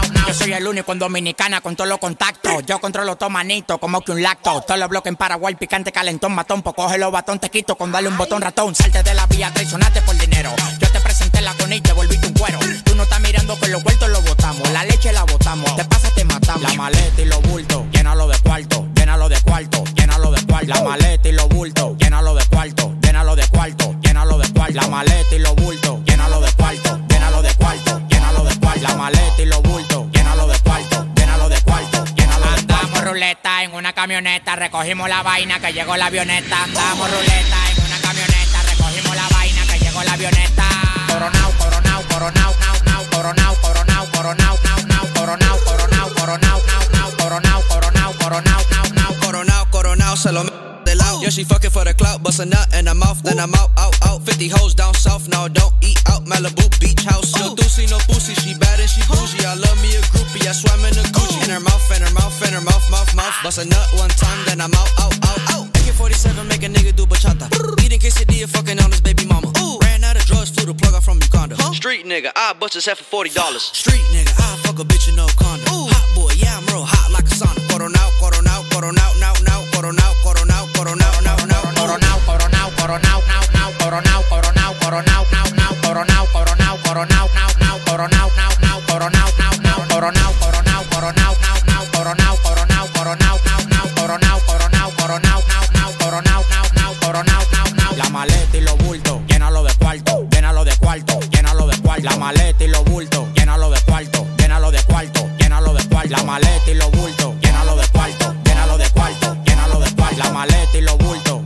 soy 0.41 0.53
el 0.53 0.67
único 0.67 0.91
en 0.91 0.99
Dominicana 0.99 1.61
con 1.61 1.75
todos 1.75 1.87
los 1.87 1.99
contactos. 1.99 2.65
Yo 2.65 2.79
controlo 2.79 3.15
todo 3.15 3.29
manito, 3.29 3.77
como 3.77 4.01
que 4.01 4.11
un 4.11 4.23
lacto. 4.23 4.61
Todos 4.61 4.79
los 4.79 4.89
bloques 4.89 5.09
en 5.11 5.15
Paraguay, 5.15 5.55
picante, 5.55 5.91
calentón, 5.91 6.33
matón. 6.33 6.63
Pues 6.63 6.75
coge 6.75 6.97
los 6.97 7.11
batón, 7.11 7.39
te 7.39 7.49
quito 7.49 7.75
con 7.75 7.91
darle 7.91 8.09
un 8.09 8.17
botón 8.17 8.41
ratón. 8.41 8.73
Salte 8.73 9.03
de 9.03 9.13
la 9.13 9.27
vía, 9.27 9.51
traicionaste 9.53 10.01
por 10.01 10.17
dinero. 10.17 10.51
Yo 10.79 10.91
te 10.91 10.99
presenté 10.99 11.41
la 11.41 11.53
con 11.53 11.71
y 11.71 11.79
te 11.81 11.93
volviste 11.93 12.27
un 12.27 12.33
cuero. 12.33 12.59
Tú 12.83 12.95
no 12.95 13.03
estás 13.03 13.19
mirando 13.19 13.59
que 13.59 13.67
los 13.67 13.83
vueltos 13.83 14.09
los 14.09 14.23
botamos. 14.23 14.69
La 14.71 14.83
leche 14.83 15.13
la 15.13 15.23
botamos. 15.23 15.75
Te 15.75 15.85
pasa, 15.85 16.09
te 16.15 16.25
matamos. 16.25 16.63
La 16.63 16.73
maleta 16.73 17.21
y 17.21 17.25
los 17.25 17.41
bultos, 17.43 17.83
llénalo 17.91 18.27
de 18.27 18.39
cuarto, 18.39 18.87
en 33.31 33.73
una 33.73 33.93
camioneta, 33.93 34.57
recogimos 34.57 35.07
la 35.07 35.23
vaina 35.23 35.57
que 35.59 35.71
llegó 35.71 35.95
la 35.95 36.07
avioneta. 36.07 36.63
Andamos 36.63 37.09
ruleta 37.09 37.71
en 37.71 37.85
una 37.85 37.97
camioneta, 38.01 38.61
recogimos 38.69 39.15
la 39.15 39.27
vaina 39.29 39.61
que 39.67 39.79
llegó 39.79 40.03
la 40.03 40.13
avioneta. 40.13 40.63
Coronao, 41.07 41.51
coronao, 41.57 42.03
coronao, 42.09 42.55
nao, 42.59 42.75
nao, 42.83 43.05
coronao, 43.09 43.55
coronao, 43.61 44.05
coronao, 44.11 44.59
nao, 44.63 44.85
nao, 44.85 45.07
coronao, 45.13 45.57
coronao, 45.63 46.09
coronao, 46.13 46.61
nao, 46.67 46.89
nao, 46.91 47.11
coronao, 47.17 47.61
coronao, 47.69 48.13
coronao, 48.19 48.65
nao, 48.69 48.85
nao. 48.93 49.15
Coronao, 49.21 49.65
coronao, 49.69 50.17
se 50.17 50.31
lo. 50.33 50.70
Yeah, 51.21 51.29
she 51.29 51.43
fucking 51.43 51.69
for 51.69 51.85
the 51.85 51.93
clout, 51.93 52.23
bust 52.23 52.39
a 52.41 52.45
nut 52.45 52.73
in 52.73 52.87
her 52.87 52.95
mouth, 52.97 53.21
then 53.21 53.37
I'm 53.37 53.53
out, 53.53 53.69
out, 53.77 53.93
out. 54.09 54.25
50 54.25 54.49
hoes 54.49 54.73
down 54.73 54.95
south, 54.95 55.29
now 55.29 55.47
don't 55.47 55.71
eat 55.85 56.01
out. 56.09 56.25
Malibu 56.25 56.65
beach 56.81 57.05
house. 57.05 57.37
No 57.37 57.53
doozy, 57.53 57.85
no 57.93 58.01
pussy, 58.09 58.33
she 58.41 58.57
bad 58.57 58.79
and 58.81 58.89
she 58.89 59.05
bougie. 59.05 59.45
I 59.45 59.53
love 59.53 59.77
me 59.85 59.93
a 59.93 60.01
groupie, 60.09 60.41
I 60.49 60.51
swam 60.51 60.81
in 60.81 60.97
a 60.97 61.05
Gucci. 61.13 61.45
In 61.45 61.53
her 61.53 61.61
mouth, 61.61 61.85
in 61.93 62.01
her 62.01 62.13
mouth, 62.17 62.33
in 62.41 62.53
her 62.57 62.65
mouth, 62.65 62.81
mouth, 62.89 63.13
mouth. 63.13 63.37
Bust 63.45 63.61
a 63.61 63.65
nut 63.69 63.87
one 64.01 64.09
time, 64.17 64.39
then 64.49 64.61
I'm 64.61 64.73
out, 64.73 64.89
out, 64.97 65.13
out, 65.29 65.41
out. 65.53 65.65
AK-47 65.85 66.41
make 66.49 66.63
a 66.65 66.69
nigga 66.73 66.89
do 66.95 67.05
bachata. 67.05 67.45
Eating 67.85 67.99
quesadilla, 68.01 68.49
fucking 68.49 68.81
on 68.81 68.89
his 68.89 69.01
baby 69.01 69.25
mama. 69.29 69.53
Ran 69.85 70.03
out 70.03 70.17
of 70.17 70.25
drugs, 70.25 70.49
flew 70.49 70.65
the 70.65 70.73
plug 70.73 70.95
out 70.97 71.03
from 71.03 71.21
Uganda. 71.21 71.53
Street 71.77 72.03
nigga, 72.05 72.31
I 72.35 72.53
bust 72.57 72.73
his 72.73 72.85
head 72.85 72.97
for 72.97 73.25
$40. 73.25 73.29
Street 73.77 74.01
nigga, 74.09 74.33
I 74.41 74.57
fuck 74.65 74.79
a 74.79 74.83
bitch 74.83 75.05
in 75.07 75.15
no 75.15 75.29
condom. 75.37 75.69
Hot 75.69 76.07
boy, 76.17 76.33
yeah, 76.41 76.57
I'm 76.57 76.65
real 76.73 76.81
hot 76.81 77.13
like 77.13 77.29
a 77.29 77.33
sauna. 77.37 77.61
Coronao, 77.69 78.09
coronao, 78.17 78.65
coronao, 78.73 78.97
now, 78.97 79.13
now, 79.21 79.33
coronao, 79.33 79.40
coronao, 82.91 83.23
nao, 83.25 83.43
nao, 83.53 83.71
coronao, 83.79 84.21
coronao, 84.27 84.73
coronao, 84.81 85.25
nao, 85.31 85.45
nao, 85.55 85.75
coronao, 85.81 86.27
coronao, 86.33 86.77
coronao, 86.83 87.29
nao, 87.33 87.51
nao, 87.57 87.79
coronao, 87.87 88.29
nao, 88.35 88.51
nao, 88.59 88.81
coronao, 88.85 89.31
nao, 89.39 89.55
nao, 89.63 89.87
coronao, 89.87 90.33
coronao, 90.41 90.83
coronao, 90.91 91.35
nao, 91.39 91.55
nao, 91.67 91.85
coronao, 91.93 92.35
coronao, 92.43 92.87
coronao, 92.91 93.39
nao, 93.47 93.63
nao, 93.71 93.87
coronao, 93.95 94.39
coronao, 94.45 94.91
coronao, 94.97 95.39
nao, 95.47 95.65
nao, 95.71 95.91
coronao, 95.99 96.43
nao, 96.49 96.67
nao, 96.75 96.93
coronao, 96.99 97.43
nao, 97.53 97.73
nao. 97.79 97.95
La 97.95 98.09
maleta 98.09 98.57
y 98.57 98.61
los 98.61 98.77
bultos, 98.77 99.21
llénalo 99.27 99.63
de 99.63 99.73
cuarto, 99.75 100.27
llénalo 100.29 100.65
de 100.65 100.75
cuarto, 100.75 101.19
llénalo 101.31 101.67
de 101.67 101.77
cuarto. 101.77 102.03
La 102.03 102.17
maleta 102.17 102.63
y 102.65 102.67
los 102.67 102.83
bultos, 102.83 103.27
llénalo 103.35 103.69
de 103.69 103.79
cuarto, 103.83 104.27
llénalo 104.37 104.69
de 104.71 104.83
cuarto, 104.83 105.29
llénalo 105.39 105.73
de 105.73 105.87
cuarto. 105.87 106.09
La 106.09 106.23
maleta 106.23 106.69
y 106.69 106.73
los 106.75 106.91
bultos, 106.91 107.35
llénalo 107.41 107.75
de 107.77 107.87
cuarto, 107.87 108.35
llénalo 108.43 108.77
de 108.77 108.89
cuarto, 108.89 109.37
llénalo 109.45 109.79
de 109.79 109.95
cuarto. 109.95 110.17
La 110.17 110.29
maleta 110.31 110.77
y 110.77 110.81
los 110.81 110.97
bultos, 110.97 111.40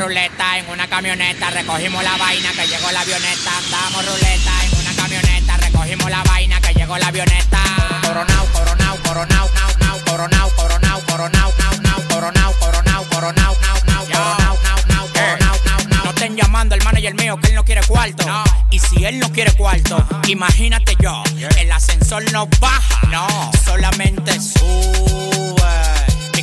ruleta 0.00 0.56
en 0.56 0.66
una 0.70 0.86
camioneta, 0.86 1.50
recogimos 1.50 2.02
la 2.02 2.16
vaina 2.16 2.50
que 2.52 2.66
llegó 2.66 2.90
la 2.90 3.02
avioneta. 3.02 3.58
Andamos 3.58 4.06
ruleta 4.06 4.64
en 4.64 4.78
una 4.80 4.94
camioneta, 4.96 5.56
recogimos 5.58 6.10
la 6.10 6.22
vaina 6.22 6.58
que 6.58 6.72
llegó 6.72 6.96
la 6.96 7.08
avioneta. 7.08 7.58
Coronao, 8.02 8.46
coronao, 8.46 8.96
coronao, 9.02 9.50
nao, 9.54 9.70
nao, 9.78 9.98
coronao, 10.06 10.50
coronao, 10.56 11.00
coronao, 11.06 11.52
nao, 11.58 11.80
nao, 11.82 12.08
coronao, 12.08 12.52
coronao, 12.58 13.04
coronao, 13.10 13.56
nao, 13.60 13.82
nao, 13.84 14.04
coronao, 14.14 14.56
nao, 14.64 14.84
nao, 14.86 15.06
coronao, 15.12 15.56
nao, 15.66 15.78
nao. 15.90 16.04
No 16.04 16.10
estén 16.10 16.34
llamando 16.34 16.74
el 16.74 16.82
manager 16.82 17.14
mío 17.14 17.36
que 17.36 17.48
él 17.48 17.54
no 17.54 17.64
quiere 17.64 17.82
cuarto. 17.82 18.24
Y 18.70 18.78
si 18.78 19.04
él 19.04 19.18
no 19.18 19.30
quiere 19.30 19.52
cuarto, 19.52 20.02
imagínate 20.28 20.96
yo, 20.98 21.22
el 21.58 21.70
ascensor 21.70 22.22
no 22.32 22.46
baja, 22.58 23.06
no, 23.08 23.50
solamente 23.66 24.40
sube. 24.40 25.79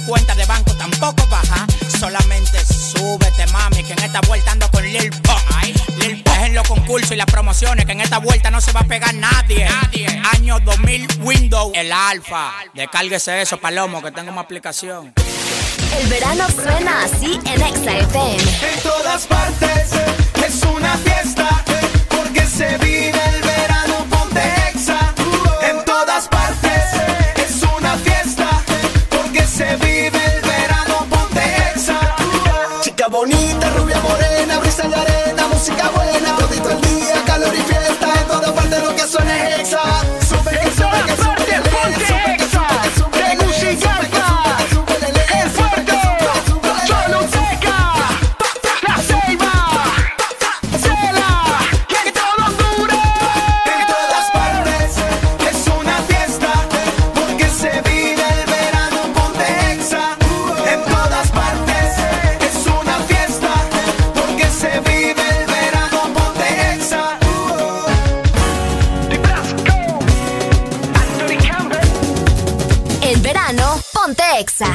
Cuenta 0.07 0.33
de 0.35 0.45
banco 0.45 0.73
tampoco 0.75 1.27
baja, 1.27 1.67
solamente 1.99 2.57
súbete, 2.65 3.45
mami, 3.47 3.83
que 3.83 3.91
en 3.91 4.03
esta 4.03 4.21
vuelta 4.21 4.51
ando 4.51 4.71
con 4.71 4.81
Lil 4.81 5.11
Pump. 5.11 5.37
Lil 5.97 6.23
Pump 6.23 6.37
es 6.37 6.43
en 6.45 6.55
los 6.55 6.65
concursos 6.65 7.11
y 7.11 7.17
las 7.17 7.25
promociones, 7.25 7.85
que 7.85 7.91
en 7.91 7.99
esta 7.99 8.19
vuelta 8.19 8.49
no 8.49 8.61
se 8.61 8.71
va 8.71 8.79
a 8.79 8.85
pegar 8.85 9.13
nadie. 9.13 9.67
Año 10.33 10.61
2000 10.61 11.07
Windows, 11.23 11.73
el 11.75 11.91
alfa. 11.91 12.53
Descárguese 12.73 13.41
eso, 13.41 13.57
Palomo, 13.57 14.01
que 14.01 14.11
tengo 14.11 14.31
una 14.31 14.39
aplicación. 14.39 15.13
El 15.99 16.07
verano 16.07 16.45
suena 16.55 17.03
así 17.03 17.37
en 17.43 17.61
Exa 17.61 17.97
FM. 17.97 18.43
En 18.73 18.79
todas 18.83 19.27
partes 19.27 19.91
es 20.47 20.63
una 20.63 20.95
fiesta 20.99 21.65
porque 22.09 22.45
se 22.45 22.77
vive 22.77 23.21
el 23.33 23.46
bonita, 33.09 33.69
rubia 33.77 33.99
morena, 34.01 34.59
brisa 34.59 34.87
de 34.87 34.95
arena, 34.95 35.47
música 35.47 35.89
buena, 35.89 36.06
Exa. 74.37 74.69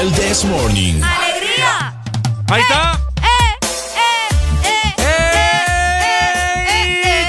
El 0.00 0.12
This 0.14 0.44
Morning. 0.46 1.02
Ahí 2.50 2.62
está. 2.62 2.98
¡Ey! 4.96 5.04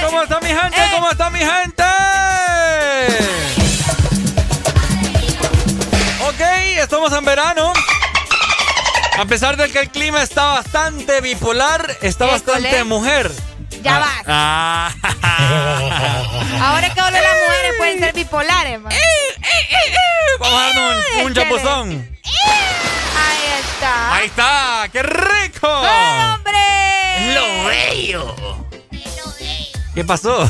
¿Cómo 0.05 0.23
está 0.23 0.39
mi 0.39 0.47
gente? 0.47 0.77
¿Cómo 0.93 1.11
está 1.11 1.29
mi 1.29 1.39
gente? 1.39 1.83
Ok, 6.21 6.39
estamos 6.77 7.11
en 7.11 7.25
verano. 7.25 7.73
A 9.17 9.25
pesar 9.25 9.57
de 9.57 9.71
que 9.71 9.79
el 9.79 9.89
clima 9.89 10.21
está 10.21 10.45
bastante 10.45 11.21
bipolar, 11.21 11.97
está 12.01 12.25
bastante 12.25 12.83
mujer. 12.83 13.31
Ya 13.81 13.97
Ah, 14.27 14.91
vas. 15.01 15.15
ah. 15.23 16.21
Ahora 16.61 16.93
que 16.93 16.99
ahora 16.99 17.21
las 17.21 17.33
mujeres 17.47 17.73
pueden 17.77 17.99
ser 17.99 18.13
bipolares, 18.13 18.79
man. 18.81 18.93
Vamos 20.39 20.59
a 20.59 20.63
darnos 20.65 21.05
un, 21.23 21.33
chapuzón. 21.33 22.17
Ahí 23.15 23.43
está. 23.59 24.15
Ahí 24.15 24.25
está, 24.27 24.87
qué 24.91 25.03
rico. 25.03 25.67
¡Hombre! 25.67 27.33
Lo 27.33 27.65
bello. 27.65 28.35
¿Qué 29.95 30.03
pasó? 30.03 30.43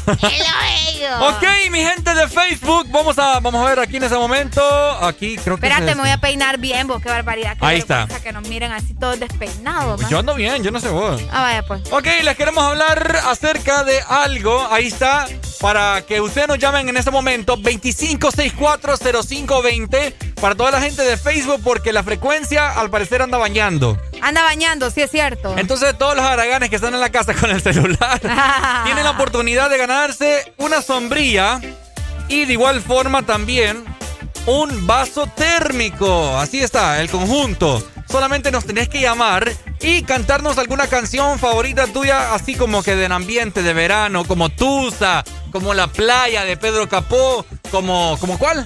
ok, 1.22 1.44
mi 1.70 1.84
gente 1.84 2.16
de 2.16 2.28
Facebook, 2.28 2.88
vamos 2.90 3.20
a, 3.20 3.40
vamos 3.40 3.64
a 3.64 3.70
ver 3.70 3.80
aquí 3.80 3.98
en 3.98 4.06
ese 4.06 4.16
momento. 4.16 4.60
Aquí 5.06 5.38
creo 5.38 5.58
que 5.58 5.68
es 5.68 5.72
Espérate, 5.72 5.92
este. 5.92 5.96
me 5.96 6.02
voy 6.02 6.10
a 6.10 6.18
peinar 6.18 6.58
bien, 6.58 6.88
vos, 6.88 7.00
qué 7.00 7.10
barbaridad. 7.10 7.56
Qué 7.56 7.64
Ahí 7.64 7.78
está. 7.78 8.08
Que 8.24 8.34
nos 8.34 8.50
miren 8.50 8.72
así 8.72 8.96
todos 8.96 9.20
despeinados. 9.20 10.02
Yo 10.10 10.18
ando 10.18 10.34
bien, 10.34 10.64
yo 10.64 10.72
no 10.72 10.80
sé 10.80 10.90
vos. 10.90 11.22
Ah, 11.32 11.44
vaya, 11.44 11.62
pues. 11.62 11.84
Ok, 11.92 12.08
les 12.24 12.36
queremos 12.36 12.64
hablar 12.64 13.18
acerca 13.28 13.84
de 13.84 14.02
algo. 14.02 14.68
Ahí 14.72 14.88
está. 14.88 15.28
Para 15.62 16.02
que 16.08 16.22
ustedes 16.22 16.48
nos 16.48 16.58
llamen 16.58 16.90
en 16.90 16.98
este 16.98 17.12
momento 17.12 17.56
25640520 17.58 20.16
para 20.42 20.56
toda 20.56 20.72
la 20.72 20.82
gente 20.82 21.02
de 21.02 21.18
Facebook 21.18 21.62
porque 21.64 21.94
la 21.94 22.04
frecuencia 22.04 22.72
al 22.72 22.90
parecer 22.90 23.22
anda 23.22 23.38
bañando. 23.38 23.98
Anda 24.22 24.44
bañando, 24.44 24.92
sí 24.92 25.02
es 25.02 25.12
cierto. 25.12 25.56
Entonces 25.58 25.98
todos 25.98 26.16
los 26.16 26.26
haraganes 26.26 26.70
que 26.70 26.76
están 26.76 26.94
en 26.94 27.00
la 27.00 27.12
casa 27.12 27.34
con 27.34 27.50
el 27.50 27.62
celular 27.62 28.20
tienen 28.84 29.04
la 29.04 29.12
oportunidad 29.12 29.70
de 29.70 29.78
ganarse 29.78 30.54
una 30.58 30.82
sombrilla 30.82 31.60
y 32.28 32.46
de 32.46 32.54
igual 32.54 32.82
forma 32.82 33.24
también 33.24 33.84
un 34.46 34.86
vaso 34.86 35.28
térmico. 35.28 36.38
Así 36.38 36.62
está, 36.62 37.02
el 37.02 37.10
conjunto. 37.10 37.84
Solamente 38.10 38.52
nos 38.52 38.66
tenés 38.66 38.88
que 38.88 39.02
llamar 39.02 39.52
y 39.82 40.04
cantarnos 40.04 40.58
alguna 40.58 40.88
canción 40.88 41.40
favorita 41.40 41.88
tuya, 41.88 42.34
así 42.34 42.56
como 42.56 42.84
que 42.84 42.96
del 42.96 43.12
ambiente 43.12 43.64
de 43.64 43.74
verano, 43.74 44.26
como 44.26 44.50
Tusa, 44.50 45.24
como 45.52 45.74
La 45.74 45.88
Playa 45.88 46.46
de 46.46 46.56
Pedro 46.56 46.88
Capó, 46.88 47.46
como, 47.72 48.18
¿como 48.20 48.38
cuál? 48.38 48.66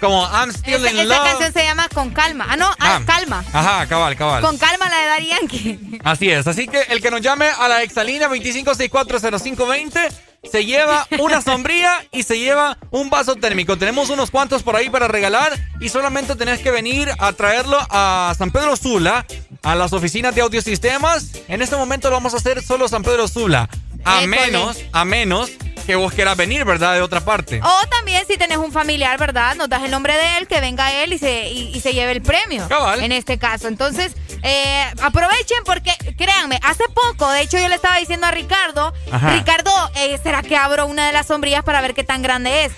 Como 0.00 0.26
I'm 0.26 0.50
Still 0.50 0.74
Esa, 0.86 0.90
in 0.90 0.98
esa 1.00 1.04
Love. 1.04 1.28
canción 1.28 1.52
se 1.52 1.62
llama 1.64 1.88
Con 1.90 2.10
Calma. 2.10 2.46
Ah, 2.48 2.56
no, 2.56 2.70
ah. 2.78 3.00
Calma. 3.06 3.44
Ajá, 3.52 3.86
cabal, 3.86 4.16
cabal. 4.16 4.42
Con 4.42 4.56
Calma 4.56 4.88
la 4.88 4.96
de 4.98 5.06
Daddy 5.06 5.26
Yankee. 5.28 5.98
Así 6.04 6.30
es, 6.30 6.46
así 6.46 6.66
que 6.66 6.80
el 6.88 7.00
que 7.02 7.10
nos 7.10 7.20
llame 7.20 7.46
a 7.48 7.68
la 7.68 7.82
exalínea 7.82 8.28
25640520 8.28 10.10
se 10.50 10.64
lleva 10.64 11.06
una 11.18 11.42
sombrilla 11.42 12.02
y 12.12 12.22
se 12.22 12.38
lleva 12.38 12.78
un 12.90 13.10
vaso 13.10 13.36
térmico. 13.36 13.76
Tenemos 13.76 14.08
unos 14.10 14.30
cuantos 14.30 14.62
por 14.62 14.74
ahí 14.76 14.88
para 14.88 15.06
regalar 15.08 15.58
y 15.80 15.88
solamente 15.90 16.34
tenés 16.36 16.60
que 16.60 16.70
venir 16.70 17.10
a 17.18 17.32
traerlo 17.32 17.78
a 17.90 18.34
San 18.38 18.50
Pedro 18.50 18.76
Sula, 18.76 19.26
a 19.62 19.74
las 19.74 19.92
oficinas 19.92 20.34
de 20.34 20.40
audiosistemas. 20.40 21.32
En 21.48 21.60
este 21.62 21.76
momento 21.76 22.08
lo 22.08 22.16
vamos 22.16 22.32
a 22.34 22.38
hacer 22.38 22.62
solo 22.62 22.88
San 22.88 23.02
Pedro 23.02 23.28
Sula. 23.28 23.68
A 24.02 24.22
École. 24.22 24.28
menos, 24.28 24.78
a 24.92 25.04
menos 25.04 25.50
que 25.90 25.96
vos 25.96 26.12
quieras 26.12 26.36
venir, 26.36 26.64
¿verdad? 26.64 26.94
De 26.94 27.00
otra 27.02 27.20
parte. 27.20 27.60
O 27.64 27.86
también 27.88 28.22
si 28.28 28.36
tenés 28.36 28.58
un 28.58 28.70
familiar, 28.70 29.18
¿verdad? 29.18 29.56
Nos 29.56 29.68
das 29.68 29.82
el 29.82 29.90
nombre 29.90 30.14
de 30.16 30.38
él, 30.38 30.46
que 30.46 30.60
venga 30.60 30.92
él 31.02 31.12
y 31.12 31.18
se, 31.18 31.48
y, 31.48 31.72
y 31.74 31.80
se 31.80 31.92
lleve 31.92 32.12
el 32.12 32.22
premio. 32.22 32.68
Cabal. 32.68 33.02
En 33.02 33.10
este 33.10 33.38
caso. 33.38 33.66
Entonces, 33.66 34.12
eh, 34.44 34.84
aprovechen 35.02 35.58
porque, 35.64 35.92
créanme, 36.16 36.60
hace 36.62 36.84
poco, 36.94 37.28
de 37.32 37.40
hecho 37.42 37.58
yo 37.58 37.66
le 37.68 37.74
estaba 37.74 37.96
diciendo 37.96 38.26
a 38.28 38.30
Ricardo, 38.30 38.94
Ajá. 39.10 39.30
Ricardo, 39.34 39.72
eh, 39.96 40.16
¿será 40.22 40.42
que 40.42 40.56
abro 40.56 40.86
una 40.86 41.06
de 41.08 41.12
las 41.12 41.26
sombrillas 41.26 41.64
para 41.64 41.80
ver 41.80 41.92
qué 41.94 42.04
tan 42.04 42.22
grande 42.22 42.66
es? 42.66 42.72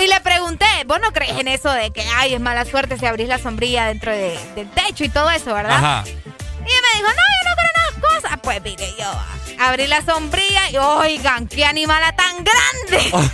Y 0.00 0.08
le 0.08 0.20
pregunté, 0.22 0.66
¿vos 0.86 0.98
no 1.00 1.12
crees 1.12 1.38
en 1.38 1.46
eso 1.46 1.70
de 1.70 1.92
que, 1.92 2.02
ay, 2.16 2.34
es 2.34 2.40
mala 2.40 2.64
suerte 2.64 2.98
si 2.98 3.06
abrís 3.06 3.28
la 3.28 3.38
sombrilla 3.38 3.86
dentro 3.86 4.10
de- 4.10 4.38
del 4.56 4.68
techo 4.70 5.04
y 5.04 5.08
todo 5.08 5.30
eso, 5.30 5.54
¿verdad? 5.54 5.76
Ajá. 5.76 6.04
Y 6.06 6.68
me 6.68 6.98
dijo, 6.98 7.08
no, 7.08 7.14
yo 7.14 7.50
no 7.50 7.54
creo 7.56 7.65
cosas. 8.00 8.38
Pues 8.42 8.62
mire, 8.62 8.94
yo 8.98 9.10
abrí 9.58 9.86
la 9.86 10.04
sombrilla 10.04 10.70
y, 10.70 10.76
oigan, 10.76 11.48
qué 11.48 11.64
animala 11.64 12.14
tan 12.14 12.44
grande. 12.44 13.10
Oh. 13.12 13.24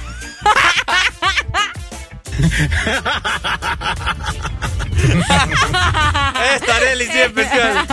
Esta 6.54 6.76
Arely 6.76 7.06
sí 7.06 7.12
es 7.12 7.16
especial. 7.26 7.86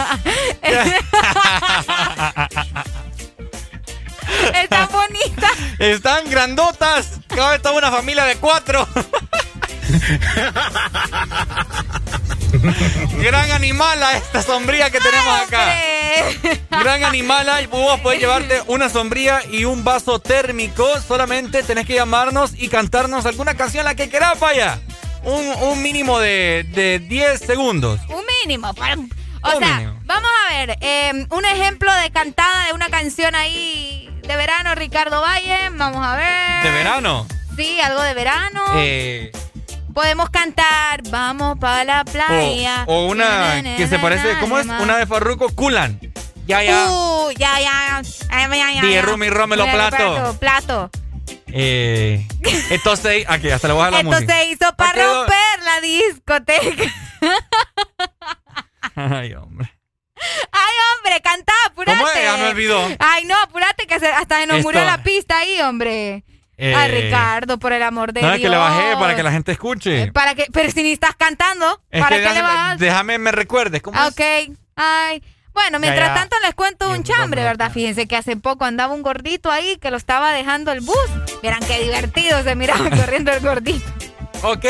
Está 4.54 4.86
bonita. 4.88 5.48
Están 5.80 6.30
grandotas. 6.30 7.20
Cada 7.28 7.50
vez 7.50 7.58
está 7.58 7.72
una 7.72 7.92
familia 7.92 8.24
de 8.26 8.38
cuatro. 8.38 8.88
Gran 13.20 13.52
animala 13.52 14.18
esta 14.18 14.42
sombrilla 14.42 14.90
que 14.90 15.00
tenemos 15.00 15.40
acá. 15.42 15.74
Gran 16.82 17.04
animala. 17.04 17.60
Vos 17.70 18.00
podés 18.02 18.20
llevarte 18.20 18.62
una 18.68 18.90
sombrilla 18.90 19.42
y 19.52 19.66
un 19.66 19.84
vaso 19.84 20.20
térmico. 20.20 20.86
Solamente 21.08 21.64
tenés 21.64 21.86
que 21.86 21.94
llamarnos 21.96 22.52
y 22.58 22.68
cantarnos 22.68 23.26
alguna 23.26 23.56
canción, 23.56 23.86
la 23.86 23.96
que 23.96 24.10
querás, 24.10 24.40
vaya. 24.40 24.80
Un, 25.24 25.46
un 25.64 25.82
mínimo 25.82 26.20
de, 26.20 26.66
de 26.70 27.00
10 27.00 27.40
segundos. 27.42 28.00
Un 28.10 28.24
mínimo. 28.42 28.74
para- 28.74 28.96
o 29.42 29.52
Un 29.56 29.60
sea, 29.64 29.76
mínimo. 29.78 30.00
vamos 30.06 30.30
a 30.50 30.54
ver. 30.54 30.78
eh, 30.82 31.26
un 31.30 31.46
ejemplo 31.46 31.94
de 31.96 32.12
cantada 32.12 32.66
de 32.68 32.74
una 32.74 32.90
canción 32.90 33.36
ahí 33.36 34.10
de 34.24 34.36
verano, 34.36 34.76
Ricardo 34.76 35.22
Valle. 35.22 35.58
Vamos 35.74 36.06
a 36.06 36.16
ver. 36.18 36.64
¿De 36.64 36.72
verano? 36.72 37.26
Sí, 37.56 37.80
algo 37.82 38.02
de 38.02 38.14
verano. 38.14 38.64
Eh, 38.76 39.32
Podemos 39.94 40.30
cantar 40.30 41.02
Vamos 41.10 41.58
para 41.60 41.84
la 41.84 42.06
playa. 42.06 42.84
o, 42.88 42.94
o 42.94 43.08
una 43.08 43.62
que 43.78 43.88
se 43.88 44.00
parece, 44.00 44.38
¿cómo 44.40 44.58
es? 44.60 44.66
Una 44.66 44.98
de 44.98 45.06
Farruko, 45.06 45.50
Kulan. 45.56 46.00
Ya, 46.48 46.64
ya. 46.64 46.88
Uh, 46.90 47.32
ya, 47.38 47.60
ya. 47.60 48.02
Ya, 48.32 48.56
ya, 48.56 48.82
ya. 48.82 49.02
Rumi, 49.02 49.30
rómelo, 49.30 49.66
plato. 49.66 50.38
Plato. 50.40 50.90
Eh, 51.52 52.28
entonces, 52.70 53.26
aquí, 53.28 53.50
hasta 53.52 53.68
le 53.68 53.74
voy 53.74 53.84
a 53.88 53.92
la 53.92 53.98
Esto 54.00 54.12
música. 54.12 54.34
se 54.36 54.46
hizo 54.46 54.76
para 54.76 54.94
romper 55.04 55.64
la 55.64 55.82
discoteca. 55.82 56.84
Ay, 58.96 59.34
hombre. 59.34 59.72
Ay, 60.52 60.74
hombre, 60.98 61.22
cantá, 61.22 61.54
apúrate. 61.68 61.98
¿Cómo 61.98 62.10
es? 62.12 62.24
Ya 62.24 62.38
me 62.38 62.48
olvidó. 62.50 62.88
Ay, 63.00 63.26
no, 63.26 63.36
apúrate 63.42 63.88
que 63.88 64.00
se- 64.00 64.08
hasta 64.12 64.40
se 64.42 64.48
nos 64.48 64.58
Esto- 64.58 64.68
murió 64.70 64.84
la 64.86 65.02
pista 65.04 65.38
ahí, 65.40 65.62
hombre. 65.62 66.24
Eh, 66.62 66.76
Ay, 66.76 66.92
Ricardo, 66.92 67.58
por 67.58 67.72
el 67.72 67.82
amor 67.84 68.12
de 68.12 68.22
No, 68.22 68.28
Dios. 68.28 68.38
es 68.40 68.44
que 68.44 68.50
le 68.50 68.58
bajé 68.58 68.98
para 68.98 69.16
que 69.16 69.24
la 69.24 69.32
gente 69.32 69.54
escuche. 69.54 70.12
Para 70.12 70.36
que, 70.36 70.46
pero 70.52 70.70
si 70.72 70.84
ni 70.84 70.92
estás 70.92 71.16
cantando, 71.16 71.82
Es 71.90 72.02
¿para 72.02 72.18
que 72.18 72.22
qué 72.24 72.28
le 72.30 72.36
déjame, 72.36 72.54
vas? 72.54 72.80
déjame 72.80 73.18
me 73.18 73.32
recuerdes. 73.32 73.82
¿Cómo 73.82 73.98
es? 73.98 74.08
Ok, 74.12 74.56
ay. 74.76 75.24
Bueno, 75.54 75.80
mientras 75.80 76.10
ya. 76.10 76.14
tanto 76.16 76.36
les 76.44 76.54
cuento 76.54 76.90
un 76.92 77.04
chambre, 77.04 77.44
¿verdad? 77.44 77.72
Fíjense 77.72 78.08
que 78.08 78.16
hace 78.18 78.36
poco 78.38 78.66
andaba 78.66 78.94
un 78.94 79.02
gordito 79.02 79.52
ahí 79.52 79.78
que 79.78 79.90
lo 79.90 79.98
estaba 79.98 80.32
dejando 80.34 80.72
el 80.72 80.82
bus. 80.82 80.96
Vieran 81.42 81.60
qué 81.66 81.82
divertido 81.84 82.44
se 82.44 82.56
miraba 82.56 82.90
corriendo 82.96 83.32
el 83.32 83.40
gordito. 83.40 83.86
Ok. 84.44 84.66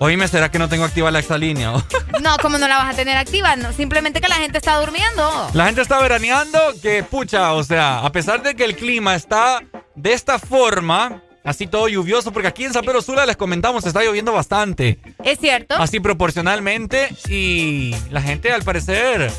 Oíme, 0.00 0.28
¿será 0.28 0.50
que 0.50 0.58
no 0.60 0.68
tengo 0.68 0.84
activa 0.84 1.10
la 1.10 1.18
exalínea? 1.18 1.72
No, 2.22 2.36
¿cómo 2.42 2.58
no 2.58 2.66
la 2.66 2.78
vas 2.78 2.92
a 2.94 2.96
tener 2.96 3.16
activa? 3.16 3.54
No, 3.54 3.72
simplemente 3.72 4.20
que 4.20 4.26
la 4.28 4.34
gente 4.36 4.58
está 4.58 4.76
durmiendo. 4.80 5.50
La 5.54 5.66
gente 5.66 5.82
está 5.82 6.00
veraneando 6.02 6.58
que, 6.82 7.04
pucha, 7.04 7.52
o 7.52 7.62
sea, 7.62 8.00
a 8.00 8.10
pesar 8.10 8.42
de 8.42 8.56
que 8.56 8.64
el 8.64 8.74
clima 8.74 9.14
está 9.14 9.62
de 9.94 10.12
esta 10.12 10.40
forma, 10.40 11.22
así 11.44 11.68
todo 11.68 11.86
lluvioso, 11.86 12.32
porque 12.32 12.48
aquí 12.48 12.64
en 12.64 12.72
San 12.72 12.84
Pedro 12.84 13.02
Sula 13.02 13.24
les 13.24 13.36
comentamos, 13.36 13.86
está 13.86 14.02
lloviendo 14.02 14.32
bastante. 14.32 14.98
¿Es 15.24 15.38
cierto? 15.38 15.76
Así 15.76 16.00
proporcionalmente 16.00 17.08
y 17.28 17.94
la 18.10 18.20
gente 18.20 18.52
al 18.52 18.64
parecer 18.64 19.30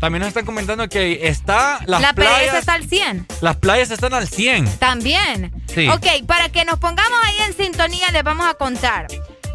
también 0.00 0.20
nos 0.20 0.28
están 0.28 0.44
comentando 0.44 0.88
que 0.88 1.28
está 1.28 1.78
las 1.86 2.02
la 2.02 2.12
pereza 2.12 2.34
playas 2.34 2.54
está 2.56 2.72
al 2.74 2.88
100. 2.88 3.26
las 3.40 3.56
playas 3.56 3.90
están 3.92 4.14
al 4.14 4.26
100. 4.26 4.78
También. 4.78 5.52
Sí. 5.72 5.88
Ok, 5.88 6.26
para 6.26 6.48
que 6.48 6.64
nos 6.64 6.78
pongamos 6.80 7.20
ahí 7.24 7.36
en 7.46 7.56
sintonía, 7.56 8.10
les 8.10 8.24
vamos 8.24 8.46
a 8.46 8.54
contar. 8.54 9.06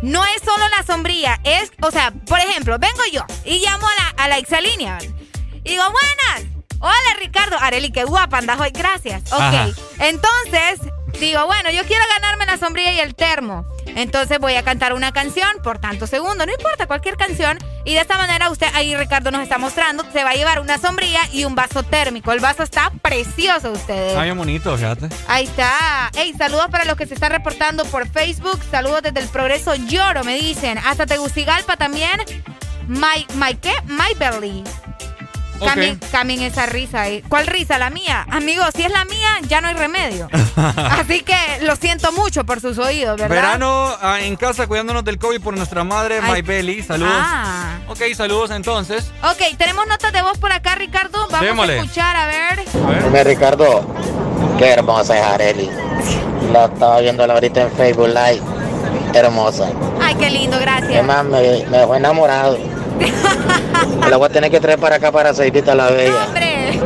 No 0.06 0.24
es 0.24 0.44
solo 0.44 0.64
la 0.70 0.84
sombrilla, 0.86 1.40
es, 1.44 1.72
o 1.82 1.90
sea, 1.90 2.12
por 2.12 2.38
ejemplo, 2.38 2.78
vengo 2.78 3.02
yo 3.12 3.26
y 3.44 3.58
llamo 3.58 3.88
a 3.88 3.96
la, 3.96 4.24
a 4.24 4.28
la 4.28 4.38
exalínea. 4.38 5.00
Y 5.64 5.70
digo, 5.72 5.84
buenas. 5.84 6.52
Hola, 6.80 7.18
Ricardo. 7.20 7.58
Areli, 7.60 7.92
qué 7.92 8.04
guapa 8.04 8.38
andas 8.38 8.60
hoy. 8.60 8.70
Gracias. 8.72 9.24
Ok. 9.34 9.40
Ajá. 9.42 9.70
Entonces, 9.98 10.80
digo, 11.20 11.46
bueno, 11.46 11.70
yo 11.72 11.84
quiero 11.84 12.04
ganarme 12.16 12.46
la 12.46 12.58
sombrilla 12.58 12.92
y 12.92 13.00
el 13.00 13.16
termo. 13.16 13.66
Entonces 13.86 14.40
voy 14.40 14.56
a 14.56 14.64
cantar 14.64 14.94
una 14.94 15.14
canción 15.14 15.48
por 15.64 15.80
tantos 15.80 16.10
segundos, 16.10 16.46
no 16.46 16.54
importa, 16.54 16.88
cualquier 16.88 17.16
canción. 17.16 17.58
Y 17.86 17.94
de 17.94 18.02
esta 18.02 18.18
manera 18.18 18.50
usted, 18.50 18.68
ahí 18.74 18.96
Ricardo 18.96 19.32
nos 19.32 19.42
está 19.42 19.58
mostrando, 19.58 20.04
se 20.12 20.24
va 20.24 20.32
a 20.32 20.34
llevar 20.34 20.60
una 20.60 20.78
sombrilla 20.78 21.22
y 21.32 21.46
un 21.46 21.56
vaso 21.56 21.84
térmico. 21.84 22.32
El 22.32 22.40
vaso 22.40 22.64
está 22.64 22.92
precioso, 23.02 23.72
ustedes. 23.72 24.10
Está 24.10 24.24
bien 24.24 24.38
bonito, 24.38 24.76
fíjate. 24.78 25.10
Ahí 25.28 25.46
está. 25.46 26.12
Hey, 26.16 26.34
saludos 26.38 26.68
para 26.70 26.86
los 26.86 26.98
que 26.98 27.06
se 27.06 27.14
están 27.14 27.32
reportando 27.32 27.86
por 27.86 28.08
Facebook. 28.08 28.60
Saludos 28.70 29.04
desde 29.04 29.20
el 29.20 29.28
Progreso 29.30 29.76
Lloro, 29.76 30.24
me 30.24 30.36
dicen. 30.36 30.78
Hasta 30.80 31.06
Tegucigalpa 31.06 31.78
también. 31.78 32.22
My, 32.88 33.26
my 33.36 33.56
¿qué? 33.56 33.74
My 33.86 34.14
Belly. 34.18 34.64
Ok. 35.60 35.68
Cambien, 35.68 36.00
cambien 36.12 36.42
esa 36.42 36.66
risa 36.66 37.02
ahí. 37.02 37.24
¿Cuál 37.30 37.48
risa? 37.48 37.78
¿La 37.78 37.90
mía? 37.90 38.26
Amigo, 38.30 38.64
si 38.76 38.84
es 38.84 38.92
la 38.92 39.06
mía, 39.06 39.30
ya 39.48 39.62
no 39.62 39.70
hay 39.70 39.74
remedio. 39.76 40.28
Así 40.58 41.22
que 41.22 41.36
lo 41.62 41.76
siento 41.78 42.12
mucho 42.12 42.44
por 42.46 42.60
sus 42.60 42.78
oídos, 42.78 43.18
¿verdad? 43.18 43.36
Verano 43.36 43.96
ah, 44.02 44.20
en 44.20 44.36
casa 44.36 44.68
cuidándonos 44.68 45.04
del 45.06 45.18
COVID 45.18 45.42
por 45.42 45.56
nuestra 45.56 45.84
madre, 45.84 46.20
Ay. 46.22 46.34
My 46.34 46.42
Belly. 46.42 46.84
Saludos. 46.84 47.14
Ah. 47.16 47.78
Ok, 47.88 48.00
saludos 48.16 48.52
entonces. 48.52 49.12
Ok, 49.24 49.58
tenemos 49.58 49.88
notas 49.88 50.12
de 50.12 50.22
voz 50.22 50.38
por 50.38 50.52
acá, 50.52 50.76
Ricardo. 50.76 51.20
Vamos 51.30 51.42
Démosle. 51.42 51.74
a 51.80 51.84
escuchar, 51.84 52.16
a 52.18 52.28
ver. 52.28 52.60
Dime, 53.04 53.24
Ricardo, 53.24 53.86
qué 54.58 54.70
hermosa 54.72 55.18
es 55.18 55.24
Areli. 55.24 55.70
La 56.52 56.66
estaba 56.66 57.00
viendo 57.00 57.24
ahorita 57.24 57.62
en 57.62 57.72
Facebook 57.72 58.08
Live. 58.08 58.42
Hermosa. 59.14 59.70
Ay, 60.02 60.16
qué 60.16 60.30
lindo, 60.30 60.58
¿Qué 60.58 60.64
gracias. 60.66 61.06
más? 61.06 61.24
Me, 61.24 61.66
me 61.70 61.78
dejó 61.78 61.96
enamorado. 61.96 62.58
Me 64.00 64.10
la 64.10 64.18
voy 64.18 64.28
a 64.28 64.30
tener 64.32 64.52
que 64.52 64.60
traer 64.60 64.80
para 64.80 64.96
acá 64.98 65.12
para 65.12 65.30
Aceitita 65.30 65.76
la 65.76 65.90
Bella. 65.90 66.26
Hombre. 66.26 66.80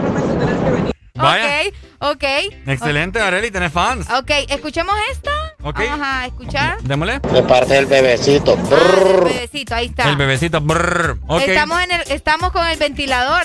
Vaya. 1.15 1.61
Ok, 1.99 2.13
ok. 2.15 2.23
Excelente, 2.67 3.19
Areli, 3.19 3.51
tenés 3.51 3.73
fans. 3.73 4.07
Ok, 4.09 4.31
escuchemos 4.47 4.95
esta. 5.11 5.31
Ok. 5.61 5.79
Vamos 5.79 6.07
a 6.09 6.25
escuchar. 6.25 6.81
Démosle. 6.81 7.19
De 7.19 7.43
parte 7.43 7.73
del 7.73 7.85
bebecito. 7.85 8.53
El 8.53 9.23
bebecito, 9.25 9.75
ahí 9.75 9.87
está. 9.87 10.09
El 10.09 10.15
bebecito. 10.15 10.61
brrr. 10.61 11.19
Ok. 11.27 11.41
Estamos, 11.41 11.81
en 11.83 11.91
el, 11.91 12.01
estamos 12.11 12.51
con 12.51 12.65
el 12.65 12.77
ventilador. 12.79 13.43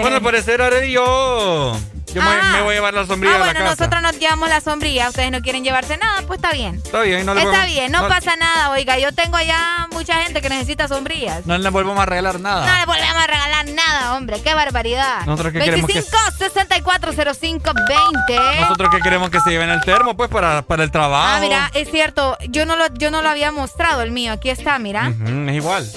Bueno, 0.00 0.16
al 0.16 0.22
parecer, 0.22 0.62
Areli, 0.62 0.92
yo. 0.92 1.76
Yo 2.14 2.22
me, 2.22 2.28
Ah. 2.28 2.52
me 2.56 2.62
voy 2.62 2.72
a 2.72 2.74
llevar 2.76 2.94
la 2.94 3.06
sombrilla 3.06 3.34
Ah, 3.34 3.36
a 3.36 3.38
la 3.38 3.44
bueno, 3.46 3.60
casa. 3.60 3.70
nosotros 3.76 4.02
nos 4.02 4.18
llevamos 4.18 4.48
la 4.48 4.60
sombrilla. 4.60 5.08
Ustedes 5.08 5.30
no 5.30 5.40
quieren 5.40 5.64
llevarse 5.64 5.96
nada, 5.96 6.22
pues 6.26 6.38
está 6.38 6.52
bien. 6.52 6.76
Está 6.84 7.00
bien, 7.00 7.24
no 7.24 7.34
le 7.34 7.40
Está 7.40 7.50
podemos- 7.52 7.72
bien, 7.72 7.92
no, 7.92 8.06
pasa 8.08 8.36
nada, 8.36 8.70
oiga. 8.70 8.98
Yo 8.98 9.12
tengo 9.12 9.36
allá 9.36 9.88
mucha 9.92 10.22
gente 10.22 10.42
que 10.42 10.48
necesita 10.48 10.88
sombrillas. 10.88 11.46
No 11.46 11.56
le 11.56 11.68
volvemos 11.70 11.98
a 12.00 12.06
regalar 12.06 12.38
nada. 12.40 12.66
No 12.66 12.78
le 12.78 12.84
volvemos 12.86 13.22
a 13.22 13.26
regalar 13.26 13.66
nada, 13.70 14.14
hombre. 14.16 14.42
Qué 14.42 14.54
barbaridad. 14.54 15.24
Nosotros 15.26 15.52
queremos 15.52 15.86
que- 15.86 15.94
25 15.94 16.18
64 16.38 17.12
05 17.12 17.72
20. 17.88 18.60
Nosotros 18.60 18.90
que 18.94 19.00
queremos 19.00 19.30
que 19.30 19.40
se 19.40 19.50
lleven 19.50 19.70
el 19.70 19.80
termo, 19.80 20.16
pues, 20.16 20.28
para, 20.30 20.62
para 20.62 20.82
el 20.84 20.90
trabajo. 20.90 21.26
Ah, 21.36 21.38
mira, 21.40 21.70
es 21.74 21.90
cierto. 21.90 22.36
Yo 22.48 22.66
no 22.66 22.76
lo, 22.76 22.88
yo 22.94 23.10
no 23.10 23.22
lo 23.22 23.28
había 23.30 23.52
mostrado 23.52 24.02
el 24.02 24.10
mío. 24.10 24.32
Aquí 24.32 24.50
está, 24.50 24.78
mira. 24.78 25.08
Ujú, 25.08 25.48
es 25.48 25.54
igual. 25.56 25.88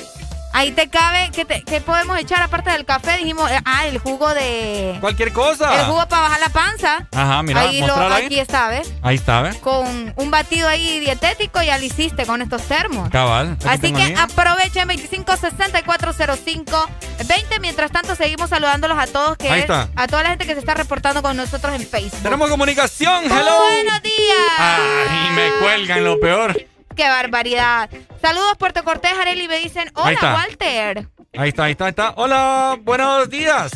Ahí 0.56 0.72
te 0.72 0.90
cabe. 0.90 1.30
¿qué, 1.34 1.44
te- 1.44 1.64
qué 1.64 1.82
podemos 1.82 2.18
echar 2.18 2.42
aparte 2.42 2.70
del 2.72 2.86
café? 2.86 3.18
Dijimos, 3.18 3.52
eh, 3.52 3.60
ah, 3.66 3.86
el 3.88 3.98
jugo 4.00 4.34
de. 4.34 4.98
Cualquier 5.02 5.34
cosa. 5.34 5.80
El 5.82 5.86
jugo 5.88 6.08
para 6.08 6.22
bajar 6.24 6.40
la 6.40 6.50
panza. 6.50 7.08
Ajá, 7.12 7.44
mira, 7.44 7.62
ahí 7.62 7.82
lo, 7.82 7.94
ahí. 7.96 8.26
aquí 8.26 8.40
está, 8.40 8.70
¿ves? 8.70 8.90
Ahí 9.02 9.16
está, 9.16 9.42
¿ves? 9.42 9.58
Con 9.58 10.14
un 10.16 10.32
batido 10.32 10.70
ahí 10.70 11.00
dietético 11.02 11.62
ya 11.62 11.78
lo 11.78 11.84
hiciste 11.84 12.26
con 12.26 12.42
estos 12.42 12.62
termos. 12.64 13.10
Cabal. 13.10 13.58
Así 13.68 13.92
que 13.92 14.16
aprovechen 14.18 14.88
25 14.88 15.36
64 15.36 16.14
05 16.14 16.90
20. 17.28 17.60
Mientras 17.60 17.92
tanto, 17.92 18.16
seguimos 18.16 18.50
saludándolos 18.50 18.98
a 18.98 19.08
todos, 19.08 19.38
que 19.38 19.50
Ahí 19.50 19.60
es 19.60 19.66
está. 19.66 19.90
a 19.96 20.08
toda 20.08 20.24
la 20.24 20.30
gente 20.30 20.46
que 20.46 20.54
se 20.54 20.60
está 20.60 20.74
reportando 20.74 21.22
con 21.22 21.36
nosotros 21.36 21.74
en 21.76 21.86
Facebook. 21.86 22.22
Tenemos 22.24 22.50
comunicación, 22.50 23.26
hello. 23.26 23.58
Buenos 23.60 24.02
días. 24.02 24.38
Ay, 24.58 25.30
me 25.32 25.50
cuelgan 25.60 26.04
lo 26.04 26.20
peor. 26.20 26.56
Qué 26.96 27.04
barbaridad. 27.04 27.90
Saludos, 28.22 28.54
Puerto 28.58 28.84
Cortés, 28.84 29.12
Areli. 29.20 29.48
Me 29.48 29.60
dicen, 29.60 29.90
Ahí 29.96 30.16
hola, 30.20 30.34
Walter. 30.36 31.08
Ahí 31.38 31.50
está, 31.50 31.66
ahí 31.66 31.72
está, 31.72 31.86
ahí 31.86 31.90
está. 31.90 32.14
Hola, 32.16 32.78
buenos 32.82 33.30
días. 33.30 33.72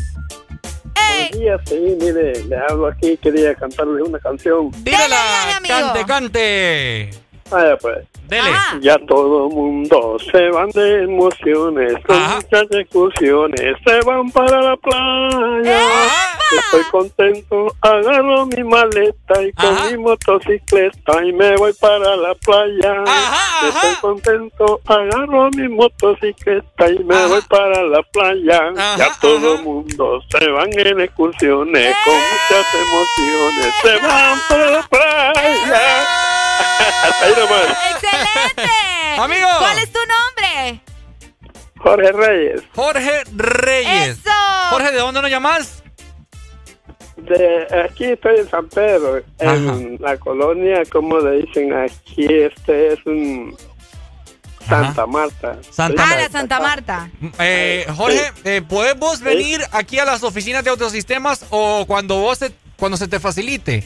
Buenos 0.95 1.31
días, 1.39 1.61
sí, 1.65 1.97
mire, 1.99 2.43
le 2.45 2.57
hablo 2.57 2.87
aquí, 2.87 3.17
quería 3.17 3.53
cantarle 3.55 4.01
una 4.03 4.19
canción. 4.19 4.71
Tírala, 4.83 5.59
cante, 5.67 6.05
cante. 6.05 7.09
Vaya 7.49 7.77
pues. 7.77 8.07
Dele. 8.27 8.51
Ya 8.81 8.95
todo 9.07 9.49
mundo 9.49 10.17
se 10.31 10.49
van 10.49 10.69
de 10.69 11.03
emociones, 11.03 11.93
con 12.05 12.21
muchas 12.21 12.67
excursiones, 12.71 13.75
se 13.83 14.01
van 14.01 14.29
para 14.29 14.61
la 14.61 14.77
playa. 14.77 15.79
Estoy 16.51 16.83
contento, 16.91 17.75
agarro 17.81 18.45
mi 18.45 18.63
maleta 18.63 19.41
y 19.41 19.51
con 19.53 19.91
mi 19.91 19.97
motocicleta 19.97 21.25
y 21.25 21.33
me 21.33 21.55
voy 21.55 21.73
para 21.73 22.15
la 22.17 22.35
playa. 22.35 23.03
Estoy 23.67 23.95
contento, 23.99 24.79
agarro 24.85 25.49
mi 25.51 25.67
motocicleta 25.67 26.89
y 26.89 26.99
me 27.03 27.27
voy 27.27 27.41
para 27.49 27.81
la 27.83 28.03
playa. 28.03 28.73
ya 28.95 29.09
todo 29.19 29.57
mundo 29.63 30.21
se 30.29 30.47
van 30.49 30.69
en 30.77 31.01
excursiones, 31.01 31.95
con 32.05 32.13
muchas 32.13 32.75
emociones, 32.75 33.73
se 33.81 34.07
van 34.07 34.37
para 34.47 34.71
la 34.71 34.83
playa. 34.83 36.28
Hasta 36.59 37.25
ahí 37.25 37.33
nomás. 37.37 37.77
¡Excelente! 37.91 38.71
Amigo. 39.17 39.47
¿Cuál 39.59 39.79
es 39.79 39.91
tu 39.91 39.99
nombre? 39.99 40.81
Jorge 41.77 42.11
Reyes. 42.11 42.61
Jorge 42.75 43.23
Reyes. 43.35 44.17
¡Eso! 44.19 44.31
Jorge, 44.71 44.91
¿de 44.91 44.99
dónde 44.99 45.21
nos 45.21 45.31
llamas? 45.31 45.83
De, 47.17 47.67
aquí 47.85 48.05
estoy 48.05 48.37
en 48.37 48.49
San 48.49 48.67
Pedro, 48.69 49.21
en 49.39 49.97
la 49.99 50.17
colonia, 50.17 50.83
como 50.89 51.19
le 51.19 51.41
dicen 51.45 51.73
aquí, 51.73 52.25
este 52.33 52.93
es 52.93 53.05
un 53.05 53.57
Santa 54.67 55.05
Marta. 55.05 55.57
Santa 55.69 56.05
Ah, 56.07 56.15
la 56.15 56.29
Santa 56.29 56.59
Marta. 56.59 57.09
Eh, 57.39 57.85
Jorge, 57.95 58.31
eh, 58.45 58.61
¿puedes 58.61 58.97
vos 58.97 59.19
venir 59.19 59.61
aquí 59.71 59.99
a 59.99 60.05
las 60.05 60.23
oficinas 60.23 60.63
de 60.63 60.69
autosistemas 60.69 61.45
o 61.49 61.85
cuando 61.87 62.17
vos 62.19 62.37
se, 62.37 62.51
cuando 62.77 62.97
se 62.97 63.07
te 63.07 63.19
facilite? 63.19 63.85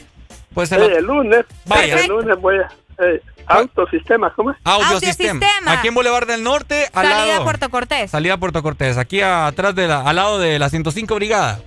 Pues 0.54 0.68
Sí, 0.68 0.76
el 0.76 1.04
lunes, 1.04 1.44
Vaya. 1.66 1.98
el 2.00 2.06
lunes 2.08 2.38
voy 2.40 2.56
a... 2.58 2.68
eh, 3.04 3.20
autosistema, 3.46 4.32
¿cómo 4.34 4.52
es? 4.52 4.56
Audiosistema. 4.64 5.30
Audiosistema. 5.32 5.72
Aquí 5.72 5.88
en 5.88 5.94
Boulevard 5.94 6.26
del 6.26 6.42
Norte, 6.42 6.88
al 6.94 7.06
Salida 7.06 7.26
lado. 7.26 7.40
a 7.40 7.44
Puerto 7.44 7.68
Cortés. 7.70 8.10
Salida 8.10 8.34
a 8.34 8.38
Puerto 8.38 8.62
Cortés, 8.62 8.96
aquí 8.96 9.20
atrás 9.20 9.74
de 9.74 9.88
la, 9.88 10.00
al 10.02 10.16
lado 10.16 10.38
de 10.38 10.58
la 10.58 10.70
105 10.70 11.14
Brigada. 11.16 11.60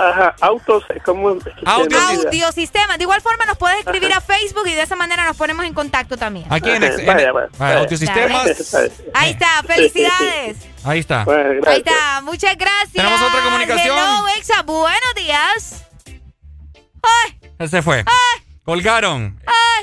Ajá, 0.00 0.34
autos, 0.40 0.84
¿cómo? 1.04 1.36
Audiosistema. 1.66 2.96
De 2.96 3.02
igual 3.02 3.20
forma 3.20 3.44
nos 3.46 3.58
puedes 3.58 3.80
escribir 3.80 4.12
a 4.14 4.20
Facebook 4.20 4.66
y 4.68 4.74
de 4.74 4.82
esa 4.82 4.94
manera 4.94 5.24
nos 5.26 5.36
ponemos 5.36 5.66
en 5.66 5.74
contacto 5.74 6.16
también. 6.16 6.46
Aquí 6.50 6.70
en, 6.70 6.84
ex- 6.84 7.04
Vaya, 7.04 7.32
vaya, 7.32 7.32
vaya, 7.32 7.48
vaya. 7.58 7.78
Audiosistemas. 7.80 8.74
Ahí 9.12 9.30
está, 9.32 9.48
felicidades. 9.66 10.56
Ahí 10.84 11.00
está. 11.00 11.22
Ahí 11.66 11.78
está, 11.78 12.20
muchas 12.22 12.56
gracias. 12.56 12.92
Tenemos 12.92 13.20
otra 13.20 13.42
comunicación. 13.42 13.96
Hello, 13.98 14.28
Exa, 14.38 14.62
buenos 14.62 15.14
días. 15.16 15.84
Se 17.66 17.82
fue. 17.82 18.04
Colgaron. 18.64 19.38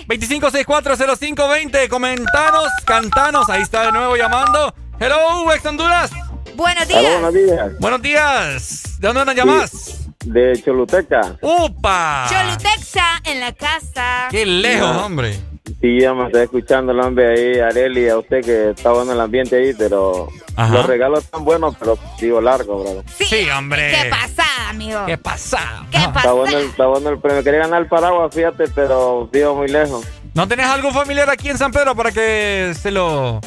25640520. 0.07 1.89
Comentanos, 1.89 2.69
cantanos. 2.85 3.49
Ahí 3.49 3.61
está 3.61 3.85
de 3.87 3.91
nuevo 3.91 4.15
llamando. 4.15 4.73
Hello, 4.99 5.51
ex 5.53 5.65
Honduras. 5.65 6.11
Buenos 6.55 6.89
Aló, 6.89 7.09
buenos 7.19 7.33
días. 7.33 7.79
Buenos 7.79 8.01
días. 8.01 8.99
¿De 8.99 9.07
dónde 9.09 9.25
nos 9.25 9.35
llamas? 9.35 10.07
De 10.23 10.61
Choluteca. 10.63 11.37
¡Upa! 11.41 12.27
Cholutexa 12.29 13.21
en 13.25 13.41
la 13.41 13.51
casa. 13.53 14.27
¡Qué 14.31 14.45
lejos, 14.45 14.93
No. 14.95 15.05
hombre! 15.05 15.37
Sí, 15.81 15.99
ya 15.99 16.13
me 16.13 16.25
estoy 16.27 16.43
escuchando 16.43 16.91
el 16.91 16.99
hombre 16.99 17.27
ahí, 17.27 17.59
Areli, 17.59 18.07
a 18.09 18.17
usted 18.19 18.43
que 18.45 18.69
está 18.69 18.91
bueno 18.91 19.13
el 19.13 19.19
ambiente 19.19 19.55
ahí, 19.55 19.73
pero 19.77 20.27
Ajá. 20.55 20.73
los 20.73 20.85
regalos 20.85 21.23
están 21.23 21.43
buenos, 21.43 21.75
pero 21.79 21.97
digo 22.19 22.39
largo, 22.39 22.83
bro. 22.83 23.03
Sí, 23.17 23.47
hombre. 23.49 23.91
¿Qué 23.91 24.09
pasa, 24.09 24.43
amigo? 24.69 24.99
¿Qué 25.07 25.17
pasa? 25.17 25.59
¿Qué 25.91 25.97
Está 25.97 26.13
pasa? 26.13 26.31
bueno, 26.33 26.57
el, 26.57 26.65
está 26.67 26.85
bueno 26.87 27.09
el 27.09 27.19
premio. 27.19 27.43
Quería 27.43 27.61
ganar 27.61 27.81
el 27.81 27.87
paraguas, 27.87 28.33
fíjate, 28.33 28.65
pero 28.75 29.27
vivo 29.31 29.55
muy 29.55 29.67
lejos. 29.67 30.07
¿No 30.35 30.47
tenés 30.47 30.67
algún 30.67 30.93
familiar 30.93 31.29
aquí 31.29 31.49
en 31.49 31.57
San 31.57 31.71
Pedro 31.71 31.95
para 31.95 32.11
que 32.11 32.73
se 32.75 32.91
lo... 32.91 33.41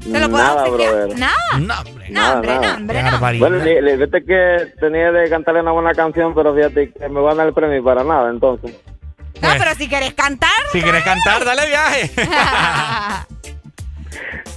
¿Te 0.00 0.20
lo 0.20 0.28
Nada, 0.28 0.68
brother. 0.68 1.18
Nada. 1.18 1.34
No, 1.60 1.74
hombre. 1.80 2.06
No, 2.08 2.32
hombre, 2.32 2.54
no, 2.60 2.74
hombre, 2.76 3.02
no. 3.02 3.18
Bueno, 3.38 3.56
le, 3.58 3.82
le- 3.82 3.94
fíjate 3.96 4.24
que 4.24 4.72
tenía 4.80 5.12
de 5.12 5.28
cantarle 5.28 5.60
una 5.60 5.72
buena 5.72 5.92
canción, 5.92 6.34
pero 6.34 6.54
fíjate 6.54 6.92
que 6.92 7.08
me 7.10 7.20
van 7.20 7.34
a 7.34 7.36
dar 7.38 7.46
el 7.48 7.52
premio 7.52 7.82
para 7.84 8.04
nada, 8.04 8.30
entonces. 8.30 8.74
No, 9.40 9.48
pero 9.58 9.74
si 9.76 9.88
quieres 9.88 10.14
cantar. 10.14 10.50
Si 10.72 10.82
quieres 10.82 11.02
cantar, 11.04 11.44
dale 11.44 11.66
viaje. 11.66 12.10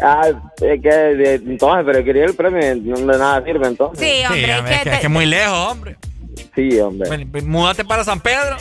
Ah, 0.03 0.29
es 0.61 0.81
que 0.81 1.35
entonces, 1.35 1.83
pero 1.85 2.03
quería 2.03 2.25
el 2.25 2.33
premio, 2.33 2.75
no 2.77 3.11
de 3.13 3.19
nada 3.19 3.43
sirve 3.43 3.67
entonces. 3.67 3.99
Sí, 3.99 4.23
hombre, 4.25 4.45
Sí, 4.45 4.73
es, 4.73 4.81
que, 4.81 4.89
es 4.89 4.99
que 4.99 5.09
muy 5.09 5.25
lejos, 5.27 5.71
hombre. 5.71 5.97
Sí, 6.55 6.79
hombre. 6.79 7.25
Múdate 7.43 7.85
para 7.85 8.03
San 8.03 8.19
Pedro. 8.19 8.57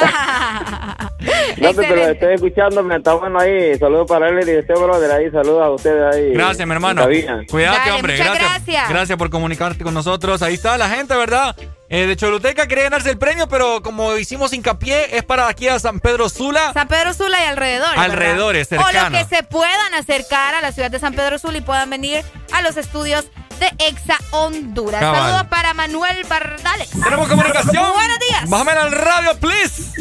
No, 1.58 1.74
pero 1.74 2.08
estoy 2.08 2.34
escuchando, 2.34 2.82
me 2.82 2.96
está 2.96 3.12
bueno 3.14 3.38
ahí. 3.38 3.78
Saludos 3.78 4.06
para 4.08 4.28
él 4.28 4.48
y 4.48 4.52
este 4.52 4.72
brother 4.72 5.10
ahí. 5.10 5.30
Saludos 5.30 5.62
a 5.62 5.70
ustedes 5.70 6.14
ahí. 6.14 6.32
Gracias, 6.32 6.66
mi 6.66 6.72
hermano. 6.72 7.04
Cuídate, 7.48 7.78
Dale, 7.78 7.92
hombre. 7.92 8.16
Gracias. 8.16 8.38
gracias. 8.38 8.88
Gracias 8.88 9.18
por 9.18 9.30
comunicarte 9.30 9.84
con 9.84 9.92
nosotros. 9.92 10.42
Ahí 10.42 10.54
está 10.54 10.78
la 10.78 10.88
gente, 10.88 11.14
¿verdad? 11.14 11.54
Eh, 11.88 12.06
de 12.06 12.16
Choluteca 12.16 12.66
quería 12.68 12.84
ganarse 12.84 13.10
el 13.10 13.18
premio, 13.18 13.48
pero 13.48 13.82
como 13.82 14.16
hicimos 14.16 14.52
hincapié, 14.52 15.16
es 15.16 15.24
para 15.24 15.48
aquí 15.48 15.68
a 15.68 15.78
San 15.78 16.00
Pedro 16.00 16.28
Sula. 16.28 16.72
San 16.72 16.88
Pedro 16.88 17.12
Sula 17.12 17.36
y 17.42 17.46
alrededores. 17.46 17.98
Alrededores, 17.98 18.72
O 18.72 18.76
los 18.76 19.10
que 19.10 19.24
se 19.24 19.42
puedan 19.42 19.94
acercar 19.94 20.54
a 20.54 20.60
la 20.60 20.72
ciudad 20.72 20.90
de 20.90 20.98
San 20.98 21.14
Pedro 21.14 21.38
Sula 21.38 21.58
y 21.58 21.62
puedan 21.62 21.90
venir 21.90 22.24
a 22.52 22.62
los 22.62 22.76
estudios 22.76 23.30
de 23.60 23.72
Exa 23.86 24.16
Honduras. 24.32 25.00
Cabal. 25.00 25.22
Saludos 25.22 25.46
para 25.48 25.72
Manuel 25.74 26.24
Bardales. 26.24 26.90
Tenemos 26.90 27.28
comunicación. 27.28 27.92
Buenos 27.92 28.18
días. 28.18 28.48
Bájame 28.48 28.72
al 28.72 28.92
radio, 28.92 29.38
please. 29.38 29.92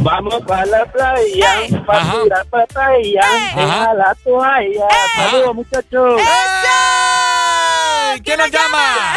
Vamos 0.00 0.42
para 0.46 0.64
la 0.66 0.84
playa, 0.86 1.54
para 1.86 2.44
para 2.50 2.66
playa, 2.66 3.22
a 3.54 3.94
la 3.94 4.14
toalla. 4.22 4.86
Saludos, 5.16 5.54
muchachos. 5.54 6.20
¡Ey! 6.20 8.20
¿Quién 8.22 8.38
nos 8.38 8.50
llama? 8.50 9.15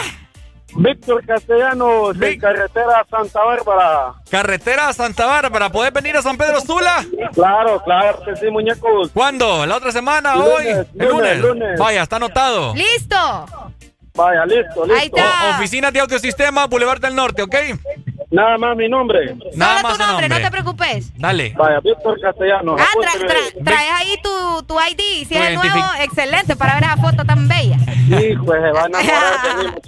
Víctor 0.81 1.25
Castellanos, 1.25 2.17
de 2.17 2.37
carretera 2.37 3.05
Santa 3.09 3.43
Bárbara. 3.43 4.13
Carretera 4.31 4.93
Santa 4.93 5.25
Bárbara, 5.25 5.69
¿puedes 5.69 5.91
venir 5.91 6.15
a 6.15 6.21
San 6.21 6.37
Pedro 6.37 6.61
Sula? 6.61 7.05
Claro, 7.33 7.81
claro 7.83 8.19
que 8.23 8.35
sí, 8.37 8.49
muñecos. 8.49 9.11
¿Cuándo? 9.13 9.65
¿La 9.65 9.75
otra 9.75 9.91
semana? 9.91 10.35
Lunes, 10.35 10.47
¿Hoy? 10.49 10.67
¿El 10.67 11.07
lunes, 11.09 11.09
lunes? 11.09 11.41
lunes. 11.41 11.79
Vaya, 11.79 12.03
está 12.03 12.15
anotado. 12.15 12.73
¡Listo! 12.75 13.15
Vaya, 14.15 14.45
listo, 14.45 14.85
listo. 14.85 14.93
Ahí 14.99 15.07
está. 15.07 15.49
O- 15.51 15.55
Oficina 15.57 15.91
de 15.91 15.99
Audiosistema, 15.99 16.65
Boulevard 16.67 17.01
del 17.01 17.15
Norte, 17.15 17.41
¿ok? 17.41 17.55
Nada 18.31 18.59
más 18.59 18.77
mi 18.77 18.87
nombre. 18.87 19.35
Nada 19.55 19.77
Solo 19.77 19.87
más 19.89 19.97
tu 19.97 20.05
nombre, 20.05 20.29
no 20.29 20.37
te 20.37 20.51
preocupes. 20.51 21.11
Dale. 21.17 21.53
Vaya, 21.57 21.79
Víctor 21.79 22.21
Castellanos. 22.21 22.79
Ah, 22.79 22.87
tra- 22.95 23.63
traes 23.63 23.91
ahí 23.95 24.15
tu, 24.21 24.63
tu 24.63 24.75
ID, 24.79 25.27
si 25.27 25.35
es 25.35 25.47
el 25.47 25.55
nuevo, 25.55 25.83
excelente, 25.99 26.55
para 26.55 26.75
ver 26.75 26.83
esa 26.83 26.97
foto 26.97 27.25
tan 27.25 27.47
bella. 27.47 27.77
Hijo, 28.07 28.45
se 28.45 28.71
va 28.71 28.83
a 28.83 28.85
enamorar 28.85 29.81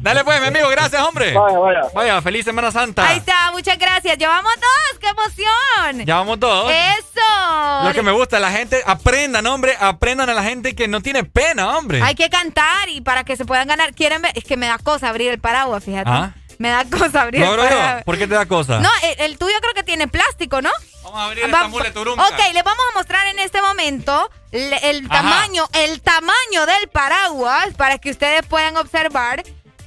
Dale 0.00 0.24
pues, 0.24 0.40
mi 0.40 0.46
amigo, 0.46 0.68
gracias, 0.70 1.02
hombre. 1.02 1.34
Vaya, 1.34 1.58
vaya. 1.58 1.80
Vaya, 1.94 2.22
feliz 2.22 2.44
Semana 2.44 2.70
Santa. 2.70 3.06
Ahí 3.06 3.18
está, 3.18 3.50
muchas 3.52 3.78
gracias. 3.78 4.16
Llevamos 4.16 4.52
dos, 4.54 4.98
¡qué 4.98 5.08
emoción! 5.08 6.06
Ya 6.06 6.16
vamos 6.16 6.40
todos. 6.40 6.72
¡Eso! 6.72 7.84
Lo 7.84 7.92
que 7.92 8.02
me 8.02 8.12
gusta, 8.12 8.38
la 8.38 8.50
gente, 8.50 8.80
aprendan, 8.86 9.46
hombre, 9.46 9.74
aprendan 9.78 10.30
a 10.30 10.34
la 10.34 10.42
gente 10.42 10.74
que 10.74 10.88
no 10.88 11.02
tiene 11.02 11.24
pena, 11.24 11.76
hombre. 11.76 12.00
Hay 12.02 12.14
que 12.14 12.30
cantar 12.30 12.88
y 12.88 13.02
para 13.02 13.24
que 13.24 13.36
se 13.36 13.44
puedan 13.44 13.68
ganar. 13.68 13.92
¿Quieren 13.92 14.22
ver? 14.22 14.32
Es 14.34 14.44
que 14.44 14.56
me 14.56 14.66
da 14.66 14.78
cosa 14.78 15.10
abrir 15.10 15.30
el 15.30 15.38
paraguas, 15.38 15.84
fíjate. 15.84 16.10
Ah. 16.10 16.32
Me 16.58 16.70
da 16.70 16.84
cosa 16.84 17.22
abrir 17.22 17.40
No, 17.40 17.54
el. 17.54 18.04
¿Por 18.04 18.18
qué 18.18 18.26
te 18.26 18.34
da 18.34 18.46
cosa? 18.46 18.80
No, 18.80 18.88
el, 19.04 19.20
el 19.30 19.38
tuyo 19.38 19.54
creo 19.60 19.74
que 19.74 19.82
tiene 19.84 20.08
plástico, 20.08 20.60
¿no? 20.60 20.70
Vamos 21.04 21.20
a 21.20 21.24
abrir 21.26 21.44
Va- 21.44 21.46
esta 21.48 21.68
mule 21.68 21.90
turunca. 21.92 22.22
Ok, 22.26 22.38
les 22.52 22.64
vamos 22.64 22.84
a 22.92 22.98
mostrar 22.98 23.26
en 23.28 23.38
este 23.38 23.62
momento 23.62 24.30
el 24.50 25.08
tamaño, 25.08 25.66
el 25.74 26.00
tamaño 26.02 26.66
del 26.66 26.88
paraguas 26.88 27.68
para 27.76 27.98
que 27.98 28.10
ustedes 28.10 28.44
puedan 28.46 28.76
observar 28.76 29.42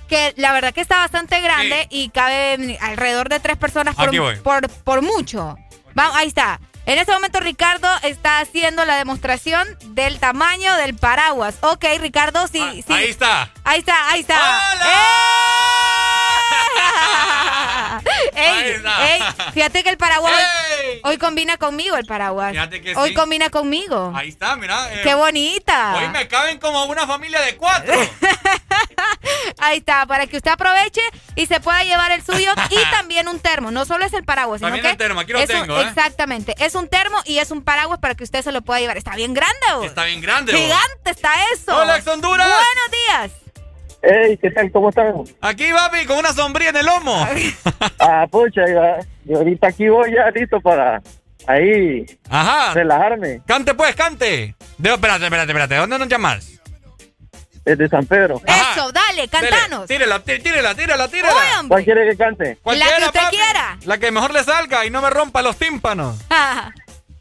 que 0.07 0.33
la 0.37 0.51
verdad 0.53 0.73
que 0.73 0.81
está 0.81 0.97
bastante 0.97 1.39
grande 1.41 1.87
y 1.89 2.09
cabe 2.09 2.77
alrededor 2.81 3.29
de 3.29 3.39
tres 3.39 3.57
personas 3.57 3.95
por, 3.95 4.09
por, 4.41 4.69
por 4.69 5.01
mucho. 5.01 5.57
Va- 5.97 6.11
ahí 6.17 6.27
está. 6.27 6.59
En 6.85 6.97
este 6.97 7.11
momento 7.13 7.39
Ricardo 7.39 7.87
está 8.03 8.39
haciendo 8.39 8.83
la 8.85 8.95
demostración 8.97 9.67
del 9.93 10.19
tamaño 10.19 10.75
del 10.77 10.95
paraguas. 10.95 11.55
Ok, 11.61 11.85
Ricardo, 11.99 12.47
sí, 12.47 12.83
sí. 12.85 12.85
Ah, 12.89 12.95
Ahí 12.95 13.05
está. 13.09 13.49
Ahí 13.63 13.79
está, 13.79 14.09
ahí 14.09 14.19
está. 14.21 14.35
¡Eh! 14.83 14.87
Ahí 18.35 18.63
¡Ey! 18.63 18.71
está. 18.71 19.15
¡Ey! 19.15 19.21
Fíjate 19.53 19.83
que 19.83 19.89
el 19.89 19.97
paraguas 19.97 20.33
hoy, 20.33 21.01
hoy 21.03 21.17
combina 21.17 21.57
conmigo 21.57 21.95
el 21.97 22.05
paraguas. 22.05 22.51
Fíjate 22.51 22.81
que 22.81 22.95
hoy 22.95 23.09
sí. 23.09 23.15
combina 23.15 23.49
conmigo. 23.49 24.11
Ahí 24.15 24.29
está, 24.29 24.55
mira. 24.55 24.91
eh, 24.93 25.01
¡Qué 25.03 25.13
bonita! 25.13 25.95
Hoy 25.97 26.07
me 26.09 26.27
caben 26.27 26.57
como 26.59 26.85
una 26.85 27.05
familia 27.05 27.41
de 27.41 27.57
cuatro. 27.57 27.93
Ahí 29.59 29.79
está, 29.79 30.05
para 30.05 30.25
que 30.27 30.37
usted 30.37 30.51
aproveche 30.51 31.01
y 31.35 31.45
se 31.45 31.59
pueda 31.59 31.83
llevar 31.83 32.11
el 32.11 32.23
suyo 32.25 32.51
y 32.69 32.75
también 32.91 33.27
un 33.27 33.39
termo. 33.39 33.69
No 33.71 33.85
solo 33.85 34.05
es 34.05 34.13
el 34.13 34.23
paraguas, 34.23 34.59
sino 34.59 34.69
También 34.69 34.83
que 34.85 34.91
el 34.91 34.97
termo, 34.97 35.19
aquí 35.19 35.33
lo 35.33 35.39
es 35.39 35.49
un- 35.49 35.61
tengo, 35.61 35.79
¿eh? 35.79 35.87
Exactamente, 35.87 36.55
es 36.59 36.73
un 36.75 36.80
termo 36.87 37.17
y 37.25 37.37
es 37.39 37.51
un 37.51 37.63
paraguas 37.63 37.99
para 37.99 38.15
que 38.15 38.23
usted 38.23 38.41
se 38.41 38.51
lo 38.51 38.61
pueda 38.61 38.79
llevar. 38.79 38.97
Está 38.97 39.15
bien 39.15 39.33
grande, 39.33 39.57
vos. 39.75 39.85
Está 39.85 40.05
bien 40.05 40.21
grande. 40.21 40.51
vos. 40.53 40.61
Gigante 40.61 41.11
está 41.11 41.29
eso. 41.53 41.75
Hola, 41.77 41.97
ex 41.97 42.07
Honduras. 42.07 42.47
Buenos 42.47 43.31
días. 43.31 43.51
Hey, 44.03 44.39
¿qué 44.41 44.49
tal? 44.49 44.71
¿Cómo 44.71 44.89
están? 44.89 45.13
Aquí, 45.41 45.71
papi, 45.71 46.05
con 46.05 46.17
una 46.17 46.33
sombría 46.33 46.69
en 46.69 46.77
el 46.77 46.85
lomo. 46.85 47.27
Ah, 47.99 48.25
pucha, 48.29 48.61
ya. 48.65 48.97
Y 49.25 49.35
ahorita 49.35 49.67
aquí 49.67 49.87
voy 49.87 50.11
ya 50.13 50.31
listo 50.31 50.59
para 50.59 50.99
ahí 51.47 52.03
Ajá. 52.29 52.73
relajarme. 52.73 53.41
Cante, 53.45 53.75
pues, 53.75 53.95
cante. 53.95 54.55
De, 54.79 54.89
espérate, 54.93 55.25
espérate, 55.25 55.51
espérate. 55.51 55.75
¿Dónde 55.75 55.99
nos 55.99 56.07
llamas? 56.07 56.50
Desde 57.63 57.87
San 57.89 58.05
Pedro. 58.05 58.41
Eso, 58.45 58.91
dale, 58.91 59.27
cantanos. 59.27 59.85
Tírela, 59.87 60.19
tí- 60.19 60.39
tírela, 60.39 60.73
tírela, 60.73 61.07
tírela. 61.07 61.33
Hombre. 61.59 61.67
¿Cuál 61.69 61.83
quiere 61.83 62.09
que 62.09 62.17
cante? 62.17 62.57
La 62.65 62.73
que 62.73 63.05
usted 63.05 63.19
papi. 63.21 63.35
quiera. 63.37 63.77
La 63.85 63.97
que 63.99 64.11
mejor 64.11 64.33
le 64.33 64.43
salga 64.43 64.85
y 64.85 64.89
no 64.89 65.01
me 65.01 65.09
rompa 65.09 65.41
los 65.41 65.57
tímpanos. 65.57 66.17
Ah, 66.29 66.71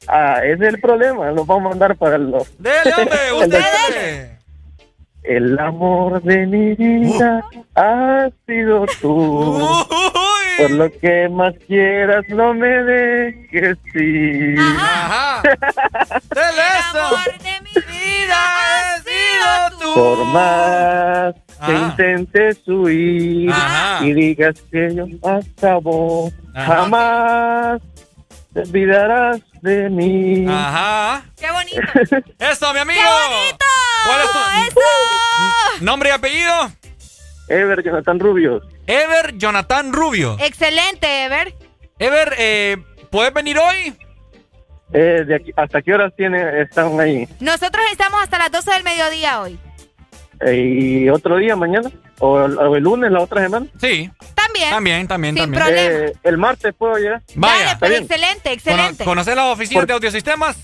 Ah, 0.08 0.38
ese 0.42 0.66
es 0.66 0.74
el 0.74 0.80
problema. 0.80 1.30
Lo 1.30 1.44
vamos 1.44 1.66
a 1.66 1.68
mandar 1.70 1.94
para 1.94 2.16
los. 2.18 2.58
Dele, 2.58 2.92
hombre, 2.96 3.18
el 3.28 3.34
usted 3.44 3.62
dele. 3.88 4.38
El 5.22 5.58
amor 5.58 6.22
de 6.22 6.46
mi 6.46 6.74
vida 6.74 7.44
has 7.74 8.32
sido 8.46 8.86
tú. 9.00 9.86
Por 10.56 10.70
lo 10.70 10.90
que 10.90 11.28
más 11.28 11.52
quieras, 11.66 12.24
no 12.28 12.54
me 12.54 12.66
dejes 12.66 13.76
ir. 13.94 14.58
Ajá. 14.58 15.42
Dele 15.42 16.62
eso. 16.78 16.98
amor 17.06 17.38
de 17.38 17.59
mi 17.59 17.59
vida 17.74 19.02
sido 19.04 19.78
tú. 19.80 19.94
Por 19.94 20.24
más 20.26 21.34
que 21.66 21.72
intentes 21.74 22.58
huir 22.66 23.50
Ajá. 23.50 24.04
y 24.04 24.12
digas 24.14 24.54
que 24.70 24.94
yo 24.94 25.04
acabo, 25.28 26.32
Ajá. 26.54 26.66
jamás 26.76 27.82
te 28.54 28.60
olvidarás 28.60 29.40
de 29.62 29.90
mí. 29.90 30.46
Ajá. 30.48 31.22
¡Qué 31.38 31.50
bonito! 31.50 31.80
Eso, 32.38 32.72
mi 32.72 32.80
amigo. 32.80 33.00
¡Qué 33.00 33.36
bonito! 33.36 33.64
¿Cuál 34.06 34.20
es 34.22 34.32
tu 34.32 34.38
¡Eso! 34.80 35.84
nombre 35.84 36.08
y 36.08 36.12
apellido? 36.12 36.72
Ever 37.48 37.82
Jonathan 37.82 38.18
Rubios. 38.20 38.62
Ever 38.86 39.36
Jonathan 39.36 39.92
Rubio. 39.92 40.36
Excelente, 40.40 41.24
Ever. 41.24 41.54
Ever, 41.98 42.34
eh, 42.38 42.76
¿puedes 43.10 43.34
venir 43.34 43.58
hoy? 43.58 43.94
Eh, 44.92 45.24
de 45.26 45.34
aquí- 45.36 45.52
¿Hasta 45.56 45.82
qué 45.82 45.94
horas 45.94 46.12
tiene, 46.16 46.62
están 46.62 46.98
ahí? 47.00 47.28
Nosotros 47.40 47.84
estamos 47.92 48.20
hasta 48.22 48.38
las 48.38 48.50
12 48.50 48.70
del 48.72 48.82
mediodía 48.84 49.40
hoy. 49.40 49.58
Eh, 50.40 50.56
¿Y 50.56 51.08
otro 51.10 51.36
día 51.36 51.54
mañana? 51.54 51.90
¿O 52.18 52.40
el, 52.44 52.58
o 52.58 52.76
el 52.76 52.82
lunes, 52.82 53.10
la 53.12 53.20
otra 53.20 53.42
semana? 53.42 53.66
Sí. 53.80 54.10
También. 54.34 54.70
También, 54.70 55.08
también, 55.08 55.34
Sin 55.34 55.42
también. 55.44 55.62
problema. 55.64 56.06
Eh, 56.06 56.12
el 56.22 56.38
martes 56.38 56.74
puedo 56.76 56.96
llegar. 56.96 57.22
Vaya. 57.34 57.76
Dale, 57.80 57.90
bien. 57.94 58.02
excelente, 58.04 58.52
excelente. 58.52 59.04
Cono- 59.04 59.10
¿Conoces 59.10 59.36
las 59.36 59.46
oficinas 59.46 59.82
Por- 59.82 59.86
de 59.88 59.92
audiosistemas? 59.94 60.56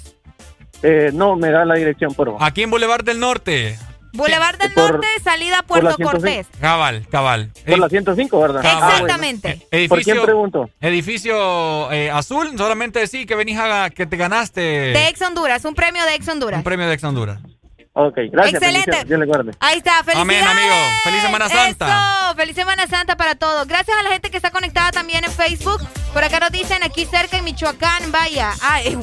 Eh, 0.82 1.10
no, 1.14 1.36
me 1.36 1.50
da 1.50 1.64
la 1.64 1.74
dirección, 1.74 2.12
por 2.14 2.26
favor. 2.28 2.42
Aquí 2.42 2.62
en 2.62 2.70
Boulevard 2.70 3.04
del 3.04 3.20
Norte. 3.20 3.78
Boulevard 4.16 4.58
del 4.58 4.72
Por- 4.72 4.92
Norte, 4.92 5.06
salida 5.22 5.62
por 5.62 5.80
Puerto 5.80 5.96
105. 5.96 6.10
Cortés. 6.10 6.46
Cabal, 6.60 7.06
cabal. 7.10 7.50
Por 7.64 7.74
Eh, 7.74 7.76
la 7.78 7.88
105, 7.88 8.40
¿verdad? 8.40 8.62
Ah, 8.64 8.74
bueno. 8.74 8.94
Exactamente. 8.94 9.48
eh, 9.70 9.88
¿Por 9.88 9.98
edificio, 9.98 10.14
quién 10.14 10.24
pregunto? 10.24 10.70
edificio 10.80 11.92
eh, 11.92 12.10
azul, 12.10 12.56
solamente 12.56 12.98
decir 13.00 13.26
que 13.26 13.34
venís 13.34 13.58
a 13.58 13.90
que 13.90 14.06
te 14.06 14.16
ganaste 14.16 14.60
De 14.60 15.08
Ex 15.08 15.20
Honduras, 15.22 15.64
un 15.64 15.74
premio 15.74 16.04
de 16.04 16.14
Ex 16.14 16.28
Honduras. 16.28 16.58
un 16.58 16.64
premio 16.64 16.86
de 16.86 16.94
Ex 16.94 17.04
Honduras. 17.04 17.40
Ok, 17.98 18.18
gracias. 18.30 18.60
Excelente. 18.62 19.04
Dios 19.06 19.18
le 19.18 19.24
guarde. 19.24 19.52
Ahí 19.58 19.78
está, 19.78 20.04
felicidades. 20.04 20.20
Amén, 20.20 20.44
amigo. 20.46 20.74
Feliz 21.02 21.22
Semana 21.22 21.48
Santa. 21.48 22.26
Eso, 22.26 22.36
feliz 22.36 22.54
Semana 22.54 22.86
Santa 22.86 23.16
para 23.16 23.36
todos. 23.36 23.66
Gracias 23.66 23.96
a 23.98 24.02
la 24.02 24.10
gente 24.10 24.30
que 24.30 24.36
está 24.36 24.50
conectada 24.50 24.90
también 24.90 25.24
en 25.24 25.32
Facebook. 25.32 25.80
Por 26.12 26.22
acá 26.22 26.38
nos 26.38 26.50
dicen 26.52 26.82
aquí 26.82 27.06
cerca 27.06 27.38
en 27.38 27.44
Michoacán, 27.44 28.12
vaya. 28.12 28.52
Ah, 28.60 28.82
en, 28.82 29.00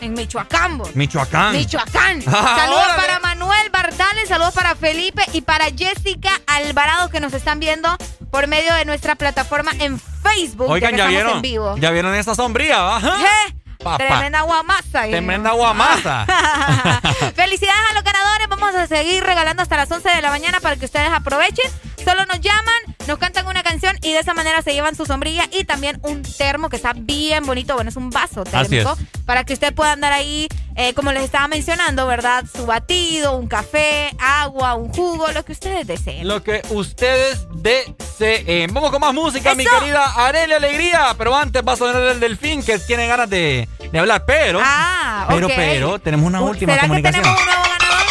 en 0.00 0.14
Michoacán. 0.14 0.76
vos. 0.78 0.94
Michoacán. 0.96 1.52
Michoacán. 1.52 2.20
Ah, 2.26 2.56
saludos 2.56 2.84
órale. 2.84 3.00
para 3.02 3.20
Manuel 3.20 3.70
Bartales, 3.70 4.28
saludos 4.28 4.54
para 4.54 4.74
Felipe 4.74 5.22
y 5.32 5.42
para 5.42 5.66
Jessica 5.66 6.30
Alvarado 6.48 7.10
que 7.10 7.20
nos 7.20 7.32
están 7.34 7.60
viendo 7.60 7.96
por 8.32 8.48
medio 8.48 8.74
de 8.74 8.84
nuestra 8.84 9.14
plataforma 9.14 9.70
en 9.78 10.00
Facebook. 10.00 10.68
Oigan, 10.68 10.90
que 10.92 10.96
ya 10.98 11.04
estamos 11.04 11.10
vieron. 11.24 11.36
en 11.36 11.42
vivo. 11.42 11.76
Ya 11.78 11.90
vieron 11.92 12.12
esa 12.16 12.34
sombría, 12.34 12.80
¿va? 12.80 12.98
¿Eh? 13.00 13.54
Papá. 13.82 13.98
Tremenda 13.98 14.42
guamasa. 14.42 15.02
Tremenda 15.08 15.50
guamasa. 15.52 16.26
Felicidades 17.34 17.82
a 17.90 17.94
los 17.94 18.04
ganadores. 18.04 18.48
Vamos 18.48 18.74
a 18.74 18.86
seguir 18.86 19.22
regalando 19.24 19.62
hasta 19.62 19.76
las 19.76 19.90
11 19.90 20.08
de 20.08 20.22
la 20.22 20.30
mañana 20.30 20.60
para 20.60 20.76
que 20.76 20.84
ustedes 20.84 21.10
aprovechen. 21.10 21.70
Solo 22.04 22.26
nos 22.26 22.40
llaman, 22.40 22.96
nos 23.06 23.18
cantan 23.18 23.46
una 23.46 23.62
canción 23.62 23.96
y 24.02 24.12
de 24.12 24.18
esa 24.18 24.34
manera 24.34 24.60
se 24.62 24.72
llevan 24.72 24.96
su 24.96 25.06
sombrilla 25.06 25.48
y 25.52 25.64
también 25.64 26.00
un 26.02 26.22
termo 26.22 26.68
que 26.68 26.76
está 26.76 26.92
bien 26.94 27.46
bonito. 27.46 27.74
Bueno, 27.74 27.90
es 27.90 27.96
un 27.96 28.10
vaso 28.10 28.42
térmico 28.42 28.96
para 29.24 29.44
que 29.44 29.52
usted 29.52 29.72
pueda 29.72 29.92
andar 29.92 30.12
ahí, 30.12 30.48
eh, 30.74 30.94
como 30.94 31.12
les 31.12 31.22
estaba 31.22 31.46
mencionando, 31.46 32.06
¿verdad? 32.06 32.44
Su 32.52 32.66
batido, 32.66 33.36
un 33.36 33.46
café, 33.46 34.10
agua, 34.18 34.74
un 34.74 34.92
jugo, 34.92 35.28
lo 35.30 35.44
que 35.44 35.52
ustedes 35.52 35.86
deseen. 35.86 36.26
Lo 36.26 36.42
que 36.42 36.62
ustedes 36.70 37.46
deseen. 37.54 38.74
Vamos 38.74 38.90
con 38.90 39.00
más 39.00 39.14
música, 39.14 39.54
mi 39.54 39.64
querida 39.64 40.04
Arelia 40.26 40.56
Alegría. 40.56 41.14
Pero 41.16 41.36
antes 41.36 41.62
va 41.66 41.74
a 41.74 41.76
sonar 41.76 42.02
el 42.02 42.18
delfín 42.18 42.64
que 42.64 42.80
tiene 42.80 43.06
ganas 43.06 43.30
de, 43.30 43.68
de 43.90 43.98
hablar. 43.98 44.24
Pero, 44.26 44.60
Ah, 44.62 45.26
pero, 45.28 45.48
pero, 45.48 45.98
tenemos 45.98 46.26
una 46.26 46.40
última 46.40 46.72
¿Será 46.74 46.82
que 46.82 46.88
comunicación. 46.88 47.22
tenemos 47.22 47.40
un 47.40 47.46
nuevo 47.46 47.62
ganador? 47.62 48.02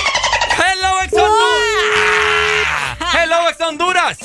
¡Hello, 0.71 1.01
ex 1.03 1.13
Honduras! 1.13 3.15
¡Hello, 3.15 3.49
ex 3.49 3.61
Honduras! 3.61 4.17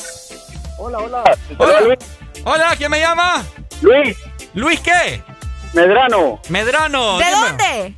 Hola, 0.78 0.98
hola. 0.98 1.24
Hola. 1.58 1.96
Hola, 2.44 2.74
¿quién 2.76 2.90
me 2.90 3.00
llama? 3.00 3.44
Luis 3.82 4.16
¿Luis 4.54 4.80
qué? 4.80 5.22
Medrano, 5.72 6.40
Medrano. 6.48 7.18
¿De 7.18 7.24
dime. 7.24 7.36
dónde? 7.36 7.94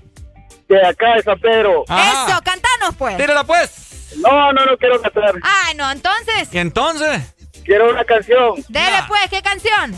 de 0.69 0.87
acá 0.87 1.15
de 1.17 1.23
San 1.23 1.39
Pedro. 1.41 1.85
Ajá. 1.89 2.27
Eso, 2.31 2.43
cantanos 2.43 2.95
pues. 2.99 3.17
Tírala 3.17 3.45
pues. 3.45 4.15
No, 4.17 4.53
no, 4.53 4.65
no 4.67 4.77
quiero 4.79 5.01
cantar. 5.01 5.35
Ay, 5.43 5.75
no, 5.77 5.91
entonces, 5.91 6.49
¿Y 6.53 6.59
entonces? 6.59 7.35
Quiero 7.65 7.91
una 7.91 8.05
canción 8.05 8.55
dele 8.69 8.91
Nah. 9.01 9.07
pues, 9.09 9.29
¿qué 9.31 9.43
canción? 9.43 9.95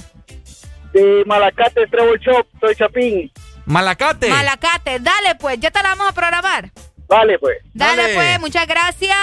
de 0.93 1.23
Malacate 1.25 1.87
Treble 1.87 2.19
Shop, 2.21 2.45
soy 2.61 2.75
Chapín. 2.75 3.33
Malacate. 3.71 4.29
Malacate, 4.29 4.99
dale 4.99 5.37
pues, 5.37 5.59
ya 5.61 5.71
te 5.71 5.81
la 5.83 5.91
vamos 5.91 6.09
a 6.09 6.13
programar. 6.13 6.71
Vale, 7.09 7.39
pues. 7.39 7.59
Dale, 7.73 8.03
Dale. 8.03 8.15
pues, 8.15 8.41
muchas 8.41 8.67
gracias. 8.67 9.17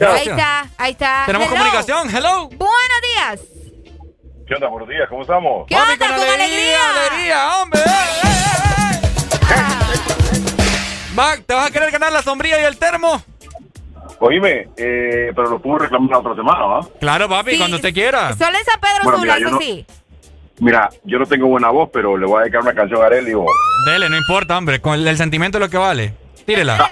Ahí 0.00 0.28
está, 0.28 0.66
ahí 0.76 0.92
está. 0.92 1.22
Tenemos 1.26 1.46
Hello. 1.48 1.56
comunicación, 1.56 2.14
hello. 2.14 2.48
Buenos 2.48 3.00
días. 3.14 3.40
¿Qué 4.46 4.54
onda? 4.54 4.68
Buenos 4.68 4.88
días, 4.88 5.06
¿cómo 5.08 5.22
estamos? 5.22 5.66
¿Qué 5.66 5.76
onda? 5.76 5.96
Con 5.96 6.12
alegría. 6.14 6.78
alegría, 7.08 7.56
hombre. 7.62 7.80
Va, 11.18 11.36
¿te 11.46 11.54
vas 11.54 11.68
a 11.68 11.70
querer 11.70 11.90
ganar 11.90 12.12
la 12.12 12.22
sombrilla 12.22 12.60
y 12.60 12.64
el 12.64 12.76
termo? 12.76 13.22
Oíme, 14.20 14.68
eh, 14.76 15.32
pero 15.34 15.48
lo 15.50 15.58
puedo 15.60 15.78
reclamar 15.78 16.10
la 16.10 16.18
otra 16.18 16.34
semana, 16.34 16.64
¿va? 16.66 16.80
Claro, 17.00 17.28
papi, 17.28 17.52
Sí. 17.52 17.58
cuando 17.58 17.76
usted 17.76 17.92
quiera. 17.94 18.34
Solo 18.34 18.58
en 18.58 18.64
San 18.64 18.80
Pedro 18.80 19.04
Bueno, 19.04 19.18
Sula, 19.20 19.36
eso 19.38 19.50
no- 19.50 19.58
sí. 19.58 19.86
Mira, 20.60 20.88
yo 21.04 21.18
no 21.18 21.26
tengo 21.26 21.46
buena 21.48 21.70
voz, 21.70 21.90
pero 21.92 22.16
le 22.16 22.26
voy 22.26 22.38
a 22.38 22.40
dedicar 22.42 22.62
una 22.62 22.74
canción 22.74 23.02
a 23.02 23.06
Arely. 23.06 23.34
vos. 23.34 23.46
Dele, 23.86 24.08
no 24.08 24.16
importa, 24.16 24.56
hombre. 24.56 24.80
Con 24.80 24.94
el, 24.94 25.06
el 25.06 25.16
sentimiento 25.16 25.58
es 25.58 25.62
lo 25.62 25.68
que 25.68 25.78
vale. 25.78 26.14
Tírela. 26.46 26.90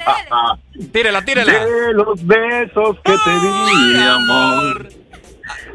Tírela, 0.92 1.22
tírela. 1.24 1.52
De 1.64 1.92
los 1.92 2.26
besos 2.26 2.96
que 3.04 3.12
te 3.12 3.30
di, 3.40 4.02
amor. 4.02 4.88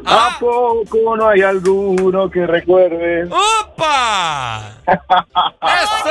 Ah. 0.04 0.30
¿A 0.34 0.38
poco 0.38 1.16
no 1.16 1.28
hay 1.28 1.42
alguno 1.42 2.30
que 2.30 2.46
recuerde? 2.46 3.28
¡Opa! 3.30 4.72
¡Eso! 4.86 6.10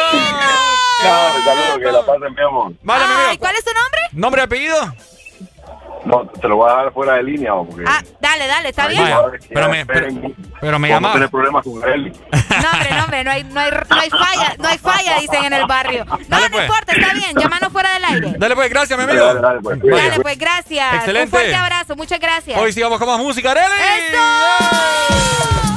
Claro, 1.02 1.44
saludos, 1.44 1.78
que 1.80 1.92
la 1.92 2.06
pasen, 2.06 2.34
mi 2.36 2.42
amor. 2.42 2.74
Vale, 2.84 3.06
mi 3.08 3.14
amigo. 3.14 3.40
¿cuál 3.40 3.56
es 3.56 3.64
tu 3.66 3.72
nombre? 3.74 4.00
¿Nombre 4.14 4.42
y 4.42 4.44
apellido? 4.46 4.78
No, 6.08 6.26
te 6.26 6.48
lo 6.48 6.56
voy 6.56 6.70
a 6.72 6.74
dar 6.76 6.94
fuera 6.94 7.14
de 7.16 7.24
línea, 7.24 7.54
porque... 7.54 7.84
Ah, 7.86 8.02
dale, 8.22 8.48
dale, 8.48 8.70
está 8.70 8.88
bien. 8.88 9.04
Vaya, 9.04 9.22
pero 9.54 9.70
me, 9.70 9.86
pero, 9.86 10.08
pero 10.62 10.80
me 10.80 10.88
llamaba. 10.88 11.14
tener 11.16 11.30
problemas 11.30 11.64
con 11.64 11.84
Arely. 11.84 12.12
No, 12.58 12.72
hombre, 12.72 12.90
no, 12.92 13.04
hombre, 13.04 13.24
no 13.24 13.32
hay, 13.32 13.44
no 13.44 13.60
hay, 13.60 13.72
no 13.72 13.96
hay 14.00 14.10
falla, 14.10 14.56
no 14.58 14.68
hay 14.68 14.78
falla, 14.78 15.20
dicen 15.20 15.46
en 15.46 15.54
el 15.54 15.68
barrio. 15.68 16.06
No, 16.06 16.18
Dale, 16.28 16.46
no 16.46 16.52
pues. 16.52 16.64
importa, 16.66 16.94
está 16.94 17.14
bien, 17.14 17.36
llámanos 17.36 17.72
fuera 17.72 17.94
del 17.94 18.06
aire. 18.06 18.34
Dale 18.38 18.56
pues, 18.56 18.70
gracias, 18.70 18.98
mi 18.98 19.04
amigo. 19.06 19.26
dale, 19.26 19.42
dale, 19.42 19.60
pues. 19.62 19.80
Dale, 19.82 20.20
pues, 20.22 20.38
gracias. 20.40 20.94
Excelente. 20.96 21.26
Un 21.26 21.30
fuerte 21.42 21.56
abrazo, 21.56 21.96
muchas 21.96 22.20
gracias. 22.20 22.60
Hoy 22.60 22.74
sí 22.74 22.82
vamos 22.82 22.98
con 23.00 23.08
más 23.08 23.20
música, 23.20 23.52
Arely. 23.52 23.68
Se 24.12 25.77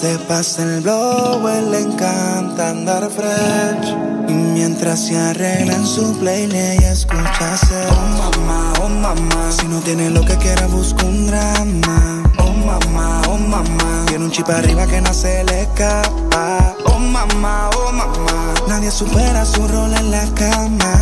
Se 0.00 0.16
pasa 0.16 0.62
el 0.62 0.80
blow, 0.80 1.42
le 1.72 1.80
encanta 1.80 2.70
andar 2.70 3.10
fresh. 3.10 3.96
Y 4.28 4.32
mientras 4.32 5.00
se 5.00 5.18
arregla 5.18 5.74
en 5.74 5.84
su 5.84 6.16
playlist, 6.20 6.82
escucha 6.84 7.54
hacer. 7.54 7.88
Oh 7.90 8.30
mamá, 8.30 8.72
oh 8.80 8.88
mamá. 8.88 9.50
Si 9.50 9.66
no 9.66 9.80
tiene 9.80 10.08
lo 10.10 10.24
que 10.24 10.36
quiera, 10.36 10.68
busca 10.68 11.04
un 11.04 11.26
drama. 11.26 12.22
Oh 12.38 12.52
mamá, 12.52 13.22
oh 13.28 13.38
mamá. 13.38 14.04
Tiene 14.06 14.26
un 14.26 14.30
chip 14.30 14.48
arriba 14.48 14.86
que 14.86 15.00
no 15.00 15.12
se 15.12 15.42
le 15.42 15.62
escapa. 15.62 16.76
Oh 16.84 17.00
mamá, 17.00 17.68
oh 17.76 17.90
mamá. 17.90 18.54
Nadie 18.68 18.92
supera 18.92 19.44
su 19.44 19.66
rol 19.66 19.92
en 19.94 20.12
la 20.12 20.24
cama. 20.36 20.94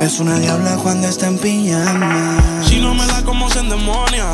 Es 0.00 0.18
una 0.18 0.38
diabla 0.38 0.78
cuando 0.82 1.08
está 1.08 1.26
en 1.26 1.36
pijama. 1.36 2.38
Si 2.66 2.80
no 2.80 2.94
me 2.94 3.06
da 3.06 3.22
como 3.22 3.50
se 3.50 3.58
endemonia, 3.58 4.32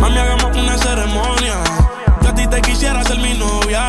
mami, 0.00 0.18
hagamos 0.18 0.56
una 0.56 0.76
ceremonia. 0.76 1.45
Quisiera 2.62 3.02
ser 3.04 3.18
mi 3.18 3.34
novia. 3.34 3.86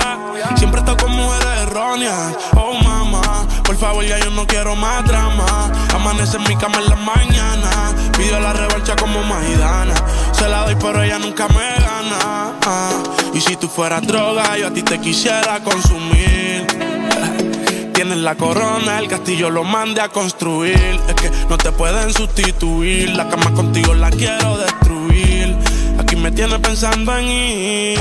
Siempre 0.55 0.79
estoy 0.79 0.95
con 0.97 1.11
mujeres 1.11 1.47
erróneas. 1.63 2.35
Oh, 2.55 2.73
mamá, 2.83 3.45
por 3.63 3.75
favor, 3.77 4.03
ya 4.05 4.19
yo 4.19 4.29
no 4.31 4.45
quiero 4.45 4.75
más 4.75 5.03
drama. 5.05 5.71
Amanece 5.93 6.37
en 6.37 6.43
mi 6.43 6.55
cama 6.55 6.77
en 6.79 6.89
la 6.89 6.95
mañana. 6.95 7.69
Pido 8.17 8.39
la 8.39 8.53
revancha 8.53 8.95
como 8.95 9.23
Maidana. 9.23 9.93
Se 10.31 10.47
la 10.47 10.65
doy, 10.65 10.75
pero 10.79 11.01
ella 11.03 11.19
nunca 11.19 11.47
me 11.47 11.55
gana. 11.83 12.53
Ah, 12.65 12.91
Y 13.33 13.41
si 13.41 13.55
tú 13.55 13.67
fueras 13.67 14.05
droga, 14.05 14.57
yo 14.57 14.67
a 14.67 14.71
ti 14.71 14.83
te 14.83 14.99
quisiera 14.99 15.59
consumir. 15.63 16.67
Tienes 17.93 18.17
la 18.17 18.35
corona, 18.35 18.99
el 18.99 19.07
castillo 19.07 19.49
lo 19.49 19.63
mande 19.63 20.01
a 20.01 20.09
construir. 20.09 20.99
Es 21.07 21.15
que 21.15 21.31
no 21.49 21.57
te 21.57 21.71
pueden 21.71 22.13
sustituir. 22.13 23.09
La 23.15 23.27
cama 23.27 23.51
contigo 23.53 23.93
la 23.93 24.09
quiero 24.11 24.57
destruir. 24.57 24.96
Me 26.27 26.33
tienes 26.33 26.59
pensando 26.59 27.15
en 27.15 27.25
ir. 27.25 27.99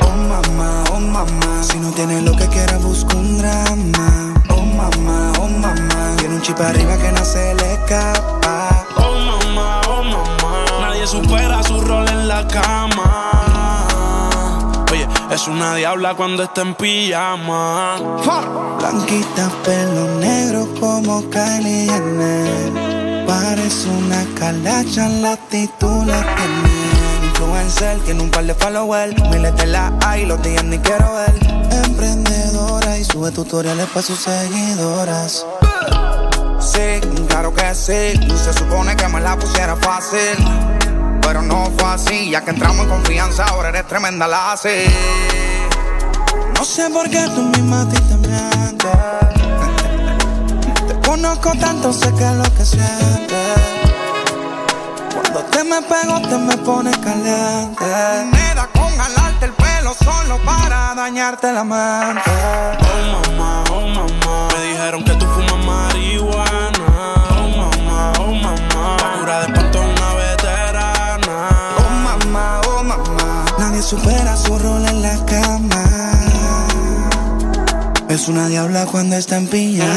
Oh 0.00 0.10
mamá, 0.10 0.84
oh 0.90 0.98
mamá. 0.98 1.62
Si 1.62 1.78
no 1.78 1.90
tiene 1.90 2.22
lo 2.22 2.34
que 2.34 2.46
quiera, 2.46 2.78
busca 2.78 3.14
un 3.14 3.36
drama. 3.36 4.32
Oh 4.48 4.62
mamá, 4.62 5.32
oh 5.38 5.48
mamá. 5.48 6.16
Tiene 6.16 6.36
un 6.36 6.40
chip 6.40 6.58
arriba 6.58 6.96
que 6.96 7.12
no 7.12 7.22
se 7.26 7.54
le 7.56 7.74
escapa. 7.74 8.86
Oh 8.96 9.14
mamá, 9.28 9.82
oh 9.86 10.02
mamá. 10.02 10.64
Nadie 10.80 11.06
supera 11.06 11.62
su 11.62 11.78
rol 11.78 12.08
en 12.08 12.26
la 12.26 12.48
cama. 12.48 13.88
Oye, 14.90 15.06
es 15.30 15.46
una 15.48 15.74
diabla 15.74 16.14
cuando 16.14 16.42
está 16.42 16.62
en 16.62 16.74
pijama. 16.74 17.98
Blanquita, 18.78 19.50
pelo 19.62 20.06
negro 20.20 20.68
como 20.80 21.20
Kylie 21.28 21.86
Jenner. 21.86 22.95
Parece 23.26 23.88
una 23.88 24.24
calacha, 24.38 25.08
la 25.08 25.32
actitud 25.32 26.04
la 26.06 26.20
tiene. 26.20 27.26
Influencer, 27.28 27.98
tiene 28.04 28.22
un 28.22 28.30
par 28.30 28.44
de 28.44 28.54
followers. 28.54 29.14
Miles 29.30 29.56
de 29.56 29.66
la 29.66 29.92
hay, 30.04 30.26
los 30.26 30.40
días 30.42 30.64
ni 30.64 30.78
quiero 30.78 31.12
ver. 31.14 31.34
Emprendedora 31.84 32.96
y 32.98 33.04
sube 33.04 33.30
tutoriales 33.32 33.86
para 33.88 34.02
sus 34.06 34.20
seguidoras. 34.20 35.44
Sí, 36.60 37.00
claro 37.28 37.52
que 37.52 37.74
sí. 37.74 38.18
Se 38.44 38.52
supone 38.52 38.96
que 38.96 39.08
me 39.08 39.20
la 39.20 39.36
pusiera 39.36 39.76
fácil. 39.76 40.36
Pero 41.20 41.42
no 41.42 41.72
fue 41.76 41.88
así, 41.88 42.30
ya 42.30 42.44
que 42.44 42.50
entramos 42.50 42.84
en 42.84 42.88
confianza, 42.88 43.44
ahora 43.44 43.70
eres 43.70 43.88
tremenda 43.88 44.28
la 44.28 44.52
así. 44.52 44.84
No 46.56 46.64
sé 46.64 46.88
por 46.90 47.10
qué 47.10 47.24
tú 47.34 47.42
misma 47.42 47.82
a 47.82 47.88
ti 47.88 47.96
te 48.00 48.16
mientes. 48.16 49.25
Conozco 51.16 51.50
tanto, 51.58 51.94
sé 51.94 52.12
que 52.12 52.24
es 52.24 52.32
lo 52.32 52.44
que 52.54 52.66
sientes. 52.66 53.58
Cuando 55.14 55.40
te 55.50 55.64
me 55.64 55.80
pego, 55.80 56.20
te 56.28 56.36
me 56.36 56.58
pones 56.58 56.94
caliente. 56.98 57.84
Me 58.32 58.54
da 58.54 58.68
con 58.74 58.94
jalarte 58.98 59.46
el 59.46 59.52
pelo 59.52 59.94
solo 59.94 60.38
para 60.44 60.94
dañarte 60.94 61.54
la 61.54 61.64
mente. 61.64 62.30
Oh 62.82 63.30
mamá, 63.30 63.64
oh 63.72 63.86
mamá. 63.86 64.48
Me 64.52 64.66
dijeron 64.68 65.04
que 65.04 65.12
tú 65.12 65.24
fumas 65.24 65.64
marihuana. 65.64 67.14
Oh 67.30 67.48
mamá, 67.56 68.12
oh 68.20 68.34
mamá. 68.34 68.96
La 69.00 69.18
cura 69.18 69.40
de 69.40 69.46
espanto 69.46 69.78
es 69.82 69.98
una 69.98 70.14
veterana. 70.16 71.48
Oh 71.78 71.90
mamá, 72.04 72.60
oh 72.68 72.82
mamá. 72.82 73.44
Nadie 73.58 73.80
supera 73.80 74.36
su 74.36 74.58
rol 74.58 74.84
en 74.84 75.00
la 75.00 75.16
cama. 75.24 75.85
Es 78.16 78.28
una 78.28 78.48
diabla 78.48 78.86
cuando 78.86 79.14
está 79.14 79.36
en 79.36 79.46
pijamas. 79.46 79.90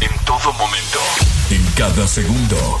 En 0.00 0.24
todo 0.24 0.52
momento. 0.54 0.98
En 1.50 1.64
cada 1.76 2.08
segundo. 2.08 2.80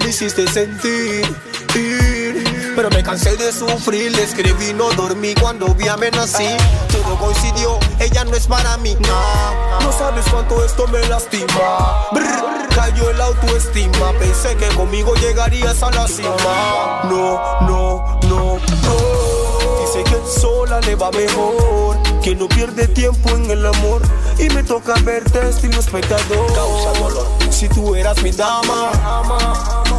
Me 0.00 0.10
hiciste 0.10 0.46
sentir. 0.48 1.24
Pero 2.74 2.90
me 2.90 3.02
cansé 3.02 3.36
de 3.36 3.52
sufrir, 3.52 4.12
le 4.12 4.22
escribí, 4.22 4.74
no 4.74 4.90
dormí 4.92 5.34
cuando 5.34 5.74
vi 5.74 5.88
amenací. 5.88 6.56
Todo 6.90 7.16
coincidió, 7.18 7.78
ella 7.98 8.24
no 8.24 8.36
es 8.36 8.46
para 8.46 8.76
mí. 8.78 8.96
No 9.80 9.92
sabes 9.92 10.26
cuánto 10.30 10.62
esto 10.64 10.86
me 10.88 11.00
lastima. 11.08 12.06
Brr, 12.12 12.68
cayó 12.74 13.10
el 13.10 13.20
autoestima, 13.20 14.12
pensé 14.18 14.56
que 14.56 14.66
conmigo 14.74 15.14
llegarías 15.14 15.82
a 15.82 15.90
la 15.90 16.06
cima. 16.06 17.02
No, 17.04 17.60
no, 17.62 18.20
no, 18.28 18.58
no. 18.82 18.96
Dice 19.80 20.04
que 20.04 20.40
sola 20.40 20.80
le 20.80 20.96
va 20.96 21.10
mejor, 21.12 21.96
que 22.22 22.34
no 22.34 22.46
pierde 22.48 22.88
tiempo 22.88 23.30
en 23.30 23.50
el 23.50 23.64
amor. 23.64 24.02
Y 24.38 24.50
me 24.50 24.62
toca 24.62 24.94
verte 25.02 25.48
estilo 25.48 25.80
espectador. 25.80 26.52
Causa 26.52 27.00
dolor. 27.00 27.26
Si 27.50 27.68
tú 27.70 27.94
eras 27.94 28.22
mi 28.22 28.32
dama, 28.32 28.90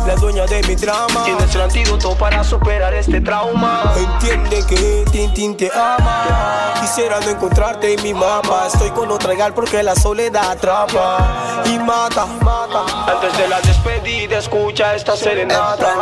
la 0.08 0.16
dueña 0.16 0.46
de 0.46 0.64
mi 0.64 0.76
drama. 0.76 1.26
Tienes 1.26 1.54
el 1.54 1.62
antídoto 1.62 2.16
para 2.16 2.42
superar 2.42 2.94
este 2.94 3.20
trauma. 3.20 3.94
Entiende 3.98 4.66
que 4.66 5.04
Tintín 5.12 5.58
te 5.58 5.70
ama. 5.76 6.74
Quisiera 6.80 7.20
no 7.20 7.30
encontrarte 7.30 7.94
en 7.94 8.02
mi 8.02 8.14
mapa. 8.14 8.68
Estoy 8.68 8.90
con 8.92 9.12
otra 9.12 9.34
gal 9.36 9.54
porque 9.54 9.84
la 9.84 9.96
soledad 9.96 10.52
atrapa 10.52 11.64
y 11.66 11.78
mata, 11.80 12.26
mata. 12.26 12.86
Antes 13.12 13.38
de 13.38 13.50
la 13.50 13.60
despedida, 13.60 14.38
escucha 14.38 14.96
esta 14.96 15.18
serenata. 15.18 15.94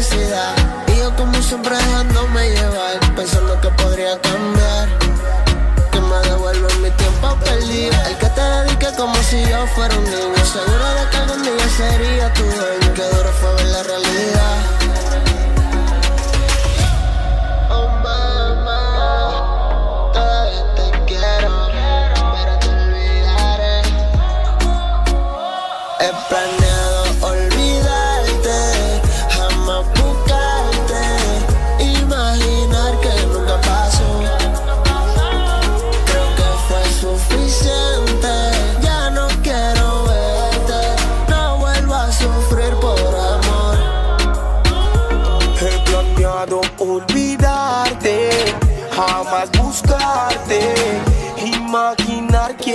Necesidad. 0.00 0.54
Y 0.88 0.98
yo 0.98 1.14
como 1.14 1.34
siempre 1.42 1.76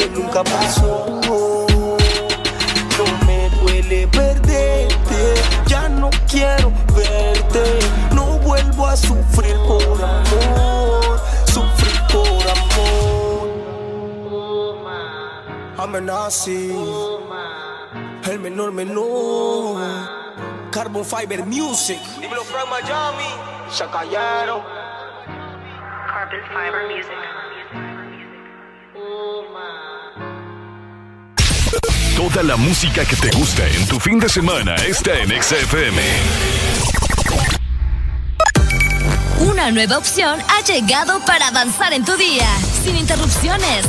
que 0.05 0.19
nunca 0.19 0.43
pasó. 0.43 1.05
No 2.97 3.05
me 3.25 3.49
duele 3.61 4.07
perderte, 4.07 5.33
ya 5.67 5.89
no 5.89 6.09
quiero 6.29 6.71
verte, 6.95 7.79
no 8.13 8.39
vuelvo 8.39 8.88
a 8.88 8.95
sufrir 8.95 9.55
por 9.67 10.03
amor, 10.03 11.19
sufrir 11.45 12.01
por 12.11 12.47
amor. 12.57 13.49
Amenazi, 15.77 16.71
el 18.29 18.39
menor 18.39 18.71
menor, 18.71 19.81
Carbon 20.71 21.05
Fiber 21.05 21.45
Music. 21.45 21.99
Dímelo 22.19 22.43
from 22.43 22.69
Miami, 22.69 23.29
se 23.69 23.85
callaron. 23.85 24.61
Carbon 26.07 26.41
Fiber 26.53 26.88
Music. 26.88 27.15
Toda 32.15 32.44
la 32.44 32.56
música 32.56 33.03
que 33.03 33.17
te 33.17 33.30
gusta 33.31 33.67
en 33.67 33.85
tu 33.88 33.99
fin 33.99 34.19
de 34.19 34.30
semana 34.30 34.76
está 34.76 35.19
en 35.19 35.31
Exa 35.33 35.58
FM. 35.58 36.01
Una 39.40 39.69
nueva 39.72 39.98
opción 39.98 40.40
ha 40.48 40.64
llegado 40.64 41.19
para 41.26 41.49
avanzar 41.49 41.92
en 41.92 42.06
tu 42.06 42.15
día, 42.15 42.48
sin 42.83 42.96
interrupciones. 42.96 43.85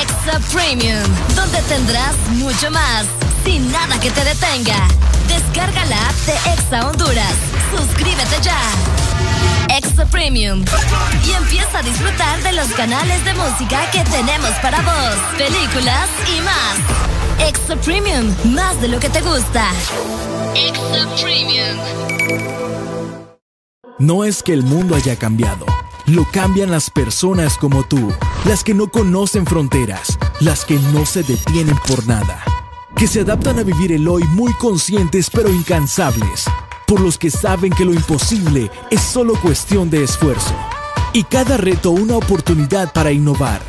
Extra 0.00 0.40
Premium, 0.50 1.04
donde 1.36 1.60
tendrás 1.68 2.16
mucho 2.36 2.70
más, 2.70 3.04
sin 3.44 3.70
nada 3.70 4.00
que 4.00 4.10
te 4.10 4.24
detenga. 4.24 4.88
Descarga 5.28 5.84
la 5.86 6.08
app 6.08 6.16
de 6.24 6.52
Exa 6.54 6.88
Honduras. 6.88 7.34
Suscríbete 7.76 8.36
ya. 8.42 8.99
Extra 9.68 10.04
Premium. 10.06 10.64
Y 11.26 11.32
empieza 11.32 11.78
a 11.78 11.82
disfrutar 11.82 12.42
de 12.42 12.52
los 12.52 12.68
canales 12.68 13.24
de 13.24 13.34
música 13.34 13.90
que 13.90 14.02
tenemos 14.04 14.50
para 14.62 14.80
vos, 14.82 15.16
películas 15.38 16.08
y 16.26 16.40
más. 16.42 17.48
Extra 17.48 17.76
Premium, 17.76 18.34
más 18.52 18.80
de 18.80 18.88
lo 18.88 19.00
que 19.00 19.08
te 19.08 19.20
gusta. 19.20 19.70
Extra 20.54 21.06
Premium. 21.20 21.78
No 23.98 24.24
es 24.24 24.42
que 24.42 24.54
el 24.54 24.62
mundo 24.62 24.94
haya 24.94 25.16
cambiado, 25.16 25.66
lo 26.06 26.24
cambian 26.24 26.70
las 26.70 26.90
personas 26.90 27.58
como 27.58 27.84
tú, 27.84 28.12
las 28.46 28.64
que 28.64 28.72
no 28.72 28.90
conocen 28.90 29.44
fronteras, 29.44 30.18
las 30.40 30.64
que 30.64 30.78
no 30.94 31.04
se 31.04 31.22
detienen 31.22 31.76
por 31.86 32.06
nada, 32.06 32.42
que 32.96 33.06
se 33.06 33.20
adaptan 33.20 33.58
a 33.58 33.62
vivir 33.62 33.92
el 33.92 34.08
hoy 34.08 34.24
muy 34.24 34.54
conscientes 34.54 35.28
pero 35.30 35.50
incansables, 35.50 36.46
por 36.90 37.00
los 37.00 37.18
que 37.18 37.30
saben 37.30 37.72
que 37.72 37.84
lo 37.84 37.94
imposible 37.94 38.68
es 38.90 39.00
solo 39.00 39.40
cuestión 39.40 39.90
de 39.90 40.02
esfuerzo, 40.02 40.52
y 41.12 41.22
cada 41.22 41.56
reto 41.56 41.92
una 41.92 42.16
oportunidad 42.16 42.92
para 42.92 43.12
innovar. 43.12 43.60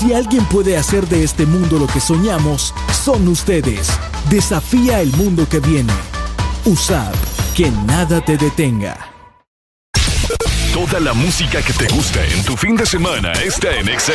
Si 0.00 0.14
alguien 0.14 0.42
puede 0.46 0.78
hacer 0.78 1.06
de 1.06 1.22
este 1.22 1.44
mundo 1.44 1.78
lo 1.78 1.86
que 1.86 2.00
soñamos, 2.00 2.72
son 3.04 3.28
ustedes. 3.28 3.90
Desafía 4.30 5.02
el 5.02 5.12
mundo 5.12 5.46
que 5.46 5.60
viene. 5.60 5.92
USAP, 6.64 7.14
que 7.54 7.70
nada 7.86 8.24
te 8.24 8.38
detenga. 8.38 9.12
Toda 10.72 10.98
la 10.98 11.12
música 11.12 11.60
que 11.60 11.74
te 11.74 11.88
gusta 11.88 12.24
en 12.24 12.42
tu 12.42 12.56
fin 12.56 12.74
de 12.74 12.86
semana 12.86 13.32
está 13.32 13.76
en 13.76 13.90
Exa 13.90 14.14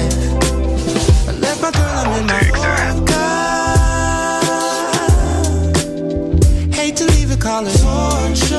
My 1.61 1.69
girl, 1.69 1.83
I'm 1.83 2.19
in 2.19 2.25
my. 2.25 2.39
Hate 6.73 6.95
to 6.97 7.05
leave 7.05 7.31
it, 7.31 7.39
call 7.39 7.67
it 7.67 7.77
torture. 7.79 8.50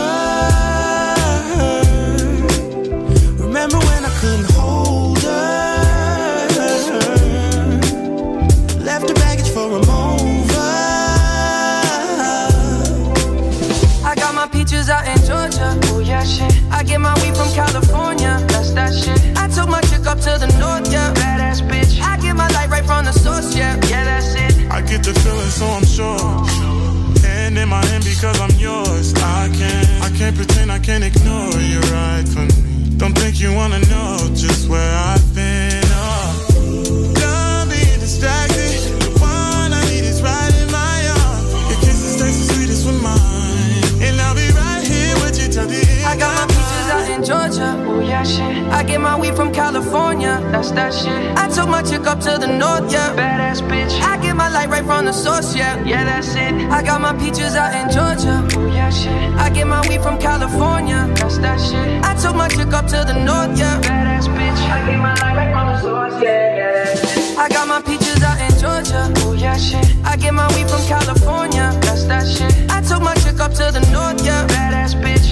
I 25.12 25.14
get 25.14 25.24
the 25.24 25.30
feeling, 25.30 25.50
so 25.50 25.66
I'm 25.66 25.84
sure. 25.84 27.26
Hand 27.26 27.58
in 27.58 27.68
my 27.68 27.84
hand 27.86 28.04
because 28.04 28.40
I'm 28.40 28.58
yours. 28.58 29.12
I 29.14 29.50
can't, 29.52 30.02
I 30.02 30.16
can't 30.16 30.36
pretend 30.36 30.72
I 30.72 30.78
can't 30.78 31.04
ignore 31.04 31.52
you 31.60 31.80
right 31.92 32.26
from 32.26 32.48
me. 32.48 32.96
Don't 32.96 33.16
think 33.18 33.40
you 33.40 33.52
wanna 33.52 33.80
know 33.80 34.16
just 34.34 34.68
where 34.68 34.94
I've 34.94 35.34
been. 35.34 35.82
Oh. 35.84 37.12
Done 37.14 37.68
being 37.68 38.00
distracted. 38.00 38.51
Georgia. 47.24 47.76
Oh 47.86 48.00
yeah, 48.00 48.24
shit. 48.24 48.66
I 48.72 48.82
get 48.82 49.00
my 49.00 49.18
weed 49.18 49.36
from 49.36 49.52
California. 49.52 50.40
That's 50.50 50.72
that 50.72 50.92
shit. 50.92 51.38
I 51.38 51.48
took 51.48 51.68
my 51.68 51.82
chick 51.82 52.06
up 52.06 52.18
to 52.20 52.36
the 52.38 52.46
north, 52.46 52.90
yeah. 52.92 53.14
Badass 53.14 53.62
bitch. 53.62 54.00
I 54.00 54.20
get 54.20 54.34
my 54.34 54.48
light 54.48 54.68
right 54.68 54.84
from 54.84 55.04
the 55.04 55.12
source, 55.12 55.54
yeah. 55.54 55.82
Yeah, 55.84 56.04
that's 56.04 56.34
it. 56.34 56.52
I 56.70 56.82
got 56.82 57.00
my 57.00 57.12
peaches 57.12 57.54
out 57.54 57.72
in 57.74 57.90
Georgia. 57.94 58.42
Oh 58.58 58.66
yeah, 58.66 58.90
shit. 58.90 59.12
I 59.38 59.50
get 59.50 59.66
my 59.66 59.86
weed 59.88 60.02
from 60.02 60.18
California. 60.18 61.08
That's 61.14 61.38
that 61.38 61.60
shit. 61.60 62.04
I 62.04 62.14
took 62.20 62.34
my 62.34 62.48
chick 62.48 62.72
up 62.72 62.86
to 62.88 63.04
the 63.06 63.14
north, 63.14 63.56
yeah. 63.58 63.80
Badass 63.80 64.26
bitch. 64.26 64.60
I 64.68 64.90
get 64.90 64.98
my 64.98 65.14
light 65.14 65.36
right 65.36 65.52
from 65.52 65.66
the 65.68 65.80
source, 65.80 66.22
yeah. 66.22 66.56
yeah 66.56 66.72
that's 66.72 67.16
it. 67.16 67.38
I 67.38 67.48
got 67.48 67.68
my 67.68 67.80
peaches 67.82 68.22
out 68.22 68.38
in 68.40 68.52
Georgia. 68.58 69.12
Oh 69.22 69.32
yeah, 69.32 69.56
shit. 69.56 69.86
I 70.04 70.16
get 70.16 70.34
my 70.34 70.48
weed 70.54 70.68
from 70.68 70.82
California. 70.86 71.70
That's 71.82 72.04
that 72.04 72.26
shit. 72.26 72.70
I 72.70 72.80
took 72.82 73.00
my 73.02 73.14
chick 73.14 73.38
up 73.38 73.52
to 73.52 73.70
the 73.70 73.80
north, 73.92 74.24
yeah. 74.24 74.46
Badass 74.48 74.94
bitch. 75.00 75.31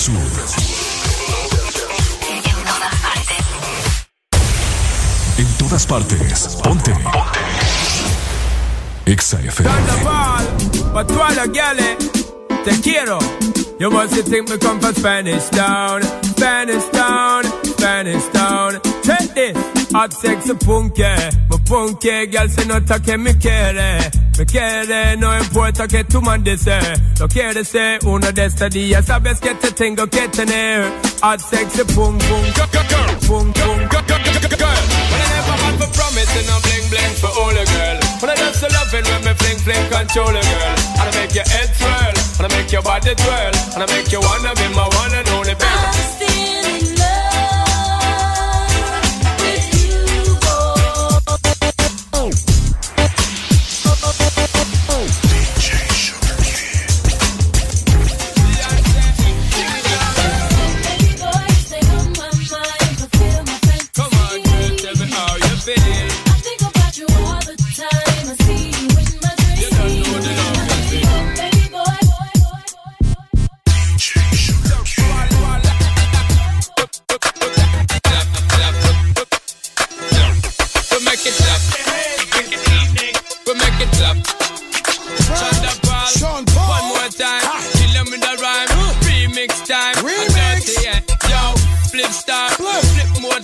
Sur. 0.00 0.14
En 5.38 5.58
todas 5.58 5.84
partes. 5.84 6.58
Ponte. 6.62 6.94
Exa 9.04 9.38
FM. 9.40 9.68
Carnaval, 9.68 10.46
Patuala 10.94 11.46
Gale, 11.48 11.98
te 12.64 12.80
quiero. 12.80 13.18
You 13.78 13.90
must 13.90 14.14
think 14.14 14.48
me 14.48 14.56
come 14.56 14.80
from 14.80 14.94
Spanish 14.94 15.50
Town, 15.50 16.02
Spanish 16.22 16.88
Town, 16.92 17.44
Spanish 17.64 18.30
hot 19.92 20.12
sexy 20.12 20.54
punke, 20.54 21.14
me 21.50 21.56
punke, 21.68 22.30
girl 22.30 22.48
se 22.48 22.64
nota 22.66 23.00
que 23.00 23.16
me 23.16 23.36
quiere. 23.38 23.98
Me 24.38 24.46
quiere, 24.46 25.16
no 25.18 25.36
importa 25.38 25.86
que 25.86 26.04
tú 26.04 26.22
mandes. 26.22 26.66
Lo 27.18 27.28
quieres 27.28 27.68
ser 27.68 27.98
uno 28.04 28.32
de 28.32 28.44
estos 28.46 28.70
días, 28.70 29.04
sabes 29.04 29.38
que 29.40 29.54
te 29.54 29.70
tengo 29.72 30.06
que 30.08 30.28
tener. 30.28 30.92
Hot 31.22 31.40
sexy 31.40 31.84
pum 31.94 32.18
pum, 32.18 32.44
pum 33.26 33.52
pum. 33.52 33.78
When 33.90 35.20
I 35.20 35.28
never 35.36 35.56
had 35.62 35.74
for 35.78 35.90
promise 35.92 36.36
and 36.38 36.50
I'm 36.50 36.62
bling 36.62 36.88
bling 36.90 37.14
for 37.20 37.30
all 37.40 37.50
a 37.50 37.64
girl. 37.64 37.98
When 38.20 38.30
I 38.30 38.36
just 38.36 38.62
love 38.62 38.94
it 38.94 39.04
when 39.08 39.24
me 39.24 39.32
fling 39.34 39.58
fling 39.58 39.88
control 39.90 40.28
a 40.28 40.40
girl. 40.40 40.76
And 41.00 41.08
I 41.08 41.20
make 41.20 41.34
your 41.34 41.44
head 41.44 41.68
swirl, 41.76 42.14
and 42.38 42.52
I 42.52 42.56
make 42.56 42.72
your 42.72 42.82
body 42.82 43.14
twirl, 43.14 43.52
and 43.74 43.82
I 43.82 43.86
make 43.86 44.10
you 44.12 44.20
wanna 44.20 44.54
be 44.54 44.68
my 44.74 44.88
one 44.88 45.14
and 45.14 45.28
only 45.28 45.54
baby. 45.54 46.49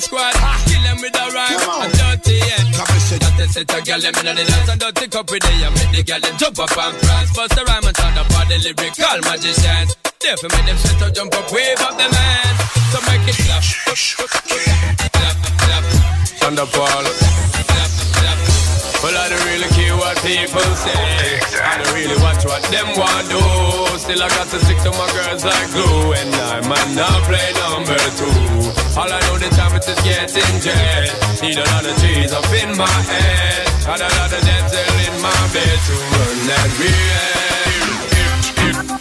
Squad. 0.06 0.34
Kill 0.70 0.82
them 0.86 0.98
with 1.02 1.18
a 1.18 1.26
rhyme. 1.34 1.58
I'm 1.66 1.90
dirty, 1.90 2.38
yeah. 2.38 2.62
That 2.78 3.42
is 3.42 3.56
it, 3.58 3.70
a 3.70 3.78
girl, 3.82 4.00
them 4.00 4.14
in 4.22 4.36
the 4.38 4.44
dance 4.46 4.70
and 4.70 4.80
dirty 4.80 5.06
cup 5.10 5.30
with 5.30 5.42
they 5.42 5.58
make 5.66 5.92
the 5.92 6.02
girl 6.06 6.20
them 6.22 6.34
jump 6.38 6.58
up 6.62 6.70
and 6.78 6.94
prance. 7.02 7.30
Bust 7.34 7.52
the 7.54 7.62
rhyme 7.66 7.84
and 7.84 7.96
sound 7.96 8.18
up 8.18 8.30
all 8.32 8.46
the 8.46 8.56
lyrical 8.62 9.18
magicians. 9.26 9.90
Therefore, 10.22 10.50
make 10.54 10.66
them 10.66 10.78
sweat 10.78 11.02
out, 11.02 11.12
jump 11.14 11.34
up, 11.34 11.46
wave 11.52 11.80
up 11.82 11.94
them 11.98 12.12
hands. 12.12 12.58
So 12.94 12.98
make 13.10 13.26
it 13.26 13.36
clap. 13.44 13.62
Clap, 15.12 15.36
clap. 15.58 15.84
Underfall. 16.46 17.06
Well, 19.02 19.12
I 19.12 19.28
don't 19.28 19.44
really 19.44 19.68
care 19.70 19.75
what 19.75 19.75
people 20.26 20.66
say. 20.74 21.38
I 21.62 21.78
don't 21.78 21.94
really 21.94 22.18
watch 22.18 22.42
what 22.42 22.62
them 22.74 22.90
want 22.98 23.30
do. 23.30 23.38
Still, 23.94 24.22
I 24.22 24.28
got 24.34 24.50
to 24.50 24.58
stick 24.58 24.78
to 24.82 24.90
my 24.98 25.06
girls 25.14 25.46
like 25.46 25.70
glue. 25.70 26.18
And 26.18 26.34
I 26.50 26.66
might 26.66 26.90
not 26.98 27.22
play 27.30 27.54
number 27.62 27.96
two. 28.18 28.34
All 28.98 29.06
I 29.06 29.22
know 29.30 29.38
the 29.38 29.48
time 29.54 29.78
is 29.78 29.86
getting 30.02 30.58
jet. 30.58 31.14
Need 31.42 31.58
a 31.62 31.64
lot 31.70 31.86
of 31.86 31.94
trees 32.02 32.32
up 32.34 32.50
in 32.50 32.74
my 32.76 32.90
head. 33.06 33.70
Got 33.86 34.02
a 34.02 34.10
lot 34.18 34.32
of 34.34 34.42
dental 34.42 34.98
in 35.06 35.14
my 35.22 35.40
bed 35.54 35.78
to 35.86 35.94
run 35.94 36.38
that 36.50 36.70
real. 36.82 37.46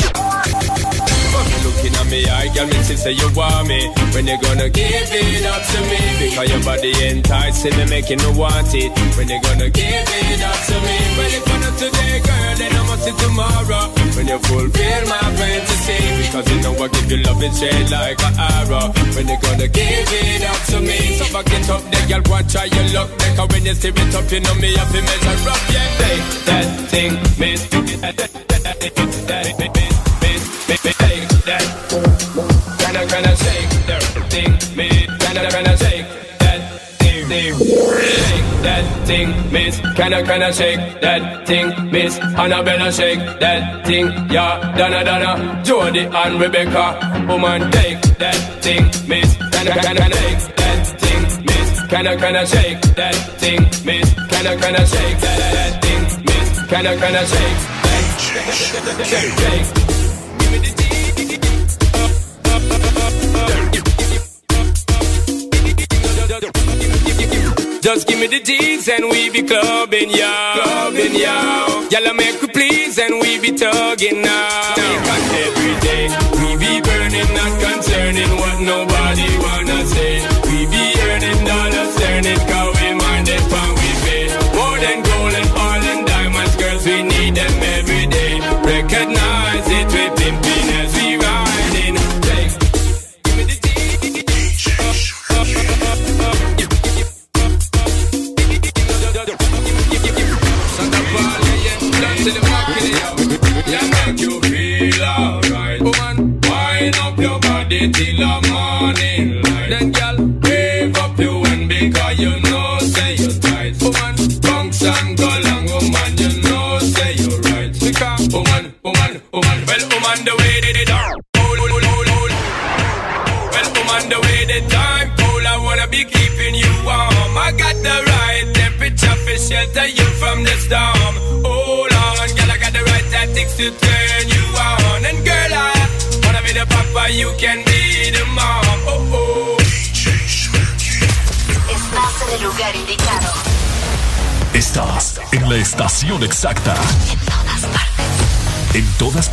looking 1.63 1.95
at 1.95 2.07
me, 2.09 2.25
I 2.25 2.47
girl, 2.53 2.67
me 2.67 2.79
say 2.83 3.13
you 3.13 3.29
want 3.35 3.67
me. 3.67 3.87
When 4.13 4.27
you 4.27 4.37
gonna 4.41 4.69
give 4.69 5.09
it 5.11 5.45
up 5.45 5.61
to 5.61 5.79
me? 5.87 5.99
Because 6.19 6.49
your 6.49 6.63
body 6.63 6.91
enticing 7.07 7.75
me, 7.77 7.85
making 7.89 8.19
me 8.19 8.29
want 8.35 8.73
it. 8.73 8.91
When 9.15 9.29
you 9.29 9.39
gonna 9.41 9.69
give 9.69 10.09
it 10.09 10.41
up 10.43 10.59
to 10.67 10.75
me? 10.83 10.97
Well, 11.17 11.33
if 11.33 11.45
not 11.47 11.73
today, 11.77 12.15
girl, 12.19 12.53
then 12.59 12.71
I 12.75 12.81
must 12.87 13.03
see 13.05 13.15
tomorrow. 13.15 13.85
When 14.15 14.27
you 14.27 14.39
fulfill 14.39 15.03
my 15.07 15.25
fantasy, 15.39 15.99
because 16.27 16.45
you 16.51 16.57
know 16.61 16.73
I 16.75 16.87
give 16.87 17.11
you 17.11 17.19
love 17.23 17.41
and 17.41 17.55
shade 17.55 17.89
like 17.89 18.19
an 18.19 18.33
arrow. 18.35 18.91
When 19.15 19.27
you 19.27 19.37
gonna 19.39 19.67
give 19.67 20.11
it 20.11 20.43
up 20.43 20.61
to 20.73 20.77
me? 20.81 20.99
So 21.17 21.25
back 21.31 21.51
it 21.51 21.69
up, 21.69 21.83
there, 21.91 22.07
girl, 22.07 22.23
watch 22.27 22.53
how 22.53 22.65
you 22.67 22.83
look. 22.91 23.09
Because 23.17 23.49
when 23.53 23.65
you 23.65 23.75
see 23.75 23.89
it 23.95 24.15
up, 24.15 24.27
you 24.31 24.39
know 24.39 24.55
me, 24.55 24.75
I 24.75 24.83
feel 24.91 25.03
measure 25.03 25.49
up, 25.49 25.63
yeah. 25.71 25.87
Hey, 26.03 26.17
that 26.47 26.67
thing, 26.91 27.13
miss. 27.39 27.67
That, 27.69 28.15
that, 28.17 28.31
that, 28.33 28.63
that, 28.63 28.79
that, 28.79 28.95
that, 29.27 29.27
that. 29.27 29.69
Can 30.79 31.28
kinda 35.49 35.71
kinda 35.71 35.77
shake 35.77 36.05
that 36.39 36.61
thing, 36.99 37.27
thing. 37.27 37.53
Shake 37.57 38.49
that 38.61 38.83
thing, 39.07 39.33
miss. 39.51 39.79
Can 39.95 40.13
I 40.13 40.21
kinda 40.23 40.53
shake 40.53 41.01
that 41.01 41.47
thing, 41.47 41.91
miss. 41.91 42.19
Annabella 42.19 42.91
shake 42.91 43.39
that 43.39 43.85
thing, 43.85 44.07
yeah. 44.29 44.73
Donna 44.77 45.03
Donna, 45.03 45.61
Jody 45.63 46.07
and 46.21 46.39
Rebecca, 46.41 46.85
woman 47.27 47.71
take 47.71 48.01
that 48.19 48.35
thing, 48.61 48.85
miss. 49.07 49.29
Can 49.53 49.67
I 49.67 49.77
kinda 49.85 50.07
shake 50.19 50.55
that 50.55 50.81
thing, 51.01 51.23
miss. 51.47 51.69
Can 51.89 52.07
I 52.07 52.15
kinda 52.15 52.45
shake 52.45 52.81
that 52.95 53.15
thing, 53.41 53.61
miss. 53.85 54.07
Can 54.31 54.47
I 54.47 54.55
kinda 54.55 54.85
shake 54.93 55.19
that, 55.25 55.39
that 55.55 55.81
thing, 55.83 56.03
miss. 56.27 56.49
Kinda 56.69 56.91
kinda 57.01 57.23
shake. 57.33 57.59
Shake, 58.19 58.53
shake, 58.53 59.05
shake. 59.05 59.67
Give 60.39 60.51
me 60.51 60.59
the 60.59 60.88
Just 67.81 68.07
give 68.07 68.19
me 68.19 68.27
the 68.27 68.39
G's 68.39 68.87
and 68.87 69.05
we 69.09 69.29
be 69.29 69.41
clubbing, 69.41 70.09
yo. 70.09 70.31
Clubbing, 70.53 71.15
yo. 71.15 71.87
Y'all 71.91 72.13
make 72.13 72.41
we 72.41 72.47
please 72.47 72.97
and 72.97 73.19
we 73.21 73.39
be 73.39 73.51
tugging 73.51 74.21
now. 74.21 74.68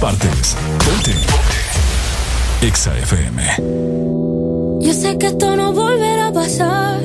Partes. 0.07 0.57
Ponte. 0.85 1.15
Exa 2.63 2.93
FM. 2.97 3.39
Yo 4.87 4.93
sé 4.93 5.19
que 5.19 5.27
esto 5.27 5.57
no 5.57 5.73
volverá 5.73 6.29
a 6.29 6.33
pasar, 6.33 7.01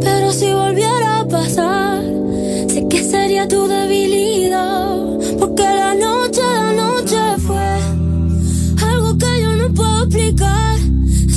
pero 0.00 0.26
si 0.32 0.48
volviera 0.62 1.10
a 1.20 1.24
pasar, 1.26 2.02
sé 2.72 2.86
que 2.88 3.02
sería 3.02 3.48
tu 3.48 3.66
debilidad, 3.66 4.94
porque 5.40 5.64
la 5.82 5.92
noche, 6.06 6.42
la 6.60 6.70
noche 6.84 7.20
fue 7.46 7.68
algo 8.90 9.18
que 9.22 9.32
yo 9.42 9.50
no 9.60 9.66
puedo 9.74 10.04
explicar. 10.04 10.74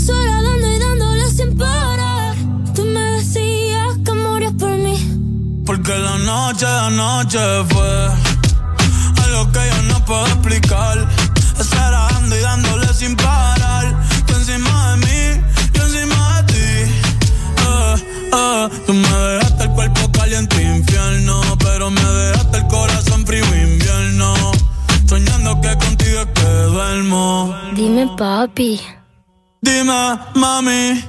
Sola 0.05 0.37
dando 0.47 0.67
y 0.75 0.79
dándole 0.85 1.27
sin 1.37 1.57
parar. 1.57 2.35
Tú 2.75 2.83
me 2.83 3.03
decías 3.17 3.91
que 4.05 4.13
morías 4.13 4.53
por 4.61 4.73
mí. 4.85 4.95
Porque 5.65 5.93
la 6.07 6.17
noche, 6.19 6.65
la 6.65 6.89
noche 6.91 7.39
fue 7.71 8.26
explicar. 10.47 11.07
Estar 11.59 11.91
dando 11.91 12.35
y 12.35 12.41
dándole 12.41 12.93
sin 12.93 13.15
parar. 13.15 13.95
Tú 14.25 14.35
encima 14.35 14.91
de 14.91 14.97
mí, 14.97 15.43
yo 15.73 15.83
encima 15.83 16.41
de 16.41 16.53
ti. 16.53 16.93
Eh, 17.67 17.95
eh, 18.33 18.69
tú 18.85 18.93
me 18.93 19.07
dejaste 19.07 19.63
el 19.63 19.69
cuerpo 19.71 20.11
caliente 20.11 20.61
infierno, 20.61 21.41
pero 21.59 21.89
me 21.89 22.01
dejaste 22.01 22.57
el 22.57 22.67
corazón 22.67 23.25
frío 23.25 23.45
invierno. 23.45 24.33
Soñando 25.07 25.59
que 25.61 25.75
contigo 25.77 26.19
es 26.21 26.27
que 26.27 26.47
duermo. 26.47 27.55
Dime, 27.73 28.07
papi. 28.17 28.81
Dime, 29.61 30.19
mami, 30.35 31.03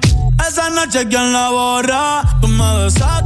esa 0.48 0.70
noche 0.70 1.06
quién 1.08 1.32
la 1.32 1.50
borra. 1.50 2.22
Tú 2.40 2.48
me 2.48 2.84
besaste 2.84 3.17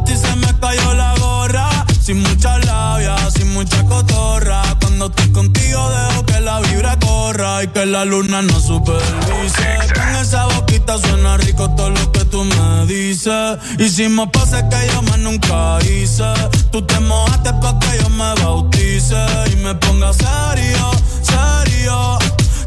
la 7.93 8.07
luna 8.07 8.41
no 8.41 8.59
supervise. 8.59 9.93
Con 9.95 10.17
esa 10.17 10.47
boquita 10.47 10.97
suena 10.97 11.37
rico 11.37 11.69
todo 11.77 11.91
lo 11.91 12.11
que 12.11 12.25
tú 12.25 12.43
me 12.43 12.87
dices. 12.87 13.59
Hicimos 13.79 14.31
pases 14.33 14.65
que 14.71 14.91
yo 14.91 15.03
más 15.03 15.19
nunca 15.19 15.79
hice. 15.85 16.33
Tú 16.71 16.81
te 16.87 16.99
mojaste 17.01 17.53
pa' 17.61 17.79
que 17.81 18.03
yo 18.03 18.09
me 18.09 18.35
bautice 18.43 19.23
y 19.53 19.57
me 19.57 19.75
ponga 19.75 20.11
serio, 20.15 20.91
serio. 21.21 22.19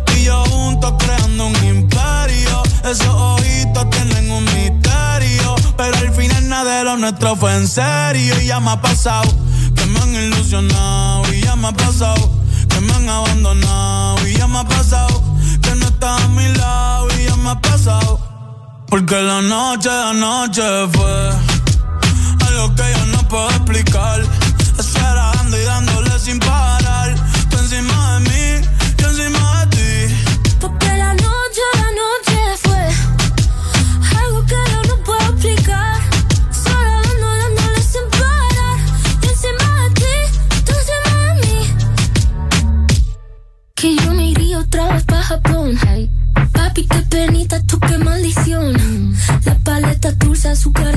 Tú 0.05 0.13
y 0.13 0.25
yo 0.25 0.43
juntos 0.45 0.93
creando 0.99 1.47
un 1.47 1.65
imperio. 1.65 2.61
Esos 2.83 3.07
ojitos 3.07 3.89
tienen 3.89 4.29
un 4.29 4.45
misterio. 4.45 5.55
Pero 5.75 5.97
al 5.97 6.13
final 6.13 6.47
nada 6.47 6.77
de 6.77 6.83
lo 6.83 6.97
nuestro 6.97 7.35
fue 7.35 7.55
en 7.55 7.67
serio. 7.67 8.39
Y 8.41 8.45
ya 8.45 8.59
me 8.59 8.69
ha 8.69 8.79
pasado 8.79 9.33
que 9.75 9.85
me 9.87 9.99
han 9.99 10.13
ilusionado. 10.13 11.33
Y 11.33 11.41
ya 11.41 11.55
me 11.55 11.69
ha 11.69 11.71
pasado 11.71 12.44
que 12.75 12.81
me 12.81 12.93
han 12.93 13.09
abandonado. 13.09 14.27
Y 14.27 14.33
ya 14.37 14.47
me 14.47 14.59
ha 14.59 14.63
pasado 14.63 15.21
que 15.61 15.75
no 15.75 15.85
estás 15.85 16.21
a 16.21 16.27
mi 16.29 16.47
lado. 16.55 17.07
Y 17.17 17.25
ya 17.25 17.35
me 17.37 17.49
ha 17.49 17.59
pasado. 17.61 18.19
Porque 18.87 19.15
la 19.21 19.41
noche, 19.41 19.89
la 19.89 20.13
noche 20.13 20.61
fue 20.93 21.29
algo 22.47 22.75
que 22.75 22.83
yo 22.83 23.05
no 23.17 23.27
puedo 23.27 23.49
explicar. 23.49 24.21
Estar 24.77 25.15
dando 25.15 25.57
y 25.57 25.63
dándole 25.63 26.19
sin 26.19 26.39
parar. 26.39 26.64
Papi, 46.51 46.85
qué 46.85 47.01
penita, 47.09 47.59
tú 47.63 47.79
qué 47.79 47.97
maldición. 47.97 48.75
La 49.45 49.57
paleta 49.63 50.11
dulce, 50.11 50.49
azúcar 50.49 50.94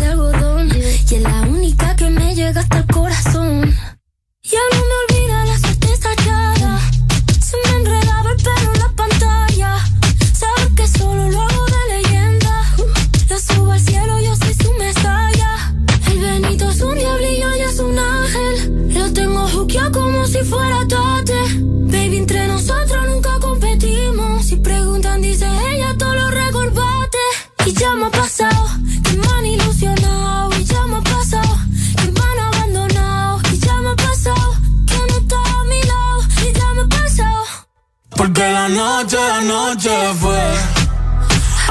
Porque 38.39 38.53
la 38.53 38.69
noche, 38.69 39.17
la 39.17 39.41
noche 39.41 39.91
fue 40.21 40.41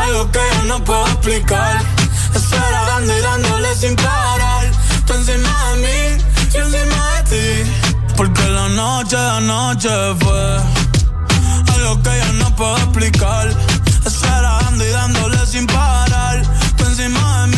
algo 0.03 0.29
que 0.29 0.39
yo 0.53 0.63
no 0.65 0.83
puedo 0.83 1.07
explicar. 1.07 1.81
Estar 2.35 2.85
dando 2.87 3.17
y 3.17 3.21
dándole 3.21 3.73
sin 3.73 3.95
parar. 3.95 4.69
Tú 5.05 5.13
encima 5.13 5.49
de 5.71 5.77
mí, 5.77 6.23
yo 6.51 6.59
encima 6.65 7.21
de 7.21 7.63
ti. 7.63 7.71
Porque 8.17 8.43
la 8.49 8.67
noche, 8.67 9.15
la 9.15 9.39
noche 9.39 9.89
fue 10.19 10.57
algo 11.73 12.03
que 12.03 12.19
yo 12.19 12.33
no 12.33 12.53
puedo 12.57 12.75
explicar. 12.75 13.47
Estar 14.05 14.41
dando 14.41 14.85
y 14.85 14.89
dándole 14.89 15.45
sin 15.45 15.67
parar. 15.67 16.43
Tú 16.75 16.83
encima 16.83 17.43
de 17.43 17.47
mí. 17.47 17.56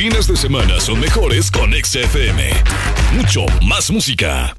fines 0.00 0.26
de 0.26 0.34
semana 0.34 0.80
son 0.80 0.98
mejores 0.98 1.50
con 1.50 1.72
XFM. 1.74 2.50
Mucho 3.12 3.44
más 3.66 3.90
música. 3.90 4.56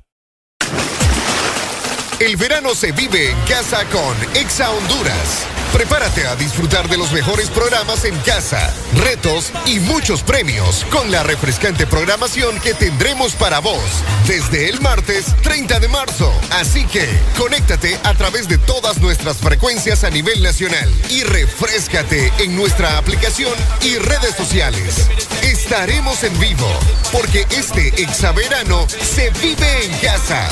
El 2.19 2.37
verano 2.37 2.75
se 2.75 2.91
vive 2.91 3.31
en 3.31 3.37
casa 3.47 3.83
con 3.85 4.15
Exa 4.35 4.69
Honduras. 4.69 5.47
Prepárate 5.73 6.27
a 6.27 6.35
disfrutar 6.35 6.89
de 6.89 6.97
los 6.97 7.11
mejores 7.13 7.49
programas 7.49 8.03
en 8.03 8.15
casa, 8.19 8.73
retos 8.97 9.51
y 9.65 9.79
muchos 9.79 10.21
premios 10.21 10.85
con 10.91 11.09
la 11.11 11.23
refrescante 11.23 11.87
programación 11.87 12.59
que 12.59 12.73
tendremos 12.73 13.33
para 13.33 13.59
vos 13.59 13.81
desde 14.27 14.69
el 14.69 14.81
martes 14.81 15.27
30 15.43 15.79
de 15.79 15.87
marzo. 15.87 16.31
Así 16.51 16.85
que 16.85 17.07
conéctate 17.37 17.97
a 18.03 18.13
través 18.13 18.49
de 18.49 18.57
todas 18.57 18.99
nuestras 18.99 19.37
frecuencias 19.37 20.03
a 20.03 20.09
nivel 20.09 20.43
nacional 20.43 20.91
y 21.09 21.23
refrescate 21.23 22.31
en 22.39 22.55
nuestra 22.55 22.97
aplicación 22.97 23.53
y 23.81 23.95
redes 23.95 24.35
sociales. 24.35 25.07
Estaremos 25.41 26.23
en 26.23 26.37
vivo 26.39 26.69
porque 27.13 27.47
este 27.49 27.87
exaverano 28.01 28.87
se 28.89 29.29
vive 29.41 29.85
en 29.85 29.97
casa. 29.99 30.47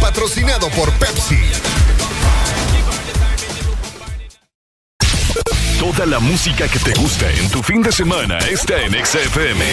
Patrocinado 0.00 0.68
por 0.70 0.90
Pepsi. 0.94 1.38
Toda 5.86 6.04
la 6.04 6.18
música 6.18 6.66
que 6.66 6.80
te 6.80 6.92
gusta 7.00 7.30
en 7.30 7.48
tu 7.48 7.62
fin 7.62 7.80
de 7.80 7.92
semana 7.92 8.38
está 8.38 8.82
en 8.82 8.92
XFM. 8.92 9.64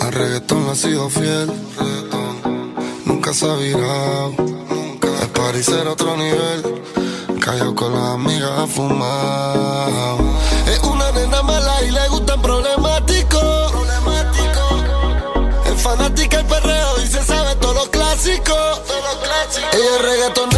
Al 0.00 0.12
reggaetón 0.12 0.70
ha 0.70 0.74
sido 0.74 1.10
fiel, 1.10 1.52
reggaetón. 1.76 2.74
nunca 3.04 3.34
se 3.34 3.44
ha 3.44 3.56
virado, 3.56 4.34
nunca. 4.70 5.08
Al 5.20 5.28
parecer 5.28 5.86
otro 5.86 6.16
nivel, 6.16 6.82
cayó 7.40 7.74
con 7.74 7.92
las 7.92 8.14
amigas 8.14 8.58
a 8.58 8.66
fumar 8.66 10.33
clásico. 18.24 19.68
Ella 19.72 19.96
es 19.96 20.02
reggaeton 20.02 20.53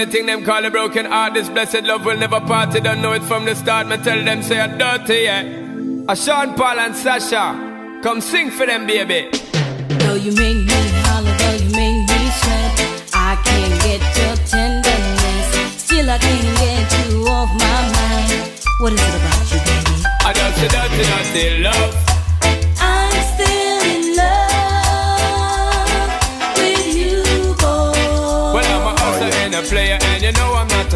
the 0.00 0.10
thing 0.10 0.26
them 0.26 0.44
call 0.44 0.64
a 0.64 0.70
broken 0.70 1.04
heart. 1.04 1.34
This 1.34 1.48
blessed 1.48 1.82
love 1.82 2.04
will 2.04 2.16
never 2.16 2.40
part. 2.40 2.70
They 2.72 2.80
don't 2.80 3.02
know 3.02 3.12
it 3.12 3.22
from 3.22 3.44
the 3.44 3.54
start. 3.54 3.86
Me 3.86 3.96
tell 3.98 4.24
them 4.24 4.42
say 4.42 4.58
I'm 4.58 4.78
dirty, 4.78 5.22
yeah. 5.24 5.42
A 6.08 6.16
Sean 6.16 6.54
Paul 6.54 6.78
and 6.78 6.96
Sasha, 6.96 8.00
come 8.02 8.20
sing 8.20 8.50
for 8.50 8.66
them, 8.66 8.86
baby. 8.86 9.28
Though 10.00 10.14
you 10.14 10.34
make 10.34 10.69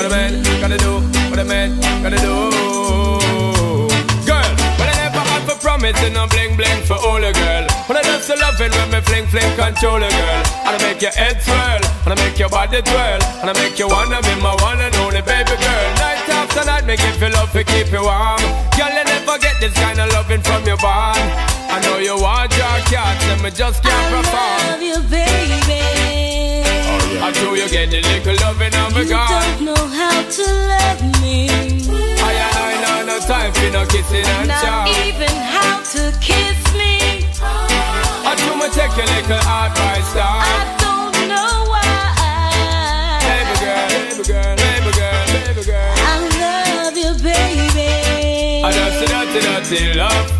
What 0.00 0.08
a 0.08 0.16
man 0.16 0.32
gotta 0.64 0.78
do, 0.78 0.96
what 1.28 1.38
a 1.38 1.44
man 1.44 1.76
gotta 2.00 2.16
do. 2.16 2.32
Girl, 4.24 4.52
but 4.80 4.88
I 4.88 4.96
never 4.96 5.20
had 5.20 5.44
for 5.44 5.60
promising 5.60 6.14
no 6.16 6.24
bling 6.24 6.56
bling 6.56 6.80
for 6.88 6.96
all 7.04 7.20
a 7.20 7.28
girl. 7.28 7.68
But 7.84 8.00
I 8.00 8.02
love 8.08 8.56
it 8.64 8.72
when 8.72 8.88
me 8.96 9.00
fling 9.04 9.26
fling 9.28 9.52
control 9.60 10.00
a 10.00 10.08
girl. 10.08 10.40
And 10.64 10.72
I 10.72 10.78
make 10.80 11.02
your 11.04 11.12
head 11.12 11.36
swirl, 11.44 11.84
and 12.08 12.16
I 12.16 12.16
make 12.16 12.38
your 12.38 12.48
body 12.48 12.80
twirl, 12.80 13.20
and 13.44 13.50
I 13.50 13.52
make 13.52 13.78
you 13.78 13.88
wanna 13.92 14.24
be 14.24 14.40
my 14.40 14.56
one 14.64 14.80
and 14.80 14.96
only 15.04 15.20
baby 15.20 15.52
girl. 15.60 15.88
Night 16.00 16.24
after 16.32 16.64
night, 16.64 16.88
give 16.88 17.20
you 17.20 17.28
love 17.36 17.52
to 17.52 17.62
keep 17.62 17.92
you 17.92 18.00
warm. 18.00 18.40
Girl, 18.80 18.88
you 18.88 19.04
never 19.04 19.36
get 19.36 19.60
this 19.60 19.76
kind 19.76 20.00
of 20.00 20.08
loving 20.16 20.40
from 20.40 20.64
your 20.64 20.80
bond. 20.80 21.20
I 21.68 21.76
know 21.84 22.00
you 22.00 22.16
want 22.16 22.56
your 22.56 22.76
cats, 22.88 23.20
and 23.28 23.42
me 23.44 23.50
just 23.50 23.84
can't 23.84 24.08
perform. 24.08 24.64
love 24.64 24.80
you, 24.80 24.96
baby. 25.12 25.99
I 27.22 27.32
do 27.32 27.54
you 27.54 27.68
get 27.68 27.90
the 27.90 28.00
little 28.00 28.34
loving 28.42 28.74
of 28.74 28.96
a 28.96 29.02
You 29.04 29.10
God. 29.10 29.28
don't 29.58 29.64
know 29.66 29.86
how 30.00 30.22
to 30.22 30.44
love 30.72 31.00
me. 31.22 31.48
I 32.18 32.32
I 32.64 32.72
know 32.82 33.06
no 33.06 33.18
time 33.20 33.52
for 33.52 33.70
no 33.70 33.84
kissing 33.86 34.24
and 34.24 34.48
Not 34.48 34.62
chow. 34.62 34.86
even 35.06 35.34
how 35.54 35.80
to 35.94 36.02
kiss 36.20 36.58
me. 36.74 37.26
I 37.42 38.32
do 38.40 38.48
me 38.56 38.66
take 38.72 38.94
your 38.96 39.06
little 39.06 39.36
advice 39.36 40.10
down. 40.14 40.40
I 40.40 40.76
don't 40.80 41.28
know 41.28 41.52
why. 41.68 41.84
Baby 43.28 43.54
girl, 43.64 43.88
baby 43.92 44.22
girl, 44.32 44.56
baby 44.56 44.90
girl, 44.98 45.24
baby 45.44 45.62
girl. 45.68 45.94
I 46.08 46.16
love 46.40 46.96
you, 46.96 47.12
baby. 47.22 47.90
I 48.64 48.70
dirty, 48.72 49.40
dirty 49.40 49.94
love. 49.98 50.39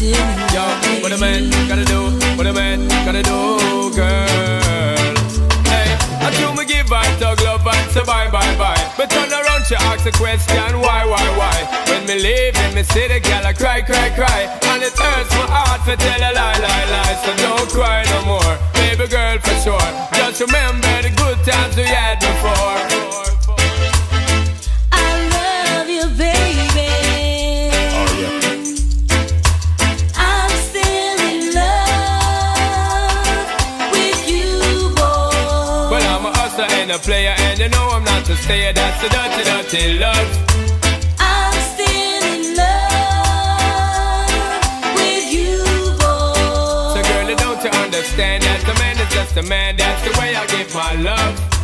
still 0.00 0.16
Yo, 0.56 0.64
what 1.04 1.12
a 1.12 1.18
man 1.20 1.50
gotta 1.68 1.84
do, 1.84 2.00
what 2.36 2.46
a 2.46 2.52
man 2.52 2.88
gotta 3.04 3.22
do, 3.22 3.92
girl. 3.92 5.14
Hey, 5.68 5.92
I 6.24 6.28
do 6.40 6.56
me 6.56 6.64
give 6.64 6.88
her 6.88 7.04
tug 7.20 7.40
love 7.44 7.66
and 7.66 7.90
say 7.92 8.04
bye, 8.04 8.30
bye, 8.32 8.56
bye. 8.56 8.80
But 8.96 9.10
turn 9.10 9.28
around, 9.30 9.62
she 9.68 9.76
ask 9.76 10.06
a 10.06 10.12
question, 10.12 10.80
why, 10.80 11.04
why, 11.04 11.24
why? 11.36 11.56
When 11.88 12.06
me 12.08 12.16
leave, 12.16 12.56
in 12.64 12.74
me 12.74 12.82
the 12.82 13.20
girl, 13.20 13.44
I 13.44 13.52
cry, 13.52 13.82
cry, 13.82 14.08
cry. 14.16 14.40
And 14.72 14.82
it 14.82 14.96
hurts 14.96 15.30
my 15.36 15.46
heart 15.52 15.84
to 15.84 15.94
tell 15.96 16.20
a 16.20 16.32
lie, 16.32 16.58
lie, 16.64 16.86
lie. 16.94 17.16
So 17.22 17.30
don't 17.44 17.68
cry 17.68 18.00
no 18.14 18.24
more, 18.24 18.54
baby 18.72 19.06
girl, 19.06 19.38
for 19.44 19.56
sure. 19.60 19.90
Just 20.16 20.40
remember 20.40 20.94
the 21.04 21.12
good 21.12 21.38
times 21.44 21.76
we 21.76 21.84
had 21.84 22.19
a 36.90 36.98
player, 36.98 37.34
and 37.38 37.58
you 37.58 37.68
know 37.68 37.88
I'm 37.92 38.04
not 38.04 38.28
a 38.28 38.36
stayer. 38.36 38.72
That's 38.72 39.00
the 39.02 39.08
dirty, 39.08 39.44
dirty 39.44 39.98
love. 39.98 40.28
I'm 41.18 41.54
still 41.72 42.22
in 42.34 42.56
love 42.56 44.30
with 44.96 45.32
you, 45.32 45.62
boy. 46.02 46.94
So, 46.94 47.00
girl, 47.10 47.28
don't 47.36 47.62
you 47.62 47.70
understand 47.70 48.42
that 48.42 48.60
the 48.66 48.74
man 48.82 48.98
is 48.98 49.12
just 49.14 49.36
a 49.36 49.42
man? 49.42 49.76
That's 49.76 50.02
the 50.02 50.10
way 50.18 50.34
I 50.34 50.46
give 50.46 50.74
my 50.74 50.94
love. 50.94 51.59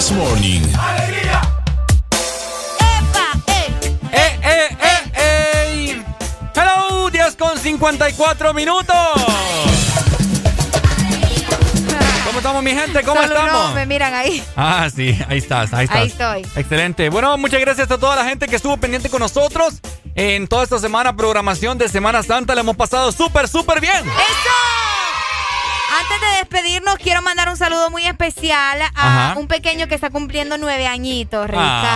This 0.00 0.12
Morning. 0.12 0.62
¡Eh, 4.10 4.38
eh, 4.42 4.68
eh, 4.80 5.12
eh! 5.12 6.04
¡Hello! 6.54 7.10
10 7.10 7.36
con 7.36 7.58
54 7.58 8.54
minutos. 8.54 8.96
¿Cómo 12.24 12.38
estamos, 12.38 12.62
mi 12.62 12.70
gente? 12.70 13.02
¿Cómo 13.02 13.20
Solo 13.20 13.34
estamos? 13.34 13.68
No, 13.68 13.74
me 13.74 13.84
miran 13.84 14.14
ahí. 14.14 14.42
Ah, 14.56 14.88
sí, 14.88 15.18
ahí 15.28 15.36
estás, 15.36 15.74
ahí 15.74 15.84
estás. 15.84 15.98
Ahí 15.98 16.06
estoy. 16.06 16.46
Excelente. 16.56 17.10
Bueno, 17.10 17.36
muchas 17.36 17.60
gracias 17.60 17.90
a 17.90 17.98
toda 17.98 18.16
la 18.16 18.24
gente 18.24 18.48
que 18.48 18.56
estuvo 18.56 18.78
pendiente 18.78 19.10
con 19.10 19.20
nosotros 19.20 19.82
en 20.14 20.48
toda 20.48 20.64
esta 20.64 20.78
semana, 20.78 21.14
programación 21.14 21.76
de 21.76 21.90
Semana 21.90 22.22
Santa. 22.22 22.54
Le 22.54 22.62
hemos 22.62 22.76
pasado 22.76 23.12
súper, 23.12 23.48
súper 23.48 23.82
bien. 23.82 23.98
¡Eso! 24.06 24.89
Antes 25.92 26.20
de 26.20 26.38
despedirnos, 26.38 26.96
quiero 26.96 27.20
mandar 27.22 27.48
un 27.48 27.56
saludo 27.56 27.90
muy 27.90 28.06
especial 28.06 28.80
a 28.82 28.90
Ajá. 28.94 29.38
un 29.38 29.48
pequeño 29.48 29.88
que 29.88 29.94
está 29.96 30.10
cumpliendo 30.10 30.56
nueve 30.56 30.86
añitos, 30.86 31.46
Ricardo. 31.48 31.88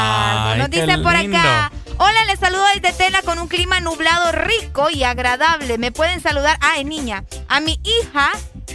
Ay, 0.53 0.59
Nos 0.59 0.71
dice 0.71 0.99
por 0.99 1.17
lindo. 1.17 1.39
acá. 1.39 1.71
Hola, 1.99 2.25
les 2.27 2.41
saludo 2.41 2.65
desde 2.75 2.93
Tela 2.93 3.23
con 3.23 3.39
un 3.39 3.47
clima 3.47 3.79
nublado 3.81 4.33
rico 4.33 4.91
y 4.91 5.05
agradable. 5.05 5.79
Me 5.79 5.93
pueden 5.93 6.21
saludar, 6.21 6.59
ah, 6.61 6.79
es 6.79 6.85
niña, 6.87 7.25
a 7.49 7.61
mi 7.61 7.79
hija 7.85 8.33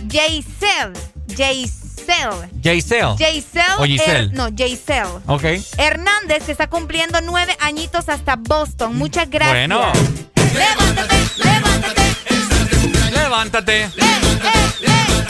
Jaisel. 0.09 0.93
Jaisel. 1.35 2.49
Jaisel. 2.63 3.15
Jaisel. 3.19 3.63
O 3.77 3.83
Giselle. 3.83 4.29
No, 4.33 4.47
Jaisel. 4.57 5.05
Ok. 5.27 5.43
Hernández, 5.77 6.43
que 6.45 6.51
está 6.53 6.67
cumpliendo 6.67 7.19
nueve 7.21 7.55
añitos 7.59 8.07
hasta 8.07 8.35
Boston. 8.37 8.95
Muchas 8.95 9.29
gracias. 9.29 9.67
Bueno. 9.67 9.91
Levántate. 11.37 11.98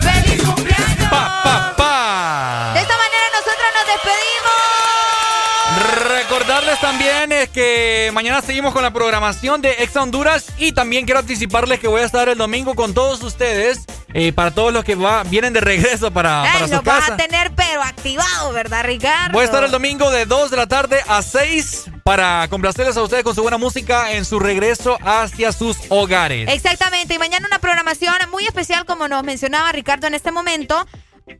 Recordarles 6.78 6.82
también 6.82 7.32
es 7.32 7.50
que 7.50 8.12
mañana 8.14 8.42
seguimos 8.42 8.74
con 8.74 8.84
la 8.84 8.92
programación 8.92 9.62
de 9.62 9.72
Ex 9.80 9.96
Honduras 9.96 10.48
y 10.58 10.72
también 10.72 11.06
quiero 11.06 11.20
anticiparles 11.20 11.80
que 11.80 11.88
voy 11.88 12.02
a 12.02 12.06
estar 12.06 12.30
el 12.30 12.38
domingo 12.38 12.76
con 12.76 12.94
todos 12.94 13.22
ustedes. 13.24 13.86
Eh, 14.14 14.32
para 14.32 14.52
todos 14.52 14.74
los 14.74 14.84
que 14.84 14.96
va, 14.96 15.24
vienen 15.24 15.54
de 15.54 15.60
regreso 15.60 16.12
para, 16.12 16.46
Ey, 16.46 16.54
para 16.54 16.68
su 16.68 16.74
los 16.76 16.84
vas 16.84 17.00
casa. 17.02 17.14
a 17.14 17.18
tener 17.18 17.52
pero 17.56 17.84
activado, 17.84 18.54
¿verdad, 18.54 18.86
Ricardo? 18.86 19.34
Voy 19.34 19.42
a 19.42 19.46
estar 19.46 19.64
el 19.64 19.70
domingo 19.70 20.10
de 20.10 20.26
2 20.26 20.50
de 20.50 20.58
la 20.58 20.66
tarde 20.66 21.02
a 21.08 21.22
6 21.22 21.92
para 22.04 22.48
complacerles 22.48 22.96
a 22.96 23.04
ustedes 23.04 23.24
con 23.24 23.36
su 23.36 23.42
buena 23.42 23.58
música 23.58 24.14
en 24.14 24.24
su 24.24 24.40
regreso 24.40 24.98
hacia 25.04 25.52
sus 25.52 25.78
hogares. 25.90 26.50
Exactamente, 26.50 27.14
y 27.16 27.20
mañana 27.20 27.48
una 27.48 27.60
programación 27.60 28.16
muy 28.32 28.46
especial 28.46 28.86
como 28.86 29.08
nos 29.08 29.24
mencionaba 29.24 29.72
Ricardo 29.72 30.08
en 30.08 30.16
este 30.16 30.32
momento. 30.32 30.88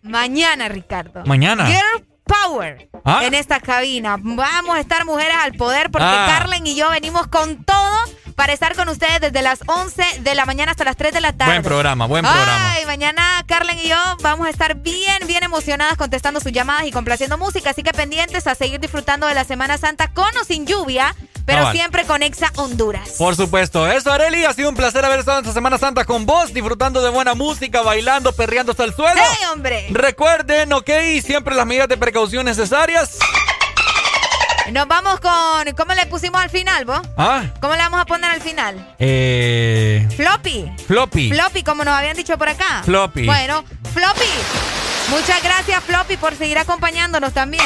Mañana, 0.04 0.68
Ricardo. 0.68 1.24
Mañana. 1.26 1.66
Girl 1.68 2.06
Power 2.28 2.90
Ah. 3.06 3.22
en 3.26 3.34
esta 3.34 3.60
cabina. 3.60 4.18
Vamos 4.20 4.76
a 4.76 4.80
estar 4.80 5.06
mujeres 5.06 5.36
al 5.42 5.54
poder 5.54 5.90
porque 5.90 6.06
Ah. 6.08 6.26
Carlen 6.28 6.68
y 6.68 6.76
yo 6.76 6.90
venimos 6.90 7.28
con 7.28 7.64
todo 7.64 7.98
para 8.38 8.54
estar 8.54 8.76
con 8.76 8.88
ustedes 8.88 9.20
desde 9.20 9.42
las 9.42 9.62
11 9.66 10.20
de 10.20 10.36
la 10.36 10.46
mañana 10.46 10.70
hasta 10.70 10.84
las 10.84 10.96
3 10.96 11.12
de 11.12 11.22
la 11.22 11.34
tarde. 11.34 11.54
Buen 11.54 11.64
programa, 11.64 12.06
buen 12.06 12.24
programa. 12.24 12.72
Ay, 12.74 12.86
mañana 12.86 13.44
Carlen 13.48 13.80
y 13.80 13.90
yo 13.90 13.98
vamos 14.22 14.46
a 14.46 14.52
estar 14.52 14.76
bien, 14.76 15.26
bien 15.26 15.44
emocionadas 15.44 15.98
contestando 15.98 16.40
sus 16.40 16.52
llamadas 16.52 16.86
y 16.86 16.92
complaciendo 16.92 17.40
música. 17.40 17.72
Así 17.72 17.82
que 17.82 17.94
pendientes 17.94 18.46
a 18.46 18.54
seguir 18.54 18.80
disfrutando 18.80 19.26
de 19.26 19.34
la 19.34 19.44
Semana 19.44 19.80
Santa 19.80 20.10
con 20.14 20.30
o 20.40 20.44
sin 20.44 20.68
lluvia, 20.68 21.16
pero 21.48 21.72
siempre 21.72 22.06
con 22.06 22.22
Exa 22.22 22.52
Honduras. 22.58 23.16
Por 23.18 23.36
supuesto. 23.36 23.88
Eso, 23.92 24.14
Areli, 24.14 24.46
ha 24.46 24.54
sido 24.54 24.70
un 24.70 24.76
placer 24.76 25.04
haber 25.04 25.18
estado 25.18 25.40
esta 25.40 25.54
Semana 25.54 25.80
Santa 25.80 26.06
con 26.06 26.28
vos, 26.28 26.54
disfrutando 26.54 27.02
de 27.02 27.10
buena 27.10 27.34
música, 27.34 27.82
bailando, 27.82 28.34
perreando 28.34 28.74
hasta 28.74 28.84
el 28.84 28.94
suelo. 28.94 29.20
¡Sí, 29.32 29.46
hombre! 29.52 29.88
Recuerden, 29.90 30.74
ok, 30.74 30.92
siempre 31.26 31.56
las 31.56 31.66
medidas 31.66 31.88
de 31.88 31.98
precaución 31.98 32.46
necesarias. 32.46 33.18
Nos 34.72 34.88
vamos 34.88 35.20
con. 35.20 35.74
¿Cómo 35.76 35.94
le 35.94 36.06
pusimos 36.08 36.42
al 36.42 36.50
final, 36.50 36.84
vos? 36.86 37.00
Ah, 37.18 37.44
¿Cómo 37.62 37.74
le 37.74 37.80
vamos 37.80 38.02
a 38.02 38.06
poner 38.06 38.30
al 38.32 38.42
final? 38.42 38.96
eh. 39.00 40.08
Floppy. 40.16 40.70
Floppy. 40.88 41.32
Floppy, 41.32 41.64
como 41.64 41.84
nos 41.86 41.94
habían 41.94 42.16
dicho 42.18 42.38
por 42.38 42.50
acá. 42.50 42.82
Floppy. 42.84 43.26
Bueno, 43.26 43.64
Floppy. 43.94 44.28
Muchas 45.10 45.42
gracias, 45.42 45.82
Floppy, 45.86 46.18
por 46.18 46.36
seguir 46.36 46.58
acompañándonos 46.58 47.34
también. 47.34 47.64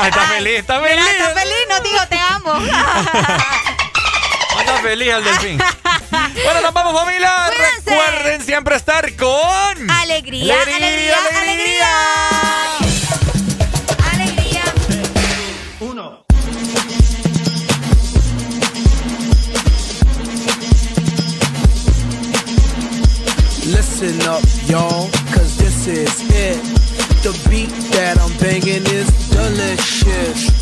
Ah, 0.00 0.08
está 0.08 0.22
feliz, 0.28 0.58
está 0.60 0.78
Mira, 0.80 0.94
feliz. 0.94 1.08
está 1.10 1.40
feliz, 1.40 1.54
nos 1.68 1.82
dijo 1.82 2.06
te 2.08 2.18
amo. 2.18 2.54
Está 4.60 4.76
feliz 4.78 5.08
el 5.12 5.24
delfín. 5.24 5.58
bueno, 6.44 6.60
nos 6.62 6.72
vamos, 6.72 7.00
familia. 7.00 7.50
Recuerden 7.84 8.44
siempre 8.44 8.76
estar 8.76 9.14
con. 9.16 9.90
Alegría, 9.90 10.54
alegría, 10.62 11.16
alegría. 11.16 11.16
Alegría. 11.40 12.28
Listen 24.02 24.28
up, 24.28 24.42
y'all, 24.68 25.08
cause 25.32 25.56
this 25.58 25.86
is 25.86 26.22
it. 26.30 26.60
The 27.22 27.48
beat 27.48 27.70
that 27.92 28.18
I'm 28.18 28.36
banging 28.38 28.82
is 28.90 29.06
delicious. 29.30 30.61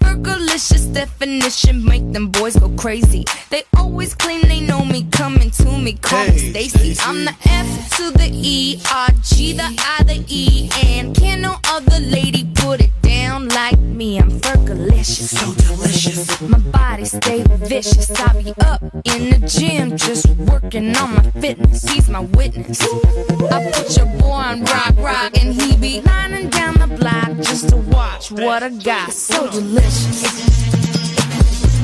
Burgerlicious 0.00 0.90
definition 0.94 1.84
make 1.84 2.12
them 2.14 2.28
boys 2.28 2.56
go 2.56 2.70
crazy. 2.70 3.26
They 3.50 3.64
always 3.76 4.14
claim 4.14 4.40
they 4.48 4.62
know 4.62 4.86
me, 4.86 5.06
coming 5.10 5.50
to 5.50 5.76
me, 5.76 5.92
call 5.94 6.26
me 6.28 6.38
Stacy. 6.38 6.96
I'm 7.02 7.26
the 7.26 7.34
F 7.44 7.90
to 7.96 8.10
the 8.12 8.30
E, 8.32 8.80
R, 8.90 9.08
G, 9.22 9.52
the 9.52 9.64
I, 9.64 10.02
the 10.04 10.24
E, 10.28 10.70
and 10.82 11.14
can 11.14 11.42
no 11.42 11.56
other 11.68 12.00
lady 12.00 12.48
put 12.54 12.80
it 12.80 12.90
down 13.02 13.48
like 13.48 13.78
me. 13.78 14.18
I'm 14.18 14.30
Fergalicious, 14.40 15.36
so 15.36 15.52
delicious. 15.52 16.40
My 16.40 16.58
body 16.58 17.04
stay 17.04 17.44
vicious. 17.46 18.10
I 18.18 18.42
be 18.42 18.54
up 18.64 18.82
in 19.04 19.28
the 19.28 19.46
gym, 19.46 19.98
just 19.98 20.26
working 20.50 20.96
on 20.96 21.16
my 21.16 21.30
fitness. 21.32 21.82
He's 21.82 22.08
my 22.08 22.20
witness. 22.20 22.80
I 22.80 23.70
put 23.74 23.94
your 23.94 24.06
boy 24.18 24.30
on 24.30 24.64
rock, 24.64 24.94
rock, 24.96 25.36
and 25.36 25.60
he 25.60 25.76
be 25.76 26.00
lining 26.00 26.48
down 26.48 26.78
the 26.78 26.86
block 26.86 27.36
just 27.42 27.68
to 27.68 27.76
watch 28.06 28.30
what 28.30 28.62
I 28.62 28.68
got. 28.70 29.12
So 29.12 29.50
delicious. 29.50 30.22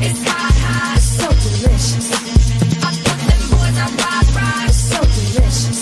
It's 0.07 0.23
hot, 0.27 0.55
hot, 0.65 1.01
so 1.01 1.29
delicious. 1.47 2.07
I 2.87 2.91
put 3.07 3.19
them 3.29 3.43
boys 3.51 3.79
on 3.85 3.91
rock, 4.03 4.69
so 4.71 4.99
delicious. 5.19 5.79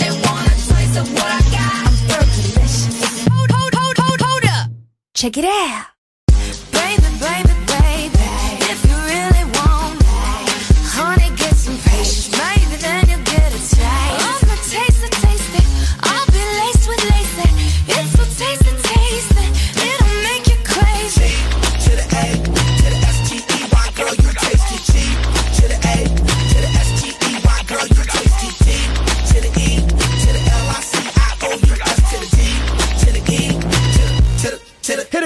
They 0.00 0.10
want 0.24 0.46
a 0.46 0.56
taste 0.68 0.96
of 1.00 1.06
what 1.16 1.30
I 1.38 1.42
got. 1.56 1.74
I'm 1.86 1.96
Fergalicious. 2.08 3.28
Hold, 3.28 3.50
hold, 3.50 3.74
hold, 3.74 3.96
hold, 3.98 4.20
hold 4.20 4.44
up. 4.56 4.70
Check 5.14 5.36
it 5.36 5.44
out. 5.44 5.86
Baby, 6.28 6.56
baby, 6.72 7.08
baby, 7.20 7.57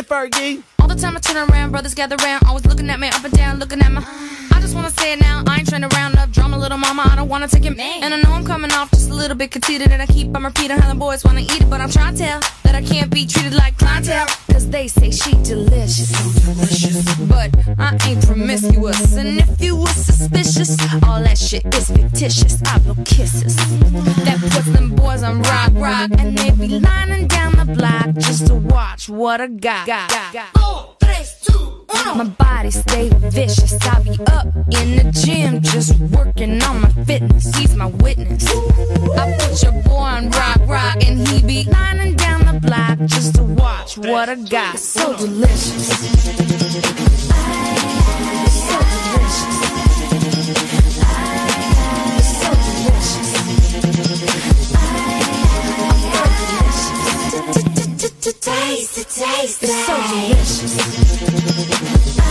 Fergie. 0.02 0.62
All 0.78 0.88
the 0.88 0.94
time 0.94 1.16
I 1.16 1.20
turn 1.20 1.48
around, 1.50 1.70
brothers 1.70 1.94
gather 1.94 2.16
round, 2.16 2.44
always 2.46 2.66
looking 2.66 2.88
at 2.90 2.98
me 2.98 3.08
up 3.08 3.24
and 3.24 3.32
down, 3.32 3.58
looking 3.58 3.80
at 3.80 3.90
my. 3.90 4.51
I 4.72 4.74
just 4.74 4.84
wanna 4.84 5.02
say 5.02 5.12
it 5.12 5.20
now, 5.20 5.44
I 5.46 5.58
ain't 5.58 5.68
trying 5.68 5.82
to 5.82 5.88
round 5.94 6.16
up 6.16 6.30
drama, 6.30 6.56
little 6.56 6.78
mama. 6.78 7.02
I 7.04 7.14
don't 7.14 7.28
wanna 7.28 7.46
take 7.46 7.66
it, 7.66 7.76
Man. 7.76 8.04
and 8.04 8.14
I 8.14 8.22
know 8.22 8.32
I'm 8.32 8.42
coming 8.42 8.72
off 8.72 8.90
just 8.90 9.10
a 9.10 9.12
little 9.12 9.36
bit 9.36 9.50
conceited, 9.50 9.92
and 9.92 10.00
I 10.00 10.06
keep 10.06 10.34
on 10.34 10.44
repeating 10.44 10.78
how 10.78 10.88
the 10.90 10.98
boys 10.98 11.24
wanna 11.24 11.42
eat 11.42 11.60
it, 11.60 11.68
but 11.68 11.82
I'm 11.82 11.90
trying 11.90 12.14
to 12.14 12.18
tell 12.18 12.40
that 12.62 12.74
I 12.74 12.80
can't 12.80 13.10
be 13.10 13.26
treated 13.26 13.52
like 13.52 13.76
clientele, 13.76 14.24
cause 14.50 14.66
they 14.70 14.88
say 14.88 15.10
she 15.10 15.32
delicious, 15.42 16.10
but 17.28 17.50
I 17.78 17.98
ain't 18.08 18.26
promiscuous, 18.26 19.14
and 19.14 19.40
if 19.40 19.60
you 19.60 19.76
were 19.76 19.88
suspicious, 19.88 20.70
all 21.04 21.22
that 21.22 21.36
shit 21.36 21.66
is 21.74 21.90
fictitious. 21.90 22.62
I 22.64 22.78
blow 22.78 22.96
kisses 23.04 23.54
that 24.24 24.38
puts 24.40 24.70
them 24.72 24.94
boys 24.94 25.22
on 25.22 25.42
rock, 25.42 25.72
rock, 25.74 26.10
and 26.16 26.38
they 26.38 26.50
be 26.52 26.80
lining 26.80 27.26
down 27.26 27.52
the 27.58 27.74
block 27.74 28.14
just 28.14 28.46
to 28.46 28.54
watch 28.54 29.10
what 29.10 29.42
I 29.42 29.48
got. 29.48 29.86
got, 29.86 30.32
got. 30.32 31.01
My 32.14 32.24
body 32.24 32.70
stay 32.70 33.08
vicious. 33.08 33.72
I 33.86 34.02
be 34.02 34.10
up 34.26 34.46
in 34.46 34.96
the 34.96 35.10
gym 35.24 35.62
just 35.62 35.98
working 35.98 36.62
on 36.62 36.82
my 36.82 36.88
fitness. 37.04 37.56
He's 37.56 37.74
my 37.74 37.86
witness. 37.86 38.46
I 39.16 39.36
put 39.38 39.62
your 39.62 39.72
boy 39.82 39.96
on 39.96 40.30
rock, 40.30 40.60
rock, 40.66 40.96
and 41.04 41.26
he 41.26 41.42
be 41.42 41.64
lining 41.70 42.16
down 42.16 42.44
the 42.44 42.60
block 42.60 42.98
just 43.06 43.34
to 43.36 43.42
watch 43.42 43.96
what 43.96 44.28
I 44.28 44.34
got. 44.34 44.78
So 44.78 45.16
delicious. 45.16 45.88
So 48.68 48.78
delicious. 48.78 49.71
To 58.22 58.32
taste, 58.34 58.94
to 58.94 59.04
taste. 59.04 59.64
It's 59.64 59.84
so 59.84 59.96
delicious. 60.14 62.21